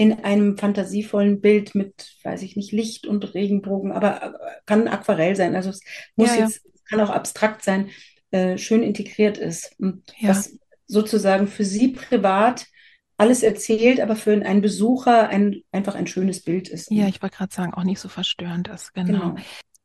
in 0.00 0.24
einem 0.24 0.56
fantasievollen 0.56 1.42
Bild 1.42 1.74
mit, 1.74 2.16
weiß 2.22 2.40
ich 2.40 2.56
nicht, 2.56 2.72
Licht 2.72 3.06
und 3.06 3.34
Regenbogen, 3.34 3.92
aber 3.92 4.22
äh, 4.22 4.30
kann 4.64 4.88
Aquarell 4.88 5.36
sein. 5.36 5.54
Also 5.54 5.68
es 5.68 5.82
muss 6.16 6.34
ja, 6.34 6.44
jetzt, 6.46 6.62
kann 6.86 7.02
auch 7.02 7.10
abstrakt 7.10 7.62
sein, 7.62 7.90
äh, 8.30 8.56
schön 8.56 8.82
integriert 8.82 9.36
ist. 9.36 9.78
Und 9.78 10.02
ja. 10.18 10.30
was 10.30 10.56
sozusagen 10.86 11.48
für 11.48 11.64
Sie 11.64 11.88
privat 11.88 12.64
alles 13.18 13.42
erzählt, 13.42 14.00
aber 14.00 14.16
für 14.16 14.32
einen 14.32 14.62
Besucher 14.62 15.28
ein, 15.28 15.64
einfach 15.70 15.96
ein 15.96 16.06
schönes 16.06 16.40
Bild 16.42 16.70
ist. 16.70 16.90
Ja, 16.90 17.06
ich 17.06 17.20
wollte 17.20 17.36
gerade 17.36 17.54
sagen, 17.54 17.74
auch 17.74 17.84
nicht 17.84 18.00
so 18.00 18.08
verstörend 18.08 18.68
ist. 18.68 18.94
Genau. 18.94 19.32
genau. 19.32 19.36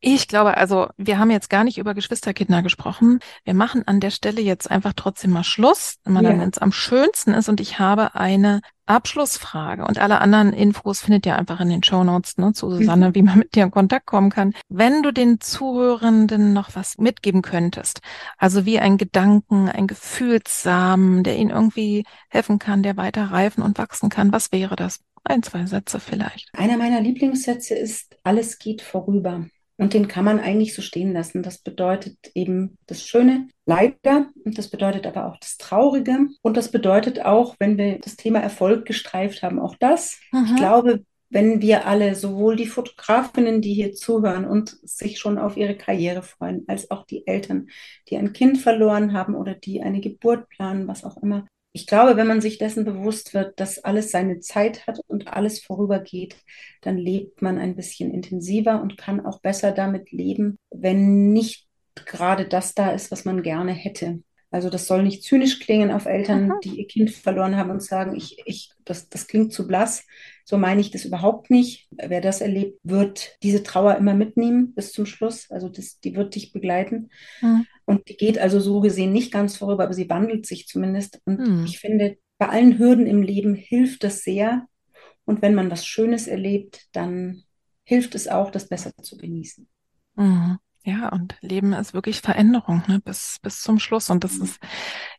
Ich 0.02 0.28
glaube, 0.28 0.58
also 0.58 0.88
wir 0.98 1.18
haben 1.18 1.32
jetzt 1.32 1.50
gar 1.50 1.64
nicht 1.64 1.78
über 1.78 1.94
Geschwisterkinder 1.94 2.62
gesprochen. 2.62 3.20
Wir 3.44 3.54
machen 3.54 3.88
an 3.88 4.00
der 4.00 4.12
Stelle 4.12 4.42
jetzt 4.42 4.70
einfach 4.70 4.94
trotzdem 4.96 5.32
mal 5.32 5.44
Schluss, 5.44 5.96
wenn 6.04 6.24
wenn 6.24 6.42
es 6.42 6.60
am 6.60 6.72
schönsten 6.72 7.34
ist. 7.34 7.50
Und 7.50 7.60
ich 7.60 7.80
habe 7.80 8.14
eine 8.14 8.62
Abschlussfrage 8.86 9.84
und 9.84 9.98
alle 9.98 10.22
anderen 10.22 10.54
Infos 10.54 11.02
findet 11.02 11.26
ihr 11.26 11.36
einfach 11.36 11.60
in 11.60 11.70
den 11.70 11.82
Show 11.82 12.04
Notes 12.04 12.38
ne, 12.38 12.54
zu 12.54 12.70
Susanne, 12.70 13.10
mhm. 13.10 13.16
wie 13.16 13.24
man 13.24 13.40
mit 13.40 13.56
dir 13.56 13.64
in 13.64 13.72
Kontakt 13.72 14.06
kommen 14.06 14.30
kann. 14.30 14.54
Wenn 14.70 15.02
du 15.02 15.12
den 15.12 15.40
Zuhörenden 15.40 16.54
noch 16.54 16.76
was 16.76 16.98
mitgeben 17.00 17.42
könntest, 17.42 18.02
also 18.38 18.66
wie 18.66 18.80
ein 18.80 18.98
Gedanken, 18.98 19.70
ein 19.70 19.88
Gefühlssamen, 19.88 21.24
der 21.24 21.38
ihnen 21.38 21.50
irgendwie 21.50 22.06
helfen 22.30 22.60
kann, 22.60 22.84
der 22.84 22.96
weiter 22.98 23.32
reifen 23.32 23.64
und 23.64 23.80
wachsen 23.80 24.10
kann, 24.10 24.32
was 24.32 24.52
wäre 24.52 24.76
das? 24.76 25.00
Ein, 25.24 25.42
zwei 25.42 25.66
Sätze 25.66 26.00
vielleicht. 26.00 26.50
Einer 26.54 26.78
meiner 26.78 27.02
Lieblingssätze 27.02 27.74
ist, 27.74 28.16
alles 28.24 28.60
geht 28.60 28.84
vorüber. 28.84 29.48
Und 29.78 29.94
den 29.94 30.08
kann 30.08 30.24
man 30.24 30.40
eigentlich 30.40 30.74
so 30.74 30.82
stehen 30.82 31.12
lassen. 31.12 31.44
Das 31.44 31.58
bedeutet 31.58 32.18
eben 32.34 32.78
das 32.88 33.06
Schöne, 33.06 33.50
leider. 33.66 34.30
Und 34.44 34.58
das 34.58 34.70
bedeutet 34.70 35.06
aber 35.06 35.26
auch 35.26 35.38
das 35.38 35.58
Traurige. 35.58 36.28
Und 36.42 36.56
das 36.56 36.72
bedeutet 36.72 37.26
auch, 37.26 37.56
wenn 37.60 37.78
wir 37.78 38.00
das 38.00 38.16
Thema 38.16 38.40
Erfolg 38.40 38.86
gestreift 38.86 39.44
haben, 39.44 39.60
auch 39.60 39.76
das. 39.80 40.20
Aha. 40.32 40.46
Ich 40.48 40.56
glaube, 40.56 41.04
wenn 41.30 41.62
wir 41.62 41.86
alle, 41.88 42.16
sowohl 42.16 42.56
die 42.56 42.68
Fotografinnen, 42.68 43.62
die 43.62 43.74
hier 43.74 43.94
zuhören 43.94 44.46
und 44.46 44.78
sich 44.84 45.20
schon 45.20 45.38
auf 45.38 45.58
ihre 45.58 45.76
Karriere 45.76 46.22
freuen, 46.22 46.64
als 46.68 46.92
auch 46.92 47.06
die 47.06 47.28
Eltern, 47.28 47.68
die 48.10 48.18
ein 48.18 48.32
Kind 48.32 48.60
verloren 48.60 49.12
haben 49.12 49.36
oder 49.36 49.56
die 49.56 49.82
eine 49.82 50.00
Geburt 50.00 50.48
planen, 50.50 50.88
was 50.88 51.04
auch 51.04 51.18
immer, 51.22 51.46
ich 51.76 51.88
glaube, 51.88 52.16
wenn 52.16 52.28
man 52.28 52.40
sich 52.40 52.58
dessen 52.58 52.86
bewusst 52.86 53.34
wird, 53.34 53.60
dass 53.60 53.84
alles 53.84 54.10
seine 54.10 54.40
Zeit 54.40 54.88
hat 54.88 55.02
und 55.08 55.28
alles 55.28 55.62
vorübergeht, 55.62 56.38
dann 56.80 56.98
lebt 56.98 57.42
man 57.42 57.58
ein 57.58 57.76
bisschen 57.76 58.14
intensiver 58.14 58.82
und 58.82 58.96
kann 58.96 59.26
auch 59.26 59.42
besser 59.42 59.74
damit 59.74 60.14
leben, 60.14 60.58
wenn 60.72 61.34
nicht 61.34 61.68
gerade 62.06 62.48
das 62.48 62.76
da 62.76 62.92
ist, 62.92 63.12
was 63.12 63.26
man 63.26 63.44
gerne 63.44 63.74
hätte. 63.74 64.24
Also 64.52 64.70
das 64.70 64.88
soll 64.88 65.04
nicht 65.04 65.24
zynisch 65.24 65.60
klingen 65.60 65.92
auf 65.92 66.06
Eltern, 66.06 66.50
Aha. 66.50 66.60
die 66.64 66.80
ihr 66.80 66.88
Kind 66.88 67.12
verloren 67.12 67.58
haben 67.58 67.72
und 67.72 67.84
sagen, 67.84 68.16
ich, 68.16 68.42
ich, 68.46 68.72
das, 68.86 69.10
das 69.10 69.28
klingt 69.28 69.52
zu 69.52 69.68
blass. 69.68 70.06
So 70.48 70.58
meine 70.58 70.80
ich 70.80 70.92
das 70.92 71.06
überhaupt 71.06 71.50
nicht. 71.50 71.88
Wer 71.92 72.22
das 72.22 72.40
erlebt, 72.40 72.80
wird 72.84 73.36
diese 73.42 73.64
Trauer 73.64 73.96
immer 73.96 74.14
mitnehmen 74.14 74.76
bis 74.76 74.92
zum 74.94 75.08
Schluss. 75.08 75.50
Also 75.50 75.70
das, 75.70 76.00
die 76.00 76.16
wird 76.16 76.36
dich 76.36 76.54
begleiten. 76.54 77.10
Mhm. 77.42 77.66
Und 77.86 78.08
die 78.10 78.16
geht 78.16 78.38
also 78.38 78.60
so 78.60 78.80
gesehen 78.80 79.12
nicht 79.12 79.34
ganz 79.34 79.58
vorüber, 79.58 79.86
aber 79.86 79.94
sie 79.94 80.10
wandelt 80.10 80.46
sich 80.46 80.68
zumindest. 80.68 81.20
Und 81.26 81.40
mhm. 81.40 81.66
ich 81.66 81.80
finde, 81.80 82.18
bei 82.38 82.48
allen 82.48 82.78
Hürden 82.78 83.08
im 83.08 83.24
Leben 83.24 83.56
hilft 83.56 84.04
das 84.04 84.22
sehr. 84.22 84.68
Und 85.26 85.42
wenn 85.42 85.56
man 85.56 85.72
was 85.72 85.86
Schönes 85.86 86.28
erlebt, 86.28 86.88
dann 86.92 87.44
hilft 87.84 88.14
es 88.14 88.28
auch, 88.28 88.52
das 88.52 88.70
besser 88.70 88.92
zu 89.02 89.18
genießen. 89.18 89.68
Mhm. 90.16 90.60
Ja, 90.84 91.10
und 91.10 91.36
Leben 91.42 91.74
ist 91.74 91.96
wirklich 91.96 92.22
Veränderung, 92.22 92.84
ne, 92.88 93.02
bis, 93.04 93.40
bis 93.42 93.62
zum 93.62 93.80
Schluss. 93.80 94.12
Und 94.12 94.24
das 94.24 94.38
ist, 94.38 94.60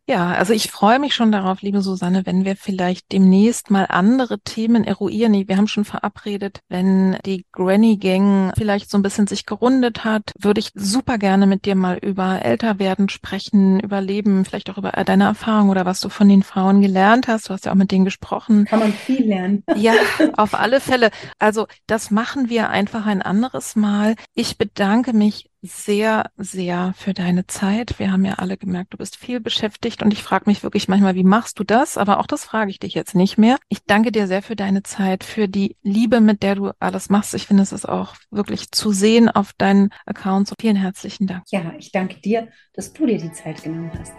ja, 0.09 0.33
also 0.33 0.53
ich 0.53 0.71
freue 0.71 1.01
mich 1.01 1.15
schon 1.15 1.33
darauf, 1.33 1.63
liebe 1.63 1.83
Susanne, 1.83 2.25
wenn 2.27 2.45
wir 2.45 2.55
vielleicht 2.55 3.11
demnächst 3.11 3.71
mal 3.71 3.87
andere 3.89 4.39
Themen 4.39 4.85
eruieren. 4.85 5.35
Wir 5.49 5.57
haben 5.57 5.67
schon 5.67 5.85
verabredet, 5.85 6.61
wenn 6.69 7.17
die 7.27 7.45
Granny 7.51 7.97
Gang 7.97 8.53
vielleicht 8.57 8.89
so 8.89 8.99
ein 8.99 9.03
bisschen 9.03 9.27
sich 9.27 9.47
gerundet 9.47 10.05
hat, 10.05 10.33
würde 10.39 10.61
ich 10.61 10.71
super 10.75 11.19
gerne 11.19 11.47
mit 11.47 11.65
dir 11.65 11.75
mal 11.75 11.99
über 11.99 12.45
Älterwerden 12.45 13.09
sprechen, 13.09 13.81
über 13.81 14.01
Leben, 14.01 14.45
vielleicht 14.45 14.71
auch 14.71 14.79
über 14.79 14.93
deine 14.93 15.25
Erfahrung 15.25 15.71
oder 15.71 15.85
was 15.87 16.01
du 16.01 16.09
von 16.09 16.29
den 16.29 16.45
Frauen 16.45 16.81
gelernt 16.81 17.27
hast. 17.27 17.49
Du 17.49 17.53
hast 17.53 17.67
ja 17.67 17.73
auch 17.73 17.77
mit 17.77 17.91
denen 17.91 18.05
gesprochen. 18.05 18.65
Kann 18.67 18.81
man 18.81 18.93
viel 18.93 19.27
lernen. 19.27 19.65
Ja, 19.77 19.93
auf 20.37 20.55
alle 20.55 20.81
Fälle. 20.81 21.11
Also 21.39 21.67
das 21.87 22.11
machen 22.11 22.49
wir 22.49 22.71
einfach 22.71 23.05
ein 23.05 23.21
anderes 23.21 23.77
Mal. 23.77 24.17
Ich 24.35 24.57
bedanke 24.57 25.13
mich 25.13 25.51
sehr, 25.63 26.31
sehr 26.37 26.95
für 26.97 27.15
deine 27.15 27.47
Zeit. 27.47 27.99
Wir 27.99 28.13
haben 28.13 28.25
ja 28.25 28.35
alle 28.35 28.57
gemerkt, 28.57 28.93
du 28.93 28.99
bist 28.99 29.17
viel 29.17 29.41
beschäftigt 29.41 30.03
und 30.03 30.13
ich 30.13 30.23
frage 30.23 30.45
mich 30.47 30.63
wirklich 30.63 30.89
manchmal, 30.89 31.15
wie 31.15 31.25
machst 31.25 31.59
du 31.59 31.65
das? 31.65 31.99
Aber 31.99 32.21
auch 32.21 32.27
das 32.27 32.45
frage 32.45 32.71
ich 32.71 32.79
dich 32.79 32.95
jetzt 32.95 33.15
nicht 33.15 33.39
mehr. 33.39 33.57
Ich 33.69 33.85
danke 33.85 34.13
dir 34.13 34.27
sehr 34.27 34.43
für 34.43 34.57
deine 34.57 34.83
Zeit, 34.83 35.25
für 35.25 35.49
die 35.49 35.77
Liebe, 35.83 36.21
mit 36.21 36.43
der 36.43 36.55
du 36.55 36.71
alles 36.79 37.09
machst. 37.11 37.35
Ich 37.35 37.47
finde, 37.47 37.63
es 37.63 37.73
ist 37.73 37.89
auch 37.89 38.15
wirklich 38.31 38.71
zu 38.71 38.93
sehen 38.93 39.29
auf 39.29 39.53
deinen 39.53 39.91
Accounts. 40.05 40.53
Vielen 40.61 40.77
herzlichen 40.77 41.27
Dank. 41.27 41.45
Ja, 41.51 41.73
ich 41.79 41.93
danke 41.93 42.21
dir, 42.21 42.49
dass 42.75 42.93
du 42.93 43.07
dir 43.07 43.19
die 43.19 43.33
Zeit 43.33 43.63
genommen 43.63 43.91
hast. 43.99 44.13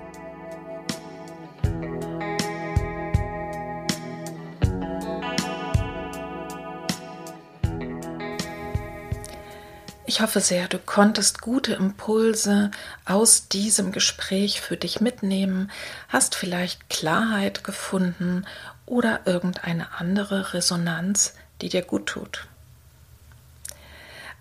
Ich 10.09 10.21
hoffe 10.21 10.39
sehr, 10.39 10.69
du 10.69 10.79
konntest 10.79 11.41
gute 11.41 11.73
Impulse 11.73 12.71
aus 13.03 13.49
diesem 13.49 13.91
Gespräch 13.91 14.61
für 14.61 14.77
dich 14.77 15.01
mitnehmen, 15.01 15.69
hast 16.07 16.33
vielleicht 16.33 16.89
Klarheit 16.89 17.65
gefunden 17.65 18.45
oder 18.85 19.19
irgendeine 19.25 19.91
andere 19.99 20.53
Resonanz, 20.53 21.33
die 21.59 21.67
dir 21.67 21.81
gut 21.81 22.05
tut. 22.05 22.47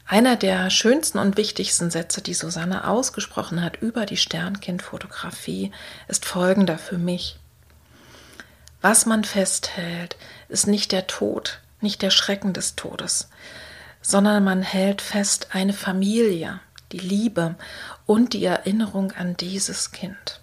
Einer 0.07 0.37
der 0.37 0.71
schönsten 0.71 1.19
und 1.19 1.37
wichtigsten 1.37 1.91
Sätze, 1.91 2.23
die 2.23 2.35
Susanne 2.35 2.87
ausgesprochen 2.87 3.61
hat 3.61 3.83
über 3.83 4.07
die 4.07 4.19
Sternkindfotografie, 4.19 5.73
ist 6.07 6.27
folgender 6.27 6.79
für 6.79 6.97
mich. 6.97 7.41
Was 8.83 9.05
man 9.05 9.25
festhält, 9.25 10.15
ist 10.49 10.69
nicht 10.69 10.93
der 10.93 11.09
Tod, 11.09 11.59
nicht 11.81 12.03
der 12.03 12.11
Schrecken 12.11 12.53
des 12.53 12.77
Todes, 12.77 13.31
sondern 14.07 14.45
man 14.45 14.63
hält 14.63 15.03
fest 15.03 15.49
eine 15.51 15.73
Familie, 15.73 16.61
die 16.93 16.99
Liebe 16.99 17.57
und 18.07 18.35
die 18.35 18.45
Erinnerung 18.45 19.11
an 19.11 19.37
dieses 19.37 19.91
Kind. 19.91 20.41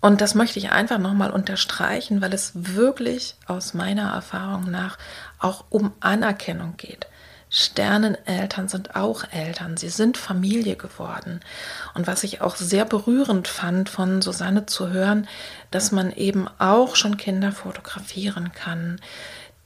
Und 0.00 0.20
das 0.20 0.36
möchte 0.36 0.60
ich 0.60 0.70
einfach 0.70 0.98
nochmal 0.98 1.32
unterstreichen, 1.32 2.20
weil 2.20 2.32
es 2.32 2.52
wirklich 2.54 3.34
aus 3.46 3.74
meiner 3.74 4.12
Erfahrung 4.12 4.70
nach 4.70 4.98
auch 5.40 5.64
um 5.68 5.92
Anerkennung 5.98 6.76
geht. 6.76 7.08
Sterneneltern 7.50 8.68
sind 8.68 8.94
auch 8.94 9.24
Eltern, 9.32 9.76
sie 9.76 9.88
sind 9.88 10.16
Familie 10.16 10.76
geworden. 10.76 11.40
Und 11.94 12.06
was 12.06 12.22
ich 12.22 12.40
auch 12.40 12.54
sehr 12.54 12.84
berührend 12.84 13.48
fand 13.48 13.88
von 13.88 14.22
Susanne 14.22 14.66
zu 14.66 14.90
hören, 14.90 15.26
dass 15.72 15.90
man 15.90 16.12
eben 16.12 16.46
auch 16.58 16.94
schon 16.94 17.16
Kinder 17.16 17.50
fotografieren 17.50 18.52
kann, 18.52 19.00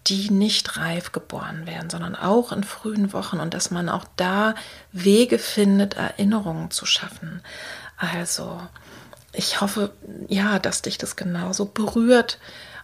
die 0.09 0.31
nicht 0.31 0.77
reif 0.77 1.13
geboren 1.13 1.67
werden, 1.67 1.91
sondern 1.91 2.15
auch 2.15 2.53
in 2.53 2.65
frühen 2.65 3.13
Wochen 3.13 3.41
und 3.41 3.55
dass 3.55 3.71
man 3.71 3.89
auch 3.89 4.05
da 4.17 4.55
Wege 4.93 5.39
findet, 5.39 5.95
Erinnerungen 5.95 6.71
zu 6.71 6.87
schaffen. 6.87 7.43
Also 7.97 8.61
ich 9.33 9.61
hoffe, 9.61 9.93
ja, 10.29 10.59
dass 10.59 10.83
dich 10.83 10.99
das 10.99 11.17
genauso 11.17 11.67
berührt 11.67 12.39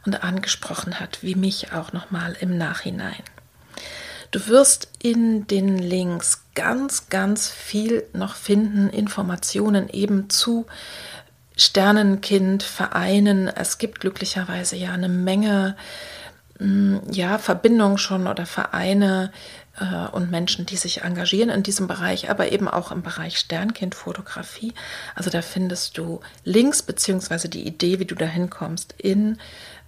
und 0.05 0.23
angesprochen 0.23 1.01
hat, 1.01 1.23
wie 1.23 1.35
mich 1.35 1.73
auch 1.73 1.93
nochmal 1.93 2.37
im 2.41 2.59
Nachhinein. 2.59 3.23
Du 4.31 4.49
wirst 4.49 4.89
in 5.01 5.47
den 5.47 5.79
Links 5.79 6.43
ganz, 6.55 7.09
ganz 7.09 7.49
viel 7.49 8.05
noch 8.13 8.35
finden, 8.35 8.91
Informationen 8.91 9.89
eben 9.89 10.29
zu 10.29 10.67
Sternenkind, 11.57 12.65
Vereinen. 12.65 13.47
Es 13.47 13.79
gibt 13.79 14.01
glücklicherweise 14.01 14.75
ja 14.77 14.91
eine 14.91 15.09
Menge 15.09 15.77
ja, 17.11 17.39
Verbindungen 17.39 17.99
schon 17.99 18.27
oder 18.27 18.47
Vereine 18.47 19.33
äh, 19.79 20.09
und 20.13 20.31
Menschen, 20.31 20.67
die 20.67 20.77
sich 20.77 21.03
engagieren 21.03 21.51
in 21.51 21.63
diesem 21.63 21.89
Bereich, 21.89 22.31
aber 22.31 22.53
eben 22.53 22.69
auch 22.69 22.93
im 22.93 23.03
Bereich 23.03 23.39
Sternkindfotografie. 23.39 24.73
Also 25.15 25.31
da 25.31 25.43
findest 25.43 25.99
du 25.99 26.21
Links 26.45 26.83
beziehungsweise 26.83 27.49
die 27.49 27.67
Idee, 27.67 27.99
wie 27.99 28.05
du 28.05 28.15
da 28.15 28.27
hinkommst, 28.27 28.95
in 28.99 29.39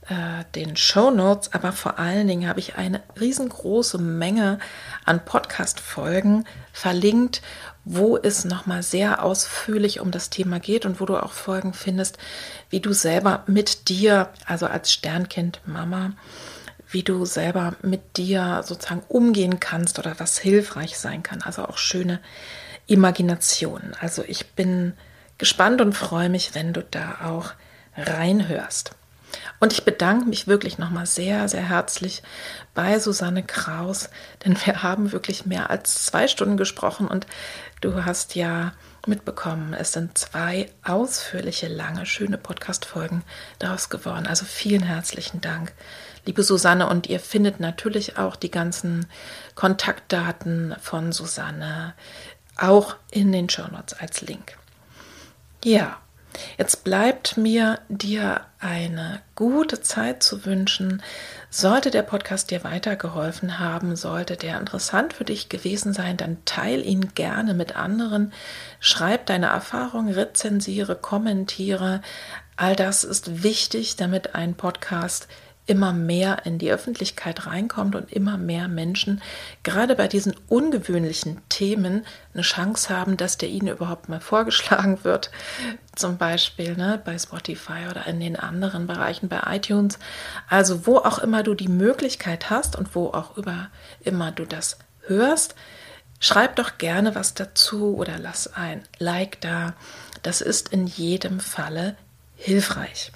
äh, 0.08 0.44
den 0.54 0.76
Show 0.76 1.10
Notes, 1.10 1.52
aber 1.52 1.72
vor 1.72 1.98
allen 1.98 2.26
Dingen 2.26 2.48
habe 2.48 2.60
ich 2.60 2.76
eine 2.76 3.02
riesengroße 3.20 3.98
Menge 3.98 4.58
an 5.04 5.24
Podcast-Folgen 5.24 6.46
verlinkt, 6.72 7.42
wo 7.84 8.16
es 8.16 8.44
nochmal 8.44 8.82
sehr 8.82 9.22
ausführlich 9.22 10.00
um 10.00 10.10
das 10.10 10.30
Thema 10.30 10.58
geht 10.58 10.84
und 10.84 11.00
wo 11.00 11.06
du 11.06 11.16
auch 11.16 11.32
Folgen 11.32 11.72
findest, 11.72 12.18
wie 12.70 12.80
du 12.80 12.92
selber 12.92 13.44
mit 13.46 13.88
dir, 13.88 14.30
also 14.44 14.66
als 14.66 14.92
Sternkind 14.92 15.60
Mama, 15.64 16.12
wie 16.96 17.02
du 17.02 17.26
selber 17.26 17.76
mit 17.82 18.16
dir 18.16 18.62
sozusagen 18.64 19.02
umgehen 19.08 19.60
kannst 19.60 19.98
oder 19.98 20.18
was 20.18 20.38
hilfreich 20.38 20.96
sein 20.96 21.22
kann. 21.22 21.42
Also 21.42 21.66
auch 21.66 21.76
schöne 21.76 22.20
Imaginationen. 22.86 23.92
Also 24.00 24.24
ich 24.26 24.52
bin 24.52 24.94
gespannt 25.36 25.82
und 25.82 25.92
freue 25.92 26.30
mich, 26.30 26.54
wenn 26.54 26.72
du 26.72 26.82
da 26.82 27.18
auch 27.24 27.52
reinhörst. 27.98 28.92
Und 29.60 29.74
ich 29.74 29.84
bedanke 29.84 30.24
mich 30.24 30.46
wirklich 30.46 30.78
nochmal 30.78 31.04
sehr, 31.04 31.50
sehr 31.50 31.68
herzlich 31.68 32.22
bei 32.72 32.98
Susanne 32.98 33.42
Kraus, 33.42 34.08
denn 34.46 34.56
wir 34.64 34.82
haben 34.82 35.12
wirklich 35.12 35.44
mehr 35.44 35.68
als 35.68 36.06
zwei 36.06 36.28
Stunden 36.28 36.56
gesprochen 36.56 37.08
und 37.08 37.26
du 37.82 38.06
hast 38.06 38.36
ja 38.36 38.72
mitbekommen, 39.06 39.74
es 39.74 39.92
sind 39.92 40.16
zwei 40.16 40.70
ausführliche, 40.82 41.68
lange, 41.68 42.06
schöne 42.06 42.38
Podcast-Folgen 42.38 43.22
daraus 43.58 43.90
geworden. 43.90 44.26
Also 44.26 44.46
vielen 44.46 44.82
herzlichen 44.82 45.42
Dank, 45.42 45.74
liebe 46.26 46.42
Susanne. 46.42 46.88
Und 46.88 47.08
ihr 47.08 47.20
findet 47.20 47.60
natürlich 47.60 48.18
auch 48.18 48.36
die 48.36 48.50
ganzen 48.50 49.06
Kontaktdaten 49.54 50.76
von 50.80 51.12
Susanne 51.12 51.94
auch 52.58 52.96
in 53.10 53.32
den 53.32 53.48
Show 53.48 53.68
Notes 53.70 53.94
als 53.94 54.20
Link. 54.22 54.56
Ja, 55.64 55.98
Jetzt 56.58 56.84
bleibt 56.84 57.36
mir, 57.36 57.78
dir 57.88 58.42
eine 58.58 59.20
gute 59.34 59.80
Zeit 59.80 60.22
zu 60.22 60.44
wünschen. 60.44 61.02
Sollte 61.50 61.90
der 61.90 62.02
Podcast 62.02 62.50
dir 62.50 62.64
weitergeholfen 62.64 63.58
haben, 63.58 63.96
sollte 63.96 64.36
der 64.36 64.58
interessant 64.58 65.12
für 65.12 65.24
dich 65.24 65.48
gewesen 65.48 65.92
sein, 65.92 66.16
dann 66.16 66.44
teil 66.44 66.84
ihn 66.84 67.14
gerne 67.14 67.54
mit 67.54 67.76
anderen. 67.76 68.32
Schreib 68.80 69.26
deine 69.26 69.46
Erfahrungen, 69.46 70.12
rezensiere, 70.12 70.96
kommentiere. 70.96 72.02
All 72.56 72.76
das 72.76 73.04
ist 73.04 73.42
wichtig, 73.42 73.96
damit 73.96 74.34
ein 74.34 74.54
Podcast 74.54 75.28
immer 75.66 75.92
mehr 75.92 76.46
in 76.46 76.58
die 76.58 76.70
Öffentlichkeit 76.70 77.46
reinkommt 77.46 77.96
und 77.96 78.12
immer 78.12 78.38
mehr 78.38 78.68
Menschen 78.68 79.20
gerade 79.64 79.96
bei 79.96 80.06
diesen 80.06 80.34
ungewöhnlichen 80.48 81.40
Themen 81.48 82.06
eine 82.32 82.42
Chance 82.42 82.96
haben, 82.96 83.16
dass 83.16 83.36
der 83.36 83.48
ihnen 83.48 83.68
überhaupt 83.68 84.08
mal 84.08 84.20
vorgeschlagen 84.20 85.02
wird. 85.02 85.30
Zum 85.94 86.18
Beispiel 86.18 86.76
ne, 86.76 87.00
bei 87.04 87.18
Spotify 87.18 87.88
oder 87.90 88.06
in 88.06 88.20
den 88.20 88.36
anderen 88.36 88.86
Bereichen 88.86 89.28
bei 89.28 89.40
iTunes. 89.56 89.98
Also 90.48 90.86
wo 90.86 90.98
auch 90.98 91.18
immer 91.18 91.42
du 91.42 91.54
die 91.54 91.68
Möglichkeit 91.68 92.48
hast 92.48 92.76
und 92.76 92.94
wo 92.94 93.08
auch 93.08 93.36
über, 93.36 93.68
immer 94.00 94.30
du 94.30 94.44
das 94.44 94.78
hörst, 95.02 95.56
schreib 96.20 96.56
doch 96.56 96.78
gerne 96.78 97.14
was 97.14 97.34
dazu 97.34 97.96
oder 97.96 98.18
lass 98.18 98.54
ein 98.54 98.82
Like 98.98 99.40
da. 99.40 99.74
Das 100.22 100.40
ist 100.40 100.72
in 100.72 100.86
jedem 100.86 101.40
Falle 101.40 101.96
hilfreich. 102.36 103.10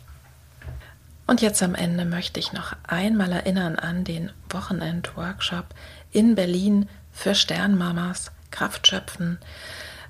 Und 1.31 1.43
jetzt 1.43 1.63
am 1.63 1.77
Ende 1.77 2.05
möchte 2.05 2.41
ich 2.41 2.53
noch 2.53 2.75
einmal 2.83 3.31
erinnern 3.31 3.77
an 3.77 4.03
den 4.03 4.33
Wochenend-Workshop 4.49 5.65
in 6.11 6.35
Berlin 6.35 6.89
für 7.13 7.37
Sternmamas, 7.37 8.33
Kraft 8.51 8.89
schöpfen, 8.89 9.39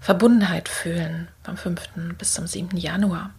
Verbundenheit 0.00 0.70
fühlen 0.70 1.28
vom 1.42 1.58
5. 1.58 1.90
bis 2.16 2.32
zum 2.32 2.46
7. 2.46 2.74
Januar. 2.78 3.34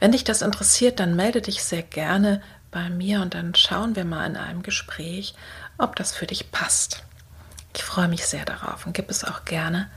Wenn 0.00 0.10
dich 0.10 0.24
das 0.24 0.42
interessiert, 0.42 0.98
dann 0.98 1.14
melde 1.14 1.40
dich 1.42 1.62
sehr 1.62 1.84
gerne 1.84 2.42
bei 2.72 2.90
mir 2.90 3.22
und 3.22 3.34
dann 3.34 3.54
schauen 3.54 3.94
wir 3.94 4.04
mal 4.04 4.26
in 4.26 4.36
einem 4.36 4.64
Gespräch, 4.64 5.36
ob 5.78 5.94
das 5.94 6.12
für 6.16 6.26
dich 6.26 6.50
passt. 6.50 7.04
Ich 7.72 7.84
freue 7.84 8.08
mich 8.08 8.26
sehr 8.26 8.44
darauf 8.44 8.84
und 8.84 8.94
gib 8.94 9.08
es 9.08 9.22
auch 9.22 9.44
gerne 9.44 9.88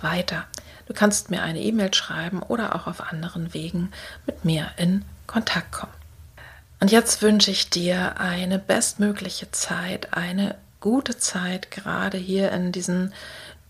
weiter. 0.00 0.46
Du 0.86 0.94
kannst 0.94 1.28
mir 1.30 1.42
eine 1.42 1.60
E-Mail 1.60 1.92
schreiben 1.92 2.42
oder 2.42 2.74
auch 2.74 2.86
auf 2.86 3.02
anderen 3.02 3.52
Wegen 3.52 3.92
mit 4.24 4.46
mir 4.46 4.70
in 4.78 5.04
Kontakt 5.26 5.72
kommen. 5.72 5.99
Und 6.80 6.90
jetzt 6.90 7.20
wünsche 7.20 7.50
ich 7.50 7.68
dir 7.68 8.18
eine 8.18 8.58
bestmögliche 8.58 9.50
Zeit, 9.50 10.14
eine 10.14 10.56
gute 10.80 11.18
Zeit, 11.18 11.70
gerade 11.70 12.16
hier 12.16 12.50
in 12.52 12.72
diesen 12.72 13.12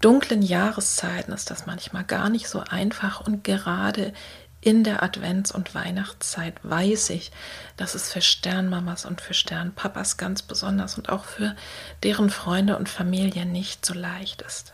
dunklen 0.00 0.42
Jahreszeiten 0.42 1.32
ist 1.32 1.50
das 1.50 1.66
manchmal 1.66 2.04
gar 2.04 2.30
nicht 2.30 2.48
so 2.48 2.60
einfach. 2.60 3.20
Und 3.20 3.44
gerade 3.44 4.12
in 4.60 4.84
der 4.84 5.02
Advents- 5.02 5.52
und 5.52 5.74
Weihnachtszeit 5.74 6.54
weiß 6.62 7.10
ich, 7.10 7.32
dass 7.76 7.94
es 7.94 8.12
für 8.12 8.20
Sternmamas 8.20 9.06
und 9.06 9.20
für 9.20 9.34
Sternpapas 9.34 10.16
ganz 10.16 10.42
besonders 10.42 10.96
und 10.96 11.08
auch 11.08 11.24
für 11.24 11.56
deren 12.02 12.30
Freunde 12.30 12.76
und 12.76 12.88
Familie 12.88 13.46
nicht 13.46 13.84
so 13.84 13.94
leicht 13.94 14.42
ist. 14.42 14.72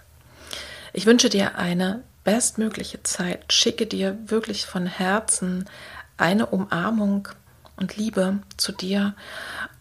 Ich 0.93 1.07
wünsche 1.07 1.29
dir 1.29 1.57
eine 1.57 2.03
bestmögliche 2.25 3.03
Zeit, 3.03 3.53
schicke 3.53 3.87
dir 3.87 4.19
wirklich 4.27 4.67
von 4.67 4.87
Herzen 4.87 5.69
eine 6.17 6.47
Umarmung 6.47 7.29
und 7.77 7.97
Liebe 7.97 8.39
zu 8.57 8.73
dir. 8.73 9.15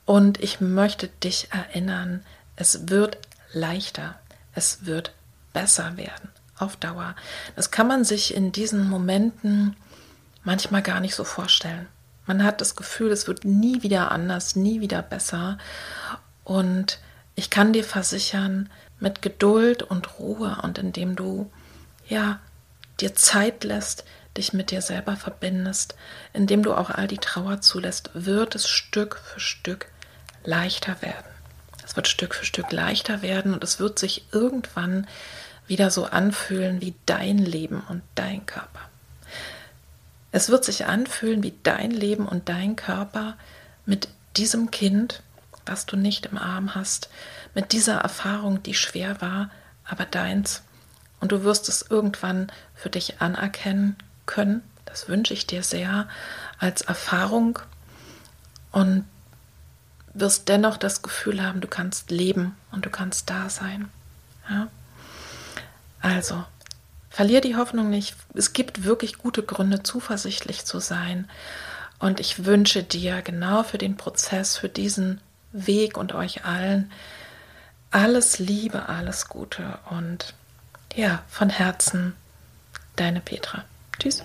Und 0.06 0.42
ich 0.42 0.62
möchte 0.62 1.08
dich 1.08 1.50
erinnern, 1.52 2.24
es 2.56 2.90
wird 2.90 3.18
leichter, 3.54 4.16
es 4.54 4.86
wird 4.86 5.14
besser 5.54 5.98
werden 5.98 6.30
auf 6.58 6.76
Dauer. 6.76 7.16
Das 7.56 7.72
kann 7.72 7.88
man 7.88 8.04
sich 8.04 8.34
in 8.34 8.52
diesen 8.52 8.88
Momenten 8.90 9.76
manchmal 10.44 10.82
gar 10.82 11.00
nicht 11.00 11.16
so 11.16 11.24
vorstellen. 11.24 11.88
Man 12.28 12.44
hat 12.44 12.62
das 12.62 12.76
Gefühl, 12.76 13.12
es 13.12 13.28
wird 13.28 13.46
nie 13.46 13.84
wieder 13.84 14.12
anders, 14.12 14.56
nie 14.56 14.82
wieder 14.82 15.02
besser. 15.02 15.58
Und 16.44 17.00
ich 17.36 17.50
kann 17.50 17.74
dir 17.74 17.84
versichern, 17.84 18.70
mit 19.00 19.22
Geduld 19.22 19.84
und 19.84 20.20
Ruhe 20.20 20.58
und 20.64 20.78
indem 20.78 21.16
du 21.16 21.52
ja 22.08 22.40
dir 23.00 23.14
Zeit 23.16 23.64
lässt, 23.64 24.06
dich 24.38 24.54
mit 24.54 24.72
dir 24.72 24.82
selber 24.82 25.16
verbindest, 25.16 25.96
indem 26.34 26.64
du 26.64 26.74
auch 26.74 26.90
all 26.90 27.08
die 27.08 27.18
Trauer 27.18 27.62
zulässt, 27.62 28.12
wird 28.14 28.56
es 28.56 28.68
Stück 28.68 29.18
für 29.18 29.40
Stück 29.40 29.88
leichter 30.44 31.02
werden. 31.02 31.26
Es 31.86 31.96
wird 31.96 32.08
Stück 32.08 32.34
für 32.34 32.46
Stück 32.46 32.72
leichter 32.72 33.22
werden 33.22 33.54
und 33.54 33.64
es 33.64 33.80
wird 33.80 34.00
sich 34.00 34.26
irgendwann 34.32 35.08
wieder 35.68 35.90
so 35.90 36.06
anfühlen 36.06 36.82
wie 36.82 36.96
dein 37.06 37.38
Leben 37.38 37.82
und 37.90 38.02
dein 38.16 38.46
Körper. 38.46 38.82
Es 40.32 40.50
wird 40.50 40.66
sich 40.66 40.86
anfühlen 40.86 41.44
wie 41.44 41.54
dein 41.64 41.92
Leben 41.92 42.28
und 42.28 42.50
dein 42.50 42.76
Körper 42.76 43.38
mit 43.86 44.10
diesem 44.36 44.70
Kind, 44.70 45.22
was 45.66 45.86
du 45.86 45.96
nicht 45.96 46.26
im 46.26 46.38
Arm 46.38 46.76
hast, 46.76 47.10
mit 47.54 47.72
dieser 47.72 48.00
Erfahrung, 48.00 48.62
die 48.62 48.74
schwer 48.74 49.22
war, 49.22 49.50
aber 49.86 50.06
deins. 50.06 50.64
Und 51.22 51.32
du 51.32 51.44
wirst 51.44 51.70
es 51.70 51.86
irgendwann 51.90 52.52
für 52.76 52.90
dich 52.90 53.22
anerkennen 53.22 53.96
können. 54.26 54.64
Das 54.86 55.08
wünsche 55.10 55.34
ich 55.34 55.48
dir 55.48 55.64
sehr 55.64 56.08
als 56.60 56.82
Erfahrung 56.82 57.60
und 58.72 59.06
wirst 60.14 60.48
dennoch 60.48 60.78
das 60.78 61.02
Gefühl 61.02 61.44
haben, 61.44 61.62
du 61.62 61.68
kannst 61.68 62.12
leben 62.12 62.56
und 62.72 62.86
du 62.86 62.90
kannst 62.90 63.30
da 63.30 63.50
sein. 63.50 63.90
Ja? 64.50 64.68
Also, 66.02 66.44
verlier 67.10 67.42
die 67.42 67.56
Hoffnung 67.56 67.90
nicht. 67.90 68.16
Es 68.34 68.54
gibt 68.54 68.84
wirklich 68.84 69.18
gute 69.18 69.44
Gründe, 69.44 69.84
zuversichtlich 69.84 70.66
zu 70.66 70.80
sein. 70.80 71.30
Und 72.00 72.20
ich 72.20 72.46
wünsche 72.46 72.84
dir 72.84 73.22
genau 73.22 73.64
für 73.64 73.78
den 73.78 73.98
Prozess, 73.98 74.58
für 74.58 74.70
diesen 74.70 75.20
Weg 75.52 75.98
und 75.98 76.14
euch 76.14 76.46
allen 76.46 76.92
alles 77.92 78.40
Liebe, 78.40 78.90
alles 78.90 79.30
Gute 79.30 79.80
und 79.90 80.34
ja, 80.96 81.24
von 81.30 81.50
Herzen, 81.50 82.14
deine 82.98 83.22
Petra. 83.22 83.64
Tschüss. 84.00 84.24